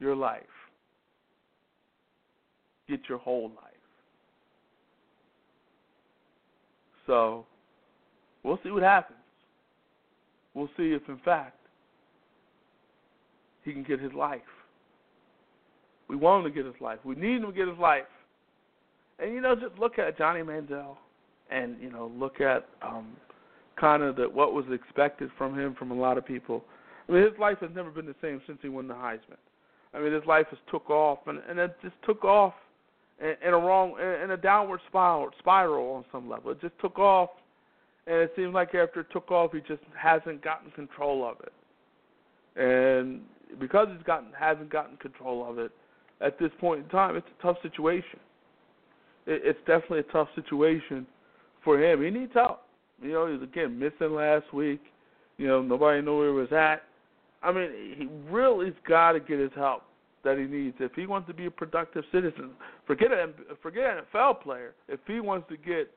your 0.00 0.16
life. 0.16 0.42
Get 2.88 3.00
your 3.08 3.18
whole 3.18 3.48
life. 3.48 3.72
So, 7.06 7.44
we'll 8.42 8.58
see 8.62 8.70
what 8.70 8.82
happens. 8.82 9.18
We'll 10.54 10.70
see 10.76 10.92
if, 10.92 11.02
in 11.08 11.18
fact, 11.24 11.58
he 13.62 13.72
can 13.72 13.82
get 13.82 14.00
his 14.00 14.12
life. 14.12 14.40
We 16.08 16.16
want 16.16 16.46
him 16.46 16.52
to 16.52 16.56
get 16.56 16.66
his 16.66 16.80
life. 16.80 16.98
We 17.04 17.14
need 17.14 17.36
him 17.36 17.46
to 17.46 17.52
get 17.52 17.68
his 17.68 17.78
life. 17.78 18.04
And, 19.18 19.34
you 19.34 19.40
know, 19.40 19.54
just 19.54 19.78
look 19.78 19.98
at 19.98 20.16
Johnny 20.18 20.40
Manziel 20.40 20.96
and, 21.50 21.76
you 21.80 21.90
know, 21.90 22.10
look 22.18 22.40
at 22.40 22.66
um, 22.82 23.08
kind 23.78 24.02
of 24.02 24.16
the, 24.16 24.28
what 24.28 24.52
was 24.52 24.64
expected 24.72 25.30
from 25.36 25.58
him 25.58 25.74
from 25.78 25.90
a 25.90 25.94
lot 25.94 26.18
of 26.18 26.26
people 26.26 26.64
I 27.08 27.12
mean, 27.12 27.22
his 27.22 27.38
life 27.38 27.58
has 27.60 27.70
never 27.74 27.90
been 27.90 28.06
the 28.06 28.14
same 28.22 28.40
since 28.46 28.58
he 28.62 28.68
won 28.68 28.88
the 28.88 28.94
Heisman. 28.94 29.38
I 29.92 30.00
mean, 30.00 30.12
his 30.12 30.24
life 30.26 30.46
has 30.50 30.58
took 30.70 30.90
off, 30.90 31.20
and 31.26 31.40
and 31.48 31.58
it 31.58 31.76
just 31.82 31.94
took 32.04 32.24
off 32.24 32.54
in, 33.20 33.52
a 33.52 33.58
wrong, 33.58 33.94
in 34.22 34.30
a 34.30 34.36
downward 34.36 34.80
spiral, 34.88 35.30
spiral 35.38 35.94
on 35.94 36.04
some 36.10 36.28
level. 36.28 36.50
It 36.50 36.60
just 36.60 36.78
took 36.80 36.98
off, 36.98 37.30
and 38.06 38.16
it 38.16 38.32
seems 38.36 38.54
like 38.54 38.74
after 38.74 39.00
it 39.00 39.06
took 39.12 39.30
off, 39.30 39.52
he 39.52 39.60
just 39.60 39.82
hasn't 39.96 40.42
gotten 40.42 40.70
control 40.72 41.24
of 41.26 41.36
it. 41.40 41.52
And 42.56 43.20
because 43.60 43.88
he's 43.94 44.04
gotten 44.04 44.28
hasn't 44.38 44.70
gotten 44.70 44.96
control 44.96 45.48
of 45.48 45.58
it, 45.58 45.70
at 46.20 46.38
this 46.38 46.50
point 46.60 46.84
in 46.84 46.88
time, 46.88 47.16
it's 47.16 47.26
a 47.38 47.42
tough 47.42 47.56
situation. 47.62 48.20
It, 49.26 49.42
it's 49.44 49.58
definitely 49.66 50.00
a 50.00 50.12
tough 50.12 50.28
situation 50.34 51.06
for 51.62 51.82
him. 51.82 52.02
He 52.02 52.10
needs 52.10 52.32
help. 52.34 52.62
You 53.02 53.12
know, 53.12 53.26
he 53.26 53.34
was 53.34 53.42
again 53.42 53.78
missing 53.78 54.14
last 54.14 54.52
week. 54.52 54.80
You 55.36 55.48
know, 55.48 55.62
nobody 55.62 56.00
knew 56.00 56.18
where 56.18 56.28
he 56.28 56.34
was 56.34 56.52
at. 56.52 56.82
I 57.42 57.52
mean, 57.52 57.70
he 57.96 58.06
really's 58.30 58.74
got 58.88 59.12
to 59.12 59.20
get 59.20 59.38
his 59.38 59.50
help 59.54 59.82
that 60.24 60.38
he 60.38 60.44
needs 60.44 60.76
if 60.80 60.92
he 60.94 61.06
wants 61.06 61.28
to 61.28 61.34
be 61.34 61.46
a 61.46 61.50
productive 61.50 62.04
citizen. 62.12 62.50
Forget 62.86 63.12
a 63.12 63.30
forget 63.62 63.84
an 63.84 64.04
NFL 64.12 64.42
player. 64.42 64.74
If 64.88 65.00
he 65.06 65.20
wants 65.20 65.48
to 65.48 65.56
get 65.56 65.90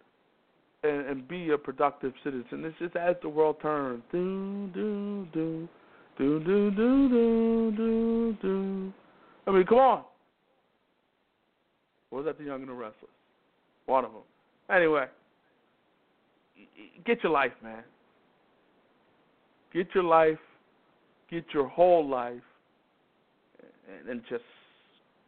and, 0.84 1.08
and 1.08 1.28
be 1.28 1.52
a 1.52 1.58
productive 1.58 2.14
citizen, 2.24 2.64
it's 2.66 2.78
just 2.80 2.96
as 2.96 3.16
the 3.22 3.30
world 3.30 3.58
turns. 3.62 4.04
Do 4.12 4.70
do 4.74 5.28
do 5.34 5.68
do 6.18 6.40
do 6.40 6.72
do 6.72 7.10
do 7.10 7.74
do 7.76 8.38
do. 8.42 8.94
I 9.48 9.52
mean, 9.52 9.66
come 9.66 9.78
on. 9.78 10.04
Was 12.12 12.26
that 12.26 12.38
the 12.38 12.46
Young 12.46 12.62
and 12.62 12.70
the 12.70 12.74
Restless? 12.74 13.12
One 13.86 14.06
of 14.06 14.12
them. 14.12 14.22
Anyway, 14.70 15.06
get 17.06 17.24
your 17.24 17.32
life, 17.32 17.54
man. 17.64 17.84
Get 19.74 19.88
your 19.94 20.04
life 20.04 20.38
get 21.30 21.46
your 21.54 21.68
whole 21.68 22.08
life 22.08 22.42
and, 23.88 24.10
and 24.10 24.22
just 24.30 24.44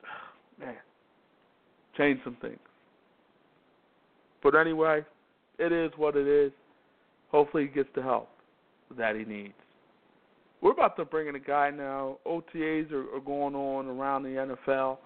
man 0.59 0.75
change 1.97 2.19
some 2.23 2.37
things. 2.41 2.59
But 4.41 4.55
anyway, 4.55 5.03
it 5.57 5.71
is 5.71 5.91
what 5.97 6.15
it 6.15 6.27
is. 6.27 6.51
Hopefully, 7.29 7.63
he 7.63 7.69
gets 7.69 7.89
the 7.95 8.01
help 8.01 8.29
that 8.97 9.15
he 9.15 9.25
needs. 9.25 9.53
We're 10.61 10.71
about 10.71 10.97
to 10.97 11.05
bring 11.05 11.27
in 11.27 11.35
a 11.35 11.39
guy 11.39 11.69
now. 11.69 12.17
OTAs 12.25 12.91
are, 12.91 13.15
are 13.15 13.21
going 13.21 13.55
on 13.55 13.87
around 13.87 14.23
the 14.23 14.55
NFL. 14.67 14.97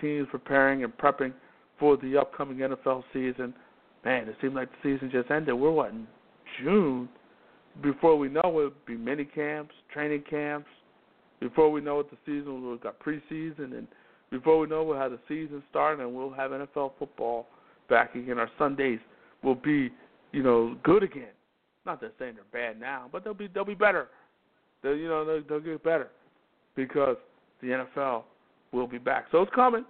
Teams 0.00 0.26
preparing 0.30 0.84
and 0.84 0.96
prepping 0.96 1.32
for 1.78 1.96
the 1.96 2.16
upcoming 2.16 2.58
NFL 2.58 3.04
season. 3.12 3.54
Man, 4.04 4.28
it 4.28 4.36
seems 4.40 4.54
like 4.54 4.68
the 4.70 4.94
season 4.94 5.10
just 5.10 5.30
ended. 5.30 5.54
We're 5.54 5.70
what 5.70 5.90
in 5.90 6.06
June? 6.62 7.08
before 7.82 8.16
we 8.16 8.28
know 8.28 8.40
it, 8.44 8.46
it'll 8.46 8.72
be 8.86 8.96
mini 8.96 9.24
camps, 9.24 9.74
training 9.92 10.24
camps. 10.28 10.68
Before 11.40 11.70
we 11.70 11.80
know 11.80 12.00
it, 12.00 12.10
the 12.10 12.16
season 12.24 12.62
will 12.62 12.76
got 12.76 12.98
preseason, 12.98 13.76
and 13.76 13.86
before 14.30 14.58
we 14.58 14.66
know 14.66 14.82
we'll 14.84 14.98
have 14.98 15.10
the 15.10 15.18
season 15.28 15.62
starting, 15.70 16.04
and 16.04 16.14
we'll 16.14 16.32
have 16.32 16.50
NFL 16.50 16.92
football 16.98 17.46
back 17.88 18.14
again. 18.14 18.38
Our 18.38 18.50
Sundays 18.58 18.98
will 19.42 19.54
be, 19.54 19.90
you 20.32 20.42
know, 20.42 20.76
good 20.82 21.02
again. 21.02 21.28
Not 21.84 22.00
that 22.00 22.14
saying 22.18 22.34
they're 22.34 22.72
bad 22.72 22.80
now, 22.80 23.08
but 23.12 23.22
they'll 23.22 23.34
be 23.34 23.48
they'll 23.48 23.64
be 23.64 23.74
better. 23.74 24.08
They'll 24.82 24.96
you 24.96 25.08
know 25.08 25.24
they'll, 25.24 25.42
they'll 25.48 25.60
get 25.60 25.84
better 25.84 26.08
because 26.74 27.16
the 27.62 27.86
NFL 27.98 28.24
will 28.72 28.86
be 28.86 28.98
back. 28.98 29.26
So 29.30 29.42
it's 29.42 29.54
coming. 29.54 29.84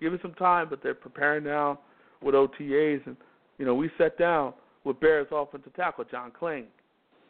Give 0.00 0.14
it 0.14 0.20
some 0.22 0.34
time, 0.34 0.68
but 0.70 0.82
they're 0.82 0.94
preparing 0.94 1.44
now 1.44 1.80
with 2.22 2.34
OTAs, 2.34 3.06
and 3.06 3.16
you 3.58 3.66
know 3.66 3.74
we 3.74 3.90
sat 3.98 4.18
down 4.18 4.54
with 4.84 4.98
Bears 4.98 5.26
offensive 5.30 5.74
tackle 5.74 6.04
John 6.10 6.32
Kling. 6.36 6.66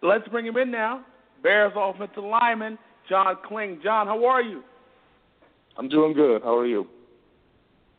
Let's 0.03 0.27
bring 0.29 0.47
him 0.47 0.57
in 0.57 0.71
now. 0.71 1.05
Bears 1.43 1.73
offensive 1.75 2.23
lineman 2.23 2.79
John 3.09 3.37
Kling. 3.47 3.81
John, 3.83 4.07
how 4.07 4.25
are 4.27 4.43
you? 4.43 4.63
I'm 5.77 5.89
doing 5.89 6.15
good. 6.15 6.43
How 6.43 6.57
are 6.57 6.67
you? 6.67 6.87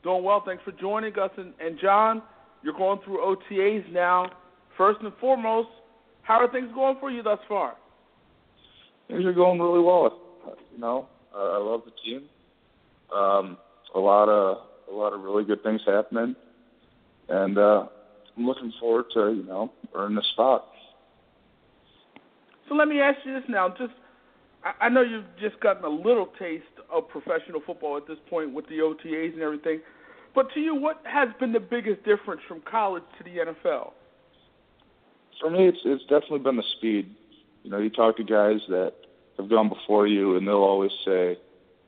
Doing 0.03 0.23
well. 0.23 0.43
Thanks 0.45 0.63
for 0.63 0.71
joining 0.71 1.17
us. 1.17 1.31
And, 1.37 1.53
and 1.59 1.79
John, 1.79 2.21
you're 2.63 2.77
going 2.77 2.99
through 3.03 3.19
OTAs 3.19 3.91
now. 3.91 4.31
First 4.77 5.01
and 5.01 5.11
foremost, 5.19 5.69
how 6.21 6.39
are 6.39 6.51
things 6.51 6.69
going 6.73 6.97
for 6.99 7.11
you 7.11 7.21
thus 7.21 7.39
far? 7.47 7.75
Things 9.07 9.25
are 9.25 9.33
going 9.33 9.59
really 9.59 9.83
well. 9.83 10.19
You 10.73 10.79
know, 10.79 11.07
I 11.35 11.57
love 11.57 11.81
the 11.85 11.91
team. 12.03 12.23
Um, 13.13 13.57
a 13.93 13.99
lot 13.99 14.29
of 14.29 14.57
a 14.89 14.95
lot 14.95 15.13
of 15.13 15.21
really 15.21 15.43
good 15.43 15.63
things 15.63 15.81
happening, 15.85 16.35
and 17.29 17.57
uh, 17.57 17.85
I'm 18.37 18.45
looking 18.45 18.71
forward 18.79 19.05
to 19.13 19.33
you 19.33 19.43
know 19.43 19.71
earning 19.93 20.15
the 20.15 20.23
spot. 20.33 20.65
So 22.69 22.75
let 22.75 22.87
me 22.87 23.01
ask 23.01 23.17
you 23.25 23.33
this 23.33 23.43
now. 23.49 23.69
Just 23.69 23.93
I, 24.63 24.89
know 24.89 25.01
you've 25.01 25.25
just 25.39 25.59
gotten 25.59 25.83
a 25.83 25.89
little 25.89 26.27
taste 26.37 26.65
of 26.91 27.07
professional 27.09 27.61
football 27.65 27.97
at 27.97 28.07
this 28.07 28.17
point 28.29 28.53
with 28.53 28.67
the 28.67 28.75
OTAs 28.75 29.33
and 29.33 29.41
everything, 29.41 29.81
but 30.35 30.53
to 30.53 30.59
you, 30.59 30.75
what 30.75 31.01
has 31.05 31.29
been 31.39 31.51
the 31.51 31.59
biggest 31.59 32.03
difference 32.03 32.41
from 32.47 32.61
college 32.61 33.03
to 33.17 33.23
the 33.23 33.37
NFL? 33.37 33.91
For 35.39 35.49
me, 35.49 35.67
it's 35.67 35.79
it's 35.83 36.03
definitely 36.03 36.39
been 36.39 36.57
the 36.57 36.63
speed. 36.77 37.15
You 37.63 37.71
know, 37.71 37.79
you 37.79 37.89
talk 37.89 38.17
to 38.17 38.23
guys 38.23 38.59
that 38.69 38.93
have 39.37 39.49
gone 39.49 39.69
before 39.69 40.07
you, 40.07 40.37
and 40.37 40.47
they'll 40.47 40.55
always 40.57 40.91
say 41.03 41.37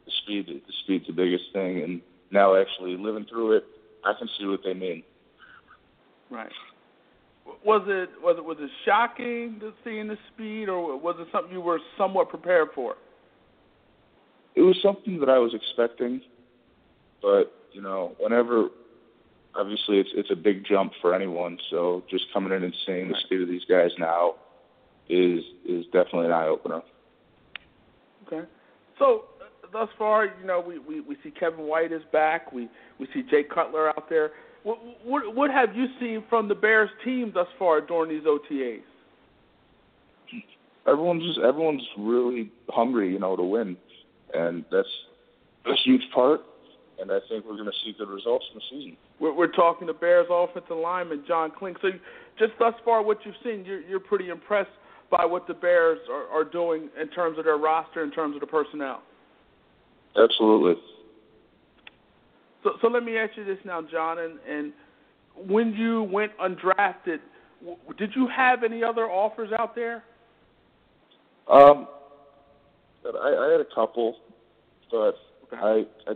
the 0.06 0.12
speed 0.24 0.48
the 0.48 0.74
speed's 0.84 1.06
the 1.08 1.14
biggest 1.14 1.46
thing. 1.54 1.84
And 1.84 2.02
now, 2.32 2.56
actually 2.56 2.98
living 2.98 3.26
through 3.30 3.58
it, 3.58 3.66
I 4.04 4.14
can 4.18 4.28
see 4.40 4.46
what 4.46 4.62
they 4.64 4.74
mean. 4.74 5.04
Right. 6.32 6.52
Was 7.46 7.84
it 7.88 8.10
was 8.22 8.36
it 8.38 8.46
was 8.46 8.58
it 8.60 8.70
shocking 8.86 9.58
to 9.60 9.74
seeing 9.84 10.08
the 10.08 10.18
speed, 10.34 10.70
or 10.70 10.98
was 10.98 11.16
it 11.20 11.28
something 11.32 11.52
you 11.52 11.62
were 11.62 11.80
somewhat 11.98 12.30
prepared 12.30 12.70
for? 12.74 12.96
It 14.56 14.62
was 14.62 14.78
something 14.82 15.20
that 15.20 15.30
I 15.30 15.40
was 15.40 15.54
expecting, 15.54 16.22
but 17.22 17.54
you 17.72 17.82
know, 17.82 18.16
whenever 18.20 18.70
obviously 19.56 20.00
it's 20.00 20.10
it's 20.14 20.32
a 20.32 20.36
big 20.36 20.66
jump 20.66 20.94
for 21.02 21.14
anyone. 21.14 21.58
So 21.70 22.04
just 22.10 22.26
coming 22.34 22.54
in 22.54 22.64
and 22.64 22.74
seeing 22.86 23.10
the 23.10 23.18
speed 23.26 23.42
of 23.42 23.48
these 23.48 23.66
guys 23.66 23.92
now 23.98 24.36
is 25.10 25.44
is 25.68 25.86
definitely 25.86 26.28
an 26.28 26.32
eye 26.32 26.48
opener. 26.48 26.82
Okay. 28.28 28.48
So 29.00 29.26
thus 29.72 29.90
far, 29.98 30.26
you 30.26 30.46
know, 30.46 30.64
we, 30.66 30.80
we, 30.80 31.02
we 31.02 31.18
see 31.24 31.32
Kevin 31.32 31.66
White 31.66 31.92
is 31.92 32.04
back. 32.12 32.54
We 32.54 32.70
we 33.00 33.08
see 33.14 33.24
Jay 33.30 33.44
Cutler 33.44 33.90
out 33.90 34.10
there. 34.10 34.32
What, 34.64 34.80
what 35.06 35.36
what 35.36 35.52
have 35.52 35.76
you 35.76 35.88
seen 36.00 36.24
from 36.30 36.48
the 36.48 36.56
Bears 36.56 36.90
team 37.04 37.32
thus 37.34 37.48
far 37.60 37.82
during 37.82 38.10
these 38.10 38.26
OTAs? 38.26 38.82
Everyone's 40.88 41.24
just 41.24 41.40
everyone's 41.40 41.84
really 41.98 42.52
hungry, 42.70 43.12
you 43.12 43.20
know, 43.20 43.36
to 43.36 43.44
win, 43.44 43.78
and 44.34 44.66
that's 44.72 44.88
a 45.66 45.76
huge 45.84 46.04
part. 46.14 46.42
And 47.00 47.12
I 47.12 47.20
think 47.28 47.44
we're 47.46 47.58
going 47.58 47.66
to 47.66 47.78
see 47.84 47.96
good 47.98 48.08
results 48.08 48.46
in 48.54 48.60
the 48.60 48.64
season. 48.70 48.98
We're, 49.20 49.34
we're 49.34 49.52
talking 49.52 49.88
to 49.88 49.94
Bears 49.94 50.28
offensive 50.30 50.78
lineman 50.78 51.24
John 51.28 51.52
Kling. 51.58 51.76
So, 51.82 51.90
just 52.38 52.54
thus 52.60 52.76
far, 52.86 53.02
what 53.02 53.18
you've 53.26 53.36
seen, 53.44 53.66
you're, 53.66 53.82
you're 53.82 54.00
pretty 54.00 54.30
impressed 54.30 54.70
by 55.10 55.26
what 55.26 55.48
the 55.48 55.54
Bears 55.54 56.00
are, 56.10 56.28
are 56.28 56.44
doing 56.44 56.90
in 57.00 57.08
terms 57.10 57.38
of 57.40 57.46
their 57.46 57.58
roster, 57.58 58.04
in 58.04 58.12
terms 58.12 58.36
of 58.36 58.42
the 58.42 58.48
personnel. 58.48 59.02
Absolutely. 60.16 60.82
So, 62.64 62.72
so 62.82 62.88
let 62.88 63.04
me 63.04 63.18
ask 63.18 63.36
you 63.36 63.44
this 63.44 63.58
now, 63.66 63.82
John. 63.82 64.20
And, 64.20 64.40
and 64.48 64.74
when 65.36 65.74
you 65.74 66.04
went 66.04 66.32
undrafted, 66.38 67.20
w- 67.60 67.78
did 67.98 68.16
you 68.16 68.28
have 68.28 68.64
any 68.64 68.84
other 68.84 69.06
offers 69.06 69.52
out 69.58 69.76
there? 69.76 70.04
Um, 71.52 71.88
I, 73.06 73.28
I 73.28 73.52
had 73.52 73.62
a 73.62 73.76
couple, 73.76 74.18
but 74.90 75.16
I, 75.52 75.86
I 76.08 76.14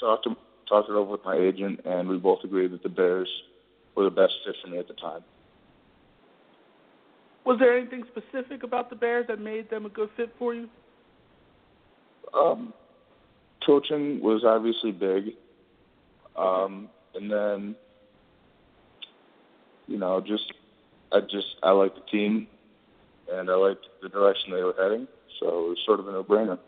talked 0.00 0.24
to, 0.24 0.36
talked 0.68 0.88
it 0.88 0.92
over 0.92 1.12
with 1.12 1.24
my 1.24 1.36
agent, 1.36 1.80
and 1.84 2.08
we 2.08 2.18
both 2.18 2.40
agreed 2.42 2.72
that 2.72 2.82
the 2.82 2.88
Bears 2.88 3.28
were 3.94 4.04
the 4.04 4.10
best 4.10 4.34
fit 4.44 4.56
for 4.62 4.68
me 4.68 4.78
at 4.78 4.88
the 4.88 4.94
time. 4.94 5.22
Was 7.44 7.60
there 7.60 7.78
anything 7.78 8.02
specific 8.08 8.64
about 8.64 8.90
the 8.90 8.96
Bears 8.96 9.26
that 9.28 9.40
made 9.40 9.70
them 9.70 9.86
a 9.86 9.88
good 9.88 10.10
fit 10.16 10.34
for 10.36 10.52
you? 10.52 10.68
Um, 12.34 12.74
coaching 13.64 14.20
was 14.20 14.42
obviously 14.44 14.90
big, 14.90 15.34
um, 16.36 16.88
and 17.14 17.30
then 17.30 17.76
you 19.86 19.98
know, 19.98 20.20
just 20.20 20.52
I 21.12 21.20
just 21.20 21.46
I 21.62 21.70
liked 21.70 21.96
the 21.96 22.02
team, 22.10 22.46
and 23.30 23.50
I 23.50 23.54
liked 23.54 23.86
the 24.02 24.08
direction 24.08 24.52
they 24.52 24.62
were 24.62 24.74
heading, 24.78 25.06
so 25.40 25.46
it 25.46 25.68
was 25.68 25.78
sort 25.86 26.00
of 26.00 26.08
a 26.08 26.12
no-brainer. 26.12 26.58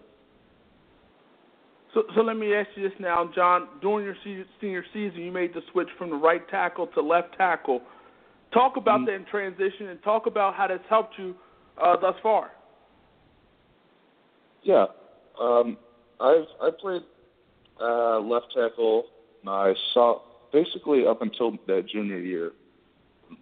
So, 1.94 2.04
so 2.14 2.20
let 2.20 2.36
me 2.36 2.54
ask 2.54 2.68
you 2.76 2.88
this 2.88 2.98
now, 3.00 3.30
John. 3.34 3.66
During 3.80 4.04
your 4.04 4.16
senior 4.60 4.84
season, 4.92 5.22
you 5.22 5.32
made 5.32 5.54
the 5.54 5.62
switch 5.72 5.88
from 5.96 6.10
the 6.10 6.16
right 6.16 6.46
tackle 6.48 6.86
to 6.88 7.00
left 7.00 7.36
tackle. 7.36 7.80
Talk 8.52 8.76
about 8.76 9.00
mm-hmm. 9.00 9.24
that 9.24 9.30
transition 9.30 9.88
and 9.88 10.02
talk 10.02 10.26
about 10.26 10.54
how 10.54 10.66
that's 10.68 10.82
helped 10.88 11.14
you 11.18 11.34
uh, 11.82 11.96
thus 12.00 12.14
far. 12.22 12.50
Yeah, 14.62 14.86
um, 15.40 15.76
I've 16.20 16.46
I 16.60 16.70
played 16.78 17.02
uh, 17.80 18.20
left 18.20 18.46
tackle 18.54 19.04
my 19.42 19.74
saw 19.92 20.20
basically 20.52 21.06
up 21.06 21.22
until 21.22 21.52
that 21.66 21.86
junior 21.86 22.18
year 22.18 22.52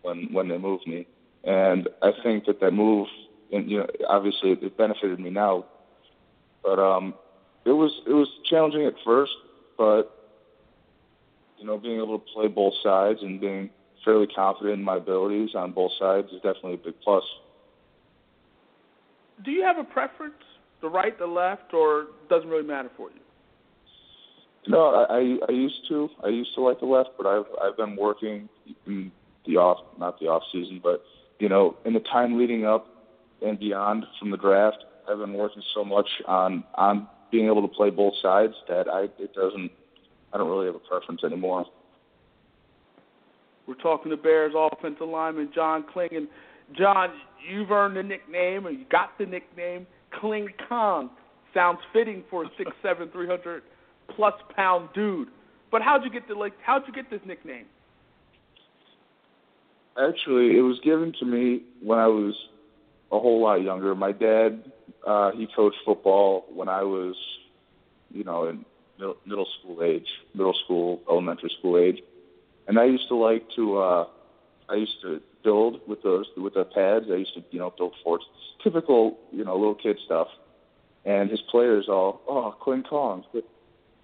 when 0.02 0.32
when 0.32 0.48
they 0.48 0.58
moved 0.58 0.86
me, 0.86 1.06
and 1.44 1.88
I 2.02 2.10
think 2.22 2.46
that 2.46 2.60
that 2.60 2.72
move, 2.72 3.06
and 3.52 3.70
you 3.70 3.78
know, 3.78 3.86
obviously 4.08 4.50
it 4.52 4.76
benefited 4.76 5.20
me 5.20 5.30
now, 5.30 5.64
but 6.62 6.78
um, 6.78 7.14
it 7.64 7.72
was 7.72 7.92
it 8.06 8.12
was 8.12 8.28
challenging 8.48 8.84
at 8.84 8.94
first, 9.04 9.32
but 9.78 10.12
you 11.58 11.66
know, 11.66 11.78
being 11.78 11.96
able 11.96 12.18
to 12.18 12.24
play 12.32 12.48
both 12.48 12.74
sides 12.82 13.20
and 13.22 13.40
being 13.40 13.70
fairly 14.04 14.26
confident 14.26 14.78
in 14.78 14.84
my 14.84 14.96
abilities 14.96 15.50
on 15.54 15.72
both 15.72 15.92
sides 15.98 16.28
is 16.28 16.36
definitely 16.36 16.74
a 16.74 16.78
big 16.78 16.94
plus. 17.02 17.24
Do 19.44 19.50
you 19.50 19.62
have 19.64 19.78
a 19.78 19.84
preference, 19.84 20.42
the 20.80 20.88
right, 20.88 21.18
the 21.18 21.26
left, 21.26 21.74
or 21.74 22.06
doesn't 22.30 22.48
really 22.48 22.66
matter 22.66 22.90
for 22.96 23.10
you? 23.10 23.20
No, 24.68 25.06
I, 25.08 25.38
I 25.48 25.52
used 25.52 25.86
to. 25.88 26.08
I 26.24 26.28
used 26.28 26.54
to 26.54 26.60
like 26.60 26.80
the 26.80 26.86
left, 26.86 27.10
but 27.16 27.26
I've 27.26 27.46
I've 27.62 27.76
been 27.76 27.96
working 27.96 28.48
in 28.86 29.12
the 29.46 29.56
off 29.56 29.78
not 29.98 30.18
the 30.18 30.26
off 30.26 30.42
season, 30.52 30.80
but 30.82 31.04
you 31.38 31.48
know, 31.48 31.76
in 31.84 31.92
the 31.92 32.00
time 32.00 32.38
leading 32.38 32.64
up 32.64 32.86
and 33.42 33.58
beyond 33.58 34.04
from 34.18 34.30
the 34.30 34.36
draft, 34.36 34.78
I've 35.08 35.18
been 35.18 35.34
working 35.34 35.62
so 35.74 35.84
much 35.84 36.08
on 36.26 36.64
on 36.74 37.08
being 37.30 37.46
able 37.46 37.62
to 37.62 37.74
play 37.74 37.90
both 37.90 38.14
sides 38.22 38.54
that 38.68 38.88
I 38.88 39.04
it 39.18 39.34
doesn't 39.34 39.70
I 40.32 40.38
don't 40.38 40.48
really 40.48 40.66
have 40.66 40.74
a 40.74 40.80
preference 40.80 41.22
anymore. 41.24 41.66
We're 43.66 43.74
talking 43.74 44.10
to 44.10 44.16
Bears 44.16 44.52
offensive 44.56 45.08
lineman 45.08 45.50
John 45.54 45.84
Kling. 45.92 46.10
And 46.12 46.28
John, 46.76 47.10
you've 47.48 47.70
earned 47.70 47.96
the 47.96 48.02
nickname, 48.02 48.66
or 48.66 48.70
you 48.70 48.84
got 48.90 49.18
the 49.18 49.26
nickname 49.26 49.86
Kling 50.20 50.48
Kong. 50.68 51.10
Sounds 51.52 51.78
fitting 51.92 52.22
for 52.30 52.44
a 52.44 52.48
six 52.58 52.70
seven, 52.82 53.08
three 53.12 53.26
hundred 53.26 53.62
plus 54.14 54.34
pound 54.54 54.88
dude. 54.94 55.28
But 55.70 55.82
how'd 55.82 56.04
you 56.04 56.10
get 56.10 56.28
the 56.28 56.34
like? 56.34 56.52
How'd 56.62 56.82
you 56.86 56.92
get 56.92 57.10
this 57.10 57.20
nickname? 57.26 57.66
Actually, 59.98 60.56
it 60.56 60.62
was 60.62 60.78
given 60.80 61.12
to 61.20 61.24
me 61.24 61.62
when 61.82 61.98
I 61.98 62.06
was 62.06 62.34
a 63.10 63.18
whole 63.18 63.42
lot 63.42 63.62
younger. 63.62 63.94
My 63.94 64.12
dad, 64.12 64.70
uh, 65.06 65.32
he 65.32 65.48
coached 65.56 65.78
football 65.84 66.44
when 66.52 66.68
I 66.68 66.82
was, 66.82 67.16
you 68.10 68.22
know, 68.24 68.46
in 68.46 68.64
middle, 68.98 69.16
middle 69.24 69.46
school 69.58 69.82
age, 69.82 70.06
middle 70.34 70.54
school, 70.64 71.00
elementary 71.08 71.50
school 71.58 71.78
age 71.78 72.02
and 72.66 72.78
I 72.78 72.84
used 72.84 73.08
to 73.08 73.16
like 73.16 73.44
to 73.56 73.78
uh 73.78 74.06
I 74.68 74.74
used 74.74 75.00
to 75.02 75.20
build 75.44 75.80
with 75.86 76.02
those 76.02 76.26
with 76.36 76.54
the 76.54 76.64
pads. 76.64 77.06
I 77.10 77.16
used 77.16 77.34
to 77.34 77.44
you 77.50 77.58
know 77.58 77.72
build 77.76 77.94
forts, 78.02 78.24
typical 78.62 79.18
you 79.32 79.44
know 79.44 79.56
little 79.56 79.74
kid 79.74 79.98
stuff. 80.04 80.28
And 81.04 81.30
his 81.30 81.40
players 81.50 81.86
all 81.88 82.20
oh 82.28 82.54
Kling 82.60 82.82
Kong, 82.82 83.24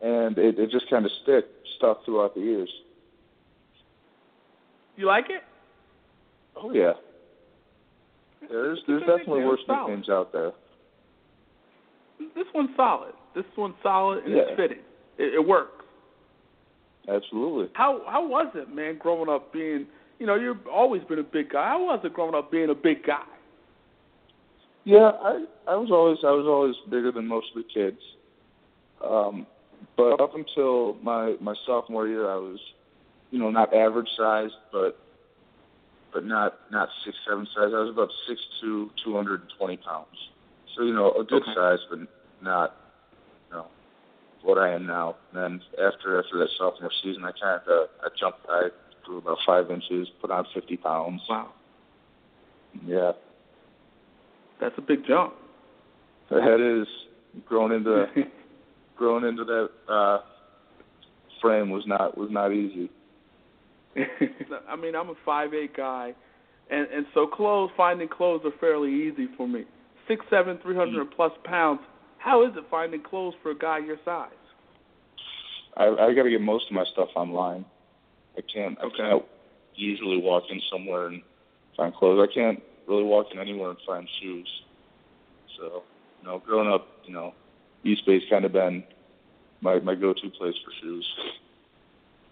and 0.02 0.36
it, 0.36 0.58
it 0.58 0.70
just 0.70 0.90
kind 0.90 1.04
of 1.04 1.12
stick 1.22 1.46
stuff 1.76 1.98
throughout 2.04 2.34
the 2.34 2.40
years. 2.40 2.70
You 4.96 5.06
like 5.06 5.26
it? 5.30 5.42
Oh 6.56 6.72
yeah. 6.72 6.92
There's 8.50 8.80
there's 8.86 9.02
definitely 9.02 9.44
worse 9.44 9.60
nicknames 9.68 10.10
out 10.10 10.32
there. 10.32 10.52
This 12.34 12.46
one's 12.54 12.70
solid. 12.76 13.14
This 13.34 13.44
one's 13.56 13.74
solid 13.82 14.24
and 14.24 14.34
yeah. 14.34 14.42
it's 14.48 14.56
fitting. 14.56 14.84
It, 15.18 15.34
it 15.34 15.46
works. 15.46 15.84
Absolutely. 17.08 17.68
How 17.74 18.02
how 18.06 18.26
was 18.26 18.52
it, 18.54 18.74
man, 18.74 18.98
growing 18.98 19.28
up 19.28 19.52
being 19.52 19.86
you 20.18 20.26
know, 20.26 20.36
you've 20.36 20.66
always 20.66 21.02
been 21.04 21.18
a 21.18 21.24
big 21.24 21.50
guy. 21.50 21.68
How 21.68 21.84
was 21.84 22.00
it 22.04 22.12
growing 22.12 22.34
up 22.34 22.52
being 22.52 22.70
a 22.70 22.74
big 22.74 23.04
guy? 23.04 23.24
Yeah, 24.84 25.10
I 25.20 25.44
I 25.68 25.76
was 25.76 25.90
always 25.90 26.18
I 26.24 26.32
was 26.32 26.46
always 26.46 26.74
bigger 26.90 27.12
than 27.12 27.26
most 27.26 27.46
of 27.56 27.62
the 27.62 27.68
kids. 27.72 28.00
Um 29.04 29.46
but 29.96 30.20
up 30.20 30.34
until 30.34 30.94
my 31.02 31.36
my 31.40 31.54
sophomore 31.66 32.06
year, 32.08 32.30
I 32.30 32.36
was, 32.36 32.58
you 33.30 33.38
know, 33.38 33.50
not 33.50 33.72
average 33.74 34.08
sized, 34.16 34.54
but 34.72 34.98
but 36.12 36.24
not 36.24 36.58
not 36.70 36.88
six 37.04 37.16
seven 37.28 37.46
size. 37.54 37.72
I 37.74 37.80
was 37.80 37.90
about 37.90 38.10
six 38.28 38.40
two, 38.60 38.90
two 39.04 39.14
hundred 39.14 39.40
and 39.42 39.50
twenty 39.58 39.76
pounds. 39.76 40.16
So 40.76 40.82
you 40.84 40.94
know, 40.94 41.12
a 41.12 41.24
good 41.24 41.42
Okay. 41.42 41.54
size, 41.54 41.78
but 41.90 41.98
not, 42.42 42.74
you 43.50 43.56
know, 43.56 43.66
what 44.42 44.58
I 44.58 44.72
am 44.72 44.86
now. 44.86 45.16
And 45.32 45.42
then 45.42 45.62
after 45.84 46.18
after 46.18 46.38
that 46.38 46.48
sophomore 46.58 46.90
season, 47.02 47.24
I 47.24 47.32
kind 47.32 47.60
of 47.60 47.68
uh, 47.68 47.86
I 48.04 48.08
jumped. 48.18 48.40
I 48.48 48.68
grew 49.04 49.18
about 49.18 49.38
five 49.46 49.70
inches, 49.70 50.08
put 50.20 50.30
on 50.30 50.46
fifty 50.54 50.76
pounds. 50.76 51.20
Wow, 51.28 51.50
Yeah, 52.86 53.12
that's 54.60 54.74
a 54.78 54.80
big 54.82 55.04
jump. 55.06 55.34
that 56.30 56.60
is 56.60 56.86
growing 57.46 57.72
into 57.72 58.06
growing 58.96 59.24
into 59.24 59.44
that 59.44 59.70
uh, 59.88 60.18
frame 61.40 61.70
was 61.70 61.84
not 61.86 62.16
was 62.16 62.30
not 62.30 62.52
easy. 62.52 62.90
I 64.68 64.76
mean, 64.76 64.94
I'm 64.94 65.10
a 65.10 65.14
five 65.24 65.52
eight 65.54 65.76
guy, 65.76 66.14
and 66.70 66.86
and 66.88 67.06
so 67.14 67.26
clothes 67.26 67.70
finding 67.76 68.08
clothes 68.08 68.42
are 68.44 68.52
fairly 68.60 68.90
easy 68.90 69.28
for 69.36 69.46
me. 69.46 69.64
Six 70.08 70.24
seven, 70.30 70.58
three 70.62 70.76
hundred 70.76 71.10
plus 71.14 71.32
pounds. 71.44 71.80
How 72.18 72.46
is 72.46 72.52
it 72.56 72.64
finding 72.70 73.02
clothes 73.02 73.34
for 73.42 73.50
a 73.50 73.58
guy 73.58 73.78
your 73.78 73.98
size? 74.04 74.30
I 75.76 75.84
I 75.88 76.14
got 76.14 76.24
to 76.24 76.30
get 76.30 76.40
most 76.40 76.66
of 76.68 76.72
my 76.72 76.84
stuff 76.92 77.08
online. 77.14 77.64
I 78.36 78.40
can't 78.52 78.78
I 78.80 78.84
Okay. 78.84 78.96
can't 78.96 79.24
easily 79.76 80.18
walk 80.18 80.44
in 80.50 80.60
somewhere 80.70 81.06
and 81.06 81.22
find 81.76 81.94
clothes. 81.94 82.26
I 82.28 82.32
can't 82.32 82.62
really 82.86 83.04
walk 83.04 83.26
in 83.32 83.38
anywhere 83.38 83.70
and 83.70 83.78
find 83.86 84.08
shoes. 84.20 84.48
So, 85.58 85.82
you 86.20 86.28
know, 86.28 86.38
growing 86.44 86.68
up, 86.70 86.86
you 87.04 87.12
know, 87.12 87.34
Eastbay's 87.84 88.22
kind 88.30 88.44
of 88.44 88.52
been 88.52 88.84
my 89.60 89.78
my 89.80 89.94
go-to 89.94 90.30
place 90.30 90.54
for 90.64 90.72
shoes. 90.82 91.06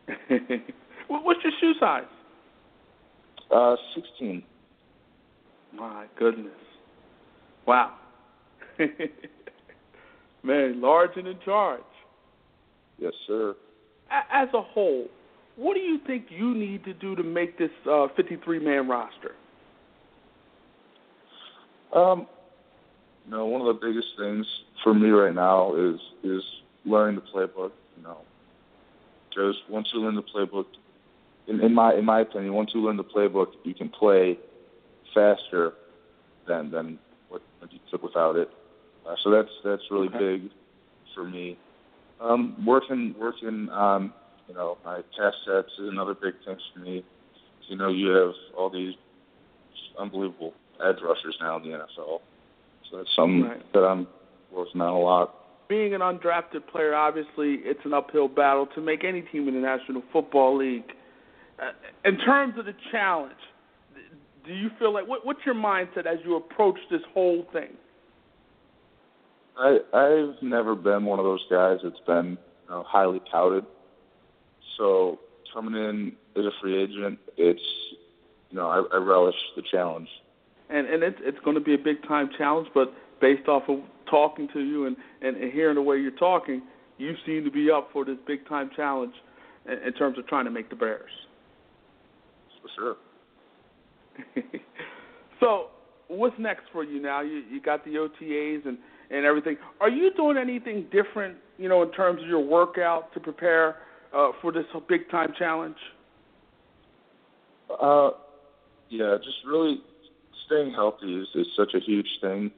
What's 1.08 1.40
your 1.42 1.52
shoe 1.60 1.72
size? 1.80 2.04
Uh, 3.50 3.76
16. 3.94 4.42
My 5.74 6.06
goodness. 6.16 6.52
Wow. 7.66 7.94
Man, 10.42 10.80
large 10.80 11.10
and 11.16 11.26
in 11.26 11.38
charge. 11.44 11.80
Yes, 12.98 13.12
sir. 13.26 13.54
As 14.10 14.48
a 14.54 14.62
whole, 14.62 15.06
what 15.56 15.74
do 15.74 15.80
you 15.80 15.98
think 16.06 16.26
you 16.30 16.54
need 16.54 16.84
to 16.84 16.94
do 16.94 17.14
to 17.16 17.22
make 17.22 17.58
this 17.58 17.70
uh, 17.86 18.08
53-man 18.18 18.88
roster? 18.88 19.34
Um, 21.94 22.26
you 23.30 23.36
know, 23.36 23.46
one 23.46 23.60
of 23.60 23.68
the 23.68 23.86
biggest 23.86 24.08
things 24.18 24.44
for 24.82 24.92
me 24.92 25.08
right 25.10 25.34
now 25.34 25.74
is 25.76 26.00
is 26.24 26.42
learning 26.84 27.20
the 27.20 27.22
playbook. 27.22 27.70
You 27.96 28.02
know, 28.02 28.18
because 29.28 29.54
once 29.68 29.88
you 29.94 30.00
learn 30.00 30.16
the 30.16 30.22
playbook, 30.22 30.66
in, 31.46 31.60
in 31.60 31.72
my 31.72 31.94
in 31.94 32.04
my 32.04 32.20
opinion, 32.22 32.54
once 32.54 32.72
you 32.74 32.80
learn 32.80 32.96
the 32.96 33.04
playbook, 33.04 33.48
you 33.62 33.72
can 33.74 33.88
play 33.88 34.36
faster 35.14 35.74
than 36.48 36.72
than 36.72 36.98
what, 37.28 37.40
what 37.60 37.72
you 37.72 37.78
could 37.90 38.02
without 38.02 38.34
it. 38.36 38.50
Uh, 39.08 39.14
so 39.22 39.30
that's 39.30 39.48
that's 39.64 39.82
really 39.92 40.08
Okay. 40.08 40.18
big 40.18 40.50
for 41.14 41.22
me. 41.24 41.56
Um, 42.20 42.64
working 42.66 43.14
working 43.18 43.68
on 43.68 44.12
you 44.48 44.54
know 44.54 44.76
my 44.84 45.02
pass 45.16 45.34
sets 45.46 45.68
is 45.78 45.88
another 45.88 46.14
big 46.14 46.34
thing 46.44 46.56
for 46.74 46.80
me. 46.80 47.04
You 47.68 47.76
know, 47.76 47.90
you 47.90 48.08
have 48.08 48.32
all 48.58 48.70
these 48.70 48.94
unbelievable 49.96 50.52
edge 50.84 50.96
rushers 51.00 51.36
now 51.40 51.58
in 51.58 51.62
the 51.62 51.78
NFL. 51.78 52.20
That's 52.92 53.14
something 53.14 53.44
Right. 53.44 53.72
that 53.72 53.84
I'm 53.84 54.06
working 54.50 54.80
on 54.80 54.88
a 54.88 54.98
lot. 54.98 55.34
Being 55.68 55.94
an 55.94 56.00
undrafted 56.00 56.66
player, 56.66 56.94
obviously, 56.94 57.54
it's 57.64 57.84
an 57.84 57.94
uphill 57.94 58.28
battle 58.28 58.66
to 58.74 58.80
make 58.80 59.04
any 59.04 59.22
team 59.22 59.46
in 59.48 59.54
the 59.54 59.60
National 59.60 60.02
Football 60.12 60.56
League. 60.56 60.92
Uh, 61.60 61.70
in 62.04 62.18
terms 62.18 62.58
of 62.58 62.64
the 62.64 62.74
challenge, 62.90 63.38
do 64.44 64.52
you 64.52 64.70
feel 64.78 64.92
like 64.92 65.06
what, 65.06 65.24
what's 65.24 65.44
your 65.46 65.54
mindset 65.54 66.06
as 66.06 66.18
you 66.24 66.36
approach 66.36 66.78
this 66.90 67.02
whole 67.14 67.46
thing? 67.52 67.76
I 69.56 69.78
I've 69.92 70.42
never 70.42 70.74
been 70.74 71.04
one 71.04 71.18
of 71.18 71.24
those 71.24 71.44
guys 71.50 71.78
that's 71.82 72.00
been 72.06 72.38
you 72.64 72.70
know, 72.70 72.84
highly 72.86 73.20
touted. 73.30 73.64
So 74.78 75.18
coming 75.52 75.74
in 75.74 76.12
as 76.36 76.44
a 76.46 76.50
free 76.60 76.82
agent, 76.82 77.18
it's 77.36 77.60
you 78.50 78.56
know 78.56 78.68
I, 78.68 78.96
I 78.96 78.98
relish 78.98 79.34
the 79.56 79.62
challenge. 79.70 80.08
And 80.70 80.86
and 80.86 81.02
it's 81.02 81.18
it's 81.20 81.38
going 81.44 81.56
to 81.56 81.62
be 81.62 81.74
a 81.74 81.78
big 81.78 82.02
time 82.06 82.30
challenge. 82.36 82.68
But 82.74 82.92
based 83.20 83.48
off 83.48 83.64
of 83.68 83.80
talking 84.10 84.48
to 84.52 84.60
you 84.60 84.86
and, 84.86 84.96
and 85.22 85.36
and 85.36 85.52
hearing 85.52 85.76
the 85.76 85.82
way 85.82 85.98
you're 85.98 86.10
talking, 86.12 86.62
you 86.98 87.14
seem 87.26 87.44
to 87.44 87.50
be 87.50 87.70
up 87.70 87.90
for 87.92 88.04
this 88.04 88.16
big 88.26 88.46
time 88.48 88.70
challenge 88.74 89.14
in, 89.66 89.78
in 89.86 89.92
terms 89.94 90.18
of 90.18 90.26
trying 90.26 90.44
to 90.44 90.50
make 90.50 90.70
the 90.70 90.76
Bears. 90.76 91.10
For 92.62 92.96
sure. 94.34 94.42
so 95.40 95.68
what's 96.08 96.38
next 96.38 96.64
for 96.72 96.84
you 96.84 97.00
now? 97.00 97.20
You 97.20 97.42
you 97.50 97.60
got 97.60 97.84
the 97.84 97.92
OTAs 97.92 98.66
and 98.66 98.78
and 99.10 99.24
everything. 99.24 99.56
Are 99.80 99.88
you 99.88 100.12
doing 100.14 100.36
anything 100.36 100.86
different? 100.92 101.36
You 101.58 101.68
know, 101.68 101.82
in 101.82 101.90
terms 101.92 102.22
of 102.22 102.28
your 102.28 102.40
workout 102.40 103.12
to 103.14 103.20
prepare 103.20 103.76
uh, 104.14 104.32
for 104.40 104.52
this 104.52 104.64
big 104.88 105.10
time 105.10 105.32
challenge. 105.38 105.76
Uh, 107.80 108.10
yeah, 108.88 109.16
just 109.22 109.36
really 109.46 109.80
staying 110.50 110.72
healthy 110.72 111.14
is, 111.14 111.28
is 111.34 111.46
such 111.56 111.74
a 111.74 111.80
huge 111.80 112.08
thing. 112.20 112.50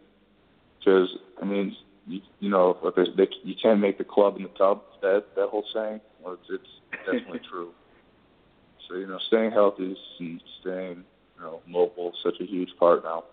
Because 0.78 1.08
I 1.40 1.44
mean, 1.44 1.76
you, 2.06 2.20
you 2.40 2.50
know, 2.50 2.76
what 2.80 2.96
they, 2.96 3.04
they, 3.16 3.28
you 3.44 3.54
can't 3.60 3.80
make 3.80 3.98
the 3.98 4.04
club 4.04 4.36
in 4.36 4.44
the 4.44 4.48
tub. 4.50 4.82
That 5.02 5.24
that 5.36 5.48
whole 5.48 5.64
saying, 5.74 6.00
well, 6.22 6.34
it's, 6.34 6.50
it's 6.50 7.04
definitely 7.06 7.40
true. 7.50 7.70
So 8.88 8.96
you 8.96 9.06
know, 9.06 9.18
staying 9.28 9.52
healthy 9.52 9.96
and 10.18 10.42
staying 10.60 11.04
you 11.36 11.42
know 11.42 11.60
mobile 11.66 12.10
is 12.10 12.16
such 12.22 12.40
a 12.40 12.44
huge 12.44 12.70
part 12.78 13.04
now. 13.04 13.24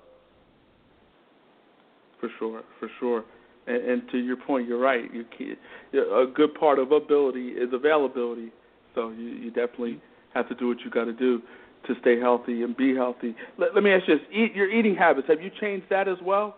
For 2.19 2.29
sure, 2.37 2.63
for 2.79 2.89
sure. 2.99 3.23
And, 3.65 3.83
and 3.83 4.09
to 4.11 4.17
your 4.17 4.35
point, 4.35 4.67
you're 4.67 4.79
right. 4.79 5.13
You 5.13 5.25
can't, 5.37 5.57
a 5.93 6.25
good 6.33 6.53
part 6.53 6.79
of 6.79 6.91
ability 6.91 7.49
is 7.49 7.69
availability. 7.71 8.51
So 8.93 9.09
you, 9.09 9.27
you 9.27 9.51
definitely 9.51 10.01
have 10.33 10.49
to 10.49 10.55
do 10.55 10.67
what 10.67 10.79
you 10.81 10.89
got 10.89 11.05
to 11.05 11.13
do 11.13 11.41
to 11.87 11.95
stay 12.01 12.19
healthy 12.19 12.63
and 12.63 12.75
be 12.75 12.95
healthy. 12.95 13.35
Let, 13.57 13.73
let 13.75 13.83
me 13.83 13.91
ask 13.91 14.07
you 14.07 14.17
this: 14.17 14.25
Eat, 14.31 14.55
your 14.55 14.69
eating 14.69 14.95
habits. 14.95 15.27
Have 15.27 15.41
you 15.41 15.51
changed 15.59 15.87
that 15.89 16.07
as 16.07 16.17
well? 16.21 16.55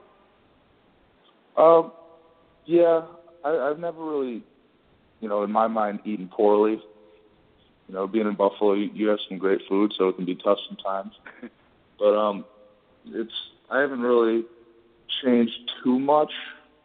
Um, 1.58 1.92
yeah, 2.66 3.02
I, 3.44 3.70
I've 3.70 3.80
never 3.80 4.04
really, 4.04 4.44
you 5.20 5.30
know, 5.30 5.44
in 5.44 5.52
my 5.52 5.68
mind, 5.68 6.00
eaten 6.06 6.28
poorly. 6.28 6.82
You 7.88 7.94
know, 7.96 8.08
being 8.08 8.28
in 8.28 8.36
Buffalo, 8.36 8.74
you, 8.74 8.90
you 8.94 9.08
have 9.10 9.20
some 9.28 9.38
great 9.38 9.62
food, 9.68 9.94
so 9.98 10.08
it 10.08 10.16
can 10.16 10.26
be 10.26 10.36
tough 10.36 10.60
sometimes. 10.68 11.14
but 12.00 12.18
um, 12.18 12.46
it's 13.08 13.34
I 13.70 13.80
haven't 13.80 14.02
really 14.02 14.46
changed 15.24 15.72
too 15.84 16.00
much. 16.00 16.32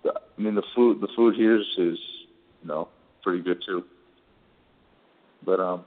I 0.04 0.40
mean, 0.40 0.54
the 0.54 0.62
food 0.74 1.00
the 1.00 1.08
food 1.14 1.34
here 1.36 1.56
is, 1.60 1.66
is 1.78 1.98
you 2.62 2.68
know 2.68 2.88
pretty 3.22 3.42
good 3.42 3.62
too. 3.64 3.84
But 5.44 5.60
um, 5.60 5.84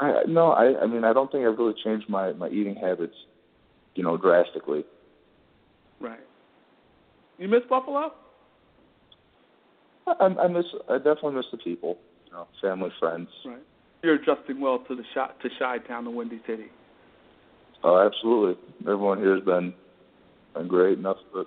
I 0.00 0.22
no, 0.26 0.52
I 0.52 0.80
I 0.82 0.86
mean 0.86 1.04
I 1.04 1.12
don't 1.12 1.30
think 1.30 1.46
I've 1.46 1.58
really 1.58 1.74
changed 1.84 2.08
my 2.08 2.32
my 2.32 2.48
eating 2.48 2.76
habits, 2.76 3.16
you 3.94 4.02
know, 4.02 4.16
drastically. 4.16 4.84
Right. 6.00 6.20
You 7.38 7.48
miss 7.48 7.62
Buffalo? 7.68 8.12
I, 10.06 10.24
I 10.24 10.48
miss 10.48 10.66
I 10.88 10.98
definitely 10.98 11.34
miss 11.34 11.46
the 11.50 11.58
people, 11.58 11.98
you 12.26 12.32
know, 12.32 12.46
family, 12.60 12.90
friends. 12.98 13.28
Right. 13.44 13.62
You're 14.02 14.14
adjusting 14.14 14.60
well 14.60 14.78
to 14.88 14.94
the 14.94 15.02
Chi 15.14 15.30
to 15.42 15.48
Chi 15.58 15.78
Town 15.78 16.06
and 16.06 16.16
Windy 16.16 16.40
City. 16.46 16.66
Oh, 17.82 18.04
absolutely. 18.04 18.62
Everyone 18.82 19.18
here 19.18 19.34
has 19.34 19.44
been 19.44 19.74
been 20.54 20.68
great. 20.68 20.98
Nothing 20.98 21.24
but 21.32 21.46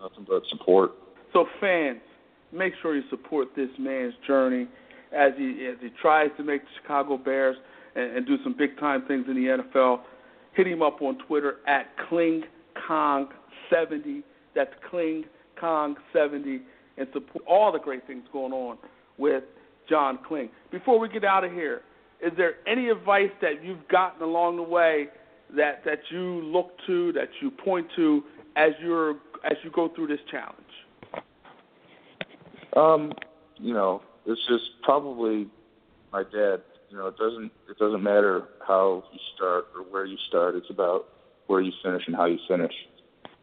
nothing 0.00 0.26
but 0.28 0.42
support. 0.50 0.92
So 1.32 1.46
fans, 1.60 2.00
make 2.52 2.74
sure 2.80 2.94
you 2.94 3.02
support 3.10 3.48
this 3.56 3.70
man's 3.78 4.14
journey 4.26 4.66
as 5.12 5.32
he 5.36 5.66
as 5.70 5.76
he 5.80 5.90
tries 6.00 6.30
to 6.38 6.42
make 6.42 6.62
the 6.62 6.68
Chicago 6.80 7.16
Bears 7.18 7.56
and, 7.94 8.16
and 8.16 8.26
do 8.26 8.36
some 8.42 8.54
big 8.56 8.78
time 8.78 9.04
things 9.06 9.26
in 9.28 9.34
the 9.34 9.62
NFL. 9.62 10.00
Hit 10.54 10.66
him 10.66 10.80
up 10.82 11.02
on 11.02 11.18
Twitter 11.26 11.56
at 11.66 11.88
KlingKong70. 12.10 14.22
That's 14.54 14.72
KlingKong70 14.92 16.60
and 16.98 17.08
support 17.12 17.44
all 17.46 17.72
the 17.72 17.78
great 17.78 18.06
things 18.06 18.24
going 18.32 18.52
on 18.52 18.78
with 19.18 19.44
John 19.88 20.18
Kling. 20.26 20.50
Before 20.70 20.98
we 20.98 21.08
get 21.08 21.24
out 21.24 21.44
of 21.44 21.52
here, 21.52 21.82
is 22.22 22.32
there 22.36 22.54
any 22.66 22.88
advice 22.88 23.30
that 23.40 23.64
you've 23.64 23.86
gotten 23.88 24.22
along 24.22 24.56
the 24.56 24.62
way 24.62 25.08
that 25.56 25.84
that 25.84 25.98
you 26.10 26.42
look 26.44 26.72
to, 26.86 27.12
that 27.12 27.28
you 27.40 27.50
point 27.50 27.86
to 27.96 28.22
as 28.56 28.72
you're 28.80 29.16
as 29.44 29.56
you 29.64 29.70
go 29.70 29.90
through 29.94 30.06
this 30.06 30.20
challenge? 30.30 30.56
Um, 32.76 33.12
you 33.56 33.74
know, 33.74 34.02
it's 34.26 34.40
just 34.48 34.64
probably 34.82 35.48
my 36.12 36.22
dad. 36.22 36.62
You 36.92 36.98
know, 36.98 37.06
it 37.06 37.16
doesn't 37.16 37.50
it 37.70 37.78
doesn't 37.78 38.02
matter 38.02 38.44
how 38.66 39.02
you 39.12 39.18
start 39.34 39.64
or 39.74 39.82
where 39.90 40.04
you 40.04 40.18
start. 40.28 40.54
It's 40.54 40.68
about 40.68 41.06
where 41.46 41.62
you 41.62 41.72
finish 41.82 42.02
and 42.06 42.14
how 42.14 42.26
you 42.26 42.38
finish. 42.46 42.72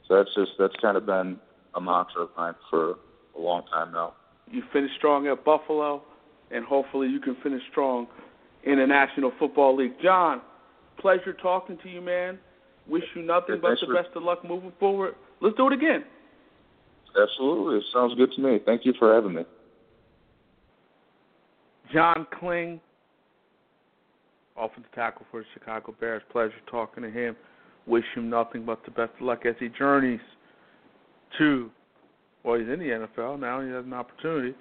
So 0.07 0.15
that's 0.15 0.29
just 0.35 0.51
that's 0.59 0.75
kind 0.79 0.95
of 0.95 1.07
been 1.07 1.39
a 1.73 1.81
mantra 1.81 2.21
of 2.23 2.29
mine 2.37 2.53
for 2.69 2.97
a 3.35 3.41
long 3.41 3.63
time 3.71 3.91
now. 3.91 4.13
You 4.51 4.61
finished 4.71 4.93
strong 4.97 5.27
at 5.27 5.43
Buffalo. 5.43 6.03
and 6.51 6.63
hopefully 6.65 7.07
you 7.07 7.19
can 7.19 7.35
finish 7.43 7.61
strong 7.71 8.07
in 8.63 8.77
the 8.79 8.85
National 8.87 9.31
Football 9.39 9.75
League. 9.77 9.93
John, 10.01 10.41
pleasure 10.99 11.33
talking 11.33 11.77
to 11.83 11.89
you, 11.89 12.01
man. 12.01 12.39
Wish 12.87 13.03
you 13.15 13.21
nothing 13.23 13.55
Yeah, 13.55 13.61
but 13.61 13.79
the 13.79 13.85
for- 13.87 13.93
best 13.93 14.09
of 14.15 14.23
luck 14.23 14.43
moving 14.43 14.73
forward. 14.79 15.13
Let's 15.41 15.55
do 15.57 15.67
it 15.67 15.73
again. 15.73 16.03
Absolutely. 17.19 17.77
It 17.79 17.83
sounds 17.93 18.13
good 18.15 18.31
to 18.33 18.41
me. 18.41 18.59
Thank 18.65 18.85
you 18.85 18.93
for 18.99 19.13
having 19.13 19.33
me. 19.33 19.45
John 21.93 22.25
Kling, 22.39 22.79
offensive 24.59 24.91
tackle 24.93 25.25
for 25.31 25.41
the 25.41 25.45
Chicago 25.53 25.95
Bears. 25.99 26.21
Pleasure 26.31 26.53
talking 26.69 27.03
to 27.03 27.09
him. 27.09 27.35
Wish 27.87 28.05
him 28.15 28.29
nothing 28.29 28.65
but 28.65 28.83
the 28.85 28.91
best 28.91 29.11
of 29.15 29.21
luck 29.21 29.45
as 29.45 29.55
he 29.59 29.69
journeys 29.69 30.19
to, 31.37 31.69
well, 32.43 32.59
he's 32.59 32.67
in 32.67 32.79
the 32.79 33.07
NFL 33.17 33.39
now. 33.39 33.61
He 33.61 33.69
has 33.69 33.85
an 33.85 33.93
opportunity. 33.93 34.53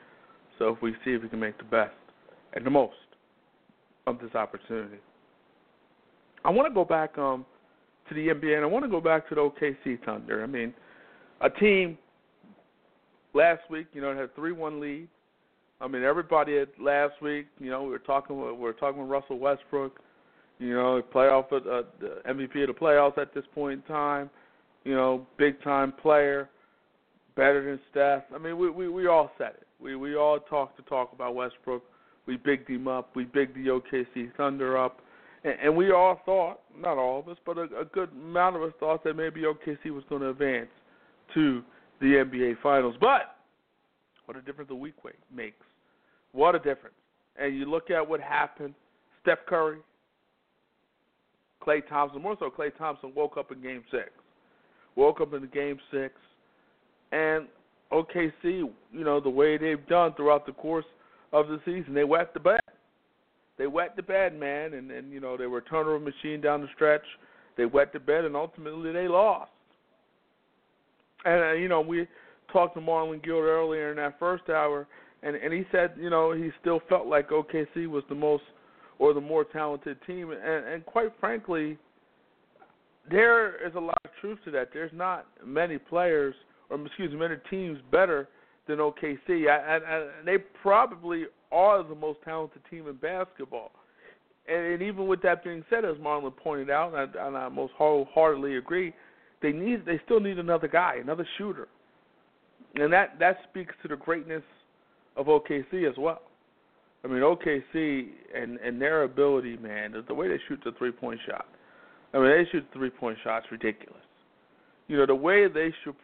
So 0.59 0.71
if 0.71 0.83
we 0.83 0.93
see 1.05 1.13
if 1.13 1.23
he 1.23 1.29
can 1.29 1.41
make 1.41 1.59
the 1.59 1.65
best 1.65 1.95
and 2.55 2.65
the 2.65 2.71
most 2.71 2.95
of 4.07 4.19
this 4.21 4.35
opportunity. 4.35 4.99
I 6.45 6.51
want 6.51 6.69
to 6.69 6.75
go 6.75 6.85
back 6.85 7.19
um, 7.19 7.45
to 8.09 8.15
the 8.15 8.29
NBA, 8.29 8.57
and 8.57 8.65
I 8.65 8.67
want 8.67 8.85
to 8.85 8.91
go 8.91 9.01
back 9.01 9.29
to 9.29 9.35
the 9.35 9.41
OKC 9.43 10.05
Thunder. 10.05 10.43
I 10.43 10.47
mean, 10.47 10.73
a 11.41 11.51
team 11.51 11.99
last 13.35 13.61
week, 13.71 13.87
you 13.93 14.01
know, 14.01 14.15
had 14.15 14.25
a 14.25 14.29
three-one 14.29 14.81
lead. 14.81 15.09
I 15.81 15.87
mean, 15.87 16.03
everybody 16.03 16.59
had 16.59 16.69
last 16.81 17.21
week. 17.23 17.47
You 17.59 17.71
know, 17.71 17.83
we 17.85 17.91
were 17.91 17.99
talking. 17.99 18.37
We 18.37 18.53
were 18.53 18.73
talking 18.73 19.01
with 19.01 19.11
Russell 19.11 19.39
Westbrook. 19.39 20.01
You 20.59 20.75
know, 20.75 21.03
playoff, 21.15 21.53
uh, 21.53 21.83
the 22.01 22.21
MVP 22.29 22.69
of 22.69 22.75
the 22.75 22.81
playoffs 22.81 23.17
at 23.17 23.33
this 23.33 23.45
point 23.55 23.83
in 23.83 23.95
time. 23.95 24.29
You 24.85 24.95
know, 24.95 25.27
big 25.37 25.63
time 25.63 25.93
player, 25.93 26.49
better 27.37 27.65
than 27.65 27.79
Steph. 27.91 28.25
I 28.35 28.39
mean, 28.39 28.59
we 28.59 28.71
we 28.71 28.89
we 28.89 29.07
all 29.07 29.31
said 29.39 29.51
it. 29.51 29.67
We 29.81 29.95
we 29.95 30.17
all 30.17 30.41
talked 30.41 30.77
to 30.79 30.83
talk 30.85 31.13
about 31.13 31.37
Westbrook. 31.37 31.83
We 32.27 32.37
bigged 32.37 32.69
him 32.69 32.89
up. 32.89 33.15
We 33.15 33.25
bigged 33.25 33.55
the 33.55 33.69
OKC 33.69 34.35
Thunder 34.37 34.77
up, 34.77 35.01
and, 35.45 35.55
and 35.63 35.77
we 35.77 35.93
all 35.93 36.21
thought, 36.27 36.61
not 36.77 36.99
all 36.99 37.21
of 37.21 37.29
us, 37.29 37.39
but 37.47 37.57
a, 37.57 37.69
a 37.81 37.85
good 37.93 38.11
amount 38.13 38.57
of 38.57 38.63
us 38.63 38.73
thought 38.81 39.05
that 39.05 39.15
maybe 39.15 39.43
OKC 39.43 39.91
was 39.91 40.05
going 40.09 40.23
to 40.23 40.31
advance 40.31 40.69
to 41.35 41.63
the 42.01 42.07
NBA 42.07 42.61
Finals. 42.63 42.97
But 43.01 43.37
what 44.27 44.37
a 44.37 44.43
difference 44.43 44.71
a 44.71 44.75
week 44.75 44.95
makes. 45.35 45.65
What 46.39 46.55
a 46.55 46.59
difference. 46.61 46.95
And 47.37 47.59
you 47.59 47.69
look 47.69 47.91
at 47.91 48.09
what 48.09 48.21
happened. 48.21 48.73
Steph 49.23 49.39
Curry, 49.49 49.79
Klay 51.61 51.81
Thompson, 51.89 52.23
more 52.23 52.37
so 52.39 52.49
Klay 52.49 52.71
Thompson 52.79 53.13
woke 53.17 53.37
up 53.37 53.51
in 53.51 53.61
game 53.61 53.83
six. 53.91 54.11
Woke 54.95 55.21
up 55.21 55.35
in 55.35 55.49
game 55.53 55.81
six. 55.91 56.15
And 57.11 57.49
OKC, 57.91 58.31
you 58.45 58.73
know, 58.93 59.19
the 59.19 59.29
way 59.29 59.59
they've 59.59 59.85
done 59.89 60.15
throughout 60.15 60.47
the 60.47 60.53
course 60.53 60.85
of 61.33 61.49
the 61.49 61.59
season, 61.65 61.93
they 61.93 62.05
wet 62.05 62.33
the 62.35 62.41
bed. 62.41 62.61
They 63.59 63.67
wet 63.67 63.97
the 63.97 64.05
bed, 64.05 64.39
man, 64.39 64.75
and, 64.75 64.93
and 64.93 65.13
you 65.13 65.19
know, 65.19 65.37
they 65.37 65.49
were 65.49 65.59
a 65.59 65.65
turnover 65.65 65.99
machine 65.99 66.41
down 66.41 66.61
the 66.61 66.69
stretch. 66.77 67.03
They 67.57 67.65
wet 67.65 67.93
the 67.93 67.99
bed 67.99 68.25
and 68.25 68.37
ultimately 68.37 68.93
they 68.93 69.09
lost. 69.09 69.51
And 71.25 71.43
uh, 71.43 71.53
you 71.55 71.67
know, 71.67 71.81
we 71.81 72.07
talked 72.53 72.77
to 72.77 72.81
Marlon 72.81 73.25
Gill 73.25 73.41
earlier 73.41 73.91
in 73.91 73.97
that 73.97 74.21
first 74.21 74.49
hour, 74.49 74.87
and 75.23 75.37
and 75.37 75.53
he 75.53 75.65
said, 75.73 75.93
you 75.99 76.11
know, 76.11 76.33
he 76.33 76.51
still 76.61 76.81
felt 76.89 77.07
like 77.07 77.31
OKC 77.31 77.87
was 77.87 78.05
the 78.09 78.15
most 78.15 78.45
or 78.99 79.15
the 79.15 79.21
more 79.21 79.45
talented 79.45 79.99
team, 80.07 80.31
and 80.31 80.67
and 80.67 80.85
quite 80.87 81.13
frankly, 81.21 81.79
there 83.11 83.67
is 83.67 83.75
a 83.75 83.81
lot 83.81 83.99
of 84.05 84.11
truth 84.21 84.39
to 84.45 84.51
that. 84.53 84.71
There's 84.73 84.93
not 84.95 85.27
many 85.45 85.79
players, 85.79 86.35
or 86.71 86.85
excuse 86.85 87.13
me, 87.13 87.19
many 87.19 87.37
teams 87.51 87.79
better 87.91 88.29
than 88.67 88.79
OKC, 88.79 89.49
I, 89.49 89.77
and, 89.77 90.27
they 90.27 90.37
probably 90.63 91.25
are 91.51 91.83
the 91.83 91.95
most 91.95 92.19
talented 92.25 92.61
team 92.71 92.87
in 92.87 92.97
basketball. 92.97 93.73
And, 94.47 94.75
and 94.75 94.83
even 94.83 95.07
with 95.07 95.23
that 95.23 95.43
being 95.43 95.65
said, 95.71 95.85
as 95.85 95.97
Marlon 95.97 96.37
pointed 96.37 96.71
out, 96.71 96.95
and 96.95 97.17
I, 97.17 97.27
and 97.27 97.37
I 97.37 97.49
most 97.49 97.73
wholeheartedly 97.77 98.57
agree, 98.57 98.95
they 99.41 99.53
need 99.53 99.87
they 99.87 100.01
still 100.05 100.21
need 100.21 100.39
another 100.39 100.69
guy, 100.69 100.97
another 101.01 101.27
shooter, 101.39 101.69
and 102.75 102.93
that 102.93 103.19
that 103.21 103.39
speaks 103.49 103.75
to 103.83 103.89
the 103.89 103.97
greatness 103.97 104.43
of 105.19 105.27
OKC 105.27 105.89
as 105.89 105.97
well. 105.99 106.23
I 107.05 107.09
mean 107.09 107.21
OKC 107.21 108.09
and 108.35 108.59
and 108.59 108.81
their 108.81 109.03
ability, 109.03 109.57
man, 109.57 109.95
the, 110.07 110.15
way 110.15 110.29
they 110.29 110.39
shoot 110.49 110.61
the 110.65 110.73
three 110.79 110.93
point 110.93 111.21
shot. 111.29 111.47
I 112.15 112.19
mean 112.19 112.29
they 112.29 112.45
shoot 112.51 112.65
three 112.73 112.91
point 112.91 113.19
shots 113.23 113.47
ridiculous. 113.51 114.03
You 114.87 114.97
know 114.97 115.07
the 115.07 115.15
way 115.15 115.49
they 115.49 115.73
shoot 115.85 115.97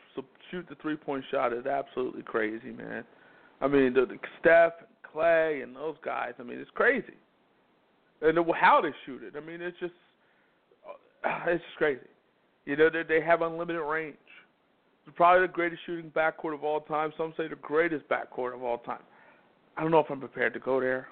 shoot 0.50 0.66
the 0.68 0.76
three 0.82 0.96
point 0.96 1.24
shot 1.30 1.52
is 1.52 1.66
absolutely 1.66 2.22
crazy, 2.22 2.70
man. 2.70 3.04
I 3.60 3.68
mean 3.68 3.94
the, 3.94 4.06
the 4.06 4.18
Steph, 4.40 4.72
Klay, 5.14 5.62
and 5.62 5.74
those 5.74 5.96
guys. 6.04 6.32
I 6.38 6.42
mean 6.42 6.58
it's 6.58 6.70
crazy, 6.74 7.14
and 8.20 8.36
the, 8.36 8.44
how 8.52 8.80
they 8.80 8.92
shoot 9.06 9.22
it. 9.22 9.34
I 9.36 9.40
mean 9.40 9.60
it's 9.60 9.78
just 9.80 9.94
uh, 11.24 11.30
it's 11.46 11.62
just 11.62 11.76
crazy. 11.76 12.00
You 12.66 12.76
know, 12.76 12.88
they, 12.88 13.02
they 13.02 13.20
have 13.20 13.42
unlimited 13.42 13.82
range. 13.82 14.16
Probably 15.16 15.46
the 15.46 15.52
greatest 15.52 15.82
shooting 15.86 16.10
backcourt 16.10 16.54
of 16.54 16.64
all 16.64 16.80
time. 16.80 17.12
Some 17.16 17.34
say 17.36 17.46
the 17.46 17.56
greatest 17.56 18.08
backcourt 18.08 18.54
of 18.54 18.62
all 18.62 18.78
time. 18.78 19.02
I 19.76 19.82
don't 19.82 19.90
know 19.90 19.98
if 19.98 20.06
I'm 20.10 20.20
prepared 20.20 20.54
to 20.54 20.60
go 20.60 20.80
there. 20.80 21.08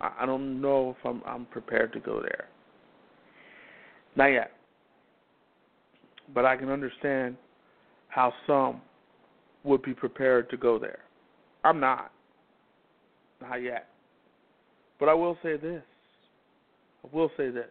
I 0.00 0.26
don't 0.26 0.60
know 0.60 0.94
if 0.98 1.06
I'm 1.06 1.22
I'm 1.26 1.46
prepared 1.46 1.92
to 1.94 2.00
go 2.00 2.20
there. 2.20 2.48
Not 4.14 4.26
yet. 4.26 4.52
But 6.34 6.44
I 6.44 6.56
can 6.56 6.68
understand 6.68 7.36
how 8.08 8.32
some 8.46 8.82
would 9.64 9.82
be 9.82 9.94
prepared 9.94 10.50
to 10.50 10.56
go 10.56 10.78
there. 10.78 11.00
I'm 11.64 11.80
not. 11.80 12.12
Not 13.40 13.62
yet. 13.62 13.88
But 15.00 15.08
I 15.08 15.14
will 15.14 15.36
say 15.42 15.56
this. 15.56 15.82
I 17.04 17.16
will 17.16 17.30
say 17.36 17.50
this 17.50 17.66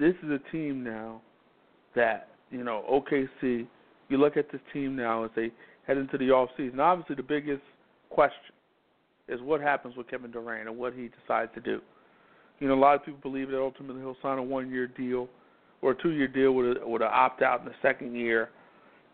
this 0.00 0.14
is 0.24 0.30
a 0.30 0.40
team 0.50 0.82
now 0.82 1.20
that, 1.94 2.28
you 2.50 2.64
know, 2.64 2.84
OKC, 2.90 3.66
you 4.08 4.18
look 4.18 4.36
at 4.36 4.50
this 4.50 4.60
team 4.72 4.96
now 4.96 5.24
as 5.24 5.30
they 5.36 5.50
head 5.86 5.96
into 5.96 6.18
the 6.18 6.30
off 6.30 6.50
season. 6.56 6.80
Obviously 6.80 7.16
the 7.16 7.22
biggest 7.22 7.62
question 8.10 8.54
is 9.28 9.40
what 9.40 9.60
happens 9.60 9.96
with 9.96 10.08
Kevin 10.08 10.30
Durant 10.30 10.68
and 10.68 10.76
what 10.76 10.92
he 10.92 11.08
decides 11.20 11.52
to 11.54 11.60
do. 11.60 11.80
You 12.58 12.68
know, 12.68 12.74
a 12.74 12.76
lot 12.76 12.96
of 12.96 13.04
people 13.04 13.20
believe 13.22 13.48
that 13.50 13.60
ultimately 13.60 14.02
he'll 14.02 14.16
sign 14.20 14.38
a 14.38 14.42
one 14.42 14.70
year 14.70 14.86
deal 14.86 15.28
or 15.82 15.92
a 15.92 16.02
two 16.02 16.10
year 16.10 16.28
deal 16.28 16.52
with 16.52 16.76
a 16.76 16.86
with 16.86 17.02
an 17.02 17.08
opt 17.10 17.42
out 17.42 17.60
in 17.60 17.66
the 17.66 17.74
second 17.80 18.14
year 18.14 18.50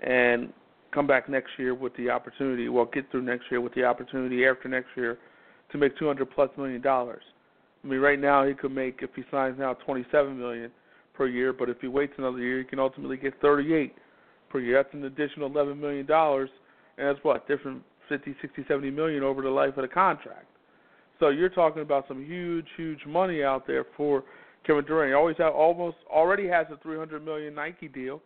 and 0.00 0.52
come 0.92 1.06
back 1.06 1.28
next 1.28 1.50
year 1.58 1.74
with 1.74 1.94
the 1.96 2.10
opportunity 2.10 2.68
well 2.68 2.86
get 2.92 3.10
through 3.10 3.22
next 3.22 3.44
year 3.50 3.60
with 3.60 3.74
the 3.74 3.84
opportunity 3.84 4.46
after 4.46 4.68
next 4.68 4.88
year 4.96 5.18
to 5.70 5.78
make 5.78 5.96
two 5.98 6.06
hundred 6.06 6.30
plus 6.30 6.50
million 6.56 6.80
dollars. 6.80 7.22
I 7.84 7.88
mean, 7.88 8.00
right 8.00 8.18
now 8.18 8.44
he 8.44 8.54
could 8.54 8.72
make 8.72 8.98
if 9.02 9.10
he 9.14 9.22
signs 9.30 9.58
now 9.58 9.74
twenty-seven 9.74 10.38
million 10.38 10.70
per 11.16 11.26
year, 11.26 11.52
but 11.52 11.68
if 11.68 11.80
he 11.80 11.88
waits 11.88 12.12
another 12.18 12.38
year, 12.38 12.58
he 12.58 12.64
can 12.64 12.78
ultimately 12.78 13.16
get 13.16 13.40
thirty-eight 13.40 13.94
per 14.50 14.60
year. 14.60 14.82
That's 14.82 14.94
an 14.94 15.04
additional 15.04 15.48
eleven 15.48 15.80
million 15.80 16.06
dollars, 16.06 16.50
and 16.98 17.08
that's 17.08 17.22
what 17.24 17.46
different 17.48 17.82
fifty, 18.08 18.34
sixty, 18.40 18.64
seventy 18.68 18.90
million 18.90 19.22
over 19.22 19.42
the 19.42 19.50
life 19.50 19.76
of 19.76 19.82
the 19.82 19.88
contract. 19.88 20.46
So 21.18 21.28
you're 21.30 21.48
talking 21.48 21.82
about 21.82 22.06
some 22.08 22.24
huge, 22.24 22.66
huge 22.76 23.00
money 23.06 23.42
out 23.42 23.66
there 23.66 23.86
for 23.96 24.24
Kevin 24.66 24.84
Durant. 24.84 25.10
He 25.10 25.14
always 25.14 25.36
have 25.38 25.54
almost 25.54 25.96
already 26.10 26.46
has 26.48 26.66
a 26.72 26.76
three 26.82 26.98
hundred 26.98 27.24
million 27.24 27.54
Nike 27.54 27.88
deal, 27.88 28.20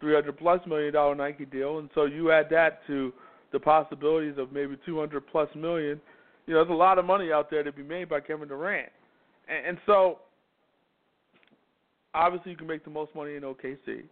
three 0.00 0.14
hundred 0.14 0.38
plus 0.38 0.60
million 0.66 0.92
dollar 0.92 1.14
Nike 1.14 1.44
deal, 1.44 1.78
and 1.78 1.90
so 1.94 2.06
you 2.06 2.30
add 2.30 2.46
that 2.50 2.86
to 2.86 3.12
the 3.52 3.60
possibilities 3.60 4.34
of 4.38 4.52
maybe 4.52 4.76
two 4.86 4.98
hundred 4.98 5.26
plus 5.26 5.48
million 5.54 6.00
you 6.46 6.54
know, 6.54 6.60
there's 6.60 6.74
a 6.74 6.76
lot 6.76 6.98
of 6.98 7.04
money 7.04 7.32
out 7.32 7.50
there 7.50 7.62
to 7.62 7.72
be 7.72 7.82
made 7.82 8.08
by 8.08 8.20
Kevin 8.20 8.48
Durant. 8.48 8.90
And, 9.48 9.66
and 9.66 9.78
so, 9.86 10.18
obviously, 12.14 12.52
you 12.52 12.56
can 12.56 12.66
make 12.66 12.84
the 12.84 12.90
most 12.90 13.14
money 13.14 13.34
in 13.34 13.42
OKC. 13.42 14.04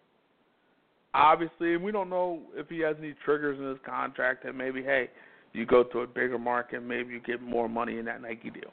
Obviously, 1.14 1.74
and 1.74 1.82
we 1.82 1.92
don't 1.92 2.08
know 2.08 2.40
if 2.54 2.68
he 2.68 2.80
has 2.80 2.96
any 2.98 3.14
triggers 3.24 3.58
in 3.58 3.66
his 3.66 3.78
contract 3.84 4.44
that 4.44 4.54
maybe, 4.54 4.82
hey, 4.82 5.10
you 5.52 5.66
go 5.66 5.84
to 5.84 6.00
a 6.00 6.06
bigger 6.06 6.38
market, 6.38 6.82
maybe 6.82 7.12
you 7.12 7.20
get 7.20 7.42
more 7.42 7.68
money 7.68 7.98
in 7.98 8.04
that 8.06 8.22
Nike 8.22 8.50
deal. 8.50 8.72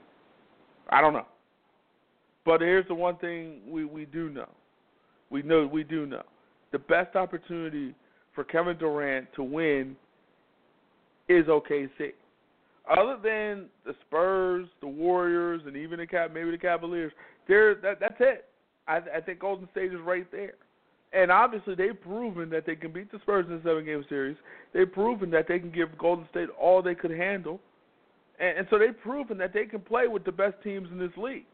I 0.89 1.01
don't 1.01 1.13
know. 1.13 1.27
But 2.45 2.61
here's 2.61 2.87
the 2.87 2.95
one 2.95 3.17
thing 3.17 3.61
we, 3.67 3.83
we 3.83 4.05
do 4.05 4.29
know. 4.29 4.47
We 5.29 5.41
know 5.41 5.67
we 5.67 5.83
do 5.83 6.05
know. 6.05 6.23
The 6.71 6.79
best 6.79 7.15
opportunity 7.15 7.93
for 8.33 8.43
Kevin 8.43 8.77
Durant 8.77 9.27
to 9.35 9.43
win 9.43 9.95
is 11.27 11.45
OKC 11.45 12.13
other 12.89 13.17
than 13.23 13.65
the 13.85 13.93
Spurs, 14.07 14.67
the 14.81 14.87
Warriors, 14.87 15.61
and 15.65 15.75
even 15.75 15.99
the 15.99 16.07
Cap, 16.07 16.31
maybe 16.33 16.51
the 16.51 16.57
Cavaliers, 16.57 17.11
there 17.47 17.75
that 17.75 17.99
that's 17.99 18.15
it. 18.19 18.45
I, 18.89 18.97
I 19.17 19.21
think 19.21 19.39
Golden 19.39 19.69
State 19.71 19.93
is 19.93 19.99
right 20.03 20.29
there, 20.31 20.55
and 21.13 21.31
obviously 21.31 21.75
they've 21.75 21.99
proven 22.01 22.49
that 22.49 22.65
they 22.65 22.75
can 22.75 22.91
beat 22.91 23.11
the 23.11 23.19
Spurs 23.19 23.45
in 23.47 23.53
a 23.53 23.63
seven-game 23.63 24.03
series. 24.09 24.35
They've 24.73 24.91
proven 24.91 25.29
that 25.31 25.47
they 25.47 25.59
can 25.59 25.71
give 25.71 25.97
Golden 25.97 26.27
State 26.31 26.49
all 26.59 26.81
they 26.81 26.95
could 26.95 27.11
handle, 27.11 27.59
and, 28.39 28.59
and 28.59 28.67
so 28.69 28.79
they've 28.79 28.99
proven 28.99 29.37
that 29.37 29.53
they 29.53 29.65
can 29.65 29.81
play 29.81 30.07
with 30.07 30.25
the 30.25 30.31
best 30.31 30.55
teams 30.63 30.89
in 30.91 30.97
this 30.97 31.15
league. 31.15 31.45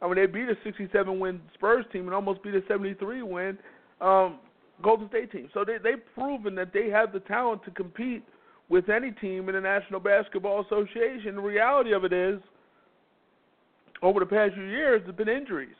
I 0.00 0.06
mean, 0.06 0.16
they 0.16 0.26
beat 0.26 0.48
a 0.48 0.68
67-win 0.68 1.40
Spurs 1.54 1.84
team 1.92 2.06
and 2.06 2.14
almost 2.14 2.42
beat 2.42 2.54
a 2.54 2.60
73-win 2.60 3.58
um, 4.00 4.38
Golden 4.82 5.08
State 5.08 5.32
team. 5.32 5.48
So 5.54 5.64
they 5.64 5.78
they've 5.82 6.02
proven 6.14 6.54
that 6.56 6.72
they 6.72 6.90
have 6.90 7.12
the 7.12 7.20
talent 7.20 7.64
to 7.64 7.70
compete 7.70 8.22
with 8.68 8.88
any 8.88 9.10
team 9.12 9.48
in 9.48 9.54
the 9.54 9.60
National 9.60 10.00
Basketball 10.00 10.64
Association. 10.66 11.36
The 11.36 11.40
reality 11.40 11.92
of 11.92 12.04
it 12.04 12.12
is, 12.12 12.40
over 14.02 14.20
the 14.20 14.26
past 14.26 14.54
few 14.54 14.64
years, 14.64 15.00
there's 15.04 15.16
been 15.16 15.28
injuries. 15.28 15.76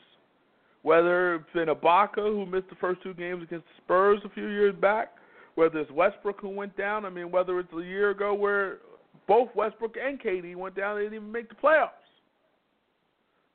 Whether 0.86 1.34
it's 1.34 1.52
been 1.52 1.66
Ibaka, 1.66 2.18
who 2.18 2.46
missed 2.46 2.68
the 2.70 2.76
first 2.76 3.02
two 3.02 3.12
games 3.12 3.42
against 3.42 3.66
the 3.66 3.82
Spurs 3.82 4.20
a 4.24 4.28
few 4.28 4.46
years 4.46 4.72
back, 4.80 5.14
whether 5.56 5.80
it's 5.80 5.90
Westbrook 5.90 6.40
who 6.40 6.48
went 6.48 6.76
down. 6.76 7.04
I 7.04 7.10
mean, 7.10 7.32
whether 7.32 7.58
it's 7.58 7.72
a 7.72 7.82
year 7.82 8.10
ago 8.10 8.32
where 8.32 8.78
both 9.26 9.48
Westbrook 9.56 9.96
and 10.00 10.22
KD 10.22 10.54
went 10.54 10.76
down, 10.76 10.94
they 10.94 11.02
didn't 11.02 11.16
even 11.16 11.32
make 11.32 11.48
the 11.48 11.56
playoffs. 11.56 11.90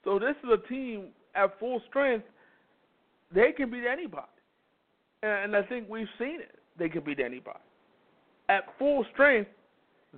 So 0.03 0.19
this 0.19 0.35
is 0.43 0.49
a 0.51 0.67
team 0.67 1.05
at 1.33 1.57
full 1.57 1.81
strength. 1.87 2.25
They 3.33 3.53
can 3.53 3.71
beat 3.71 3.85
anybody, 3.89 4.27
and 5.23 5.55
I 5.55 5.63
think 5.63 5.87
we've 5.87 6.07
seen 6.19 6.41
it. 6.41 6.59
They 6.77 6.89
can 6.89 7.01
beat 7.01 7.21
anybody 7.21 7.59
at 8.49 8.65
full 8.77 9.05
strength. 9.13 9.51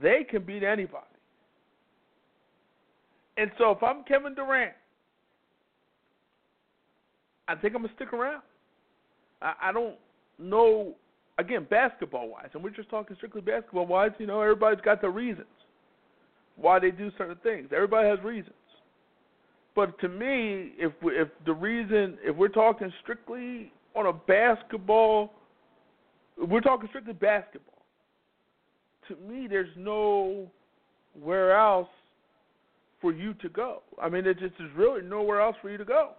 They 0.02 0.26
can 0.28 0.42
beat 0.42 0.64
anybody. 0.64 1.06
And 3.38 3.52
so 3.60 3.70
if 3.70 3.84
I'm 3.84 4.04
Kevin 4.04 4.34
Durant, 4.34 4.74
I 7.48 7.56
think 7.56 7.76
I'm 7.76 7.82
gonna 7.82 7.94
stick 7.96 8.14
around. 8.14 8.42
I, 9.42 9.54
I 9.64 9.72
don't 9.72 9.96
know 10.40 10.96
again 11.38 11.68
basketball 11.70 12.30
wise, 12.30 12.50
and 12.54 12.64
we're 12.64 12.70
just 12.70 12.90
talking 12.90 13.16
strictly 13.18 13.42
basketball 13.42 13.86
wise. 13.88 14.12
You 14.18 14.28
know, 14.28 14.42
everybody's 14.42 14.82
got 14.82 15.02
their 15.02 15.12
reasons 15.12 15.48
why 16.56 16.80
they 16.80 16.92
do 16.92 17.12
certain 17.18 17.38
things. 17.44 17.70
Everybody 17.74 18.08
has 18.08 18.20
reasons. 18.24 18.54
But 19.76 20.00
to 20.02 20.10
me, 20.10 20.74
if 20.78 20.92
we, 21.02 21.14
if 21.14 21.30
the 21.46 21.54
reason, 21.54 22.18
if 22.24 22.36
we're 22.36 22.48
talking 22.48 22.92
strictly 23.02 23.72
on 23.96 24.06
a 24.06 24.14
basketball, 24.14 25.34
we're 26.38 26.62
talking 26.62 26.88
strictly 26.90 27.14
basketball. 27.14 27.84
To 29.08 29.16
me, 29.28 29.48
there's 29.48 29.70
no 29.76 30.48
where 31.20 31.58
else 31.58 31.90
for 33.02 33.12
you 33.12 33.34
to 33.36 33.50
go. 33.50 33.82
I 34.02 34.10
mean, 34.10 34.26
it 34.26 34.40
just 34.40 34.54
there's 34.58 34.72
really 34.76 35.02
nowhere 35.02 35.42
else 35.42 35.56
for 35.62 35.70
you 35.70 35.78
to 35.78 35.86
go, 35.86 36.12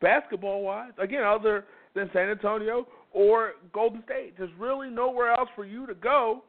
basketball 0.00 0.62
wise. 0.62 0.92
Again, 0.98 1.22
other 1.24 1.64
than 1.94 2.10
San 2.12 2.28
Antonio 2.30 2.86
or 3.12 3.52
Golden 3.72 4.02
State, 4.04 4.34
there's 4.38 4.50
really 4.58 4.90
nowhere 4.90 5.32
else 5.32 5.48
for 5.54 5.64
you 5.64 5.86
to 5.86 5.94
go 5.94 6.44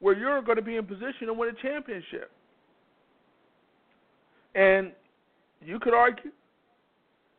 where 0.00 0.16
you're 0.16 0.42
going 0.42 0.56
to 0.56 0.62
be 0.62 0.76
in 0.76 0.86
position 0.86 1.26
to 1.26 1.32
win 1.32 1.50
a 1.50 1.62
championship. 1.62 2.30
And 4.54 4.92
you 5.60 5.78
could 5.80 5.94
argue 5.94 6.30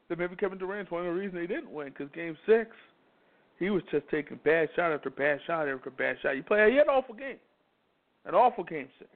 that 0.10 0.18
maybe 0.18 0.36
Kevin 0.36 0.58
Durant's 0.58 0.92
one 0.92 1.06
of 1.06 1.14
the 1.14 1.20
reasons 1.20 1.42
he 1.42 1.48
didn't 1.48 1.72
win 1.72 1.90
because 1.90 2.10
Game 2.14 2.38
Six, 2.46 2.72
he 3.60 3.70
was 3.70 3.84
just 3.92 4.08
taking 4.10 4.40
bad 4.44 4.70
shot 4.76 4.92
after 4.92 5.10
bad 5.10 5.40
shot 5.48 5.68
after 5.68 5.90
bad 5.90 6.18
shot. 6.22 6.36
You 6.36 6.44
play, 6.44 6.70
he 6.72 6.78
had 6.78 6.88
an 6.88 6.94
awful 6.94 7.16
game, 7.16 7.38
an 8.26 8.36
awful 8.36 8.64
Game 8.64 8.88
Six, 8.98 9.10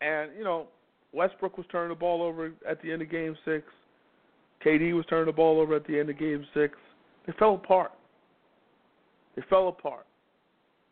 and 0.00 0.30
you 0.36 0.44
know 0.44 0.66
Westbrook 1.12 1.56
was 1.56 1.66
turning 1.70 1.90
the 1.90 1.94
ball 1.94 2.22
over 2.22 2.52
at 2.68 2.82
the 2.82 2.92
end 2.92 3.02
of 3.02 3.10
Game 3.10 3.36
Six. 3.44 3.64
KD 4.64 4.94
was 4.94 5.04
turning 5.08 5.26
the 5.26 5.32
ball 5.32 5.60
over 5.60 5.76
at 5.76 5.86
the 5.86 5.98
end 5.98 6.10
of 6.10 6.18
Game 6.18 6.44
Six. 6.54 6.74
They 7.26 7.32
fell 7.38 7.54
apart. 7.54 7.92
They 9.34 9.42
fell 9.48 9.68
apart. 9.68 10.06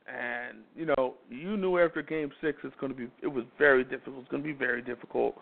And 0.07 0.59
you 0.77 0.87
know, 0.87 1.15
you 1.31 1.57
knew 1.57 1.79
after 1.79 2.03
Game 2.03 2.31
Six 2.43 2.59
it's 2.63 2.75
to 2.81 2.89
be 2.89 3.09
it 3.23 3.27
was 3.29 3.45
very 3.59 3.85
difficult. 3.85 4.23
It's 4.23 4.31
to 4.31 4.39
be 4.39 4.53
very 4.53 4.83
difficult 4.83 5.37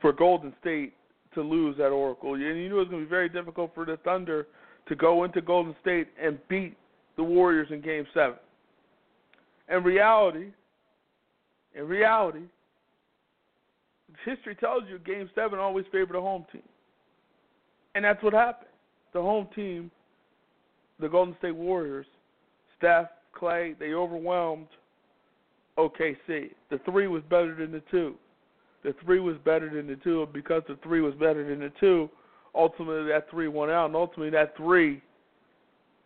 for 0.00 0.12
Golden 0.12 0.52
State 0.60 0.94
to 1.34 1.42
lose 1.42 1.76
at 1.78 1.90
Oracle. 1.92 2.34
And 2.34 2.42
you 2.42 2.68
knew 2.68 2.80
it 2.80 2.88
was 2.88 2.88
to 2.90 2.98
be 2.98 3.04
very 3.04 3.28
difficult 3.28 3.72
for 3.74 3.84
the 3.84 3.96
Thunder 3.98 4.46
to 4.88 4.96
go 4.96 5.24
into 5.24 5.40
Golden 5.40 5.74
State 5.80 6.08
and 6.20 6.38
beat 6.48 6.76
the 7.16 7.22
Warriors 7.22 7.68
in 7.70 7.80
Game 7.80 8.06
Seven. 8.14 8.38
In 9.68 9.84
reality, 9.84 10.46
in 11.74 11.86
reality, 11.86 12.44
history 14.24 14.54
tells 14.54 14.84
you 14.88 14.98
Game 14.98 15.28
Seven 15.34 15.58
always 15.58 15.84
favored 15.92 16.14
the 16.14 16.20
home 16.20 16.46
team, 16.50 16.62
and 17.98 18.04
that's 18.04 18.22
what 18.22 18.32
happened. 18.32 18.70
The 19.12 19.20
home 19.20 19.48
team, 19.56 19.90
the 21.00 21.08
Golden 21.08 21.34
State 21.38 21.56
Warriors, 21.56 22.06
Steph, 22.78 23.08
Klay, 23.36 23.76
they 23.76 23.92
overwhelmed 23.92 24.68
OKC. 25.76 26.50
The 26.70 26.78
three 26.84 27.08
was 27.08 27.24
better 27.28 27.56
than 27.56 27.72
the 27.72 27.82
two. 27.90 28.14
The 28.84 28.94
three 29.04 29.18
was 29.18 29.34
better 29.44 29.68
than 29.68 29.88
the 29.88 29.96
two, 29.96 30.22
and 30.22 30.32
because 30.32 30.62
the 30.68 30.78
three 30.80 31.00
was 31.00 31.12
better 31.14 31.48
than 31.48 31.58
the 31.58 31.72
two, 31.80 32.08
ultimately 32.54 33.08
that 33.08 33.28
three 33.32 33.48
won 33.48 33.68
out, 33.68 33.86
and 33.86 33.96
ultimately 33.96 34.30
that 34.30 34.56
three 34.56 35.02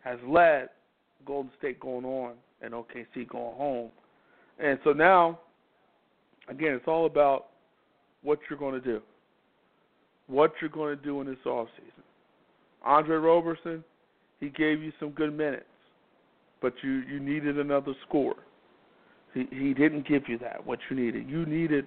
has 0.03 0.17
led 0.27 0.69
Golden 1.27 1.51
State 1.59 1.79
going 1.79 2.05
on 2.05 2.33
and 2.63 2.73
OKC 2.73 3.27
going 3.27 3.55
home. 3.55 3.91
And 4.57 4.79
so 4.83 4.93
now, 4.93 5.39
again, 6.49 6.73
it's 6.73 6.87
all 6.87 7.05
about 7.05 7.49
what 8.23 8.39
you're 8.49 8.57
going 8.57 8.81
to 8.81 8.81
do. 8.81 8.99
What 10.27 10.53
you're 10.61 10.69
going 10.69 10.97
to 10.97 11.03
do 11.03 11.21
in 11.21 11.27
this 11.27 11.37
off 11.45 11.67
season. 11.77 12.03
Andre 12.83 13.17
Roberson, 13.17 13.83
he 14.39 14.49
gave 14.49 14.81
you 14.81 14.91
some 14.99 15.11
good 15.11 15.35
minutes 15.35 15.65
but 16.63 16.73
you 16.81 17.03
you 17.07 17.19
needed 17.19 17.59
another 17.59 17.93
score. 18.07 18.37
He 19.35 19.45
he 19.51 19.75
didn't 19.75 20.07
give 20.07 20.23
you 20.27 20.39
that 20.39 20.65
what 20.65 20.79
you 20.89 20.95
needed. 20.95 21.29
You 21.29 21.45
needed 21.45 21.85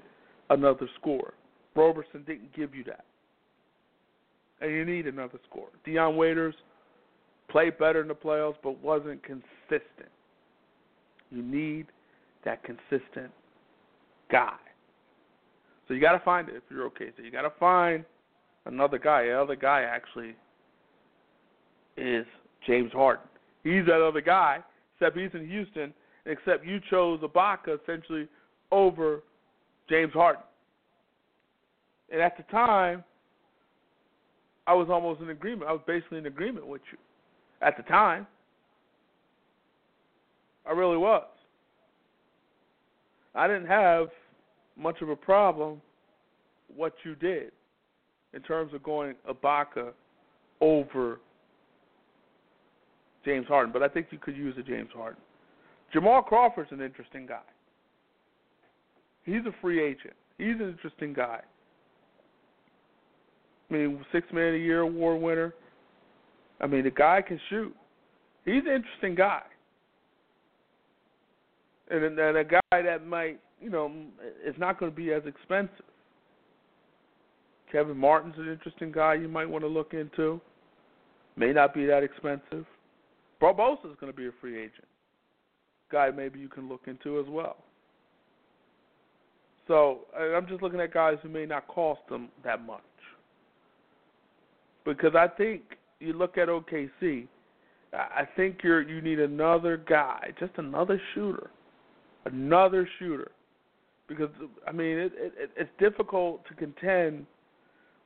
another 0.51 0.89
score. 1.01 1.33
Roberson 1.75 2.23
didn't 2.27 2.55
give 2.55 2.75
you 2.75 2.85
that, 2.85 3.05
and 4.61 4.71
you 4.71 4.85
need 4.85 5.07
another 5.07 5.41
score. 5.51 5.69
Dion 5.85 6.17
Waiters 6.17 6.55
played 7.49 7.79
better 7.79 8.03
in 8.03 8.09
the 8.09 8.15
playoffs, 8.15 8.57
but 8.63 8.81
wasn't 8.83 9.23
consistent. 9.25 10.11
You 11.31 11.43
need 11.43 11.87
that 12.45 12.63
consistent 12.63 13.33
guy. 14.31 14.57
So 15.89 15.95
you 15.95 16.01
got 16.01 16.13
to 16.13 16.25
find 16.25 16.49
it 16.49 16.57
if 16.57 16.63
you're 16.71 16.85
okay. 16.87 17.11
So 17.17 17.23
you 17.23 17.31
got 17.31 17.43
to 17.43 17.53
find 17.59 18.05
another 18.67 18.99
guy. 18.99 19.25
The 19.25 19.41
other 19.41 19.57
guy 19.57 19.83
actually 19.83 20.37
is 21.97 22.27
James 22.67 22.93
Harden 22.93 23.27
he's 23.67 23.85
that 23.87 24.01
other 24.01 24.21
guy, 24.21 24.61
except 24.95 25.19
he's 25.19 25.31
in 25.35 25.49
Houston, 25.49 25.93
except 26.25 26.65
you 26.65 26.81
chose 26.89 27.21
Ibaka 27.21 27.79
essentially 27.83 28.29
over 28.71 29.23
James 29.91 30.13
Harden. 30.13 30.43
And 32.11 32.21
at 32.21 32.37
the 32.37 32.45
time, 32.45 33.03
I 34.67 34.75
was 34.75 34.89
almost 34.91 35.21
in 35.21 35.31
agreement. 35.31 35.69
I 35.69 35.73
was 35.73 35.83
basically 35.87 36.19
in 36.19 36.27
agreement 36.27 36.67
with 36.67 36.83
you. 36.93 36.99
At 37.61 37.77
the 37.77 37.83
time, 37.85 38.27
I 40.67 40.73
really 40.73 40.97
was. 40.97 41.27
I 43.35 43.47
didn't 43.47 43.67
have 43.67 44.09
much 44.77 45.03
of 45.03 45.09
a 45.09 45.17
problem 45.17 45.81
what 46.75 46.95
you 47.05 47.15
did 47.15 47.53
in 48.35 48.43
terms 48.43 48.75
of 48.75 48.83
going 48.83 49.15
Ibaka 49.29 49.93
over 50.61 51.21
James 53.25 53.47
Harden, 53.47 53.73
but 53.73 53.83
I 53.83 53.89
think 53.89 54.07
you 54.11 54.19
could 54.19 54.37
use 54.37 54.55
a 54.59 54.63
James 54.63 54.91
Harden. 54.95 55.21
Jamal 55.93 56.23
Crawford's 56.23 56.73
an 56.73 56.81
interesting 56.81 57.27
guy. 57.27 57.41
He's 59.25 59.45
a 59.47 59.55
free 59.61 59.83
agent. 59.83 60.15
He's 60.39 60.55
an 60.61 60.69
interesting 60.69 61.13
guy. 61.13 61.41
I 63.69 63.75
mean, 63.75 64.05
six 64.13 64.27
man 64.33 64.55
a 64.55 64.59
year 64.59 64.81
award 64.81 65.21
winner. 65.21 65.55
I 66.61 66.67
mean, 66.67 66.85
the 66.85 66.91
guy 66.91 67.23
can 67.27 67.41
shoot. 67.51 67.75
He's 68.45 68.63
an 68.67 68.75
interesting 68.77 69.15
guy. 69.15 69.43
And, 71.91 72.05
and 72.05 72.37
a 72.37 72.45
guy 72.45 72.61
that 72.71 73.07
might, 73.07 73.41
you 73.61 73.71
know, 73.71 73.91
is 74.45 74.55
not 74.59 74.79
going 74.79 74.91
to 74.91 74.97
be 74.97 75.13
as 75.13 75.23
expensive. 75.27 75.85
Kevin 77.77 77.99
Martin's 77.99 78.37
an 78.39 78.49
interesting 78.49 78.91
guy 78.91 79.13
you 79.13 79.29
might 79.29 79.45
want 79.45 79.63
to 79.63 79.69
look 79.69 79.93
into. 79.93 80.41
May 81.37 81.53
not 81.53 81.75
be 81.75 81.85
that 81.85 82.03
expensive. 82.03 82.65
Barbosa 83.39 83.91
is 83.91 83.97
going 84.01 84.11
to 84.11 84.17
be 84.17 84.29
a 84.29 84.31
free 84.41 84.59
agent. 84.59 84.87
Guy 85.93 86.11
maybe 86.11 86.39
you 86.39 86.49
can 86.49 86.71
look 86.71 86.85
into 86.87 87.21
as 87.21 87.27
well. 87.29 87.59
So 89.69 90.07
I'm 90.19 90.47
just 90.47 90.63
looking 90.63 90.81
at 90.81 90.95
guys 90.95 91.19
who 91.23 91.29
may 91.29 91.45
not 91.45 91.69
cost 91.69 92.01
them 92.09 92.31
that 92.45 92.65
much. 92.65 92.81
Because 94.87 95.15
I 95.15 95.29
think 95.29 95.61
you 96.01 96.15
look 96.15 96.39
at 96.39 96.49
OKC, 96.49 97.29
I 97.93 98.27
think 98.37 98.61
you're 98.65 98.81
you 98.81 99.03
need 99.03 99.21
another 99.21 99.77
guy, 99.77 100.31
just 100.41 100.53
another 100.57 100.99
shooter, 101.15 101.51
another 102.25 102.89
shooter. 102.99 103.33
Because 104.09 104.31
I 104.67 104.73
mean, 104.73 104.97
it, 104.97 105.13
it, 105.15 105.51
it's 105.59 105.71
difficult 105.79 106.41
to 106.49 106.55
contend 106.55 107.27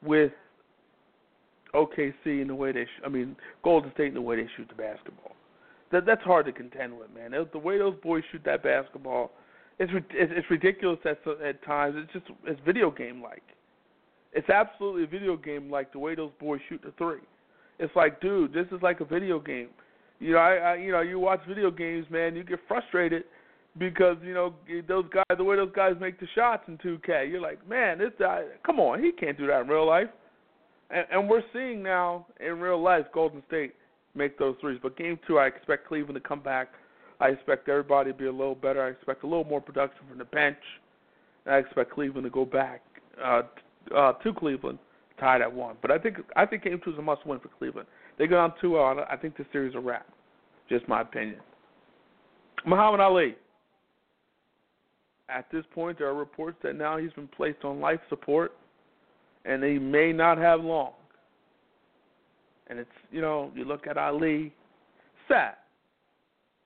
with 0.05 0.33
OKC 1.75 2.41
in 2.41 2.47
the 2.49 2.55
way 2.55 2.73
they, 2.73 2.85
sh- 2.85 3.03
I 3.05 3.09
mean, 3.09 3.37
Golden 3.63 3.93
State 3.93 4.09
in 4.09 4.15
the 4.15 4.21
way 4.21 4.37
they 4.37 4.49
shoot 4.57 4.69
the 4.69 4.75
basketball. 4.75 5.33
That 5.93 6.07
that's 6.07 6.23
hard 6.23 6.47
to 6.47 6.53
contend 6.53 6.97
with, 6.97 7.09
man. 7.13 7.33
The 7.53 7.59
way 7.59 7.79
those 7.79 7.97
boys 8.03 8.23
shoot 8.31 8.43
that 8.45 8.63
basketball, 8.63 9.33
it's 9.79 9.91
it's 10.13 10.51
ridiculous 10.51 11.01
at 11.05 11.19
at 11.45 11.65
times. 11.65 11.97
It's 11.99 12.13
just 12.13 12.27
it's 12.47 12.61
video 12.65 12.91
game 12.91 13.23
like. 13.23 13.43
It's 14.33 14.49
absolutely 14.49 15.03
a 15.03 15.07
video 15.09 15.37
game 15.37 15.69
like 15.71 15.93
the 15.93 15.99
way 15.99 16.15
those 16.15 16.31
boys 16.39 16.61
shoot 16.69 16.81
the 16.85 16.93
three. 16.97 17.19
It's 17.81 17.95
like, 17.97 18.21
dude, 18.21 18.53
this 18.53 18.67
is 18.71 18.81
like 18.83 19.01
a 19.01 19.05
video 19.05 19.41
game. 19.41 19.71
You 20.21 20.35
know, 20.35 20.39
I, 20.39 20.55
I 20.55 20.75
you 20.77 20.93
know, 20.93 21.01
you 21.01 21.19
watch 21.19 21.41
video 21.49 21.71
games, 21.71 22.07
man. 22.11 22.37
You 22.37 22.45
get 22.45 22.61
frustrated 22.69 23.25
because 23.79 24.17
you 24.23 24.35
know 24.35 24.55
those 24.89 25.05
guys, 25.13 25.37
the 25.37 25.45
way 25.45 25.57
those 25.57 25.73
guys 25.75 25.95
make 26.01 26.19
the 26.19 26.27
shots 26.35 26.65
in 26.69 26.79
2K, 26.79 27.31
you're 27.31 27.41
like, 27.41 27.67
man, 27.69 27.99
this 27.99 28.11
guy, 28.19 28.45
come 28.65 28.81
on, 28.81 29.03
he 29.03 29.13
can't 29.13 29.39
do 29.39 29.47
that 29.47 29.63
in 29.63 29.69
real 29.69 29.87
life. 29.87 30.09
And, 30.91 31.07
and 31.11 31.29
we're 31.29 31.43
seeing 31.53 31.83
now 31.83 32.27
in 32.41 32.59
real 32.59 32.83
life 32.83 33.07
Golden 33.13 33.43
State 33.47 33.75
make 34.15 34.39
those 34.39 34.57
threes. 34.61 34.79
But 34.83 34.97
game 34.97 35.19
two, 35.27 35.39
I 35.39 35.47
expect 35.47 35.87
Cleveland 35.87 36.15
to 36.15 36.29
come 36.29 36.41
back. 36.41 36.69
I 37.21 37.29
expect 37.29 37.69
everybody 37.69 38.13
to 38.13 38.19
be 38.19 38.27
a 38.27 38.33
little 38.33 38.55
better. 38.55 38.83
I 38.83 38.91
expect 38.91 39.23
a 39.25 39.27
little 39.27 39.45
more 39.45 39.61
production 39.61 40.01
from 40.09 40.19
the 40.19 40.25
bench. 40.25 40.59
And 41.47 41.55
I 41.55 41.59
expect 41.59 41.93
Cleveland 41.93 42.25
to 42.25 42.31
go 42.31 42.45
back 42.45 42.83
uh, 43.23 43.43
uh, 43.95 44.13
to 44.13 44.33
Cleveland 44.33 44.79
tied 45.21 45.43
at 45.43 45.53
one. 45.53 45.77
But 45.83 45.91
I 45.91 45.99
think 45.99 46.17
I 46.35 46.47
think 46.47 46.65
game 46.65 46.81
two 46.83 46.93
is 46.93 46.99
a 46.99 47.03
must 47.03 47.27
win 47.27 47.39
for 47.39 47.49
Cleveland. 47.59 47.87
They 48.19 48.27
go 48.27 48.53
two 48.61 48.71
zero. 48.71 49.07
I 49.09 49.17
think 49.17 49.37
the 49.37 49.47
series 49.53 49.71
is 49.71 49.77
a 49.77 49.81
wrap. 49.81 50.07
Just 50.69 50.89
my 50.89 51.03
opinion. 51.03 51.41
Muhammad 52.67 53.01
Ali. 53.01 53.37
At 55.31 55.51
this 55.53 55.65
point, 55.75 55.99
there 55.99 56.09
are 56.09 56.15
reports 56.15 56.57
that 56.63 56.77
now 56.77 56.99
he's 56.99 57.13
been 57.13 57.29
placed 57.29 57.65
on 57.65 57.81
life 57.81 58.01
support, 58.09 58.53
and 59.45 59.63
he 59.63 59.79
may 59.79 60.13
not 60.13 60.39
have 60.39 60.61
long. 60.61 60.93
And 62.69 62.79
it's 62.79 62.91
you 63.11 63.21
know 63.21 63.51
you 63.55 63.65
look 63.65 63.87
at 63.87 63.97
Ali, 63.97 64.53
sad. 65.29 65.55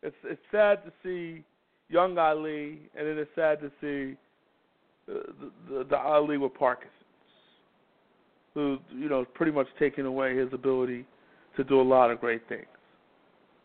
It's 0.03 0.16
it's 0.24 0.41
sad 0.51 0.85
to 0.85 0.93
see 1.03 1.45
young 1.89 2.19
Ali, 2.19 2.81
and 2.97 3.07
it 3.07 3.19
is 3.19 3.28
sad 3.35 3.61
to 3.61 3.70
see 3.81 4.16
uh, 5.11 5.20
the 5.41 5.51
the, 5.69 5.85
the 5.85 5.97
Ali 5.97 6.39
with 6.39 6.55
Parkinson's, 6.55 6.93
who 8.55 8.78
you 8.91 9.09
know 9.09 9.24
pretty 9.35 9.53
much 9.53 9.66
taking 9.78 10.07
away 10.07 10.36
his 10.36 10.49
ability 10.53 11.07
to 11.57 11.65
do 11.65 11.81
a 11.81 11.82
lot 11.82 12.11
of 12.11 12.20
great 12.20 12.47
things. 12.49 12.66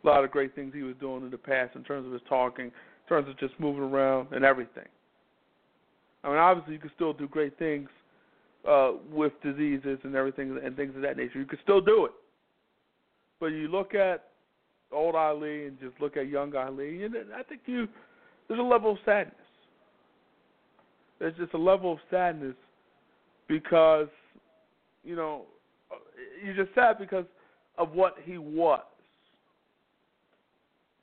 A 0.03 0.07
lot 0.07 0.23
of 0.23 0.31
great 0.31 0.55
things 0.55 0.73
he 0.73 0.83
was 0.83 0.95
doing 1.01 1.23
in 1.23 1.31
the 1.31 1.37
past 1.37 1.75
in 1.75 1.83
terms 1.83 2.05
of 2.05 2.13
his 2.13 2.21
talking, 2.29 2.71
terms 3.09 3.27
of 3.27 3.37
just 3.39 3.59
moving 3.59 3.83
around 3.83 4.29
and 4.31 4.45
everything. 4.45 4.87
I 6.23 6.29
mean, 6.29 6.37
obviously, 6.37 6.73
you 6.73 6.79
can 6.79 6.91
still 6.95 7.13
do 7.13 7.27
great 7.27 7.57
things 7.57 7.89
uh, 8.67 8.91
with 9.11 9.33
diseases 9.43 9.99
and 10.03 10.15
everything 10.15 10.59
and 10.63 10.75
things 10.75 10.95
of 10.95 11.01
that 11.01 11.17
nature. 11.17 11.39
You 11.39 11.45
can 11.45 11.59
still 11.63 11.81
do 11.81 12.05
it. 12.05 12.11
But 13.39 13.47
you 13.47 13.67
look 13.67 13.95
at 13.95 14.25
old 14.91 15.15
Ali 15.15 15.67
and 15.67 15.79
just 15.79 15.99
look 16.01 16.17
at 16.17 16.27
young 16.27 16.55
Ali, 16.55 17.03
and 17.03 17.15
I 17.35 17.43
think 17.43 17.61
you 17.65 17.87
there's 18.47 18.59
a 18.59 18.63
level 18.63 18.91
of 18.91 18.97
sadness. 19.05 19.35
There's 21.19 21.35
just 21.37 21.53
a 21.53 21.57
level 21.57 21.93
of 21.93 21.99
sadness 22.09 22.55
because 23.47 24.07
you 25.03 25.15
know 25.15 25.43
you're 26.43 26.55
just 26.55 26.75
sad 26.75 26.97
because 26.99 27.25
of 27.77 27.91
what 27.93 28.15
he 28.23 28.37
was. 28.37 28.81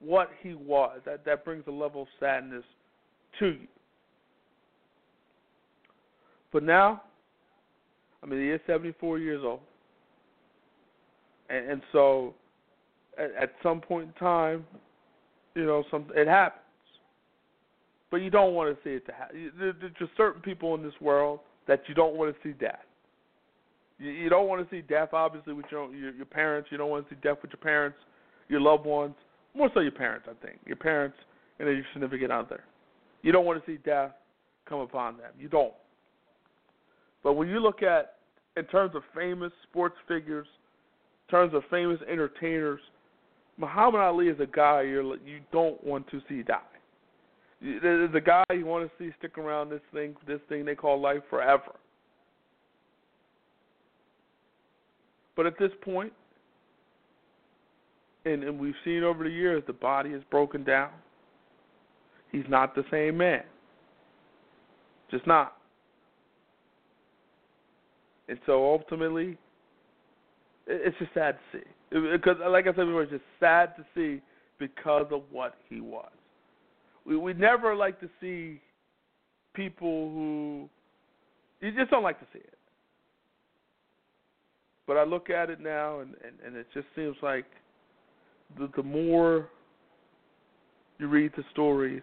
What 0.01 0.31
he 0.43 0.55
was. 0.55 1.01
That 1.07 1.25
that 1.25 1.45
brings 1.45 1.65
a 1.67 1.71
level 1.71 2.03
of 2.03 2.09
sadness 2.21 2.65
to 3.39 3.47
you. 3.47 3.67
But 6.53 6.63
now, 6.63 7.03
I 8.23 8.27
mean, 8.27 8.41
he 8.41 8.49
is 8.49 8.61
74 8.67 9.19
years 9.19 9.43
old, 9.45 9.61
and, 11.51 11.71
and 11.71 11.83
so 11.93 12.35
at, 13.19 13.31
at 13.41 13.53
some 13.63 13.81
point 13.81 14.09
in 14.09 14.13
time, 14.15 14.65
you 15.55 15.65
know, 15.65 15.85
some 15.91 16.07
it 16.15 16.29
happens. 16.29 16.63
But 18.11 18.19
you 18.19 18.31
don't 18.31 18.55
want 18.55 18.75
to 18.75 18.83
see 18.85 18.95
it 18.95 19.07
to 19.07 19.13
happen. 19.13 19.51
There's 19.59 19.75
just 19.99 20.13
certain 20.17 20.41
people 20.41 20.75
in 20.75 20.83
this 20.83 20.95
world 21.01 21.41
that 21.67 21.83
you 21.89 21.95
don't 21.95 22.15
want 22.15 22.35
to 22.35 22.49
see 22.49 22.55
death. 22.55 22.85
You, 23.99 24.11
you 24.11 24.29
don't 24.29 24.47
want 24.47 24.69
to 24.69 24.75
see 24.75 24.83
death, 24.83 25.11
obviously, 25.13 25.53
with 25.53 25.67
your 25.71 25.93
your 25.95 26.27
parents. 26.27 26.69
You 26.71 26.79
don't 26.79 26.91
want 26.91 27.09
to 27.09 27.15
see 27.15 27.21
death 27.23 27.39
with 27.43 27.51
your 27.51 27.61
parents, 27.61 27.99
your 28.49 28.61
loved 28.61 28.87
ones. 28.87 29.15
More 29.57 29.71
so, 29.73 29.81
your 29.81 29.93
parents, 29.93 30.27
I 30.31 30.47
think. 30.47 30.59
Your 30.67 30.77
parents 30.77 31.17
and 31.59 31.69
your 31.69 31.83
significant 31.95 32.31
other. 32.31 32.63
You 33.23 33.33
don't 33.33 33.47
want 33.47 33.65
to 33.65 33.71
see 33.71 33.79
death 33.79 34.13
come 34.69 34.81
upon 34.81 35.17
them. 35.17 35.31
You 35.39 35.49
don't. 35.49 35.73
But 37.23 37.33
when 37.35 37.49
you 37.49 37.61
look 37.61 37.83
at, 37.83 38.17
in 38.57 38.65
terms 38.67 38.95
of 38.95 39.03
famous 39.15 39.53
sports 39.69 39.97
figures, 40.07 40.47
in 41.27 41.31
terms 41.31 41.55
of 41.55 41.63
famous 41.71 41.99
entertainers, 42.11 42.81
Muhammad 43.57 44.01
Ali 44.01 44.29
is 44.29 44.39
a 44.41 44.47
guy 44.47 44.83
you're 44.83 45.17
you 45.25 45.41
don't 45.51 45.83
want 45.83 46.07
to 46.11 46.21
see 46.29 46.43
die. 46.43 46.61
There's 47.61 48.15
a 48.15 48.21
guy 48.21 48.45
you 48.53 48.67
want 48.67 48.87
to 48.87 48.91
see 48.99 49.13
stick 49.19 49.39
around 49.39 49.71
this 49.71 49.81
thing, 49.93 50.15
this 50.27 50.41
thing 50.49 50.67
they 50.67 50.75
call 50.75 51.01
life 51.01 51.23
forever. 51.31 51.73
But 55.35 55.47
at 55.47 55.59
this 55.59 55.71
point, 55.83 56.13
and, 58.27 58.43
and 58.43 58.59
we've 58.59 58.75
seen 58.85 59.05
over 59.05 59.25
the 59.25 59.31
years, 59.31 59.63
the 59.67 59.73
body 59.73 60.11
is 60.11 60.23
broken 60.31 60.65
down. 60.65 60.91
He's 62.33 62.45
not 62.49 62.75
the 62.75 62.85
same 62.91 63.17
man. 63.17 63.45
Just 65.11 65.27
not. 65.27 65.57
And 68.29 68.39
so 68.45 68.65
ultimately, 68.65 69.39
it's 70.67 70.99
just 70.99 71.15
sad 71.15 71.37
to 71.53 71.59
see. 71.59 71.65
Because, 71.91 72.37
like 72.51 72.65
I 72.65 72.71
said 72.71 72.87
before, 72.87 73.05
it's 73.05 73.13
just 73.13 73.23
sad 73.39 73.75
to 73.77 73.85
see 73.95 74.21
because 74.59 75.07
of 75.13 75.23
what 75.31 75.55
he 75.69 75.81
was. 75.81 76.11
We 77.05 77.17
we 77.17 77.33
never 77.35 77.77
like 77.77 78.01
to 78.01 78.09
see 78.21 78.61
people 79.55 80.11
who 80.11 80.69
you 81.61 81.73
just 81.73 81.93
don't 81.93 82.03
like 82.03 82.19
to 82.19 82.27
see 82.33 82.41
it. 82.41 82.59
But 84.89 84.97
I 84.97 85.05
look 85.05 85.31
at 85.31 85.49
it 85.49 85.61
now, 85.61 86.01
and 86.01 86.15
and, 86.25 86.35
and 86.45 86.57
it 86.57 86.67
just 86.75 86.89
seems 86.97 87.15
like 87.23 87.47
the 88.59 88.71
the 88.77 88.83
more 88.83 89.49
you 90.99 91.09
read 91.09 91.33
the 91.37 91.45
stories, 91.53 92.03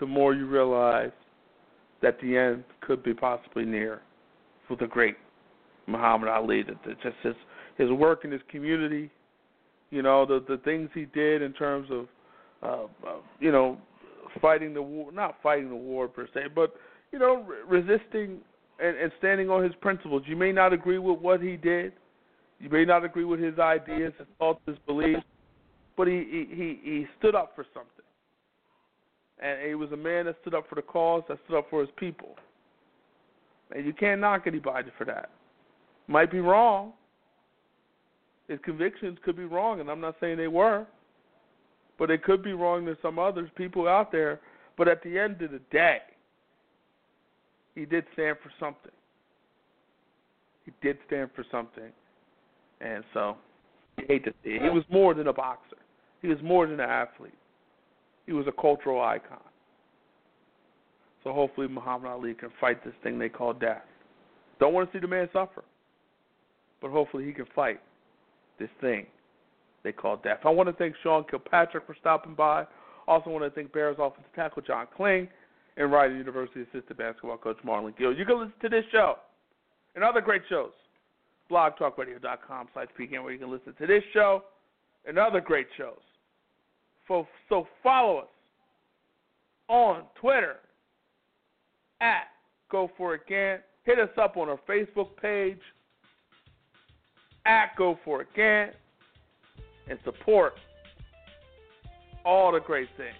the 0.00 0.06
more 0.06 0.34
you 0.34 0.46
realize 0.46 1.10
that 2.02 2.18
the 2.20 2.36
end 2.36 2.64
could 2.80 3.02
be 3.02 3.12
possibly 3.12 3.64
near 3.64 4.00
for 4.66 4.76
the 4.76 4.86
great 4.86 5.16
Muhammad 5.86 6.28
Ali. 6.28 6.62
That, 6.62 6.82
just 7.02 7.16
his 7.22 7.34
his 7.76 7.90
work 7.90 8.24
in 8.24 8.30
his 8.30 8.42
community, 8.50 9.10
you 9.90 10.02
know, 10.02 10.26
the 10.26 10.44
the 10.48 10.58
things 10.58 10.90
he 10.94 11.06
did 11.06 11.42
in 11.42 11.52
terms 11.52 11.88
of, 11.90 12.06
uh, 12.62 12.84
uh, 13.08 13.16
you 13.40 13.50
know, 13.50 13.78
fighting 14.40 14.74
the 14.74 14.82
war, 14.82 15.10
not 15.12 15.36
fighting 15.42 15.68
the 15.68 15.76
war 15.76 16.08
per 16.08 16.28
se, 16.32 16.42
but 16.54 16.74
you 17.12 17.18
know, 17.18 17.44
re- 17.46 17.80
resisting 17.80 18.38
and, 18.80 18.96
and 18.96 19.10
standing 19.18 19.50
on 19.50 19.64
his 19.64 19.74
principles. 19.80 20.22
You 20.26 20.36
may 20.36 20.52
not 20.52 20.72
agree 20.72 20.98
with 20.98 21.18
what 21.18 21.42
he 21.42 21.56
did, 21.56 21.92
you 22.60 22.68
may 22.68 22.84
not 22.84 23.04
agree 23.04 23.24
with 23.24 23.40
his 23.40 23.58
ideas, 23.58 24.12
his 24.18 24.26
thoughts, 24.38 24.60
his 24.66 24.76
beliefs, 24.86 25.22
but 25.98 26.06
he 26.06 26.46
he 26.48 26.78
he 26.82 27.06
stood 27.18 27.34
up 27.34 27.52
for 27.56 27.66
something, 27.74 28.04
and 29.42 29.68
he 29.68 29.74
was 29.74 29.90
a 29.90 29.96
man 29.96 30.26
that 30.26 30.36
stood 30.40 30.54
up 30.54 30.66
for 30.68 30.76
the 30.76 30.82
cause, 30.82 31.24
that 31.28 31.38
stood 31.44 31.58
up 31.58 31.66
for 31.68 31.80
his 31.80 31.90
people, 31.96 32.36
and 33.74 33.84
you 33.84 33.92
can't 33.92 34.20
knock 34.20 34.44
anybody 34.46 34.90
for 34.96 35.04
that. 35.04 35.30
Might 36.06 36.30
be 36.30 36.38
wrong. 36.38 36.92
His 38.46 38.60
convictions 38.64 39.18
could 39.24 39.36
be 39.36 39.44
wrong, 39.44 39.80
and 39.80 39.90
I'm 39.90 40.00
not 40.00 40.14
saying 40.20 40.38
they 40.38 40.48
were, 40.48 40.86
but 41.98 42.10
it 42.10 42.22
could 42.22 42.42
be 42.42 42.52
wrong 42.52 42.86
to 42.86 42.96
some 43.02 43.18
others, 43.18 43.50
people 43.56 43.86
out 43.88 44.10
there. 44.10 44.40
But 44.78 44.86
at 44.86 45.02
the 45.02 45.18
end 45.18 45.42
of 45.42 45.50
the 45.50 45.60
day, 45.72 45.98
he 47.74 47.84
did 47.84 48.04
stand 48.12 48.36
for 48.42 48.52
something. 48.60 48.92
He 50.64 50.72
did 50.80 50.96
stand 51.08 51.30
for 51.34 51.44
something, 51.50 51.90
and 52.80 53.02
so 53.12 53.36
you 53.98 54.04
hate 54.06 54.24
to 54.24 54.32
see 54.44 54.50
it. 54.50 54.62
He 54.62 54.68
was 54.68 54.84
more 54.90 55.12
than 55.12 55.26
a 55.26 55.32
boxer. 55.32 55.77
He 56.22 56.28
was 56.28 56.38
more 56.42 56.66
than 56.66 56.80
an 56.80 56.88
athlete. 56.88 57.32
He 58.26 58.32
was 58.32 58.46
a 58.46 58.52
cultural 58.52 59.02
icon. 59.02 59.38
So 61.24 61.32
hopefully 61.32 61.68
Muhammad 61.68 62.10
Ali 62.10 62.34
can 62.34 62.50
fight 62.60 62.84
this 62.84 62.94
thing 63.02 63.18
they 63.18 63.28
call 63.28 63.52
death. 63.52 63.82
Don't 64.60 64.72
want 64.72 64.90
to 64.90 64.96
see 64.96 65.00
the 65.00 65.08
man 65.08 65.28
suffer 65.32 65.64
but 66.80 66.90
hopefully 66.90 67.24
he 67.24 67.32
can 67.32 67.46
fight 67.54 67.80
this 68.58 68.68
thing 68.80 69.06
they 69.84 69.92
call 69.92 70.16
death. 70.16 70.40
I 70.44 70.50
want 70.50 70.68
to 70.68 70.72
thank 70.72 70.94
Sean 71.02 71.24
Kilpatrick 71.28 71.86
for 71.86 71.96
stopping 72.00 72.34
by. 72.34 72.66
Also 73.06 73.30
want 73.30 73.44
to 73.44 73.50
thank 73.50 73.72
Bears 73.72 73.96
offensive 73.98 74.32
tackle 74.34 74.62
John 74.62 74.86
Kling 74.96 75.28
and 75.76 75.90
Rider 75.90 76.16
University 76.16 76.62
assistant 76.62 76.98
basketball 76.98 77.38
coach 77.38 77.56
Marlon 77.64 77.96
Gill. 77.96 78.12
You 78.12 78.24
can 78.24 78.38
listen 78.38 78.54
to 78.62 78.68
this 78.68 78.84
show 78.92 79.16
and 79.94 80.04
other 80.04 80.20
great 80.20 80.42
shows. 80.48 80.72
blogtalkradio.com 81.50 82.68
slash 82.74 82.88
PGAM 82.98 83.22
where 83.22 83.32
you 83.32 83.38
can 83.38 83.50
listen 83.50 83.74
to 83.78 83.86
this 83.86 84.02
show 84.12 84.44
and 85.06 85.18
other 85.18 85.40
great 85.40 85.68
shows. 85.76 86.00
So, 87.08 87.26
follow 87.82 88.18
us 88.18 88.28
on 89.68 90.02
Twitter 90.20 90.56
at 92.00 92.24
Go 92.70 92.90
For 92.96 93.14
It 93.14 93.22
Gant. 93.28 93.62
Hit 93.84 93.98
us 93.98 94.10
up 94.20 94.36
on 94.36 94.48
our 94.48 94.60
Facebook 94.68 95.16
page 95.20 95.58
at 97.46 97.74
Go 97.76 97.98
For 98.04 98.22
It 98.22 98.28
Gant 98.36 98.72
and 99.88 99.98
support 100.04 100.54
all 102.24 102.52
the 102.52 102.60
great 102.60 102.88
things 102.96 103.16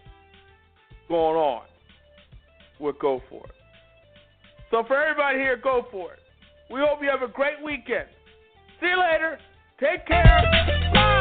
going 1.08 1.36
on 1.36 1.62
with 2.78 2.98
Go 2.98 3.22
For 3.30 3.44
It. 3.44 3.52
So 4.70 4.84
for 4.86 5.02
everybody 5.02 5.38
here, 5.38 5.56
go 5.56 5.86
for 5.90 6.12
it. 6.12 6.20
We 6.70 6.80
hope 6.80 6.98
you 7.02 7.08
have 7.08 7.22
a 7.22 7.32
great 7.32 7.62
weekend. 7.64 8.08
See 8.80 8.86
you 8.86 9.00
later. 9.00 9.38
Take 9.80 10.06
care. 10.06 10.42
Bye. 10.92 11.17